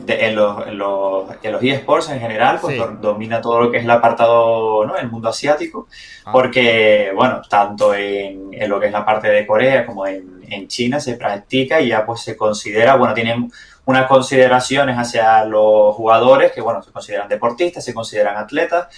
de- 0.00 0.26
en, 0.26 0.34
los, 0.36 0.66
en, 0.66 0.78
los, 0.78 1.26
en 1.42 1.52
los 1.52 1.62
eSports 1.62 2.08
en 2.08 2.18
general, 2.18 2.58
pues 2.62 2.76
Sí. 2.76 2.82
domina 3.02 3.42
todo 3.42 3.60
lo 3.60 3.70
que 3.70 3.76
es 3.76 3.84
el 3.84 3.90
apartado, 3.90 4.86
¿no? 4.86 4.96
El 4.96 5.10
mundo 5.10 5.28
asiático, 5.28 5.86
Ah. 6.24 6.32
porque, 6.32 7.12
bueno, 7.14 7.42
tanto 7.50 7.94
en, 7.94 8.48
en 8.52 8.70
lo 8.70 8.80
que 8.80 8.86
es 8.86 8.92
la 8.92 9.04
parte 9.04 9.28
de 9.28 9.46
Corea 9.46 9.84
como 9.84 10.06
en, 10.06 10.40
en 10.48 10.66
China 10.66 10.98
se 10.98 11.14
practica 11.16 11.78
y 11.78 11.88
ya 11.88 12.06
pues 12.06 12.22
se 12.22 12.38
considera, 12.38 12.96
bueno, 12.96 13.12
tienen 13.12 13.52
unas 13.84 14.06
consideraciones 14.06 14.96
hacia 14.96 15.44
los 15.44 15.94
jugadores 15.94 16.52
que, 16.52 16.60
bueno, 16.60 16.82
se 16.82 16.92
consideran 16.92 17.28
deportistas, 17.28 17.84
se 17.84 17.94
consideran 17.94 18.36
atletas 18.36 18.88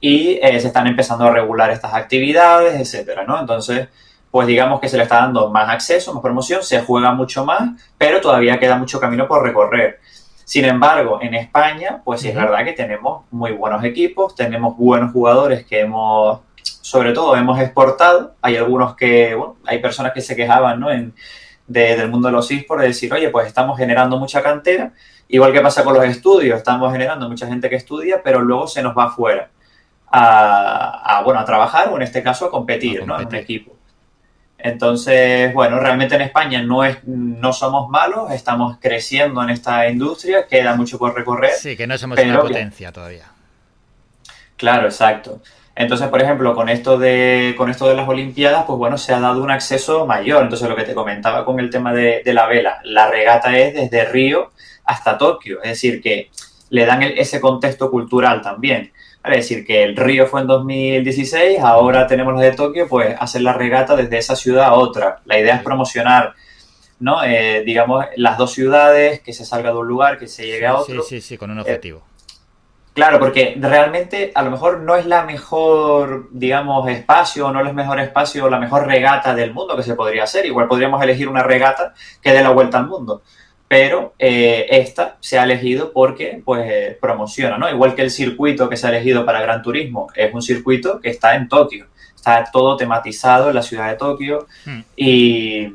y 0.00 0.38
eh, 0.42 0.60
se 0.60 0.66
están 0.66 0.86
empezando 0.86 1.24
a 1.24 1.30
regular 1.30 1.70
estas 1.70 1.94
actividades, 1.94 2.78
etcétera, 2.78 3.24
¿no? 3.24 3.40
Entonces, 3.40 3.88
pues 4.30 4.46
digamos 4.46 4.80
que 4.80 4.88
se 4.88 4.98
le 4.98 5.04
está 5.04 5.16
dando 5.16 5.50
más 5.50 5.70
acceso, 5.70 6.12
más 6.12 6.22
promoción, 6.22 6.62
se 6.62 6.82
juega 6.82 7.12
mucho 7.12 7.44
más, 7.44 7.70
pero 7.96 8.20
todavía 8.20 8.58
queda 8.58 8.76
mucho 8.76 9.00
camino 9.00 9.26
por 9.26 9.42
recorrer. 9.42 10.00
Sin 10.44 10.64
embargo, 10.64 11.18
en 11.22 11.34
España, 11.34 12.02
pues 12.04 12.20
sí 12.20 12.28
es 12.28 12.34
verdad 12.34 12.64
que 12.64 12.72
tenemos 12.72 13.24
muy 13.30 13.52
buenos 13.52 13.82
equipos, 13.82 14.34
tenemos 14.34 14.76
buenos 14.76 15.12
jugadores 15.12 15.64
que 15.64 15.80
hemos, 15.80 16.40
sobre 16.62 17.12
todo, 17.12 17.34
hemos 17.34 17.58
exportado. 17.58 18.34
Hay 18.42 18.56
algunos 18.56 18.94
que, 18.94 19.34
bueno, 19.34 19.56
hay 19.64 19.78
personas 19.78 20.12
que 20.12 20.20
se 20.20 20.36
quejaban, 20.36 20.78
¿no? 20.78 20.90
En, 20.90 21.14
de- 21.66 21.96
del 21.96 22.08
mundo 22.10 22.28
de 22.28 22.32
los 22.32 22.50
esports, 22.50 22.82
de 22.82 22.88
decir, 22.88 23.12
oye, 23.12 23.28
pues 23.30 23.46
estamos 23.46 23.76
generando 23.78 24.16
mucha 24.18 24.42
cantera, 24.42 24.92
igual 25.28 25.52
que 25.52 25.60
pasa 25.60 25.82
con 25.84 25.94
los 25.94 26.04
estudios, 26.04 26.56
estamos 26.58 26.92
generando 26.92 27.28
mucha 27.28 27.46
gente 27.46 27.68
que 27.68 27.76
estudia, 27.76 28.22
pero 28.22 28.40
luego 28.40 28.66
se 28.66 28.82
nos 28.82 28.96
va 28.96 29.04
afuera 29.04 29.48
a, 30.08 31.18
a, 31.18 31.22
bueno, 31.22 31.40
a 31.40 31.44
trabajar 31.44 31.88
o 31.88 31.96
en 31.96 32.02
este 32.02 32.22
caso 32.22 32.46
a 32.46 32.50
competir, 32.50 33.04
¿no? 33.06 33.18
En 33.20 33.26
un 33.26 33.34
equipo. 33.34 33.72
Entonces, 34.58 35.52
bueno, 35.52 35.78
realmente 35.78 36.14
en 36.14 36.22
España 36.22 36.62
no, 36.62 36.82
es, 36.84 36.98
no 37.04 37.52
somos 37.52 37.88
malos, 37.90 38.30
estamos 38.32 38.78
creciendo 38.80 39.42
en 39.42 39.50
esta 39.50 39.88
industria, 39.88 40.46
queda 40.46 40.74
mucho 40.74 40.98
por 40.98 41.14
recorrer. 41.14 41.52
Sí, 41.52 41.76
que 41.76 41.86
no 41.86 41.98
somos 41.98 42.18
una 42.18 42.32
que- 42.36 42.38
potencia 42.40 42.90
todavía. 42.90 43.24
Claro, 44.56 44.86
exacto. 44.86 45.42
Entonces, 45.76 46.08
por 46.08 46.22
ejemplo, 46.22 46.54
con 46.54 46.68
esto 46.70 46.98
de, 46.98 47.54
con 47.56 47.68
esto 47.70 47.86
de 47.86 47.94
las 47.94 48.08
Olimpiadas, 48.08 48.64
pues 48.66 48.78
bueno, 48.78 48.96
se 48.96 49.12
ha 49.12 49.20
dado 49.20 49.42
un 49.42 49.50
acceso 49.50 50.06
mayor. 50.06 50.42
Entonces, 50.42 50.68
lo 50.68 50.74
que 50.74 50.84
te 50.84 50.94
comentaba 50.94 51.44
con 51.44 51.60
el 51.60 51.68
tema 51.68 51.92
de, 51.92 52.22
de 52.24 52.32
la 52.34 52.46
vela, 52.46 52.80
la 52.84 53.10
regata 53.10 53.56
es 53.58 53.74
desde 53.74 54.06
Río 54.06 54.52
hasta 54.84 55.18
Tokio, 55.18 55.62
es 55.62 55.70
decir, 55.70 56.00
que 56.00 56.30
le 56.70 56.86
dan 56.86 57.02
el- 57.02 57.18
ese 57.18 57.40
contexto 57.40 57.90
cultural 57.90 58.40
también. 58.40 58.90
¿vale? 59.22 59.38
Es 59.38 59.48
decir, 59.48 59.66
que 59.66 59.82
el 59.82 59.96
Río 59.96 60.26
fue 60.26 60.40
en 60.40 60.46
2016, 60.46 61.58
ahora 61.60 62.06
tenemos 62.06 62.34
la 62.34 62.40
de 62.42 62.52
Tokio, 62.52 62.88
pues 62.88 63.14
hacer 63.20 63.42
la 63.42 63.52
regata 63.52 63.96
desde 63.96 64.16
esa 64.18 64.34
ciudad 64.34 64.64
a 64.66 64.74
otra. 64.74 65.18
La 65.26 65.38
idea 65.38 65.56
es 65.56 65.62
promocionar, 65.62 66.32
¿no? 67.00 67.22
Eh, 67.24 67.62
digamos, 67.66 68.06
las 68.16 68.38
dos 68.38 68.52
ciudades, 68.52 69.20
que 69.20 69.32
se 69.34 69.44
salga 69.44 69.70
de 69.72 69.76
un 69.76 69.86
lugar, 69.88 70.18
que 70.18 70.26
se 70.28 70.46
llegue 70.46 70.66
a 70.66 70.76
Sí, 70.78 70.92
otro. 70.92 71.02
sí, 71.02 71.20
sí, 71.20 71.36
con 71.36 71.50
un 71.50 71.58
Eh, 71.58 71.62
objetivo. 71.62 72.02
Claro, 72.96 73.18
porque 73.20 73.54
realmente 73.60 74.32
a 74.34 74.42
lo 74.42 74.50
mejor 74.50 74.80
no 74.80 74.96
es 74.96 75.04
la 75.04 75.22
mejor, 75.22 76.30
digamos, 76.30 76.88
espacio, 76.88 77.52
no 77.52 77.60
es 77.60 77.68
el 77.68 77.74
mejor 77.74 78.00
espacio, 78.00 78.48
la 78.48 78.58
mejor 78.58 78.86
regata 78.86 79.34
del 79.34 79.52
mundo 79.52 79.76
que 79.76 79.82
se 79.82 79.94
podría 79.94 80.22
hacer. 80.22 80.46
Igual 80.46 80.66
podríamos 80.66 81.02
elegir 81.02 81.28
una 81.28 81.42
regata 81.42 81.92
que 82.22 82.32
dé 82.32 82.42
la 82.42 82.48
vuelta 82.48 82.78
al 82.78 82.86
mundo. 82.86 83.20
Pero 83.68 84.14
eh, 84.18 84.66
esta 84.70 85.18
se 85.20 85.38
ha 85.38 85.44
elegido 85.44 85.92
porque 85.92 86.40
pues 86.42 86.62
eh, 86.64 86.96
promociona, 86.98 87.58
¿no? 87.58 87.68
Igual 87.68 87.94
que 87.94 88.00
el 88.00 88.10
circuito 88.10 88.70
que 88.70 88.78
se 88.78 88.86
ha 88.86 88.90
elegido 88.90 89.26
para 89.26 89.42
Gran 89.42 89.60
Turismo 89.60 90.06
es 90.14 90.32
un 90.32 90.40
circuito 90.40 90.98
que 90.98 91.10
está 91.10 91.34
en 91.36 91.48
Tokio. 91.48 91.88
Está 92.14 92.48
todo 92.50 92.78
tematizado 92.78 93.50
en 93.50 93.56
la 93.56 93.62
ciudad 93.62 93.90
de 93.90 93.96
Tokio 93.96 94.46
Hmm. 94.64 94.80
y, 94.96 95.68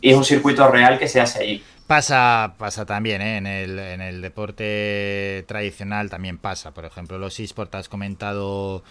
y 0.00 0.10
es 0.10 0.16
un 0.16 0.24
circuito 0.24 0.68
real 0.68 0.96
que 0.96 1.08
se 1.08 1.20
hace 1.20 1.42
allí. 1.42 1.64
Pasa, 1.88 2.52
pasa 2.58 2.84
también, 2.84 3.22
¿eh? 3.22 3.38
en, 3.38 3.46
el, 3.46 3.78
en 3.78 4.02
el 4.02 4.20
deporte 4.20 5.42
tradicional 5.48 6.10
también 6.10 6.36
pasa. 6.36 6.74
Por 6.74 6.84
ejemplo, 6.84 7.16
los 7.16 7.40
esports 7.40 7.74
has 7.76 7.88
comentado, 7.88 8.84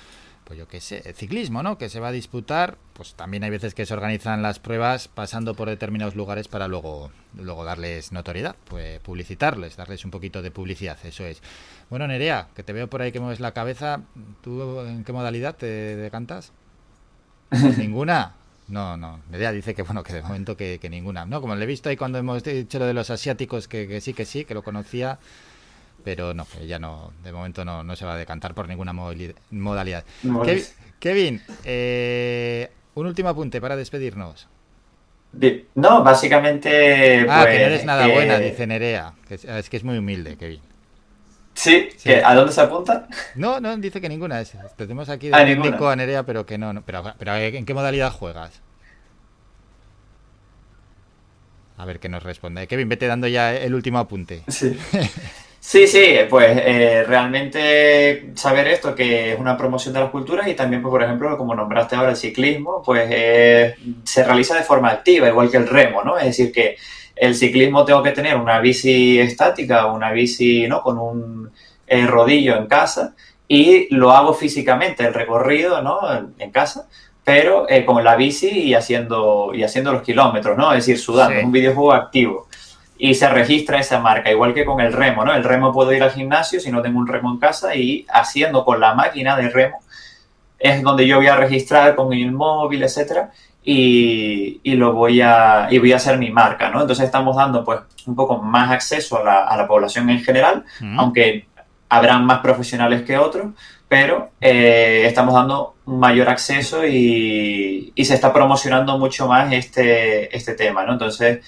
pues 0.45 0.57
yo 0.57 0.67
qué 0.67 0.81
sé, 0.81 1.03
el 1.05 1.13
ciclismo, 1.13 1.61
¿no? 1.61 1.77
Que 1.77 1.89
se 1.89 1.99
va 1.99 2.07
a 2.07 2.11
disputar, 2.11 2.79
pues 2.93 3.13
también 3.13 3.43
hay 3.43 3.51
veces 3.51 3.75
que 3.75 3.85
se 3.85 3.93
organizan 3.93 4.41
las 4.41 4.57
pruebas 4.57 5.09
pasando 5.09 5.53
por 5.53 5.69
determinados 5.69 6.15
lugares 6.15 6.47
para 6.47 6.67
luego, 6.67 7.11
luego 7.35 7.65
darles 7.65 8.11
notoriedad, 8.11 8.55
pues 8.67 8.99
publicitarles, 9.01 9.77
darles 9.77 10.03
un 10.03 10.09
poquito 10.09 10.41
de 10.41 10.49
publicidad, 10.49 10.97
eso 11.03 11.23
es. 11.23 11.43
Bueno, 11.91 12.07
Nerea, 12.07 12.47
que 12.55 12.63
te 12.63 12.73
veo 12.73 12.89
por 12.89 13.03
ahí 13.03 13.11
que 13.11 13.19
mueves 13.19 13.39
la 13.39 13.51
cabeza, 13.51 14.01
¿tú 14.41 14.81
en 14.81 15.03
qué 15.03 15.13
modalidad 15.13 15.55
te 15.55 15.67
decantas? 15.67 16.51
¿Ninguna? 17.77 18.33
No, 18.67 18.97
no. 18.97 19.21
Nerea 19.31 19.51
dice 19.51 19.73
que 19.73 19.81
bueno, 19.83 20.03
que 20.03 20.13
de 20.13 20.21
momento 20.21 20.57
que, 20.57 20.77
que 20.79 20.89
ninguna. 20.89 21.25
No, 21.25 21.39
como 21.41 21.55
le 21.55 21.63
he 21.63 21.67
visto 21.67 21.87
ahí 21.89 21.95
cuando 21.95 22.17
hemos 22.17 22.43
dicho 22.43 22.79
lo 22.79 22.85
de 22.85 22.93
los 22.93 23.09
asiáticos, 23.09 23.67
que, 23.67 23.87
que 23.87 24.01
sí, 24.01 24.13
que 24.13 24.25
sí, 24.25 24.43
que 24.43 24.53
lo 24.53 24.61
conocía, 24.63 25.19
pero 26.03 26.33
no, 26.33 26.45
que 26.45 26.67
ya 26.67 26.77
no, 26.79 27.13
de 27.23 27.31
momento 27.31 27.63
no, 27.63 27.83
no 27.83 27.95
se 27.95 28.05
va 28.05 28.13
a 28.15 28.17
decantar 28.17 28.53
por 28.53 28.67
ninguna 28.67 28.93
modali- 28.93 29.33
modalidad. 29.51 30.03
No, 30.23 30.43
Kevin, 30.99 31.41
eh, 31.63 32.69
un 32.95 33.05
último 33.05 33.29
apunte 33.29 33.61
para 33.61 33.75
despedirnos. 33.75 34.47
Di- 35.31 35.65
No, 35.75 36.03
básicamente. 36.03 37.25
ah, 37.29 37.45
que 37.45 37.51
pues, 37.51 37.59
no 37.61 37.65
eres 37.67 37.85
nada 37.85 38.05
que- 38.05 38.13
buena, 38.13 38.39
dice 38.39 38.65
Nerea. 38.67 39.13
Es 39.29 39.69
que 39.69 39.77
es 39.77 39.83
muy 39.83 39.97
humilde, 39.97 40.35
Kevin. 40.37 40.61
Sí, 41.57 41.89
¿a 42.23 42.35
dónde 42.35 42.53
se 42.53 42.61
apunta? 42.61 43.07
No, 43.33 43.59
no, 43.59 43.75
dice 43.77 43.99
que 43.99 44.07
ninguna. 44.09 44.39
Es, 44.41 44.53
tenemos 44.75 45.09
aquí 45.09 45.29
de 45.29 45.35
Ah, 45.35 45.39
técnico 45.43 45.69
ninguna. 45.71 45.91
a 45.91 45.95
Nerea, 45.95 46.23
pero 46.23 46.45
que 46.45 46.57
no. 46.59 46.71
no, 46.71 46.83
pero, 46.83 47.03
pero 47.17 47.35
¿en 47.35 47.65
qué 47.65 47.73
modalidad 47.73 48.11
juegas? 48.11 48.61
A 51.77 51.85
ver 51.85 51.99
qué 51.99 52.09
nos 52.09 52.23
responde. 52.23 52.67
Kevin, 52.67 52.89
vete 52.89 53.07
dando 53.07 53.27
ya 53.27 53.55
el 53.55 53.73
último 53.73 53.99
apunte. 53.99 54.43
Sí. 54.47 54.77
Sí, 55.59 55.85
sí, 55.85 56.15
pues 56.29 56.57
eh, 56.63 57.03
realmente 57.05 58.29
saber 58.35 58.67
esto, 58.69 58.95
que 58.95 59.33
es 59.33 59.39
una 59.39 59.57
promoción 59.57 59.93
de 59.93 59.99
las 59.99 60.11
culturas 60.11 60.47
y 60.47 60.53
también, 60.53 60.81
pues, 60.81 60.91
por 60.91 61.03
ejemplo, 61.03 61.37
como 61.37 61.53
nombraste 61.55 61.97
ahora 61.97 62.11
el 62.11 62.15
ciclismo, 62.15 62.81
pues 62.85 63.05
eh, 63.11 63.75
se 64.05 64.23
realiza 64.23 64.55
de 64.55 64.63
forma 64.63 64.89
activa, 64.91 65.27
igual 65.27 65.51
que 65.51 65.57
el 65.57 65.67
remo, 65.67 66.03
¿no? 66.05 66.17
Es 66.17 66.25
decir, 66.27 66.53
que 66.53 66.77
el 67.19 67.35
ciclismo 67.35 67.85
tengo 67.85 68.03
que 68.03 68.11
tener 68.11 68.35
una 68.37 68.59
bici 68.59 69.19
estática, 69.19 69.85
una 69.87 70.11
bici, 70.11 70.67
¿no? 70.67 70.81
Con 70.81 70.97
un 70.97 71.51
eh, 71.87 72.05
rodillo 72.05 72.57
en 72.57 72.67
casa 72.67 73.13
y 73.47 73.93
lo 73.95 74.11
hago 74.11 74.33
físicamente, 74.33 75.05
el 75.05 75.13
recorrido, 75.13 75.81
¿no? 75.81 75.99
En, 76.13 76.33
en 76.39 76.51
casa, 76.51 76.87
pero 77.23 77.67
eh, 77.69 77.85
con 77.85 78.03
la 78.03 78.15
bici 78.15 78.47
y 78.49 78.73
haciendo, 78.73 79.51
y 79.53 79.63
haciendo 79.63 79.91
los 79.93 80.01
kilómetros, 80.01 80.57
¿no? 80.57 80.71
Es 80.73 80.85
decir, 80.85 80.99
sudando, 80.99 81.33
Sí. 81.33 81.39
es 81.39 81.45
un 81.45 81.51
videojuego 81.51 81.93
activo 81.93 82.47
y 82.99 83.13
se 83.13 83.29
registra 83.29 83.79
esa 83.79 83.99
marca, 83.99 84.31
igual 84.31 84.53
que 84.53 84.65
con 84.65 84.79
el 84.81 84.91
remo, 84.91 85.23
¿no? 85.23 85.33
El 85.33 85.43
remo 85.43 85.71
puedo 85.71 85.93
ir 85.93 86.01
al 86.03 86.11
gimnasio 86.11 86.59
si 86.59 86.71
no 86.71 86.81
tengo 86.81 86.97
un 86.99 87.07
remo 87.07 87.31
en 87.31 87.37
casa 87.37 87.75
y 87.75 88.05
haciendo 88.09 88.65
con 88.65 88.79
la 88.79 88.93
máquina 88.95 89.35
de 89.37 89.49
remo 89.49 89.79
es 90.59 90.81
donde 90.81 91.05
yo 91.05 91.17
voy 91.17 91.27
a 91.27 91.35
registrar 91.35 91.93
con 91.95 92.11
el 92.13 92.31
móvil, 92.31 92.81
etcétera, 92.81 93.31
y, 93.69 94.61
y 94.63 94.75
lo 94.75 94.93
voy 94.93 95.19
a 95.19 95.67
y 95.69 95.77
voy 95.77 95.91
a 95.91 95.97
hacer 95.97 96.17
mi 96.17 96.31
marca, 96.31 96.69
¿no? 96.69 96.79
Entonces 96.79 97.03
estamos 97.03 97.35
dando 97.35 97.65
pues 97.65 97.81
un 98.05 98.15
poco 98.15 98.37
más 98.37 98.71
acceso 98.71 99.19
a 99.19 99.23
la, 99.25 99.43
a 99.43 99.57
la 99.57 99.67
población 99.67 100.09
en 100.09 100.21
general, 100.21 100.63
aunque 100.95 101.47
habrán 101.89 102.25
más 102.25 102.39
profesionales 102.39 103.01
que 103.01 103.17
otros, 103.17 103.47
pero 103.89 104.31
eh, 104.39 105.03
estamos 105.05 105.33
dando 105.33 105.75
mayor 105.85 106.29
acceso 106.29 106.87
y, 106.87 107.91
y 107.93 108.05
se 108.05 108.13
está 108.13 108.31
promocionando 108.31 108.97
mucho 108.97 109.27
más 109.27 109.51
este, 109.51 110.33
este 110.33 110.53
tema, 110.53 110.85
¿no? 110.85 110.93
Entonces, 110.93 111.39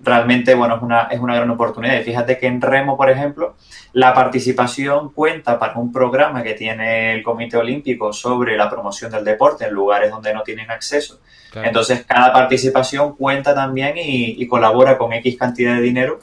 realmente, 0.00 0.54
bueno, 0.54 0.76
es 0.76 0.82
una, 0.82 1.02
es 1.10 1.20
una 1.20 1.34
gran 1.34 1.50
oportunidad. 1.50 2.00
Y 2.00 2.04
fíjate 2.04 2.38
que 2.38 2.46
en 2.46 2.60
Remo, 2.60 2.96
por 2.96 3.10
ejemplo, 3.10 3.56
la 3.92 4.14
participación 4.14 5.12
cuenta 5.12 5.58
para 5.58 5.78
un 5.78 5.92
programa 5.92 6.42
que 6.42 6.54
tiene 6.54 7.14
el 7.14 7.22
Comité 7.22 7.56
Olímpico 7.56 8.12
sobre 8.12 8.56
la 8.56 8.70
promoción 8.70 9.10
del 9.10 9.24
deporte 9.24 9.66
en 9.66 9.72
lugares 9.72 10.10
donde 10.10 10.32
no 10.32 10.42
tienen 10.42 10.70
acceso. 10.70 11.20
Claro. 11.50 11.66
Entonces, 11.66 12.04
cada 12.06 12.32
participación 12.32 13.16
cuenta 13.16 13.54
también 13.54 13.96
y, 13.96 14.42
y 14.42 14.46
colabora 14.46 14.98
con 14.98 15.12
X 15.12 15.36
cantidad 15.36 15.74
de 15.74 15.80
dinero 15.80 16.20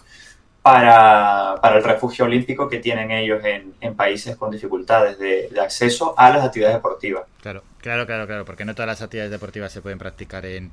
para, 0.62 1.56
para 1.62 1.78
el 1.78 1.84
refugio 1.84 2.26
olímpico 2.26 2.68
que 2.68 2.80
tienen 2.80 3.12
ellos 3.12 3.44
en, 3.44 3.74
en 3.82 3.96
países 3.96 4.36
con 4.36 4.50
dificultades 4.52 5.20
de, 5.20 5.50
de 5.50 5.62
acceso 5.62 6.16
a 6.18 6.30
las 6.32 6.44
actividades 6.44 6.78
deportivas. 6.78 7.24
Claro, 7.42 7.64
claro, 7.80 8.06
claro, 8.06 8.26
claro, 8.26 8.46
porque 8.46 8.66
no 8.66 8.74
todas 8.74 8.88
las 8.88 9.02
actividades 9.02 9.32
deportivas 9.32 9.72
se 9.72 9.82
pueden 9.82 10.00
practicar 10.00 10.46
en, 10.46 10.72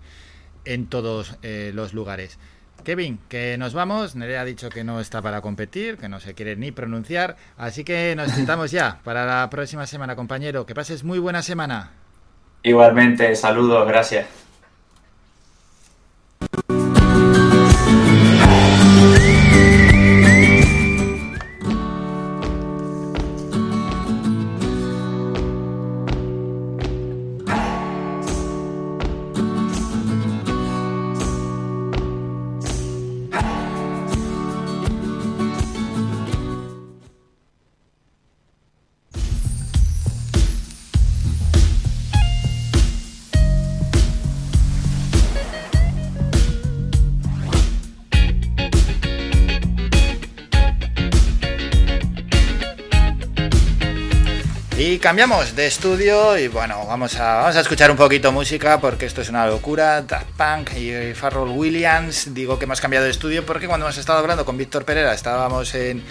en 0.64 0.86
todos 0.86 1.36
eh, 1.42 1.72
los 1.74 1.92
lugares. 1.92 2.38
Kevin, 2.84 3.18
que 3.28 3.56
nos 3.58 3.74
vamos. 3.74 4.16
Nerea 4.16 4.40
ha 4.40 4.44
dicho 4.44 4.68
que 4.68 4.84
no 4.84 5.00
está 5.00 5.22
para 5.22 5.40
competir, 5.40 5.98
que 5.98 6.08
no 6.08 6.20
se 6.20 6.34
quiere 6.34 6.56
ni 6.56 6.72
pronunciar. 6.72 7.36
Así 7.56 7.84
que 7.84 8.14
nos 8.16 8.32
citamos 8.34 8.70
ya 8.70 9.00
para 9.04 9.24
la 9.24 9.48
próxima 9.50 9.86
semana, 9.86 10.16
compañero. 10.16 10.66
Que 10.66 10.74
pases 10.74 11.04
muy 11.04 11.18
buena 11.18 11.42
semana. 11.42 11.92
Igualmente, 12.62 13.34
saludos, 13.34 13.86
gracias. 13.86 14.41
Cambiamos 55.02 55.56
de 55.56 55.66
estudio 55.66 56.38
y 56.38 56.46
bueno, 56.46 56.86
vamos 56.86 57.16
a, 57.16 57.38
vamos 57.38 57.56
a 57.56 57.60
escuchar 57.60 57.90
un 57.90 57.96
poquito 57.96 58.30
música 58.30 58.80
porque 58.80 59.04
esto 59.06 59.20
es 59.20 59.28
una 59.28 59.48
locura. 59.48 60.00
Daft 60.00 60.28
Punk 60.36 60.76
y 60.76 61.12
Farrell 61.12 61.48
Williams. 61.48 62.32
Digo 62.32 62.56
que 62.56 62.66
hemos 62.66 62.80
cambiado 62.80 63.04
de 63.06 63.10
estudio 63.10 63.44
porque 63.44 63.66
cuando 63.66 63.86
hemos 63.86 63.98
estado 63.98 64.20
hablando 64.20 64.44
con 64.44 64.56
Víctor 64.56 64.84
Pereira 64.84 65.12
estábamos 65.12 65.74
en, 65.74 66.04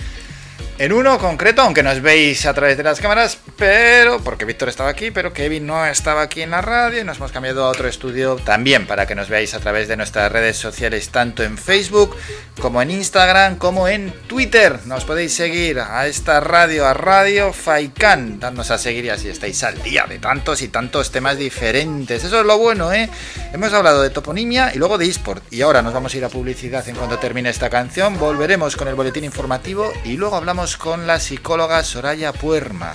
en 0.81 0.93
uno 0.93 1.19
concreto, 1.19 1.61
aunque 1.61 1.83
nos 1.83 2.01
veis 2.01 2.47
a 2.47 2.55
través 2.55 2.75
de 2.75 2.81
las 2.81 2.99
cámaras, 2.99 3.37
pero 3.55 4.19
porque 4.19 4.45
Víctor 4.45 4.67
estaba 4.67 4.89
aquí, 4.89 5.11
pero 5.11 5.31
Kevin 5.31 5.67
no 5.67 5.85
estaba 5.85 6.23
aquí 6.23 6.41
en 6.41 6.49
la 6.49 6.63
radio 6.63 6.99
y 6.99 7.03
nos 7.03 7.17
hemos 7.17 7.31
cambiado 7.31 7.63
a 7.63 7.69
otro 7.69 7.87
estudio 7.87 8.37
también 8.37 8.87
para 8.87 9.05
que 9.05 9.13
nos 9.13 9.29
veáis 9.29 9.53
a 9.53 9.59
través 9.59 9.87
de 9.87 9.95
nuestras 9.95 10.31
redes 10.31 10.57
sociales, 10.57 11.09
tanto 11.09 11.43
en 11.43 11.59
Facebook 11.59 12.17
como 12.59 12.81
en 12.81 12.89
Instagram, 12.89 13.57
como 13.57 13.87
en 13.87 14.11
Twitter. 14.25 14.79
Nos 14.85 15.05
podéis 15.05 15.35
seguir 15.35 15.79
a 15.79 16.07
esta 16.07 16.39
radio, 16.39 16.87
a 16.87 16.95
Radio 16.95 17.53
Faikan, 17.53 18.39
dándonos 18.39 18.71
a 18.71 18.79
seguir 18.79 19.05
y 19.05 19.09
así 19.09 19.29
estáis 19.29 19.63
al 19.63 19.79
día 19.83 20.07
de 20.09 20.17
tantos 20.17 20.63
y 20.63 20.69
tantos 20.69 21.11
temas 21.11 21.37
diferentes. 21.37 22.23
Eso 22.23 22.39
es 22.39 22.45
lo 22.47 22.57
bueno, 22.57 22.91
¿eh? 22.91 23.07
Hemos 23.53 23.71
hablado 23.73 24.01
de 24.01 24.09
toponimia 24.09 24.71
y 24.73 24.79
luego 24.79 24.97
de 24.97 25.05
eSport. 25.05 25.43
Y 25.53 25.61
ahora 25.61 25.83
nos 25.83 25.93
vamos 25.93 26.11
a 26.15 26.17
ir 26.17 26.25
a 26.25 26.29
publicidad 26.29 26.89
en 26.89 26.95
cuanto 26.95 27.19
termine 27.19 27.51
esta 27.51 27.69
canción. 27.69 28.17
Volveremos 28.17 28.75
con 28.75 28.87
el 28.87 28.95
boletín 28.95 29.25
informativo 29.25 29.93
y 30.03 30.17
luego 30.17 30.37
hablamos 30.37 30.70
con 30.77 31.07
la 31.07 31.19
psicóloga 31.19 31.83
Soraya 31.83 32.33
Puerma. 32.33 32.93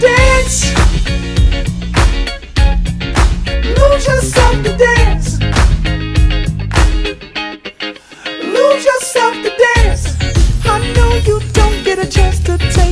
Dance. 0.00 0.87
Lose 3.78 4.06
yourself 4.06 4.56
to 4.64 4.76
dance. 4.76 5.38
Lose 8.42 8.84
yourself 8.84 9.34
to 9.44 9.50
dance. 9.64 10.16
I 10.64 10.92
know 10.94 11.14
you 11.28 11.40
don't 11.52 11.84
get 11.84 11.98
a 11.98 12.08
chance 12.08 12.40
to 12.40 12.58
take. 12.58 12.87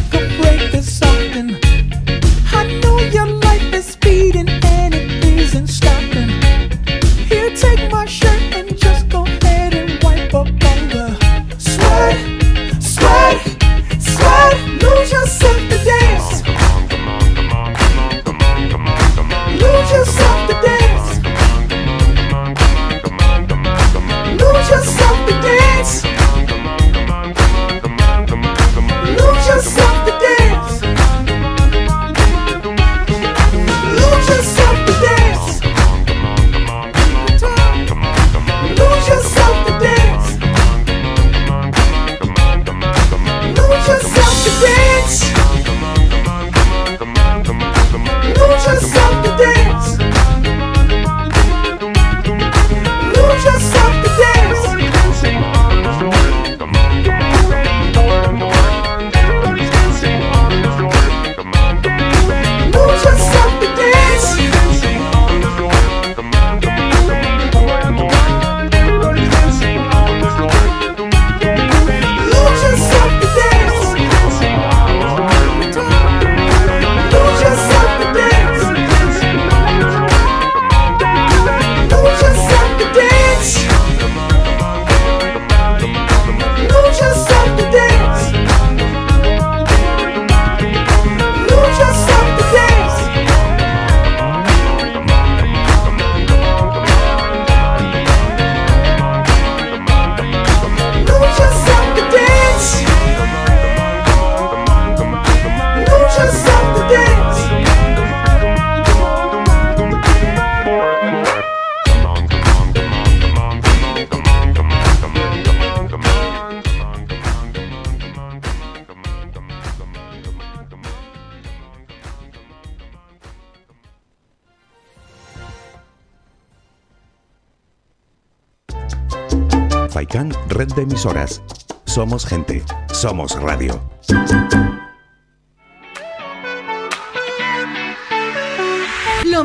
horas. 131.06 131.40
Somos 131.84 132.24
gente, 132.28 132.62
somos 132.92 133.34
radio. 133.40 133.80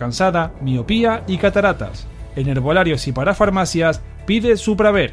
cansada, 0.00 0.54
miopía 0.62 1.22
y 1.28 1.36
cataratas. 1.36 2.06
En 2.34 2.48
herbolarios 2.48 3.06
y 3.06 3.12
para 3.12 3.34
farmacias, 3.34 4.00
pide 4.26 4.56
Supraver, 4.56 5.12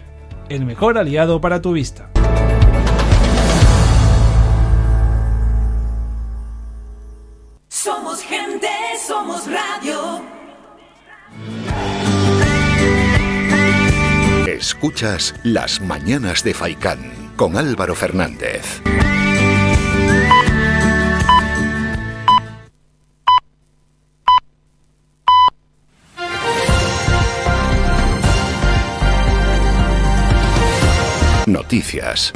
el 0.49 0.65
mejor 0.65 0.97
aliado 0.97 1.41
para 1.41 1.61
tu 1.61 1.73
vista. 1.73 2.09
Somos 7.67 8.21
gente, 8.21 8.69
somos 9.05 9.45
radio. 9.45 10.21
Escuchas 14.47 15.35
Las 15.43 15.81
Mañanas 15.81 16.43
de 16.43 16.53
Faicán 16.53 17.33
con 17.35 17.57
Álvaro 17.57 17.93
Fernández. 17.93 18.81
Noticias. 31.47 32.33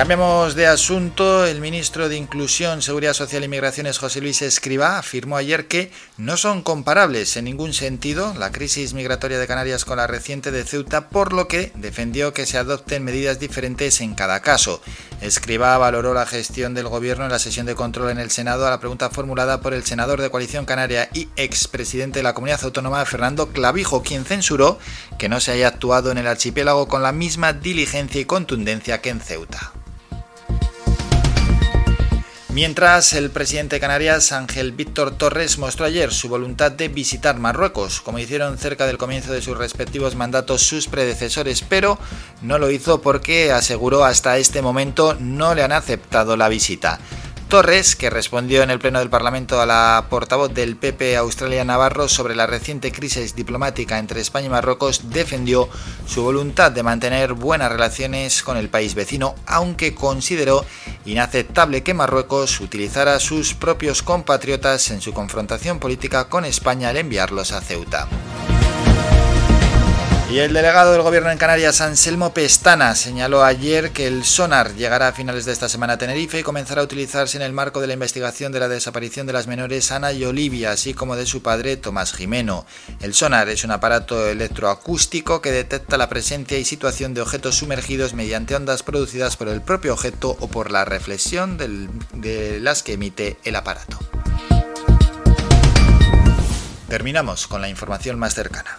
Cambiamos 0.00 0.54
de 0.54 0.66
asunto. 0.66 1.44
El 1.44 1.60
ministro 1.60 2.08
de 2.08 2.16
Inclusión, 2.16 2.80
Seguridad 2.80 3.12
Social 3.12 3.44
y 3.44 3.48
Migraciones, 3.48 3.98
José 3.98 4.22
Luis 4.22 4.40
Escribá, 4.40 4.96
afirmó 4.96 5.36
ayer 5.36 5.68
que 5.68 5.92
no 6.16 6.38
son 6.38 6.62
comparables 6.62 7.36
en 7.36 7.44
ningún 7.44 7.74
sentido 7.74 8.32
la 8.38 8.50
crisis 8.50 8.94
migratoria 8.94 9.38
de 9.38 9.46
Canarias 9.46 9.84
con 9.84 9.98
la 9.98 10.06
reciente 10.06 10.52
de 10.52 10.64
Ceuta, 10.64 11.10
por 11.10 11.34
lo 11.34 11.48
que 11.48 11.70
defendió 11.74 12.32
que 12.32 12.46
se 12.46 12.56
adopten 12.56 13.04
medidas 13.04 13.38
diferentes 13.40 14.00
en 14.00 14.14
cada 14.14 14.40
caso. 14.40 14.80
Escribá 15.20 15.76
valoró 15.76 16.14
la 16.14 16.24
gestión 16.24 16.72
del 16.72 16.88
gobierno 16.88 17.26
en 17.26 17.32
la 17.32 17.38
sesión 17.38 17.66
de 17.66 17.74
control 17.74 18.08
en 18.08 18.20
el 18.20 18.30
Senado 18.30 18.66
a 18.66 18.70
la 18.70 18.80
pregunta 18.80 19.10
formulada 19.10 19.60
por 19.60 19.74
el 19.74 19.84
senador 19.84 20.22
de 20.22 20.30
Coalición 20.30 20.64
Canaria 20.64 21.10
y 21.12 21.28
expresidente 21.36 22.20
de 22.20 22.22
la 22.22 22.32
comunidad 22.32 22.64
autónoma, 22.64 23.04
Fernando 23.04 23.50
Clavijo, 23.52 24.02
quien 24.02 24.24
censuró 24.24 24.78
que 25.18 25.28
no 25.28 25.40
se 25.40 25.52
haya 25.52 25.68
actuado 25.68 26.10
en 26.10 26.16
el 26.16 26.26
archipiélago 26.26 26.88
con 26.88 27.02
la 27.02 27.12
misma 27.12 27.52
diligencia 27.52 28.18
y 28.18 28.24
contundencia 28.24 29.02
que 29.02 29.10
en 29.10 29.20
Ceuta. 29.20 29.72
Mientras, 32.52 33.12
el 33.12 33.30
presidente 33.30 33.76
de 33.76 33.80
Canarias, 33.80 34.32
Ángel 34.32 34.72
Víctor 34.72 35.12
Torres, 35.16 35.56
mostró 35.58 35.86
ayer 35.86 36.12
su 36.12 36.28
voluntad 36.28 36.72
de 36.72 36.88
visitar 36.88 37.38
Marruecos, 37.38 38.00
como 38.00 38.18
hicieron 38.18 38.58
cerca 38.58 38.86
del 38.86 38.98
comienzo 38.98 39.32
de 39.32 39.40
sus 39.40 39.56
respectivos 39.56 40.16
mandatos 40.16 40.62
sus 40.62 40.88
predecesores, 40.88 41.62
pero 41.62 41.96
no 42.42 42.58
lo 42.58 42.72
hizo 42.72 43.00
porque, 43.02 43.52
aseguró, 43.52 44.04
hasta 44.04 44.36
este 44.36 44.62
momento 44.62 45.16
no 45.20 45.54
le 45.54 45.62
han 45.62 45.70
aceptado 45.70 46.36
la 46.36 46.48
visita. 46.48 46.98
Torres, 47.50 47.96
que 47.96 48.10
respondió 48.10 48.62
en 48.62 48.70
el 48.70 48.78
Pleno 48.78 49.00
del 49.00 49.10
Parlamento 49.10 49.60
a 49.60 49.66
la 49.66 50.06
portavoz 50.08 50.54
del 50.54 50.76
PP 50.76 51.16
Australia 51.16 51.64
Navarro 51.64 52.08
sobre 52.08 52.36
la 52.36 52.46
reciente 52.46 52.92
crisis 52.92 53.34
diplomática 53.34 53.98
entre 53.98 54.20
España 54.20 54.46
y 54.46 54.50
Marruecos, 54.50 55.10
defendió 55.10 55.68
su 56.06 56.22
voluntad 56.22 56.70
de 56.70 56.84
mantener 56.84 57.32
buenas 57.32 57.72
relaciones 57.72 58.44
con 58.44 58.56
el 58.56 58.68
país 58.68 58.94
vecino, 58.94 59.34
aunque 59.46 59.96
consideró 59.96 60.64
inaceptable 61.04 61.82
que 61.82 61.92
Marruecos 61.92 62.60
utilizara 62.60 63.16
a 63.16 63.20
sus 63.20 63.54
propios 63.54 64.04
compatriotas 64.04 64.92
en 64.92 65.00
su 65.00 65.12
confrontación 65.12 65.80
política 65.80 66.28
con 66.28 66.44
España 66.44 66.90
al 66.90 66.98
enviarlos 66.98 67.50
a 67.50 67.60
Ceuta. 67.60 68.06
Y 70.30 70.38
el 70.38 70.52
delegado 70.52 70.92
del 70.92 71.02
gobierno 71.02 71.32
en 71.32 71.38
Canarias, 71.38 71.80
Anselmo 71.80 72.32
Pestana, 72.32 72.94
señaló 72.94 73.42
ayer 73.42 73.90
que 73.90 74.06
el 74.06 74.24
sonar 74.24 74.76
llegará 74.76 75.08
a 75.08 75.12
finales 75.12 75.44
de 75.44 75.50
esta 75.50 75.68
semana 75.68 75.94
a 75.94 75.98
Tenerife 75.98 76.38
y 76.38 76.44
comenzará 76.44 76.82
a 76.82 76.84
utilizarse 76.84 77.36
en 77.36 77.42
el 77.42 77.52
marco 77.52 77.80
de 77.80 77.88
la 77.88 77.94
investigación 77.94 78.52
de 78.52 78.60
la 78.60 78.68
desaparición 78.68 79.26
de 79.26 79.32
las 79.32 79.48
menores 79.48 79.90
Ana 79.90 80.12
y 80.12 80.24
Olivia, 80.24 80.70
así 80.70 80.94
como 80.94 81.16
de 81.16 81.26
su 81.26 81.42
padre 81.42 81.76
Tomás 81.76 82.12
Jimeno. 82.12 82.64
El 83.00 83.12
sonar 83.12 83.48
es 83.48 83.64
un 83.64 83.72
aparato 83.72 84.28
electroacústico 84.28 85.42
que 85.42 85.50
detecta 85.50 85.98
la 85.98 86.08
presencia 86.08 86.58
y 86.58 86.64
situación 86.64 87.12
de 87.12 87.22
objetos 87.22 87.56
sumergidos 87.56 88.14
mediante 88.14 88.54
ondas 88.54 88.84
producidas 88.84 89.36
por 89.36 89.48
el 89.48 89.62
propio 89.62 89.94
objeto 89.94 90.36
o 90.38 90.46
por 90.46 90.70
la 90.70 90.84
reflexión 90.84 91.58
de 91.58 92.60
las 92.60 92.84
que 92.84 92.92
emite 92.92 93.36
el 93.42 93.56
aparato. 93.56 93.98
Terminamos 96.88 97.48
con 97.48 97.60
la 97.60 97.68
información 97.68 98.16
más 98.16 98.34
cercana. 98.34 98.78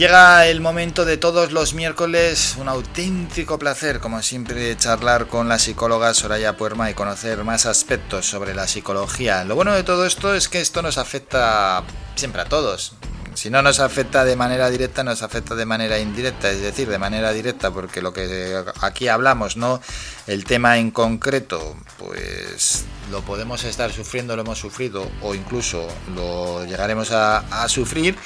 Llega 0.00 0.46
el 0.46 0.62
momento 0.62 1.04
de 1.04 1.18
todos 1.18 1.52
los 1.52 1.74
miércoles, 1.74 2.56
un 2.58 2.70
auténtico 2.70 3.58
placer, 3.58 4.00
como 4.00 4.22
siempre, 4.22 4.74
charlar 4.78 5.26
con 5.26 5.46
la 5.46 5.58
psicóloga 5.58 6.14
Soraya 6.14 6.56
Puerma 6.56 6.90
y 6.90 6.94
conocer 6.94 7.44
más 7.44 7.66
aspectos 7.66 8.24
sobre 8.24 8.54
la 8.54 8.66
psicología. 8.66 9.44
Lo 9.44 9.56
bueno 9.56 9.74
de 9.74 9.82
todo 9.82 10.06
esto 10.06 10.34
es 10.34 10.48
que 10.48 10.62
esto 10.62 10.80
nos 10.80 10.96
afecta 10.96 11.84
siempre 12.14 12.40
a 12.40 12.46
todos. 12.46 12.94
Si 13.34 13.50
no 13.50 13.60
nos 13.60 13.78
afecta 13.78 14.24
de 14.24 14.36
manera 14.36 14.70
directa, 14.70 15.04
nos 15.04 15.20
afecta 15.20 15.54
de 15.54 15.66
manera 15.66 15.98
indirecta, 15.98 16.50
es 16.50 16.62
decir, 16.62 16.88
de 16.88 16.98
manera 16.98 17.32
directa, 17.32 17.70
porque 17.70 18.00
lo 18.00 18.14
que 18.14 18.56
aquí 18.80 19.08
hablamos, 19.08 19.58
¿no? 19.58 19.82
El 20.26 20.46
tema 20.46 20.78
en 20.78 20.92
concreto, 20.92 21.76
pues 21.98 22.86
lo 23.10 23.20
podemos 23.20 23.64
estar 23.64 23.92
sufriendo, 23.92 24.34
lo 24.34 24.42
hemos 24.42 24.58
sufrido, 24.58 25.06
o 25.20 25.34
incluso 25.34 25.86
lo 26.14 26.64
llegaremos 26.64 27.12
a, 27.12 27.40
a 27.62 27.68
sufrir 27.68 28.16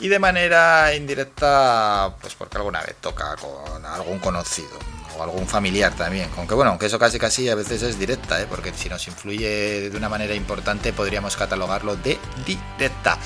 y 0.00 0.08
de 0.08 0.18
manera 0.18 0.94
indirecta, 0.94 2.14
pues 2.20 2.34
porque 2.34 2.56
alguna 2.56 2.80
vez 2.80 2.96
toca 3.00 3.36
con 3.36 3.84
algún 3.84 4.18
conocido 4.18 4.78
o 5.16 5.22
algún 5.22 5.46
familiar 5.46 5.94
también. 5.94 6.28
Aunque 6.36 6.54
bueno, 6.54 6.70
aunque 6.70 6.86
eso 6.86 6.98
casi 6.98 7.18
casi 7.18 7.48
a 7.48 7.54
veces 7.54 7.82
es 7.82 7.98
directa, 7.98 8.40
¿eh? 8.40 8.46
porque 8.48 8.72
si 8.74 8.88
nos 8.88 9.06
influye 9.06 9.90
de 9.90 9.96
una 9.96 10.08
manera 10.08 10.34
importante 10.34 10.92
podríamos 10.92 11.36
catalogarlo 11.36 11.96
de 11.96 12.18
directa. 12.46 13.18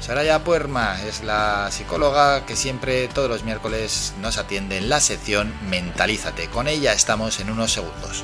Saraya 0.00 0.42
Puerma 0.42 1.02
es 1.02 1.22
la 1.22 1.68
psicóloga 1.70 2.46
que 2.46 2.56
siempre 2.56 3.08
todos 3.08 3.28
los 3.28 3.44
miércoles 3.44 4.14
nos 4.20 4.38
atiende 4.38 4.78
en 4.78 4.88
la 4.88 5.00
sección 5.00 5.52
Mentalízate. 5.68 6.48
Con 6.48 6.68
ella 6.68 6.94
estamos 6.94 7.38
en 7.40 7.50
unos 7.50 7.72
segundos. 7.72 8.22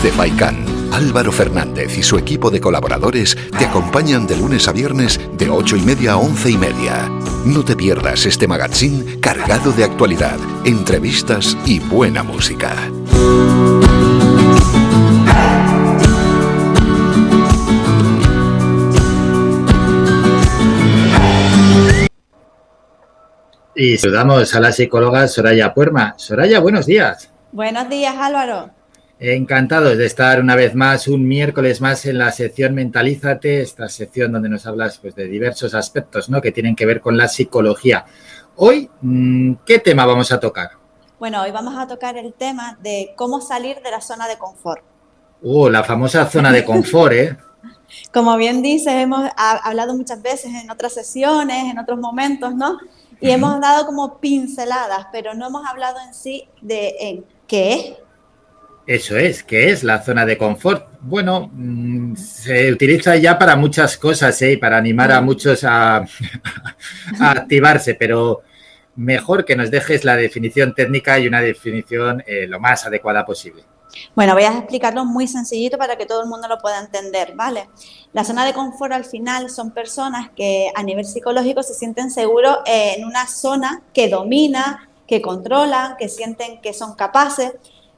De 0.00 0.10
Faikán. 0.10 0.64
Álvaro 0.92 1.30
Fernández 1.30 1.96
y 1.96 2.02
su 2.02 2.18
equipo 2.18 2.50
de 2.50 2.60
colaboradores 2.60 3.36
te 3.56 3.66
acompañan 3.66 4.26
de 4.26 4.36
lunes 4.36 4.66
a 4.66 4.72
viernes 4.72 5.20
de 5.34 5.48
8 5.48 5.76
y 5.76 5.82
media 5.82 6.12
a 6.12 6.16
11 6.16 6.50
y 6.50 6.58
media. 6.58 7.08
No 7.44 7.64
te 7.64 7.76
pierdas 7.76 8.26
este 8.26 8.48
magazine 8.48 9.20
cargado 9.20 9.70
de 9.70 9.84
actualidad, 9.84 10.38
entrevistas 10.64 11.56
y 11.66 11.78
buena 11.78 12.24
música. 12.24 12.74
Y 23.76 23.98
saludamos 23.98 24.52
a 24.56 24.60
la 24.60 24.72
psicóloga 24.72 25.28
Soraya 25.28 25.72
Puerma. 25.72 26.14
Soraya, 26.16 26.58
buenos 26.58 26.86
días. 26.86 27.30
Buenos 27.52 27.88
días, 27.88 28.16
Álvaro. 28.18 28.81
Encantados 29.24 29.96
de 29.96 30.04
estar 30.04 30.40
una 30.40 30.56
vez 30.56 30.74
más, 30.74 31.06
un 31.06 31.28
miércoles 31.28 31.80
más 31.80 32.06
en 32.06 32.18
la 32.18 32.32
sección 32.32 32.74
Mentalízate, 32.74 33.60
esta 33.60 33.88
sección 33.88 34.32
donde 34.32 34.48
nos 34.48 34.66
hablas 34.66 34.98
pues, 34.98 35.14
de 35.14 35.28
diversos 35.28 35.74
aspectos 35.74 36.28
¿no? 36.28 36.40
que 36.42 36.50
tienen 36.50 36.74
que 36.74 36.86
ver 36.86 37.00
con 37.00 37.16
la 37.16 37.28
psicología. 37.28 38.04
Hoy, 38.56 38.90
mm, 39.00 39.52
¿qué 39.64 39.78
tema 39.78 40.06
vamos 40.06 40.32
a 40.32 40.40
tocar? 40.40 40.72
Bueno, 41.20 41.40
hoy 41.40 41.52
vamos 41.52 41.76
a 41.78 41.86
tocar 41.86 42.16
el 42.16 42.32
tema 42.32 42.76
de 42.82 43.14
cómo 43.14 43.40
salir 43.40 43.80
de 43.80 43.92
la 43.92 44.00
zona 44.00 44.26
de 44.26 44.38
confort. 44.38 44.82
Uh, 45.40 45.68
la 45.68 45.84
famosa 45.84 46.26
zona 46.28 46.50
de 46.50 46.64
confort, 46.64 47.12
¿eh? 47.12 47.36
Como 48.12 48.36
bien 48.36 48.60
dices, 48.60 48.92
hemos 48.92 49.30
hablado 49.36 49.94
muchas 49.94 50.20
veces 50.20 50.52
en 50.52 50.68
otras 50.68 50.94
sesiones, 50.94 51.70
en 51.70 51.78
otros 51.78 52.00
momentos, 52.00 52.56
¿no? 52.56 52.76
Y 53.20 53.30
hemos 53.30 53.60
dado 53.60 53.86
como 53.86 54.18
pinceladas, 54.18 55.06
pero 55.12 55.32
no 55.32 55.46
hemos 55.46 55.64
hablado 55.64 55.98
en 56.04 56.12
sí 56.12 56.48
de 56.60 56.96
en 56.98 57.24
qué 57.46 57.72
es 57.74 58.01
eso 58.86 59.16
es, 59.16 59.44
¿qué 59.44 59.70
es 59.70 59.84
la 59.84 60.02
zona 60.02 60.26
de 60.26 60.36
confort? 60.36 60.88
Bueno, 61.00 61.50
mm, 61.52 62.16
se 62.16 62.72
utiliza 62.72 63.16
ya 63.16 63.38
para 63.38 63.54
muchas 63.54 63.96
cosas, 63.96 64.40
¿eh? 64.42 64.58
para 64.58 64.76
animar 64.76 65.12
a 65.12 65.20
muchos 65.20 65.62
a, 65.64 66.04
activarse, 67.20 67.94
pero 67.94 68.42
mejor 68.96 69.44
que 69.44 69.56
nos 69.56 69.70
dejes 69.70 70.04
la 70.04 70.16
definición 70.16 70.74
técnica 70.74 71.18
y 71.18 71.28
una 71.28 71.40
definición 71.40 72.22
eh, 72.26 72.46
lo 72.48 72.58
más 72.58 72.84
adecuada 72.84 73.24
posible. 73.24 73.62
Bueno, 74.16 74.34
voy 74.34 74.44
a 74.44 74.58
explicarlo 74.58 75.04
muy 75.04 75.28
sencillito 75.28 75.78
para 75.78 75.96
que 75.96 76.06
todo 76.06 76.22
el 76.22 76.28
mundo 76.28 76.48
lo 76.48 76.58
pueda 76.58 76.80
entender, 76.80 77.34
¿vale? 77.36 77.68
La 78.12 78.24
zona 78.24 78.44
de 78.44 78.54
confort 78.54 78.92
al 78.92 79.04
final 79.04 79.50
son 79.50 79.70
personas 79.70 80.30
que 80.34 80.70
a 80.74 80.82
nivel 80.82 81.04
psicológico 81.04 81.62
se 81.62 81.74
sienten 81.74 82.10
seguros 82.10 82.58
en 82.66 83.04
una 83.04 83.26
zona 83.26 83.82
que 83.92 84.08
domina, 84.08 84.88
que 85.06 85.20
controlan, 85.20 85.96
que 85.98 86.08
sienten 86.08 86.60
que 86.60 86.72
son 86.72 86.94
capaces 86.94 87.52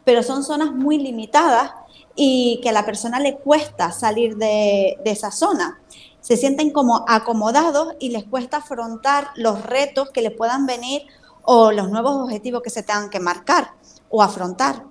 pero 0.05 0.23
son 0.23 0.45
zonas 0.45 0.73
muy 0.73 0.99
limitadas 0.99 1.73
y 2.15 2.61
que 2.63 2.69
a 2.69 2.73
la 2.73 2.87
persona 2.87 3.19
le 3.19 3.37
cuesta 3.37 3.91
salir 3.93 4.37
de, 4.37 4.99
esa 5.05 5.31
zona. 5.31 5.81
Se 6.21 6.37
sienten 6.37 6.71
como 6.71 7.05
acomodados 7.09 7.95
y 7.99 8.11
les 8.11 8.25
cuesta 8.25 8.59
afrontar 8.59 9.29
los 9.37 9.63
retos 9.63 10.11
que 10.11 10.23
les 10.23 10.33
puedan 10.33 10.67
venir 10.67 11.03
o 11.43 11.73
los 11.73 11.91
nuevos 11.91 12.17
objetivos 12.17 12.63
que 12.63 12.71
se 12.71 12.83
tengan 12.83 13.11
que 13.11 13.21
marcar 13.21 13.73
o 14.09 14.23
afrontar. 14.23 14.85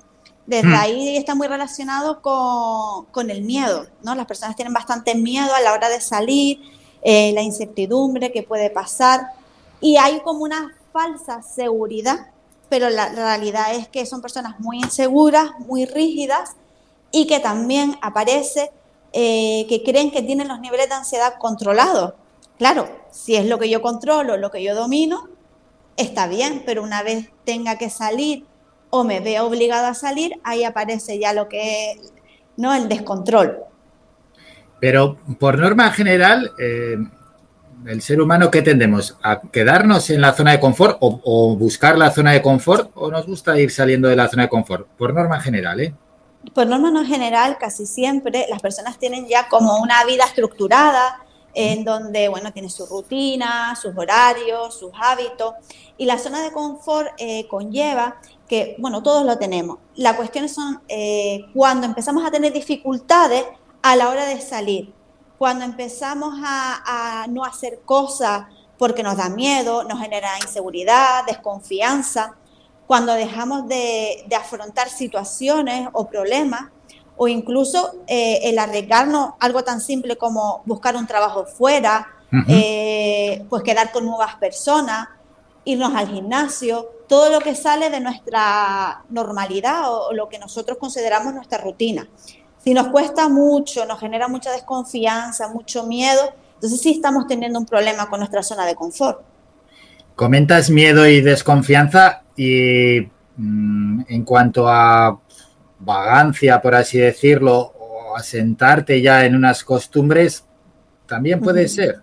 Desde 0.45 0.67
hmm. 0.67 0.75
ahí 0.75 1.17
está 1.17 1.35
muy 1.35 1.47
relacionado 1.47 2.21
con, 2.21 3.29
el 3.29 3.43
miedo, 3.43 3.87
¿no? 4.03 4.13
Las 4.13 4.25
personas 4.25 4.55
tienen 4.55 4.73
bastante 4.73 5.15
miedo 5.15 5.53
a 5.55 5.61
la 5.61 5.73
hora 5.73 5.87
de 5.89 6.01
salir, 6.01 6.59
eh, 7.01 7.31
la 7.33 7.41
incertidumbre 7.41 8.31
que 8.31 8.43
puede 8.43 8.69
pasar 8.69 9.27
y 9.79 9.97
hay 9.97 10.19
como 10.19 10.43
una 10.43 10.75
falsa 10.91 11.41
seguridad 11.41 12.32
pero 12.73 12.89
la 12.89 13.09
realidad 13.09 13.75
es 13.75 13.87
que 13.87 14.03
son 14.07 14.19
personas 14.19 14.59
muy 14.59 14.79
inseguras, 14.79 15.51
muy 15.59 15.85
rígidas 15.85 16.55
y 17.11 17.27
que 17.27 17.39
también 17.39 17.95
aparece 18.01 18.71
eh, 19.11 19.67
que 19.69 19.83
creen 19.83 20.09
que 20.09 20.23
tienen 20.23 20.47
los 20.47 20.59
niveles 20.59 20.89
de 20.89 20.95
ansiedad 20.95 21.35
controlados. 21.37 22.15
Claro, 22.57 22.89
si 23.11 23.35
es 23.35 23.45
lo 23.45 23.59
que 23.59 23.69
yo 23.69 23.83
controlo, 23.83 24.37
lo 24.37 24.49
que 24.49 24.63
yo 24.63 24.73
domino, 24.73 25.29
está 25.97 26.25
bien, 26.25 26.63
pero 26.65 26.81
una 26.81 27.03
vez 27.03 27.29
tenga 27.45 27.77
que 27.77 27.91
salir 27.91 28.43
o 28.89 29.03
me 29.03 29.19
vea 29.19 29.43
obligada 29.43 29.89
a 29.89 29.93
salir, 29.93 30.39
ahí 30.43 30.63
aparece 30.63 31.19
ya 31.19 31.31
lo 31.31 31.49
que 31.49 31.91
es 31.91 32.11
¿no? 32.57 32.73
el 32.73 32.89
descontrol. 32.89 33.59
Pero 34.79 35.19
por 35.37 35.59
norma 35.59 35.91
general, 35.91 36.51
eh, 36.57 36.97
el 37.87 38.01
ser 38.01 38.21
humano, 38.21 38.51
¿qué 38.51 38.61
tendemos? 38.61 39.17
¿A 39.23 39.41
quedarnos 39.41 40.09
en 40.09 40.21
la 40.21 40.33
zona 40.33 40.51
de 40.51 40.59
confort 40.59 40.97
o, 40.99 41.55
buscar 41.55 41.97
la 41.97 42.11
zona 42.11 42.31
de 42.31 42.41
confort 42.41 42.91
o 42.95 43.11
nos 43.11 43.25
gusta 43.25 43.59
ir 43.59 43.71
saliendo 43.71 44.07
de 44.07 44.15
la 44.15 44.27
zona 44.27 44.43
de 44.43 44.49
confort? 44.49 44.87
Por 44.97 45.13
norma 45.13 45.39
general, 45.39 45.79
¿eh? 45.79 45.93
Por 46.53 46.67
norma 46.67 46.91
no 46.91 47.05
general, 47.05 47.57
casi 47.57 47.85
siempre 47.85 48.45
las 48.49 48.61
personas 48.61 48.99
tienen 48.99 49.27
ya 49.27 49.47
como 49.47 49.77
una 49.77 50.03
vida 50.05 50.25
estructurada 50.25 51.23
en 51.53 51.85
donde, 51.85 52.27
bueno, 52.29 52.51
tiene 52.51 52.69
su 52.69 52.85
rutina, 52.85 53.75
sus 53.75 53.95
horarios, 53.95 54.77
sus 54.77 54.91
hábitos 54.99 55.53
y 55.97 56.05
la 56.05 56.17
zona 56.17 56.41
de 56.41 56.51
confort 56.51 57.09
eh, 57.17 57.47
conlleva 57.47 58.17
que, 58.47 58.75
bueno, 58.79 59.03
todos 59.03 59.25
lo 59.25 59.37
tenemos. 59.37 59.77
La 59.95 60.17
cuestión 60.17 60.49
son 60.49 60.81
eh, 60.89 61.45
cuando 61.53 61.85
empezamos 61.85 62.25
a 62.25 62.31
tener 62.31 62.51
dificultades 62.51 63.45
a 63.81 63.95
la 63.95 64.09
hora 64.09 64.25
de 64.25 64.41
salir 64.41 64.93
cuando 65.43 65.65
empezamos 65.65 66.35
a, 66.41 67.25
no 67.27 67.43
hacer 67.43 67.81
cosas 67.83 68.45
porque 68.77 69.03
nos 69.03 69.17
da 69.17 69.27
miedo, 69.27 69.83
nos 69.83 69.99
genera 69.99 70.29
inseguridad, 70.41 71.25
desconfianza, 71.27 72.37
cuando 72.87 73.11
dejamos 73.13 73.67
de, 73.67 74.25
afrontar 74.39 74.87
situaciones 74.87 75.89
o 75.91 76.07
problemas, 76.07 76.71
o 77.17 77.27
incluso 77.27 77.93
eh, 78.07 78.39
el 78.43 78.57
arriesgarnos 78.57 79.31
algo 79.41 79.65
tan 79.65 79.81
simple 79.81 80.15
como 80.15 80.61
buscar 80.65 80.95
un 80.95 81.07
trabajo 81.07 81.43
fuera, 81.45 82.07
eh, 82.47 83.45
pues 83.49 83.63
quedar 83.63 83.91
con 83.91 84.05
nuevas 84.05 84.35
personas, 84.35 85.09
irnos 85.65 85.93
al 85.93 86.07
gimnasio, 86.07 86.89
todo 87.09 87.29
lo 87.29 87.41
que 87.41 87.53
sale 87.53 87.89
de 87.89 87.99
nuestra 87.99 89.03
normalidad 89.09 89.93
o 89.93 90.13
lo 90.13 90.29
que 90.29 90.39
nosotros 90.39 90.77
consideramos 90.77 91.33
nuestra 91.33 91.57
rutina. 91.57 92.07
Si 92.63 92.73
nos 92.73 92.87
cuesta 92.87 93.27
mucho, 93.27 93.85
nos 93.85 93.99
genera 93.99 94.27
mucha 94.27 94.51
desconfianza, 94.51 95.49
mucho 95.49 95.85
miedo, 95.85 96.33
entonces 96.55 96.79
sí 96.79 96.91
estamos 96.91 97.27
teniendo 97.27 97.59
un 97.59 97.65
problema 97.65 98.09
con 98.09 98.19
nuestra 98.19 98.41
zona 98.41 98.65
de 98.65 98.73
confort. 98.73 99.21
Comentas 100.15 100.69
miedo 100.69 101.05
y 101.05 101.19
desconfianza 101.19 102.23
y 102.37 103.01
mm, 103.35 104.03
en 104.07 104.23
cuanto 104.23 104.69
a 104.69 105.19
vagancia, 105.79 106.61
por 106.61 106.75
así 106.75 106.99
decirlo, 106.99 107.73
o 107.77 108.15
asentarte 108.15 109.01
ya 109.01 109.25
en 109.25 109.35
unas 109.35 109.63
costumbres, 109.63 110.45
también 111.05 111.41
puede 111.41 111.67
ser. 111.67 112.01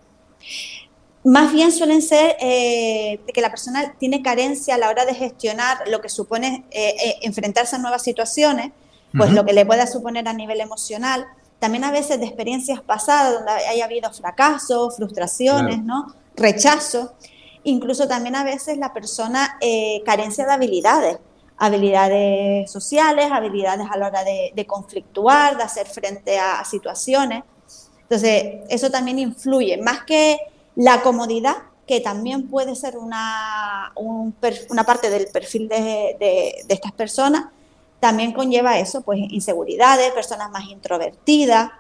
Más 1.25 1.53
bien 1.53 1.73
suelen 1.73 2.03
ser 2.03 2.37
eh, 2.41 3.21
que 3.33 3.41
la 3.41 3.51
persona 3.51 3.95
tiene 3.99 4.23
carencia 4.23 4.75
a 4.75 4.79
la 4.79 4.91
hora 4.91 5.07
de 5.07 5.15
gestionar 5.15 5.89
lo 5.89 6.01
que 6.01 6.09
supone 6.09 6.65
eh, 6.71 6.95
eh, 7.03 7.17
enfrentarse 7.23 7.77
a 7.77 7.79
nuevas 7.79 8.03
situaciones 8.03 8.73
pues 9.17 9.33
lo 9.33 9.45
que 9.45 9.53
le 9.53 9.67
pueda 9.67 9.87
suponer 9.87 10.27
a 10.29 10.33
nivel 10.33 10.61
emocional, 10.61 11.27
también 11.59 11.85
a 11.85 11.91
veces 11.91 12.19
de 12.21 12.27
experiencias 12.27 12.81
pasadas 12.81 13.35
donde 13.35 13.53
haya 13.53 13.85
habido 13.85 14.11
fracasos, 14.13 14.97
frustraciones, 14.97 15.83
¿no? 15.83 16.15
Rechazo, 16.37 17.13
incluso 17.65 18.07
también 18.09 18.35
a 18.37 18.45
veces 18.45 18.79
la 18.79 18.93
persona 18.93 19.57
eh, 19.61 20.03
carencia 20.05 20.47
de 20.47 20.53
habilidades. 20.53 21.19
habilidades 21.85 22.71
sociales, 22.71 23.31
habilidades 23.31 23.87
a 23.91 23.97
la 23.99 24.07
hora 24.09 24.25
de, 24.25 24.53
de 24.55 24.67
conflictuar, 24.67 25.57
de 25.57 25.63
hacer 25.63 25.87
frente 25.87 26.39
a, 26.39 26.61
a 26.61 26.65
situaciones. 26.65 27.43
Entonces, 28.03 28.61
eso 28.69 28.91
también 28.91 29.19
influye, 29.19 29.77
más 29.77 30.05
que 30.05 30.39
la 30.77 31.03
comodidad, 31.03 31.57
que 31.87 32.01
también 32.01 32.49
puede 32.49 32.75
ser 32.77 32.97
una, 32.97 33.93
un 33.97 34.35
una 34.71 34.85
parte 34.85 35.11
del 35.11 35.27
perfil 35.27 35.69
de, 35.69 36.17
de- 36.19 36.55
de 36.67 36.75
estas 36.75 36.93
personas, 36.93 37.47
también 38.01 38.33
conlleva 38.33 38.79
eso, 38.79 39.03
pues 39.03 39.21
inseguridades, 39.29 40.11
personas 40.13 40.51
más 40.51 40.65
introvertidas, 40.65 41.71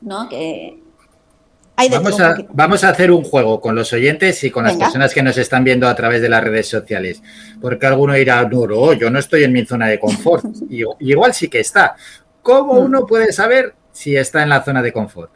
¿no? 0.00 0.28
Que 0.28 0.78
hay 1.76 1.88
de 1.88 1.96
Vamos 1.98 2.20
a, 2.20 2.36
vamos 2.50 2.84
a 2.84 2.88
hacer 2.90 3.10
un 3.10 3.24
juego 3.24 3.60
con 3.60 3.74
los 3.74 3.92
oyentes 3.92 4.42
y 4.44 4.50
con 4.50 4.64
las 4.64 4.72
Venga. 4.74 4.86
personas 4.86 5.14
que 5.14 5.22
nos 5.22 5.38
están 5.38 5.62
viendo 5.64 5.86
a 5.88 5.94
través 5.94 6.20
de 6.20 6.28
las 6.28 6.42
redes 6.42 6.68
sociales. 6.68 7.22
Porque 7.60 7.86
alguno 7.86 8.14
dirá, 8.14 8.42
no, 8.48 8.66
no, 8.66 8.92
yo 8.92 9.10
no 9.10 9.18
estoy 9.18 9.44
en 9.44 9.52
mi 9.52 9.64
zona 9.64 9.86
de 9.86 9.98
confort. 10.00 10.44
y, 10.70 10.82
y 10.82 10.86
igual 11.00 11.32
sí 11.34 11.48
que 11.48 11.60
está. 11.60 11.94
¿Cómo 12.42 12.74
Mm. 12.74 12.84
uno 12.84 13.06
puede 13.06 13.32
saber 13.32 13.74
si 13.92 14.16
está 14.16 14.42
en 14.42 14.48
la 14.48 14.62
zona 14.64 14.82
de 14.82 14.92
confort? 14.92 15.30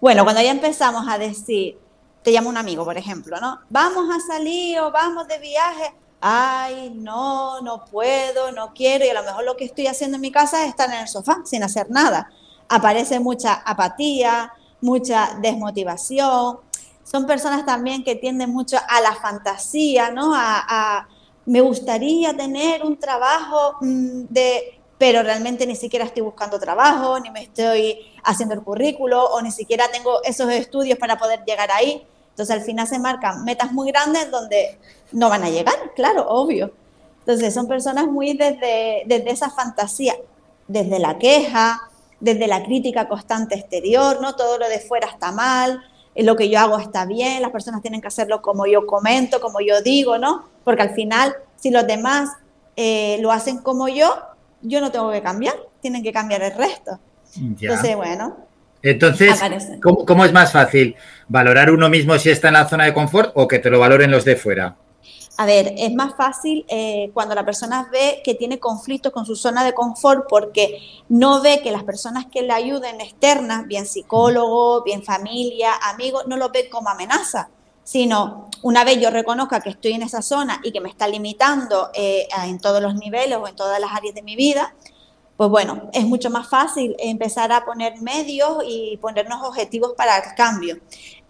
Bueno, 0.00 0.24
cuando 0.24 0.42
ya 0.42 0.50
empezamos 0.50 1.06
a 1.08 1.18
decir, 1.18 1.76
te 2.22 2.32
llama 2.32 2.50
un 2.50 2.56
amigo, 2.56 2.84
por 2.84 2.96
ejemplo, 2.96 3.38
¿no? 3.40 3.60
Vamos 3.70 4.08
a 4.14 4.20
salir 4.20 4.78
o 4.80 4.90
vamos 4.92 5.26
de 5.28 5.38
viaje. 5.38 5.92
Ay, 6.20 6.90
no, 6.94 7.60
no 7.62 7.84
puedo, 7.86 8.52
no 8.52 8.72
quiero. 8.74 9.04
Y 9.04 9.08
a 9.08 9.14
lo 9.14 9.22
mejor 9.22 9.44
lo 9.44 9.56
que 9.56 9.64
estoy 9.64 9.86
haciendo 9.86 10.16
en 10.16 10.20
mi 10.20 10.30
casa 10.30 10.62
es 10.62 10.70
estar 10.70 10.88
en 10.90 11.00
el 11.00 11.08
sofá 11.08 11.40
sin 11.44 11.62
hacer 11.62 11.90
nada. 11.90 12.30
Aparece 12.68 13.20
mucha 13.20 13.54
apatía, 13.54 14.52
mucha 14.80 15.38
desmotivación. 15.40 16.58
Son 17.02 17.26
personas 17.26 17.64
también 17.64 18.04
que 18.04 18.14
tienden 18.14 18.50
mucho 18.50 18.76
a 18.88 19.00
la 19.00 19.14
fantasía, 19.14 20.10
¿no? 20.10 20.34
A, 20.34 20.64
a, 20.68 21.08
me 21.46 21.60
gustaría 21.60 22.36
tener 22.36 22.84
un 22.84 22.98
trabajo 22.98 23.76
mm, 23.80 24.24
de 24.28 24.80
pero 25.00 25.22
realmente 25.22 25.66
ni 25.66 25.76
siquiera 25.76 26.04
estoy 26.04 26.20
buscando 26.20 26.60
trabajo, 26.60 27.18
ni 27.20 27.30
me 27.30 27.44
estoy 27.44 27.98
haciendo 28.22 28.54
el 28.54 28.60
currículo, 28.60 29.24
o 29.24 29.40
ni 29.40 29.50
siquiera 29.50 29.90
tengo 29.90 30.22
esos 30.24 30.50
estudios 30.50 30.98
para 30.98 31.16
poder 31.16 31.42
llegar 31.46 31.70
ahí. 31.70 32.06
Entonces 32.40 32.56
al 32.56 32.62
final 32.62 32.86
se 32.86 32.98
marcan 32.98 33.44
metas 33.44 33.70
muy 33.70 33.92
grandes 33.92 34.30
donde 34.30 34.78
no 35.12 35.28
van 35.28 35.44
a 35.44 35.50
llegar, 35.50 35.74
claro, 35.94 36.26
obvio. 36.26 36.72
Entonces 37.18 37.52
son 37.52 37.68
personas 37.68 38.06
muy 38.06 38.32
desde, 38.32 39.02
desde 39.04 39.30
esa 39.30 39.50
fantasía, 39.50 40.14
desde 40.66 40.98
la 40.98 41.18
queja, 41.18 41.82
desde 42.18 42.46
la 42.46 42.62
crítica 42.62 43.08
constante 43.08 43.56
exterior, 43.56 44.22
¿no? 44.22 44.36
Todo 44.36 44.56
lo 44.56 44.70
de 44.70 44.78
fuera 44.80 45.08
está 45.08 45.32
mal, 45.32 45.82
eh, 46.14 46.22
lo 46.22 46.34
que 46.34 46.48
yo 46.48 46.58
hago 46.60 46.78
está 46.78 47.04
bien, 47.04 47.42
las 47.42 47.50
personas 47.50 47.82
tienen 47.82 48.00
que 48.00 48.08
hacerlo 48.08 48.40
como 48.40 48.64
yo 48.64 48.86
comento, 48.86 49.38
como 49.38 49.60
yo 49.60 49.82
digo, 49.82 50.16
¿no? 50.16 50.48
Porque 50.64 50.80
al 50.80 50.94
final, 50.94 51.36
si 51.56 51.70
los 51.70 51.86
demás 51.86 52.30
eh, 52.74 53.18
lo 53.20 53.32
hacen 53.32 53.58
como 53.58 53.86
yo, 53.88 54.14
yo 54.62 54.80
no 54.80 54.90
tengo 54.90 55.12
que 55.12 55.20
cambiar, 55.20 55.56
tienen 55.82 56.02
que 56.02 56.10
cambiar 56.10 56.42
el 56.42 56.54
resto. 56.54 56.98
Ya. 57.34 57.68
Entonces, 57.68 57.96
bueno, 57.96 58.34
Entonces. 58.82 59.40
¿cómo, 59.82 60.04
cómo 60.04 60.24
es 60.24 60.32
más 60.32 60.52
fácil? 60.52 60.96
¿Valorar 61.28 61.70
uno 61.70 61.88
mismo 61.88 62.18
si 62.18 62.30
está 62.30 62.48
en 62.48 62.54
la 62.54 62.68
zona 62.68 62.84
de 62.84 62.94
confort 62.94 63.32
o 63.34 63.46
que 63.46 63.58
te 63.58 63.70
lo 63.70 63.78
valoren 63.78 64.10
los 64.10 64.24
de 64.24 64.36
fuera? 64.36 64.76
a 65.40 65.46
ver, 65.46 65.72
es 65.78 65.94
más 65.94 66.14
fácil 66.16 66.66
eh, 66.68 67.10
cuando 67.14 67.34
la 67.34 67.46
persona 67.46 67.88
ve 67.90 68.20
que 68.22 68.34
tiene 68.34 68.58
conflictos 68.58 69.10
con 69.10 69.24
su 69.24 69.36
zona 69.36 69.64
de 69.64 69.72
confort 69.72 70.26
porque 70.28 70.82
no 71.08 71.40
ve 71.40 71.62
que 71.62 71.72
las 71.72 71.82
personas 71.82 72.26
que 72.26 72.42
le 72.42 72.52
ayuden 72.52 73.00
externas, 73.00 73.66
bien 73.66 73.86
psicólogo, 73.86 74.82
bien 74.82 75.02
familia, 75.02 75.72
amigos, 75.82 76.24
no 76.26 76.36
lo 76.36 76.50
ven 76.50 76.66
como 76.70 76.90
amenaza, 76.90 77.48
sino 77.82 78.50
una 78.60 78.84
vez 78.84 79.00
yo 79.00 79.08
reconozca 79.08 79.62
que 79.62 79.70
estoy 79.70 79.92
en 79.92 80.02
esa 80.02 80.20
zona 80.20 80.60
y 80.62 80.72
que 80.72 80.82
me 80.82 80.90
está 80.90 81.08
limitando 81.08 81.88
eh, 81.94 82.28
en 82.44 82.58
todos 82.58 82.82
los 82.82 82.94
niveles 82.96 83.38
o 83.38 83.48
en 83.48 83.56
todas 83.56 83.80
las 83.80 83.92
áreas 83.92 84.14
de 84.14 84.20
mi 84.20 84.36
vida, 84.36 84.74
pues 85.40 85.48
bueno, 85.48 85.88
es 85.94 86.04
mucho 86.04 86.28
más 86.28 86.50
fácil 86.50 86.94
empezar 86.98 87.50
a 87.50 87.64
poner 87.64 87.98
medios 88.02 88.62
y 88.66 88.98
ponernos 88.98 89.42
objetivos 89.42 89.94
para 89.96 90.18
el 90.18 90.34
cambio. 90.34 90.76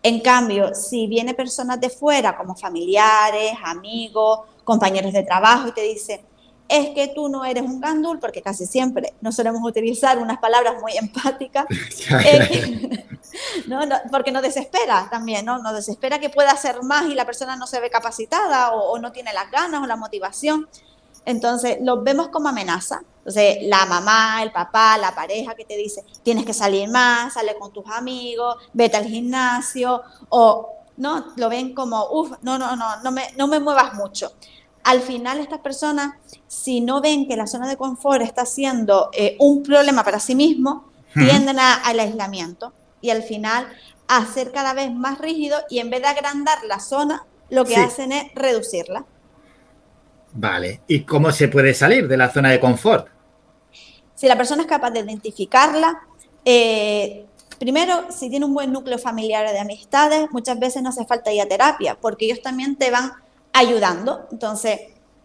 En 0.03 0.19
cambio, 0.19 0.75
si 0.75 1.07
viene 1.07 1.33
personas 1.33 1.81
de 1.81 1.91
fuera, 1.91 2.37
como 2.37 2.57
familiares, 2.57 3.53
amigos, 3.63 4.41
compañeros 4.65 5.13
de 5.13 5.23
trabajo, 5.23 5.69
y 5.69 5.73
te 5.73 5.83
dicen, 5.83 6.23
es 6.67 6.89
que 6.89 7.13
tú 7.15 7.29
no 7.29 7.45
eres 7.45 7.63
un 7.63 7.81
gandul, 7.81 8.19
porque 8.19 8.43
casi 8.43 8.67
siempre 8.67 9.15
no 9.21 9.31
solemos 9.31 9.63
utilizar 9.63 10.19
unas 10.19 10.39
palabras 10.39 10.83
muy 10.83 10.97
empáticas, 10.97 11.67
que- 11.69 13.05
no, 13.69 13.87
no, 13.87 13.95
porque 14.11 14.33
nos 14.33 14.43
desespera 14.43 15.07
también, 15.09 15.45
¿no? 15.45 15.59
Nos 15.63 15.73
desespera 15.73 16.19
que 16.19 16.31
pueda 16.31 16.51
hacer 16.51 16.83
más 16.83 17.07
y 17.07 17.15
la 17.15 17.25
persona 17.27 17.55
no 17.55 17.69
se 17.69 17.79
ve 17.79 17.91
capacitada 17.91 18.73
o, 18.73 18.91
o 18.91 18.99
no 18.99 19.13
tiene 19.13 19.33
las 19.33 19.53
ganas 19.53 19.85
o 19.85 19.87
la 19.87 19.95
motivación. 19.95 20.69
Entonces, 21.25 21.79
los 21.83 22.03
vemos 22.03 22.29
como 22.29 22.49
amenaza. 22.49 23.01
Entonces, 23.19 23.59
la 23.63 23.85
mamá, 23.87 24.43
el 24.43 24.51
papá, 24.53 24.97
la 24.99 25.15
pareja 25.15 25.55
que 25.55 25.65
te 25.65 25.77
dice, 25.77 26.03
tienes 26.23 26.45
que 26.45 26.55
salir 26.55 26.89
más, 26.89 27.35
sale 27.35 27.57
con 27.59 27.73
tus 27.73 27.85
amigos, 27.91 28.57
vete 28.73 28.97
al 28.97 29.05
gimnasio, 29.07 30.03
o 30.31 30.69
no, 30.97 31.33
lo 31.37 31.49
ven 31.49 31.75
como, 31.75 32.07
uff, 32.11 32.33
no, 32.43 32.59
no, 32.59 32.75
no, 32.77 33.01
no 33.03 33.13
me, 33.13 33.25
no 33.37 33.47
me 33.47 33.61
muevas 33.61 33.95
mucho. 33.95 34.33
Al 34.83 35.03
final, 35.03 35.39
estas 35.39 35.61
personas, 35.61 36.15
si 36.47 36.81
no 36.81 37.01
ven 37.03 37.29
que 37.29 37.37
la 37.37 37.47
zona 37.47 37.69
de 37.69 37.77
confort 37.77 38.23
está 38.23 38.47
siendo 38.47 39.11
eh, 39.13 39.37
un 39.39 39.63
problema 39.63 40.03
para 40.03 40.19
sí 40.21 40.35
mismo, 40.35 40.91
tienden 41.13 41.59
a- 41.59 41.75
al 41.75 42.01
aislamiento 42.01 42.73
y 43.01 43.11
al 43.11 43.23
final 43.23 43.69
a 44.09 44.25
ser 44.27 44.53
cada 44.53 44.73
vez 44.73 44.91
más 44.93 45.19
rígido 45.19 45.59
y 45.69 45.79
en 45.81 45.91
vez 45.91 46.01
de 46.03 46.09
agrandar 46.09 46.59
la 46.67 46.81
zona, 46.81 47.27
lo 47.51 47.65
que 47.65 47.75
Sí. 47.75 47.81
hacen 47.81 48.13
es 48.13 48.25
reducirla. 48.35 49.05
Vale. 50.33 50.83
¿Y 50.86 51.02
cómo 51.02 51.33
se 51.33 51.49
puede 51.49 51.75
salir 51.75 52.07
de 52.07 52.17
la 52.17 52.31
zona 52.31 52.50
de 52.50 52.60
confort? 52.60 53.09
Si 54.15 54.28
la 54.28 54.36
persona 54.36 54.62
es 54.62 54.68
capaz 54.68 54.91
de 54.91 55.00
identificarla, 55.00 56.00
eh, 56.44 57.26
primero, 57.59 58.07
si 58.10 58.31
tiene 58.31 58.47
un 58.47 58.55
buen 58.55 58.73
núcleo 58.73 58.99
familiar 58.99 59.50
de 59.50 59.59
amistades, 59.59 60.28
muchas 60.31 60.59
veces 60.59 60.83
no 60.83 60.91
hace 60.91 61.05
falta 61.05 61.33
ir 61.33 61.41
a 61.41 61.47
terapia, 61.47 61.97
porque 62.00 62.26
ellos 62.26 62.42
también 62.42 62.76
te 62.76 62.91
van 62.91 63.12
ayudando. 63.52 64.26
Entonces, 64.31 64.81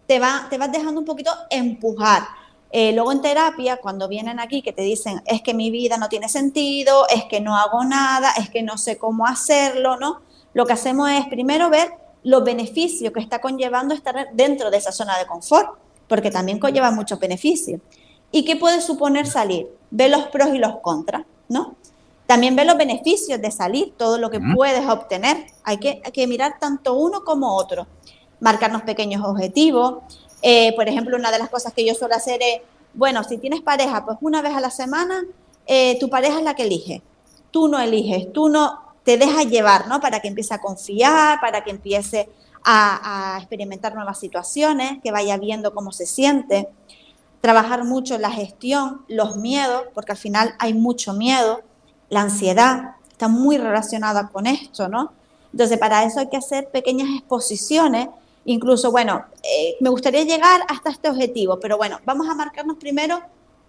te, 0.06 0.18
va, 0.18 0.46
te 0.50 0.58
vas 0.58 0.72
dejando 0.72 1.00
un 1.00 1.06
poquito 1.06 1.30
empujar. 1.50 2.22
Eh, 2.70 2.92
luego 2.92 3.12
en 3.12 3.22
terapia, 3.22 3.76
cuando 3.76 4.08
vienen 4.08 4.40
aquí 4.40 4.60
que 4.60 4.72
te 4.72 4.82
dicen, 4.82 5.22
es 5.26 5.40
que 5.40 5.54
mi 5.54 5.70
vida 5.70 5.98
no 5.98 6.08
tiene 6.08 6.28
sentido, 6.28 7.06
es 7.08 7.24
que 7.24 7.40
no 7.40 7.56
hago 7.56 7.84
nada, 7.84 8.32
es 8.38 8.50
que 8.50 8.62
no 8.62 8.76
sé 8.76 8.98
cómo 8.98 9.26
hacerlo, 9.26 9.96
¿no? 9.96 10.20
Lo 10.52 10.66
que 10.66 10.72
hacemos 10.72 11.10
es 11.10 11.26
primero 11.26 11.70
ver 11.70 11.90
los 12.26 12.42
beneficios 12.42 13.12
que 13.12 13.20
está 13.20 13.40
conllevando 13.40 13.94
estar 13.94 14.30
dentro 14.32 14.68
de 14.68 14.78
esa 14.78 14.90
zona 14.90 15.16
de 15.16 15.26
confort, 15.26 15.78
porque 16.08 16.32
también 16.32 16.58
conlleva 16.58 16.90
muchos 16.90 17.20
beneficios. 17.20 17.80
¿Y 18.32 18.44
qué 18.44 18.56
puede 18.56 18.80
suponer 18.80 19.28
salir? 19.28 19.68
Ve 19.92 20.08
los 20.08 20.26
pros 20.26 20.48
y 20.52 20.58
los 20.58 20.80
contras, 20.80 21.24
¿no? 21.48 21.76
También 22.26 22.56
ve 22.56 22.64
los 22.64 22.76
beneficios 22.76 23.40
de 23.40 23.52
salir, 23.52 23.92
todo 23.96 24.18
lo 24.18 24.28
que 24.28 24.40
puedes 24.40 24.88
obtener. 24.88 25.46
Hay 25.62 25.76
que, 25.78 26.02
hay 26.04 26.10
que 26.10 26.26
mirar 26.26 26.58
tanto 26.58 26.94
uno 26.94 27.22
como 27.22 27.54
otro. 27.54 27.86
Marcarnos 28.40 28.82
pequeños 28.82 29.24
objetivos. 29.24 30.02
Eh, 30.42 30.74
por 30.74 30.88
ejemplo, 30.88 31.16
una 31.16 31.30
de 31.30 31.38
las 31.38 31.48
cosas 31.48 31.72
que 31.74 31.86
yo 31.86 31.94
suelo 31.94 32.16
hacer 32.16 32.40
es, 32.42 32.60
bueno, 32.92 33.22
si 33.22 33.38
tienes 33.38 33.60
pareja, 33.60 34.04
pues 34.04 34.18
una 34.20 34.42
vez 34.42 34.52
a 34.52 34.60
la 34.60 34.72
semana, 34.72 35.22
eh, 35.64 35.96
tu 36.00 36.10
pareja 36.10 36.38
es 36.38 36.44
la 36.44 36.56
que 36.56 36.64
elige. 36.64 37.02
Tú 37.52 37.68
no 37.68 37.78
eliges, 37.78 38.32
tú 38.32 38.48
no 38.48 38.85
te 39.06 39.16
dejas 39.16 39.46
llevar, 39.46 39.86
¿no? 39.86 40.00
Para 40.00 40.20
que 40.20 40.28
empiece 40.28 40.52
a 40.52 40.60
confiar, 40.60 41.40
para 41.40 41.62
que 41.62 41.70
empiece 41.70 42.28
a, 42.64 43.36
a 43.36 43.38
experimentar 43.38 43.94
nuevas 43.94 44.18
situaciones, 44.18 45.00
que 45.02 45.12
vaya 45.12 45.38
viendo 45.38 45.72
cómo 45.72 45.92
se 45.92 46.06
siente 46.06 46.68
trabajar 47.40 47.84
mucho 47.84 48.18
la 48.18 48.30
gestión, 48.30 49.04
los 49.06 49.36
miedos, 49.36 49.84
porque 49.94 50.10
al 50.10 50.18
final 50.18 50.54
hay 50.58 50.74
mucho 50.74 51.12
miedo, 51.12 51.60
la 52.08 52.22
ansiedad 52.22 52.96
está 53.08 53.28
muy 53.28 53.56
relacionada 53.56 54.28
con 54.28 54.48
esto, 54.48 54.88
¿no? 54.88 55.12
Entonces, 55.52 55.78
para 55.78 56.02
eso 56.02 56.18
hay 56.18 56.28
que 56.28 56.36
hacer 56.36 56.68
pequeñas 56.70 57.08
exposiciones, 57.16 58.08
incluso, 58.44 58.90
bueno, 58.90 59.24
eh, 59.44 59.76
me 59.80 59.90
gustaría 59.90 60.24
llegar 60.24 60.62
hasta 60.68 60.90
este 60.90 61.08
objetivo, 61.08 61.60
pero 61.60 61.76
bueno, 61.76 62.00
vamos 62.04 62.28
a 62.28 62.34
marcarnos 62.34 62.78
primero 62.78 63.22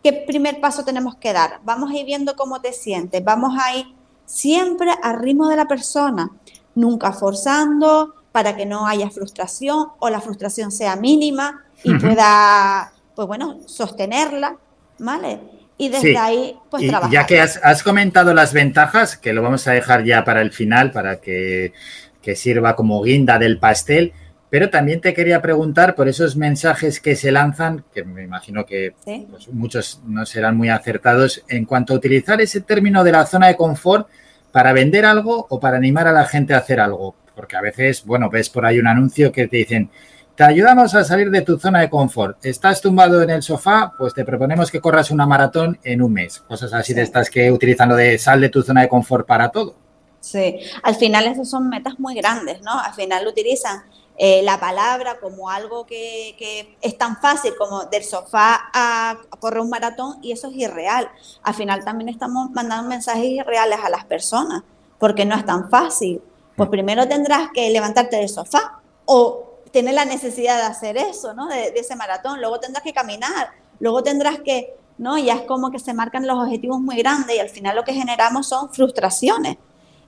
qué 0.03 0.11
primer 0.11 0.59
paso 0.59 0.83
tenemos 0.83 1.15
que 1.15 1.31
dar, 1.31 1.59
vamos 1.63 1.91
a 1.91 1.97
ir 1.97 2.05
viendo 2.05 2.35
cómo 2.35 2.59
te 2.59 2.73
sientes, 2.73 3.23
vamos 3.23 3.53
a 3.61 3.75
ir 3.75 3.85
siempre 4.27 4.91
al 5.01 5.19
ritmo 5.19 5.47
de 5.49 5.55
la 5.55 5.67
persona, 5.67 6.29
nunca 6.75 7.11
forzando 7.13 8.13
para 8.31 8.55
que 8.55 8.67
no 8.67 8.85
haya 8.85 9.09
frustración 9.09 9.87
o 9.97 10.09
la 10.11 10.21
frustración 10.21 10.71
sea 10.71 10.95
mínima 10.95 11.63
y 11.83 11.95
pueda, 11.95 12.91
pues 13.15 13.27
bueno, 13.27 13.57
sostenerla, 13.65 14.55
¿vale? 14.99 15.39
Y 15.79 15.89
desde 15.89 16.11
Sí. 16.11 16.15
ahí, 16.15 16.55
pues 16.69 16.83
Y 16.83 16.87
trabajar. 16.89 17.11
ya 17.11 17.25
que 17.25 17.39
has, 17.41 17.59
has 17.63 17.81
comentado 17.81 18.33
las 18.35 18.53
ventajas, 18.53 19.17
que 19.17 19.33
lo 19.33 19.41
vamos 19.41 19.67
a 19.67 19.71
dejar 19.71 20.03
ya 20.03 20.23
para 20.23 20.41
el 20.41 20.51
final, 20.51 20.91
para 20.91 21.19
que, 21.21 21.73
que 22.21 22.35
sirva 22.35 22.75
como 22.75 23.01
guinda 23.01 23.39
del 23.39 23.57
pastel, 23.59 24.13
pero 24.49 24.69
también 24.69 25.01
te 25.01 25.13
quería 25.13 25.41
preguntar 25.41 25.93
por 25.95 26.07
esos 26.07 26.35
mensajes 26.35 26.99
que 27.01 27.15
se 27.15 27.31
lanzan, 27.31 27.83
que 27.93 28.03
me 28.03 28.23
imagino 28.23 28.65
que 28.65 28.93
Sí. 29.03 29.27
pues, 29.29 29.47
muchos 29.49 30.01
no 30.05 30.25
serán 30.25 30.55
muy 30.55 30.69
acertados, 30.69 31.43
en 31.49 31.65
cuanto 31.65 31.93
a 31.93 31.97
utilizar 31.97 32.39
ese 32.41 32.61
término 32.61 33.03
de 33.03 33.11
la 33.11 33.25
zona 33.25 33.47
de 33.47 33.57
confort 33.57 34.07
para 34.51 34.73
vender 34.73 35.05
algo 35.05 35.45
o 35.49 35.59
para 35.59 35.77
animar 35.77 36.07
a 36.07 36.13
la 36.13 36.25
gente 36.25 36.53
a 36.53 36.57
hacer 36.59 36.79
algo. 36.79 37.15
Porque 37.35 37.55
a 37.57 37.61
veces, 37.61 38.03
bueno, 38.05 38.29
ves 38.29 38.49
por 38.49 38.65
ahí 38.65 38.79
un 38.79 38.87
anuncio 38.87 39.31
que 39.31 39.47
te 39.47 39.57
dicen, 39.57 39.89
Te 40.35 40.43
ayudamos 40.43 40.93
a 40.93 41.03
salir 41.03 41.31
de 41.31 41.41
tu 41.41 41.57
zona 41.57 41.79
de 41.81 41.89
confort. 41.89 42.37
Estás 42.45 42.79
tumbado 42.79 43.23
en 43.23 43.31
el 43.31 43.41
sofá, 43.41 43.91
pues 43.97 44.13
te 44.13 44.23
proponemos 44.23 44.69
que 44.69 44.79
corras 44.79 45.09
una 45.09 45.25
maratón 45.25 45.79
en 45.83 45.99
un 45.99 46.13
mes. 46.13 46.41
Cosas 46.41 46.73
así 46.73 46.93
de 46.93 47.01
estas 47.01 47.31
que 47.31 47.51
utilizan 47.51 47.89
lo 47.89 47.95
de 47.95 48.19
sal 48.19 48.39
de 48.39 48.49
tu 48.49 48.61
zona 48.61 48.81
de 48.81 48.87
confort 48.87 49.25
para 49.25 49.49
todo. 49.49 49.75
Sí, 50.19 50.59
al 50.83 50.93
final 50.93 51.25
esas 51.25 51.49
son 51.49 51.69
metas 51.69 51.99
muy 51.99 52.13
grandes, 52.13 52.61
¿no? 52.61 52.79
Al 52.79 52.93
final 52.93 53.25
utilizan 53.25 53.81
eh, 54.19 54.41
la 54.41 54.59
palabra 54.59 55.19
como 55.19 55.47
algo 55.49 55.85
que, 55.85 56.75
es 56.81 56.97
tan 56.97 57.21
fácil 57.21 57.53
como 57.55 57.85
del 57.85 58.03
sofá 58.03 58.69
a 58.73 59.15
correr 59.39 59.59
un 59.59 59.69
maratón 59.69 60.17
y 60.23 60.31
eso 60.31 60.47
es 60.47 60.55
irreal. 60.55 61.07
Al 61.43 61.53
final 61.53 61.85
también 61.85 62.09
estamos 62.09 62.49
mandando 62.49 62.89
mensajes 62.89 63.25
irreales 63.25 63.77
a 63.83 63.89
las 63.89 64.05
personas 64.05 64.63
porque 64.97 65.23
no 65.23 65.35
es 65.35 65.45
tan 65.45 65.69
fácil. 65.69 66.19
Pues 66.55 66.67
primero 66.69 67.07
tendrás 67.07 67.49
que 67.53 67.69
levantarte 67.69 68.15
del 68.15 68.29
sofá 68.29 68.79
o 69.05 69.59
tener 69.71 69.93
la 69.93 70.05
necesidad 70.05 70.57
de 70.57 70.63
hacer 70.63 70.97
eso, 70.97 71.35
¿no? 71.35 71.45
De, 71.47 71.71
de 71.71 71.79
ese 71.79 71.95
maratón. 71.95 72.39
Luego 72.39 72.59
tendrás 72.59 72.83
que 72.83 72.93
caminar, 72.93 73.51
luego 73.79 74.01
tendrás 74.01 74.39
que, 74.39 74.75
¿no? 74.97 75.19
Ya 75.19 75.35
es 75.35 75.41
como 75.43 75.69
que 75.69 75.77
se 75.77 75.93
marcan 75.93 76.25
los 76.25 76.39
objetivos 76.39 76.79
muy 76.79 76.97
grandes 76.97 77.35
y 77.35 77.39
al 77.39 77.49
final 77.49 77.75
lo 77.75 77.83
que 77.83 77.93
generamos 77.93 78.47
son 78.47 78.73
frustraciones 78.73 79.57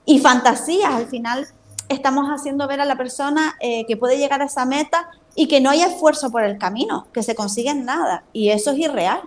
y 0.04 0.18
fantasías. 0.18 0.92
Al 0.92 1.06
final 1.06 1.46
estamos 1.90 2.28
haciendo 2.28 2.66
ver 2.68 2.80
a 2.80 2.84
la 2.84 2.96
persona 2.96 3.56
eh, 3.60 3.84
que 3.86 3.96
puede 3.96 4.16
llegar 4.16 4.40
a 4.40 4.46
esa 4.46 4.64
meta 4.64 5.10
y 5.34 5.48
que 5.48 5.60
no 5.60 5.70
hay 5.70 5.82
esfuerzo 5.82 6.30
por 6.30 6.44
el 6.44 6.56
camino, 6.56 7.08
que 7.12 7.22
se 7.22 7.34
consigue 7.34 7.74
nada. 7.74 8.24
Y 8.32 8.50
eso 8.50 8.70
es 8.70 8.78
irreal. 8.78 9.20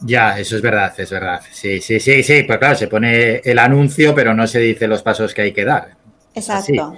Ya, 0.00 0.38
eso 0.38 0.56
es 0.56 0.62
verdad, 0.62 0.92
es 0.98 1.10
verdad. 1.10 1.40
Sí, 1.50 1.80
sí, 1.80 1.98
sí, 1.98 2.22
sí, 2.22 2.42
pues 2.42 2.58
claro, 2.58 2.76
se 2.76 2.88
pone 2.88 3.36
el 3.38 3.58
anuncio, 3.58 4.14
pero 4.14 4.34
no 4.34 4.46
se 4.46 4.60
dice 4.60 4.86
los 4.86 5.02
pasos 5.02 5.32
que 5.32 5.42
hay 5.42 5.52
que 5.52 5.64
dar. 5.64 5.96
Exacto, 6.34 6.94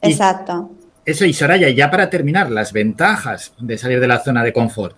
exacto. 0.00 0.70
Eso, 1.04 1.24
y 1.24 1.32
Soraya, 1.32 1.68
ya 1.68 1.90
para 1.90 2.08
terminar, 2.08 2.50
las 2.50 2.72
ventajas 2.72 3.52
de 3.58 3.76
salir 3.76 4.00
de 4.00 4.08
la 4.08 4.20
zona 4.24 4.42
de 4.42 4.52
confort. 4.52 4.96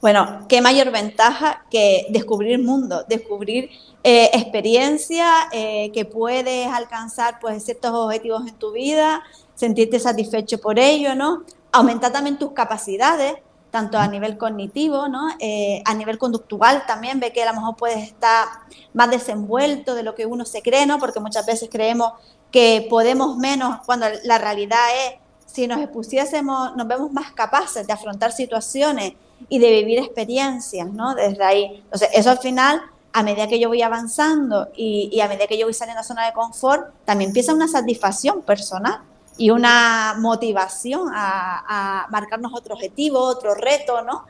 Bueno, 0.00 0.46
qué 0.48 0.60
mayor 0.60 0.90
ventaja 0.90 1.64
que 1.70 2.06
descubrir 2.10 2.62
mundo, 2.62 3.04
descubrir 3.08 3.70
eh, 4.04 4.30
experiencia, 4.32 5.48
eh, 5.52 5.90
que 5.92 6.04
puedes 6.04 6.68
alcanzar 6.68 7.38
pues 7.40 7.64
ciertos 7.64 7.90
objetivos 7.92 8.46
en 8.46 8.54
tu 8.54 8.72
vida, 8.72 9.22
sentirte 9.54 9.98
satisfecho 9.98 10.58
por 10.58 10.78
ello, 10.78 11.14
¿no? 11.14 11.42
Aumentar 11.72 12.12
también 12.12 12.38
tus 12.38 12.52
capacidades, 12.52 13.34
tanto 13.70 13.98
a 13.98 14.06
nivel 14.06 14.38
cognitivo, 14.38 15.08
¿no? 15.08 15.28
Eh, 15.40 15.82
a 15.84 15.94
nivel 15.94 16.16
conductual 16.16 16.84
también 16.86 17.18
ve 17.18 17.32
que 17.32 17.42
a 17.42 17.52
lo 17.52 17.60
mejor 17.60 17.76
puedes 17.76 18.04
estar 18.04 18.46
más 18.94 19.10
desenvuelto 19.10 19.94
de 19.94 20.04
lo 20.04 20.14
que 20.14 20.26
uno 20.26 20.44
se 20.44 20.62
cree, 20.62 20.86
¿no? 20.86 20.98
Porque 20.98 21.20
muchas 21.20 21.44
veces 21.44 21.68
creemos 21.70 22.12
que 22.52 22.86
podemos 22.88 23.36
menos 23.36 23.80
cuando 23.84 24.06
la 24.24 24.38
realidad 24.38 24.86
es, 25.06 25.14
si 25.44 25.66
nos 25.66 25.80
expusiésemos, 25.80 26.76
nos 26.76 26.86
vemos 26.86 27.12
más 27.12 27.32
capaces 27.32 27.86
de 27.86 27.92
afrontar 27.92 28.32
situaciones 28.32 29.14
y 29.48 29.58
de 29.58 29.70
vivir 29.70 29.98
experiencias, 29.98 30.90
¿no? 30.92 31.14
Desde 31.14 31.42
ahí. 31.44 31.82
Entonces, 31.84 32.10
eso 32.12 32.30
al 32.30 32.38
final, 32.38 32.82
a 33.12 33.22
medida 33.22 33.46
que 33.46 33.58
yo 33.58 33.68
voy 33.68 33.82
avanzando 33.82 34.68
y, 34.76 35.08
y 35.12 35.20
a 35.20 35.28
medida 35.28 35.46
que 35.46 35.58
yo 35.58 35.66
voy 35.66 35.74
saliendo 35.74 35.98
de 35.98 36.02
la 36.02 36.08
zona 36.08 36.26
de 36.26 36.32
confort, 36.32 36.92
también 37.04 37.30
empieza 37.30 37.54
una 37.54 37.68
satisfacción 37.68 38.42
personal 38.42 39.00
y 39.36 39.50
una 39.50 40.16
motivación 40.18 41.08
a, 41.12 42.02
a 42.04 42.08
marcarnos 42.08 42.52
otro 42.54 42.74
objetivo, 42.74 43.20
otro 43.20 43.54
reto, 43.54 44.02
¿no? 44.02 44.24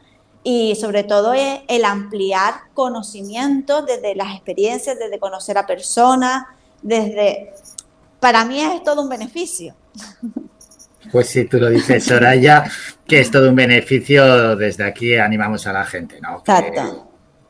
Y 0.45 0.77
sobre 0.77 1.03
todo 1.05 1.35
es 1.35 1.61
el 1.69 1.85
ampliar 1.85 2.55
conocimiento 2.75 3.83
desde 3.83 4.15
las 4.15 4.35
experiencias, 4.35 4.99
desde 4.99 5.19
conocer 5.19 5.59
a 5.59 5.67
personas, 5.67 6.47
desde... 6.83 7.55
Para 8.21 8.45
mí 8.45 8.61
es 8.61 8.83
todo 8.83 9.03
un 9.03 9.09
beneficio. 9.09 9.75
Pues 11.11 11.29
si 11.29 11.45
tú 11.45 11.59
lo 11.59 11.69
dices, 11.71 12.05
Soraya, 12.05 12.65
que 13.07 13.21
es 13.21 13.31
todo 13.31 13.49
un 13.49 13.57
beneficio, 13.57 14.57
desde 14.57 14.85
aquí 14.85 15.17
animamos 15.17 15.67
a 15.67 15.73
la 15.73 15.85
gente, 15.85 16.21
¿no? 16.21 16.43
Que, 16.45 16.73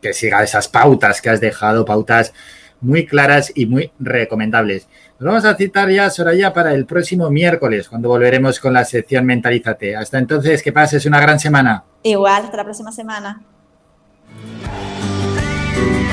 que, 0.00 0.12
siga 0.12 0.42
esas 0.42 0.68
pautas 0.68 1.20
que 1.20 1.30
has 1.30 1.40
dejado, 1.40 1.84
pautas 1.84 2.32
muy 2.80 3.06
claras 3.06 3.52
y 3.54 3.66
muy 3.66 3.90
recomendables. 3.98 4.88
Nos 5.18 5.26
vamos 5.26 5.44
a 5.44 5.56
citar 5.56 5.90
ya, 5.90 6.10
Soraya, 6.10 6.52
para 6.52 6.72
el 6.72 6.86
próximo 6.86 7.30
miércoles, 7.30 7.88
cuando 7.88 8.08
volveremos 8.08 8.60
con 8.60 8.72
la 8.72 8.84
sección 8.84 9.26
Mentalízate. 9.26 9.96
Hasta 9.96 10.18
entonces, 10.18 10.62
que 10.62 10.72
pases 10.72 11.06
una 11.06 11.20
gran 11.20 11.40
semana. 11.40 11.84
Igual, 12.02 12.44
hasta 12.44 12.56
la 12.56 12.64
próxima 12.64 12.92
semana. 12.92 13.42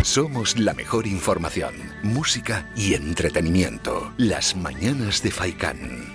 Somos 0.01 0.59
la 0.59 0.73
mejor 0.73 1.07
información, 1.07 1.73
música 2.03 2.69
y 2.75 2.93
entretenimiento. 2.93 4.13
Las 4.17 4.55
mañanas 4.55 5.23
de 5.23 5.31
Faikán. 5.31 6.14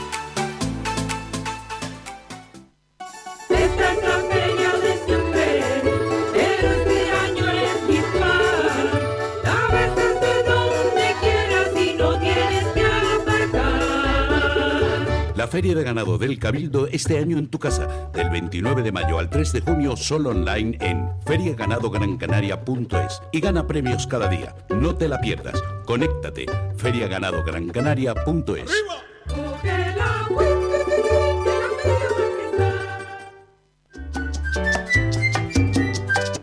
Feria 15.51 15.75
de 15.75 15.83
Ganado 15.83 16.17
del 16.17 16.39
Cabildo 16.39 16.87
este 16.87 17.17
año 17.17 17.37
en 17.37 17.49
tu 17.49 17.59
casa, 17.59 18.09
del 18.13 18.29
29 18.29 18.83
de 18.83 18.93
mayo 18.93 19.19
al 19.19 19.29
3 19.29 19.51
de 19.51 19.59
junio, 19.59 19.97
solo 19.97 20.29
online 20.29 20.77
en 20.79 21.09
feriaganadograncanaria.es 21.25 23.21
y 23.33 23.41
gana 23.41 23.67
premios 23.67 24.07
cada 24.07 24.29
día. 24.29 24.55
No 24.69 24.95
te 24.95 25.09
la 25.09 25.19
pierdas. 25.19 25.61
Conéctate. 25.85 26.45
feriaganadograncanaria.es. 26.77 28.71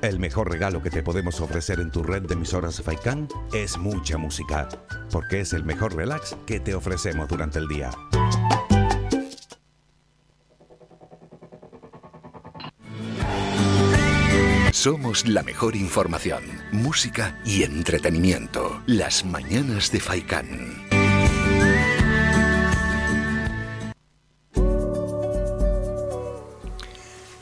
El 0.03 0.19
mejor 0.19 0.51
regalo 0.51 0.83
que 0.83 0.91
te 0.91 1.03
podemos 1.03 1.41
ofrecer 1.41 1.81
en 1.81 1.91
tu 1.91 2.03
red 2.03 2.25
de 2.25 2.35
emisoras 2.35 2.83
Faikan 2.83 3.27
es 3.55 3.79
mucha 3.79 4.19
música, 4.19 4.69
porque 5.11 5.41
es 5.41 5.55
el 5.55 5.65
mejor 5.65 5.97
relax 5.97 6.37
que 6.45 6.61
te 6.61 6.75
ofrecemos 6.75 7.27
durante 7.27 7.59
el 7.59 7.69
día. 7.69 7.91
Somos 14.81 15.27
la 15.27 15.43
mejor 15.43 15.75
información, 15.75 16.45
música 16.71 17.37
y 17.45 17.65
entretenimiento. 17.65 18.81
Las 18.87 19.25
mañanas 19.25 19.91
de 19.91 19.99
Faikán. 19.99 20.87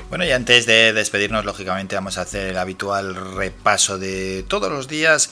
Bueno, 0.08 0.24
y 0.24 0.30
antes 0.30 0.64
de 0.64 0.94
despedirnos, 0.94 1.44
lógicamente 1.44 1.94
vamos 1.94 2.16
a 2.16 2.22
hacer 2.22 2.46
el 2.46 2.56
habitual 2.56 3.14
repaso 3.36 3.98
de 3.98 4.42
todos 4.48 4.72
los 4.72 4.88
días 4.88 5.28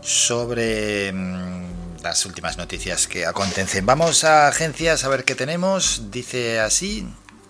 sobre 0.00 1.12
mm, 1.12 2.02
las 2.04 2.24
últimas 2.24 2.56
noticias 2.56 3.08
que 3.08 3.26
acontecen. 3.26 3.84
Vamos 3.84 4.22
a 4.22 4.46
agencias 4.46 5.02
a 5.02 5.08
ver 5.08 5.24
qué 5.24 5.34
tenemos. 5.34 6.12
Dice 6.12 6.60
así, 6.60 7.08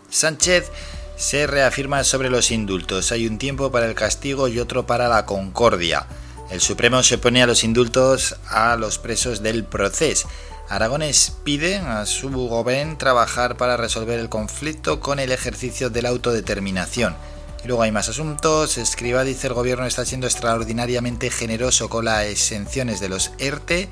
Sánchez 0.09 0.71
se 1.19 1.49
reafirma 1.49 2.05
sobre 2.05 2.31
los 2.31 2.53
indultos. 2.53 3.11
Hay 3.11 3.27
un 3.27 3.39
tiempo 3.39 3.73
para 3.73 3.87
el 3.87 3.95
castigo 3.95 4.47
y 4.47 4.61
otro 4.61 4.87
para 4.87 5.09
la 5.09 5.27
concordia. 5.27 6.07
El 6.49 6.61
Supremo 6.61 7.03
se 7.03 7.17
opone 7.17 7.43
a 7.43 7.47
los 7.47 7.65
indultos 7.65 8.37
a 8.49 8.77
los 8.77 8.99
presos 8.99 9.43
del 9.43 9.65
proceso. 9.65 10.29
Aragones 10.69 11.33
pide 11.45 11.77
a 11.77 12.07
su 12.07 12.31
gobierno 12.31 12.97
trabajar 12.99 13.57
para 13.57 13.77
resolver 13.77 14.21
el 14.21 14.29
conflicto 14.29 15.01
con 15.01 15.19
el 15.19 15.33
ejercicio 15.33 15.91
de 15.91 16.03
la 16.03 16.11
autodeterminación. 16.11 17.17
Y 17.65 17.67
luego 17.67 17.83
hay 17.83 17.91
más 17.91 18.09
asuntos. 18.09 18.79
Escriba 18.79 19.25
dice 19.25 19.49
el 19.49 19.55
gobierno 19.55 19.87
está 19.87 20.05
siendo 20.05 20.29
extraordinariamente 20.29 21.31
generoso 21.31 21.89
con 21.89 22.05
las 22.05 22.27
exenciones 22.27 23.01
de 23.01 23.09
los 23.09 23.33
ERTE. 23.39 23.89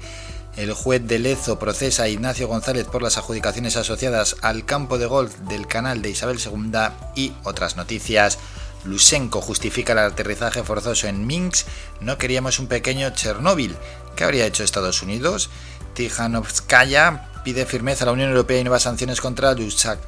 El 0.57 0.73
juez 0.73 1.07
de 1.07 1.19
Lezo 1.19 1.59
procesa 1.59 2.05
a 2.05 2.09
Ignacio 2.09 2.49
González 2.49 2.87
por 2.87 3.03
las 3.03 3.19
adjudicaciones 3.19 3.77
asociadas 3.77 4.37
al 4.41 4.65
campo 4.65 4.97
de 4.97 5.05
golf 5.05 5.37
del 5.41 5.67
canal 5.67 6.01
de 6.01 6.09
Isabel 6.09 6.39
II 6.43 6.73
y 7.15 7.35
otras 7.45 7.77
noticias. 7.77 8.39
Lusenko 8.85 9.43
justifica 9.43 9.93
el 9.93 9.99
aterrizaje 9.99 10.63
forzoso 10.63 11.09
en 11.09 11.27
Minsk. 11.27 11.67
No 12.01 12.17
queríamos 12.17 12.59
un 12.59 12.69
pequeño 12.69 13.11
Chernóbil. 13.11 13.77
¿Qué 14.17 14.25
habría 14.25 14.47
hecho 14.47 14.65
Estados 14.65 15.03
Unidos? 15.03 15.51
Tijanovskaya 15.93 17.29
pide 17.45 17.67
firmeza 17.67 18.05
a 18.05 18.07
la 18.07 18.13
Unión 18.13 18.31
Europea 18.31 18.59
y 18.59 18.65
nuevas 18.65 18.85
sanciones 18.85 19.21
contra 19.21 19.55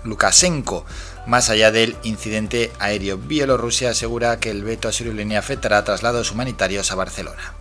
Lukashenko. 0.04 0.86
Más 1.26 1.50
allá 1.50 1.70
del 1.70 1.94
incidente 2.04 2.72
aéreo, 2.78 3.18
Bielorrusia 3.18 3.90
asegura 3.90 4.40
que 4.40 4.50
el 4.50 4.64
veto 4.64 4.88
a 4.88 4.92
Sirio 4.92 5.38
afectará 5.38 5.84
traslados 5.84 6.32
humanitarios 6.32 6.90
a 6.90 6.94
Barcelona. 6.94 7.54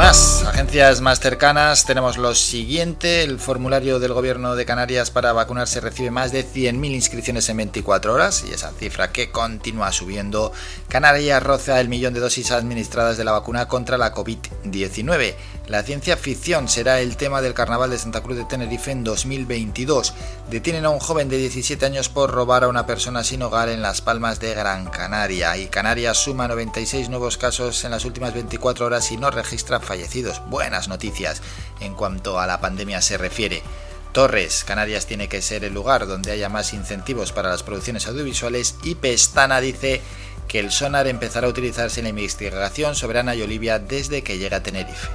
Más 0.00 0.44
agencias 0.46 1.02
más 1.02 1.20
cercanas, 1.20 1.84
tenemos 1.84 2.16
lo 2.16 2.34
siguiente, 2.34 3.22
el 3.22 3.38
formulario 3.38 3.98
del 3.98 4.14
gobierno 4.14 4.56
de 4.56 4.64
Canarias 4.64 5.10
para 5.10 5.34
vacunarse 5.34 5.78
recibe 5.78 6.10
más 6.10 6.32
de 6.32 6.42
100.000 6.42 6.94
inscripciones 6.94 7.50
en 7.50 7.58
24 7.58 8.14
horas 8.14 8.42
y 8.48 8.54
esa 8.54 8.72
cifra 8.72 9.12
que 9.12 9.30
continúa 9.30 9.92
subiendo. 9.92 10.54
Canarias 10.88 11.42
roza 11.42 11.78
el 11.82 11.90
millón 11.90 12.14
de 12.14 12.20
dosis 12.20 12.50
administradas 12.50 13.18
de 13.18 13.24
la 13.24 13.32
vacuna 13.32 13.68
contra 13.68 13.98
la 13.98 14.14
COVID-19. 14.14 15.34
La 15.70 15.84
ciencia 15.84 16.16
ficción 16.16 16.68
será 16.68 16.98
el 16.98 17.16
tema 17.16 17.40
del 17.40 17.54
Carnaval 17.54 17.90
de 17.90 17.98
Santa 17.98 18.24
Cruz 18.24 18.36
de 18.36 18.44
Tenerife 18.44 18.90
en 18.90 19.04
2022. 19.04 20.14
Detienen 20.50 20.84
a 20.84 20.90
un 20.90 20.98
joven 20.98 21.28
de 21.28 21.36
17 21.36 21.86
años 21.86 22.08
por 22.08 22.32
robar 22.32 22.64
a 22.64 22.68
una 22.68 22.86
persona 22.86 23.22
sin 23.22 23.40
hogar 23.40 23.68
en 23.68 23.80
Las 23.80 24.00
Palmas 24.00 24.40
de 24.40 24.52
Gran 24.52 24.86
Canaria. 24.86 25.56
Y 25.56 25.68
Canarias 25.68 26.18
suma 26.18 26.48
96 26.48 27.08
nuevos 27.08 27.36
casos 27.36 27.84
en 27.84 27.92
las 27.92 28.04
últimas 28.04 28.34
24 28.34 28.84
horas 28.84 29.12
y 29.12 29.16
no 29.16 29.30
registra 29.30 29.78
fallecidos. 29.78 30.42
Buenas 30.48 30.88
noticias 30.88 31.40
en 31.78 31.94
cuanto 31.94 32.40
a 32.40 32.48
la 32.48 32.60
pandemia 32.60 33.00
se 33.00 33.16
refiere. 33.16 33.62
Torres, 34.10 34.64
Canarias 34.64 35.06
tiene 35.06 35.28
que 35.28 35.40
ser 35.40 35.62
el 35.62 35.72
lugar 35.72 36.08
donde 36.08 36.32
haya 36.32 36.48
más 36.48 36.74
incentivos 36.74 37.30
para 37.30 37.48
las 37.48 37.62
producciones 37.62 38.08
audiovisuales 38.08 38.74
y 38.82 38.96
Pestana 38.96 39.60
dice 39.60 40.00
que 40.48 40.58
el 40.58 40.72
sonar 40.72 41.06
empezará 41.06 41.46
a 41.46 41.50
utilizarse 41.50 42.00
en 42.00 42.04
la 42.06 42.10
investigación 42.10 42.96
sobre 42.96 43.20
Ana 43.20 43.36
y 43.36 43.42
Olivia 43.42 43.78
desde 43.78 44.24
que 44.24 44.36
llega 44.36 44.56
a 44.56 44.62
Tenerife. 44.64 45.06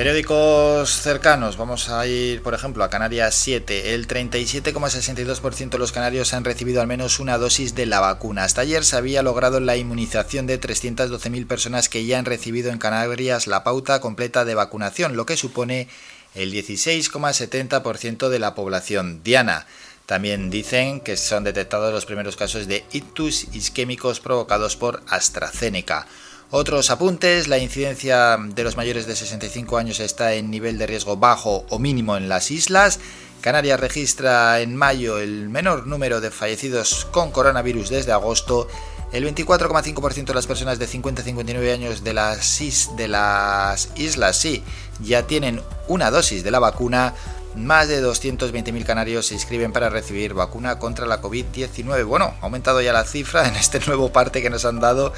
Periódicos 0.00 0.92
cercanos, 0.92 1.58
vamos 1.58 1.90
a 1.90 2.06
ir 2.06 2.40
por 2.40 2.54
ejemplo 2.54 2.82
a 2.82 2.88
Canarias 2.88 3.34
7. 3.34 3.92
El 3.92 4.08
37,62% 4.08 5.68
de 5.68 5.78
los 5.78 5.92
canarios 5.92 6.32
han 6.32 6.42
recibido 6.42 6.80
al 6.80 6.86
menos 6.86 7.20
una 7.20 7.36
dosis 7.36 7.74
de 7.74 7.84
la 7.84 8.00
vacuna. 8.00 8.44
Hasta 8.44 8.62
ayer 8.62 8.82
se 8.82 8.96
había 8.96 9.22
logrado 9.22 9.60
la 9.60 9.76
inmunización 9.76 10.46
de 10.46 10.58
312.000 10.58 11.46
personas 11.46 11.90
que 11.90 12.06
ya 12.06 12.18
han 12.18 12.24
recibido 12.24 12.72
en 12.72 12.78
Canarias 12.78 13.46
la 13.46 13.62
pauta 13.62 14.00
completa 14.00 14.46
de 14.46 14.54
vacunación, 14.54 15.16
lo 15.16 15.26
que 15.26 15.36
supone 15.36 15.86
el 16.34 16.50
16,70% 16.50 18.30
de 18.30 18.38
la 18.38 18.54
población 18.54 19.22
diana. 19.22 19.66
También 20.06 20.48
dicen 20.48 21.00
que 21.00 21.18
son 21.18 21.44
detectados 21.44 21.92
los 21.92 22.06
primeros 22.06 22.36
casos 22.36 22.66
de 22.66 22.86
ictus 22.92 23.54
isquémicos 23.54 24.20
provocados 24.20 24.76
por 24.76 25.02
AstraZeneca. 25.08 26.06
Otros 26.52 26.90
apuntes, 26.90 27.46
la 27.46 27.58
incidencia 27.58 28.36
de 28.36 28.64
los 28.64 28.76
mayores 28.76 29.06
de 29.06 29.14
65 29.14 29.78
años 29.78 30.00
está 30.00 30.34
en 30.34 30.50
nivel 30.50 30.78
de 30.78 30.86
riesgo 30.88 31.16
bajo 31.16 31.64
o 31.68 31.78
mínimo 31.78 32.16
en 32.16 32.28
las 32.28 32.50
islas. 32.50 32.98
Canarias 33.40 33.78
registra 33.78 34.60
en 34.60 34.74
mayo 34.74 35.20
el 35.20 35.48
menor 35.48 35.86
número 35.86 36.20
de 36.20 36.32
fallecidos 36.32 37.04
con 37.12 37.30
coronavirus 37.30 37.90
desde 37.90 38.10
agosto. 38.10 38.66
El 39.12 39.24
24,5% 39.32 40.24
de 40.24 40.34
las 40.34 40.48
personas 40.48 40.80
de 40.80 40.88
50 40.88 41.22
a 41.22 41.24
59 41.24 41.72
años 41.72 42.02
de 42.02 42.14
las, 42.14 42.60
de 42.96 43.06
las 43.06 43.90
islas 43.94 44.36
sí 44.36 44.64
ya 45.00 45.28
tienen 45.28 45.62
una 45.86 46.10
dosis 46.10 46.42
de 46.42 46.50
la 46.50 46.58
vacuna. 46.58 47.14
Más 47.56 47.88
de 47.88 48.02
220.000 48.02 48.84
canarios 48.84 49.26
se 49.26 49.34
inscriben 49.34 49.72
para 49.72 49.90
recibir 49.90 50.34
vacuna 50.34 50.78
contra 50.78 51.06
la 51.06 51.20
COVID-19. 51.20 52.04
Bueno, 52.04 52.34
ha 52.40 52.44
aumentado 52.44 52.80
ya 52.80 52.92
la 52.92 53.04
cifra 53.04 53.48
en 53.48 53.56
este 53.56 53.80
nuevo 53.86 54.12
parte 54.12 54.40
que 54.40 54.50
nos 54.50 54.64
han 54.64 54.80
dado, 54.80 55.12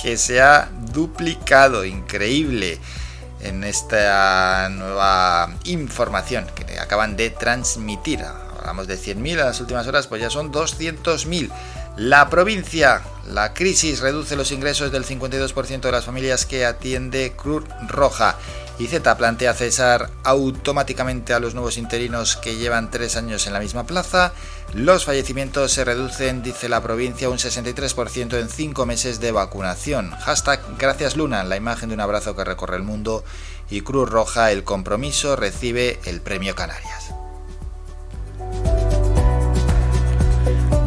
que 0.00 0.16
se 0.16 0.40
ha 0.40 0.70
duplicado. 0.92 1.84
Increíble 1.84 2.78
en 3.42 3.64
esta 3.64 4.68
nueva 4.70 5.52
información 5.64 6.46
que 6.54 6.78
acaban 6.78 7.16
de 7.16 7.30
transmitir. 7.30 8.20
Hablamos 8.58 8.86
de 8.86 8.96
100.000 8.96 9.30
en 9.30 9.36
las 9.38 9.60
últimas 9.60 9.86
horas, 9.88 10.06
pues 10.06 10.20
ya 10.20 10.30
son 10.30 10.52
200.000. 10.52 11.50
La 11.96 12.30
provincia, 12.30 13.02
la 13.26 13.52
crisis 13.52 14.00
reduce 14.00 14.36
los 14.36 14.50
ingresos 14.52 14.92
del 14.92 15.04
52% 15.04 15.80
de 15.80 15.92
las 15.92 16.06
familias 16.06 16.46
que 16.46 16.64
atiende 16.64 17.32
Cruz 17.36 17.64
Roja. 17.88 18.38
IZ 18.82 19.00
plantea 19.16 19.54
cesar 19.54 20.10
automáticamente 20.24 21.32
a 21.32 21.38
los 21.38 21.54
nuevos 21.54 21.78
interinos 21.78 22.36
que 22.36 22.56
llevan 22.56 22.90
tres 22.90 23.16
años 23.16 23.46
en 23.46 23.52
la 23.52 23.60
misma 23.60 23.86
plaza. 23.86 24.32
Los 24.74 25.04
fallecimientos 25.04 25.70
se 25.70 25.84
reducen, 25.84 26.42
dice 26.42 26.68
la 26.68 26.82
provincia, 26.82 27.28
un 27.28 27.38
63% 27.38 28.40
en 28.40 28.48
cinco 28.48 28.84
meses 28.84 29.20
de 29.20 29.30
vacunación. 29.30 30.10
Hashtag 30.10 30.60
Gracias 30.78 31.16
Luna, 31.16 31.44
la 31.44 31.56
imagen 31.56 31.90
de 31.90 31.94
un 31.94 32.00
abrazo 32.00 32.34
que 32.34 32.44
recorre 32.44 32.76
el 32.76 32.82
mundo. 32.82 33.22
Y 33.70 33.82
Cruz 33.82 34.10
Roja, 34.10 34.50
el 34.50 34.64
compromiso, 34.64 35.36
recibe 35.36 36.00
el 36.04 36.20
premio 36.20 36.56
Canarias. 36.56 37.21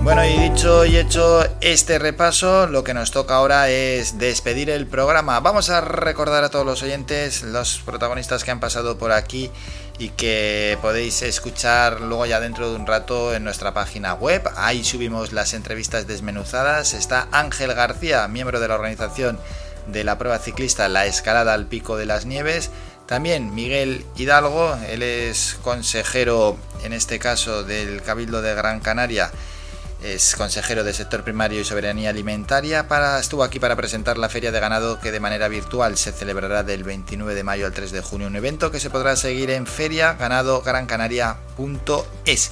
Bueno, 0.06 0.24
y 0.24 0.38
dicho 0.38 0.86
y 0.86 0.98
hecho 0.98 1.44
este 1.62 1.98
repaso, 1.98 2.68
lo 2.68 2.84
que 2.84 2.94
nos 2.94 3.10
toca 3.10 3.38
ahora 3.38 3.70
es 3.72 4.20
despedir 4.20 4.70
el 4.70 4.86
programa. 4.86 5.40
Vamos 5.40 5.72
a 5.72 5.82
recordar 5.82 6.44
a 6.44 6.50
todos 6.50 6.64
los 6.64 6.84
oyentes, 6.84 7.42
los 7.42 7.80
protagonistas 7.80 8.44
que 8.44 8.52
han 8.52 8.60
pasado 8.60 9.00
por 9.00 9.12
aquí 9.12 9.50
y 9.98 10.10
que 10.10 10.78
podéis 10.80 11.24
escuchar 11.24 12.02
luego 12.02 12.28
ya 12.28 12.40
dentro 12.40 12.70
de 12.70 12.76
un 12.76 12.86
rato 12.86 13.34
en 13.34 13.44
nuestra 13.44 13.74
página 13.74 14.14
web. 14.14 14.48
Ahí 14.58 14.84
subimos 14.84 15.34
las 15.34 15.56
entrevistas 15.56 16.06
desmenuzadas. 16.06 16.94
Está 16.94 17.28
Ángel 17.32 17.74
García, 17.74 18.28
miembro 18.28 18.60
de 18.60 18.68
la 18.68 18.76
organización 18.76 19.40
de 19.88 20.04
la 20.04 20.20
prueba 20.20 20.38
ciclista 20.38 20.88
La 20.88 21.08
Escalada 21.08 21.56
al 21.56 21.66
Pico 21.66 21.98
de 21.98 22.06
las 22.06 22.28
Nieves. 22.28 22.70
También 23.08 23.56
Miguel 23.56 24.06
Hidalgo, 24.16 24.78
él 24.88 25.02
es 25.02 25.58
consejero 25.64 26.58
en 26.84 26.94
este 26.94 27.18
caso 27.18 27.64
del 27.64 28.04
Cabildo 28.04 28.44
de 28.44 28.54
Gran 28.54 28.82
Canaria 28.82 29.32
es 30.06 30.36
consejero 30.36 30.84
del 30.84 30.94
sector 30.94 31.24
primario 31.24 31.60
y 31.60 31.64
soberanía 31.64 32.12
alimentaria. 32.12 32.88
Para, 32.88 33.20
estuvo 33.20 33.44
aquí 33.44 33.60
para 33.60 33.76
presentar 33.76 34.20
la 34.20 34.30
feria 34.30 34.52
de 34.52 34.60
ganado 34.60 35.00
que 35.00 35.12
de 35.12 35.20
manera 35.20 35.48
virtual 35.48 35.98
se 35.98 36.12
celebrará 36.12 36.62
del 36.62 36.84
29 36.84 37.34
de 37.34 37.44
mayo 37.44 37.66
al 37.66 37.74
3 37.74 37.92
de 37.92 38.02
junio. 38.02 38.28
Un 38.28 38.36
evento 38.36 38.70
que 38.70 38.80
se 38.80 38.92
podrá 38.92 39.16
seguir 39.16 39.50
en 39.50 39.66
feriaganadograncanaria.es. 39.66 42.52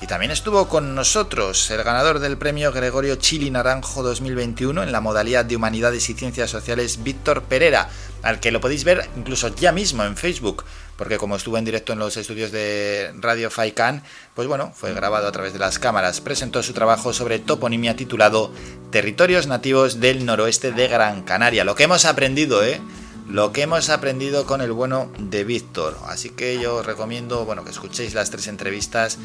Y 0.00 0.06
también 0.06 0.30
estuvo 0.30 0.68
con 0.68 0.94
nosotros 0.94 1.68
el 1.70 1.82
ganador 1.82 2.20
del 2.20 2.38
premio 2.38 2.70
Gregorio 2.72 3.16
Chili 3.16 3.50
Naranjo 3.50 4.04
2021 4.04 4.82
en 4.82 4.92
la 4.92 5.00
modalidad 5.00 5.44
de 5.44 5.56
Humanidades 5.56 6.08
y 6.08 6.14
Ciencias 6.14 6.50
Sociales, 6.50 7.02
Víctor 7.02 7.42
Pereira, 7.42 7.90
al 8.22 8.38
que 8.38 8.52
lo 8.52 8.60
podéis 8.60 8.84
ver 8.84 9.10
incluso 9.16 9.48
ya 9.48 9.72
mismo 9.72 10.04
en 10.04 10.16
Facebook 10.16 10.64
porque 11.02 11.18
como 11.18 11.34
estuvo 11.34 11.58
en 11.58 11.64
directo 11.64 11.92
en 11.92 11.98
los 11.98 12.16
estudios 12.16 12.52
de 12.52 13.12
Radio 13.18 13.50
Faikan, 13.50 14.04
pues 14.36 14.46
bueno, 14.46 14.72
fue 14.72 14.94
grabado 14.94 15.26
a 15.26 15.32
través 15.32 15.52
de 15.52 15.58
las 15.58 15.80
cámaras. 15.80 16.20
Presentó 16.20 16.62
su 16.62 16.74
trabajo 16.74 17.12
sobre 17.12 17.40
toponimia 17.40 17.96
titulado 17.96 18.52
Territorios 18.92 19.48
nativos 19.48 19.98
del 19.98 20.24
noroeste 20.24 20.70
de 20.70 20.86
Gran 20.86 21.22
Canaria. 21.22 21.64
Lo 21.64 21.74
que 21.74 21.82
hemos 21.82 22.04
aprendido, 22.04 22.62
¿eh? 22.62 22.80
Lo 23.28 23.50
que 23.50 23.62
hemos 23.62 23.88
aprendido 23.88 24.46
con 24.46 24.60
el 24.60 24.70
bueno 24.70 25.10
de 25.18 25.42
Víctor. 25.42 25.98
Así 26.06 26.30
que 26.30 26.60
yo 26.60 26.76
os 26.76 26.86
recomiendo, 26.86 27.44
bueno, 27.44 27.64
que 27.64 27.70
escuchéis 27.70 28.14
las 28.14 28.30
tres 28.30 28.46
entrevistas. 28.46 29.18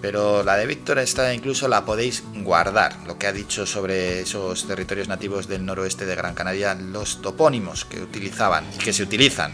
Pero 0.00 0.44
la 0.44 0.56
de 0.56 0.66
Víctor 0.66 1.00
esta 1.00 1.34
incluso 1.34 1.66
la 1.66 1.84
podéis 1.84 2.22
guardar, 2.44 2.96
lo 3.08 3.18
que 3.18 3.26
ha 3.26 3.32
dicho 3.32 3.66
sobre 3.66 4.20
esos 4.20 4.68
territorios 4.68 5.08
nativos 5.08 5.48
del 5.48 5.66
noroeste 5.66 6.06
de 6.06 6.14
Gran 6.14 6.36
Canaria, 6.36 6.76
los 6.76 7.20
topónimos 7.22 7.84
que 7.86 8.00
utilizaban 8.00 8.64
y 8.72 8.78
que 8.78 8.92
se 8.92 9.02
utilizan 9.02 9.52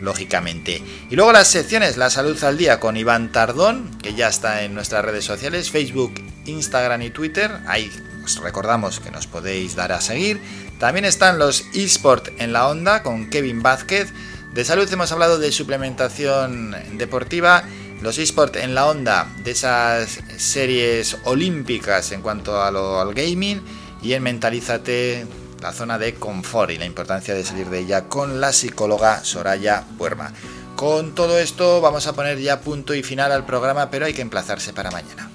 lógicamente. 0.00 0.82
Y 1.10 1.16
luego 1.16 1.32
las 1.32 1.48
secciones, 1.48 1.96
la 1.96 2.10
salud 2.10 2.42
al 2.44 2.58
día 2.58 2.80
con 2.80 2.96
Iván 2.96 3.32
Tardón, 3.32 3.90
que 4.02 4.14
ya 4.14 4.28
está 4.28 4.62
en 4.62 4.74
nuestras 4.74 5.04
redes 5.04 5.24
sociales, 5.24 5.70
Facebook, 5.70 6.14
Instagram 6.46 7.02
y 7.02 7.10
Twitter. 7.10 7.50
Ahí 7.66 7.90
os 8.24 8.38
recordamos 8.38 9.00
que 9.00 9.10
nos 9.10 9.26
podéis 9.26 9.76
dar 9.76 9.92
a 9.92 10.00
seguir. 10.00 10.40
También 10.78 11.04
están 11.04 11.38
los 11.38 11.64
eSport 11.74 12.28
en 12.38 12.52
la 12.52 12.68
onda 12.68 13.02
con 13.02 13.30
Kevin 13.30 13.62
Vázquez. 13.62 14.12
De 14.54 14.64
salud 14.64 14.90
hemos 14.92 15.12
hablado 15.12 15.38
de 15.38 15.52
suplementación 15.52 16.76
deportiva. 16.96 17.64
Los 18.02 18.18
eSport 18.18 18.56
en 18.56 18.74
la 18.74 18.86
onda 18.86 19.28
de 19.44 19.52
esas 19.52 20.20
series 20.36 21.16
olímpicas 21.24 22.12
en 22.12 22.22
cuanto 22.22 22.62
a 22.62 22.70
lo, 22.70 23.00
al 23.00 23.14
gaming. 23.14 23.62
Y 24.02 24.12
en 24.12 24.22
Mentalízate 24.22 25.26
la 25.64 25.72
zona 25.72 25.98
de 25.98 26.12
confort 26.12 26.72
y 26.72 26.76
la 26.76 26.84
importancia 26.84 27.34
de 27.34 27.42
salir 27.42 27.70
de 27.70 27.78
ella 27.78 28.06
con 28.06 28.38
la 28.38 28.52
psicóloga 28.52 29.24
Soraya 29.24 29.82
Puerma. 29.96 30.30
Con 30.76 31.14
todo 31.14 31.38
esto 31.38 31.80
vamos 31.80 32.06
a 32.06 32.12
poner 32.12 32.38
ya 32.38 32.60
punto 32.60 32.92
y 32.92 33.02
final 33.02 33.32
al 33.32 33.46
programa, 33.46 33.88
pero 33.90 34.04
hay 34.04 34.12
que 34.12 34.20
emplazarse 34.20 34.74
para 34.74 34.90
mañana. 34.90 35.30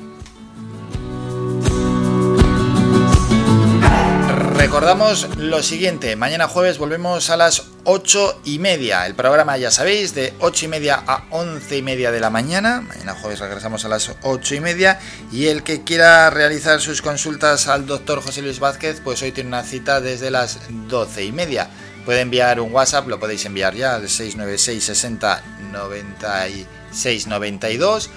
Recordamos 4.60 5.38
lo 5.38 5.64
siguiente, 5.64 6.18
mañana 6.18 6.50
jueves 6.50 6.80
volvemos 6.80 7.30
a 7.30 7.38
las 7.38 7.68
8 7.86 8.42
y 8.44 8.60
media. 8.60 9.06
El 9.06 9.16
programa 9.16 9.56
ya 9.58 9.72
sabéis, 9.72 10.14
de 10.14 10.34
8 10.40 10.66
y 10.66 10.68
media 10.68 11.02
a 11.08 11.24
11 11.30 11.78
y 11.78 11.82
media 11.82 12.12
de 12.12 12.20
la 12.20 12.30
mañana. 12.30 12.82
Mañana 12.82 13.16
jueves 13.16 13.40
regresamos 13.40 13.86
a 13.86 13.88
las 13.88 14.12
8 14.22 14.56
y 14.56 14.60
media. 14.60 15.00
Y 15.32 15.48
el 15.48 15.64
que 15.64 15.86
quiera 15.86 16.30
realizar 16.30 16.82
sus 16.82 17.02
consultas 17.02 17.70
al 17.70 17.88
doctor 17.88 18.22
José 18.22 18.42
Luis 18.42 18.60
Vázquez, 18.60 19.00
pues 19.02 19.22
hoy 19.22 19.32
tiene 19.32 19.48
una 19.48 19.64
cita 19.64 20.02
desde 20.02 20.30
las 20.30 20.60
12 20.70 21.24
y 21.24 21.32
media. 21.32 21.70
Puede 22.04 22.20
enviar 22.20 22.60
un 22.60 22.74
WhatsApp, 22.74 23.08
lo 23.08 23.18
podéis 23.18 23.46
enviar 23.46 23.76
ya 23.76 23.96
al 23.96 24.10
696 24.10 24.84
60 24.84 25.42
96 25.72 27.28
92 27.28 28.10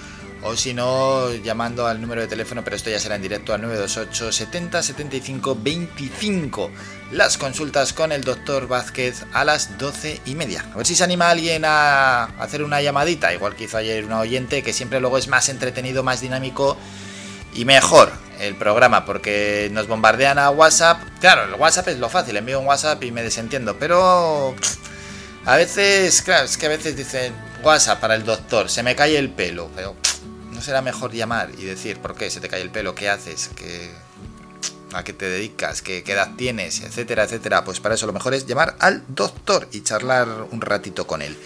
o 0.43 0.55
si 0.57 0.73
no 0.73 1.33
llamando 1.33 1.87
al 1.87 2.01
número 2.01 2.21
de 2.21 2.27
teléfono, 2.27 2.63
pero 2.63 2.75
esto 2.75 2.89
ya 2.89 2.99
será 2.99 3.15
en 3.15 3.21
directo 3.21 3.53
al 3.53 3.61
928 3.61 4.31
70 4.31 4.83
75 4.83 5.57
25. 5.61 6.71
Las 7.11 7.37
consultas 7.37 7.93
con 7.93 8.11
el 8.11 8.23
doctor 8.23 8.67
Vázquez 8.67 9.23
a 9.33 9.45
las 9.45 9.77
12 9.77 10.21
y 10.25 10.35
media. 10.35 10.65
A 10.73 10.77
ver 10.77 10.85
si 10.85 10.95
se 10.95 11.03
anima 11.03 11.29
alguien 11.29 11.63
a 11.65 12.23
hacer 12.39 12.63
una 12.63 12.81
llamadita, 12.81 13.33
igual 13.33 13.55
que 13.55 13.65
hizo 13.65 13.77
ayer 13.77 14.03
una 14.05 14.19
oyente, 14.19 14.63
que 14.63 14.73
siempre 14.73 14.99
luego 14.99 15.17
es 15.17 15.27
más 15.27 15.49
entretenido, 15.49 16.03
más 16.03 16.21
dinámico 16.21 16.77
y 17.55 17.65
mejor 17.65 18.11
el 18.39 18.55
programa, 18.55 19.05
porque 19.05 19.69
nos 19.71 19.87
bombardean 19.87 20.39
a 20.39 20.49
WhatsApp. 20.49 20.99
Claro, 21.21 21.45
el 21.45 21.59
WhatsApp 21.59 21.87
es 21.89 21.99
lo 21.99 22.09
fácil, 22.09 22.35
envío 22.35 22.59
un 22.59 22.67
WhatsApp 22.67 23.01
y 23.03 23.11
me 23.11 23.23
desentiendo, 23.23 23.77
pero 23.79 24.55
a 25.45 25.55
veces, 25.55 26.21
claro, 26.21 26.45
es 26.45 26.57
que 26.57 26.65
a 26.65 26.69
veces 26.69 26.95
dicen 26.97 27.33
WhatsApp 27.63 27.99
para 27.99 28.15
el 28.15 28.25
doctor, 28.25 28.69
se 28.69 28.83
me 28.83 28.95
cae 28.95 29.17
el 29.17 29.29
pelo, 29.29 29.69
pero 29.75 29.95
será 30.63 30.81
mejor 30.81 31.11
llamar 31.11 31.51
y 31.57 31.65
decir 31.65 31.99
por 31.99 32.15
qué 32.15 32.29
se 32.29 32.39
te 32.39 32.49
cae 32.49 32.61
el 32.61 32.71
pelo, 32.71 32.95
qué 32.95 33.09
haces, 33.09 33.49
qué, 33.55 33.91
a 34.93 35.03
qué 35.03 35.13
te 35.13 35.29
dedicas, 35.29 35.81
qué, 35.81 36.03
qué 36.03 36.13
edad 36.13 36.31
tienes, 36.37 36.81
etcétera, 36.81 37.23
etcétera? 37.23 37.63
Pues 37.63 37.79
para 37.79 37.95
eso 37.95 38.07
lo 38.07 38.13
mejor 38.13 38.33
es 38.33 38.45
llamar 38.45 38.75
al 38.79 39.03
doctor 39.09 39.67
y 39.71 39.81
charlar 39.83 40.47
un 40.51 40.61
ratito 40.61 41.05
con 41.05 41.21
él. 41.21 41.37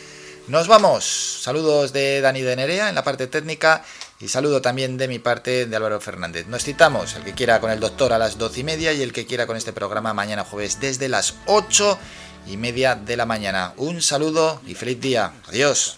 Nos 0.47 0.69
vamos. 0.69 1.03
Saludos 1.41 1.91
de 1.91 2.21
Dani 2.21 2.41
de 2.41 2.55
Nerea 2.55 2.87
en 2.87 2.95
la 2.95 3.03
parte 3.03 3.27
técnica 3.27 3.83
y 4.21 4.29
saludo 4.29 4.61
también 4.61 4.97
de 4.97 5.09
mi 5.09 5.19
parte 5.19 5.65
de 5.65 5.75
Álvaro 5.75 5.99
Fernández. 5.99 6.47
Nos 6.47 6.63
citamos, 6.63 7.15
el 7.15 7.23
que 7.23 7.33
quiera 7.33 7.59
con 7.59 7.69
el 7.69 7.81
doctor 7.81 8.13
a 8.13 8.17
las 8.17 8.37
doce 8.37 8.61
y 8.61 8.63
media 8.63 8.93
y 8.93 9.01
el 9.01 9.11
que 9.11 9.25
quiera 9.25 9.45
con 9.45 9.57
este 9.57 9.73
programa 9.73 10.13
mañana 10.13 10.45
jueves 10.45 10.79
desde 10.79 11.09
las 11.09 11.35
ocho 11.47 11.99
y 12.47 12.55
media 12.55 12.95
de 12.95 13.17
la 13.17 13.25
mañana. 13.25 13.73
Un 13.75 14.01
saludo 14.01 14.61
y 14.65 14.73
feliz 14.73 15.01
día. 15.01 15.33
Adiós. 15.49 15.97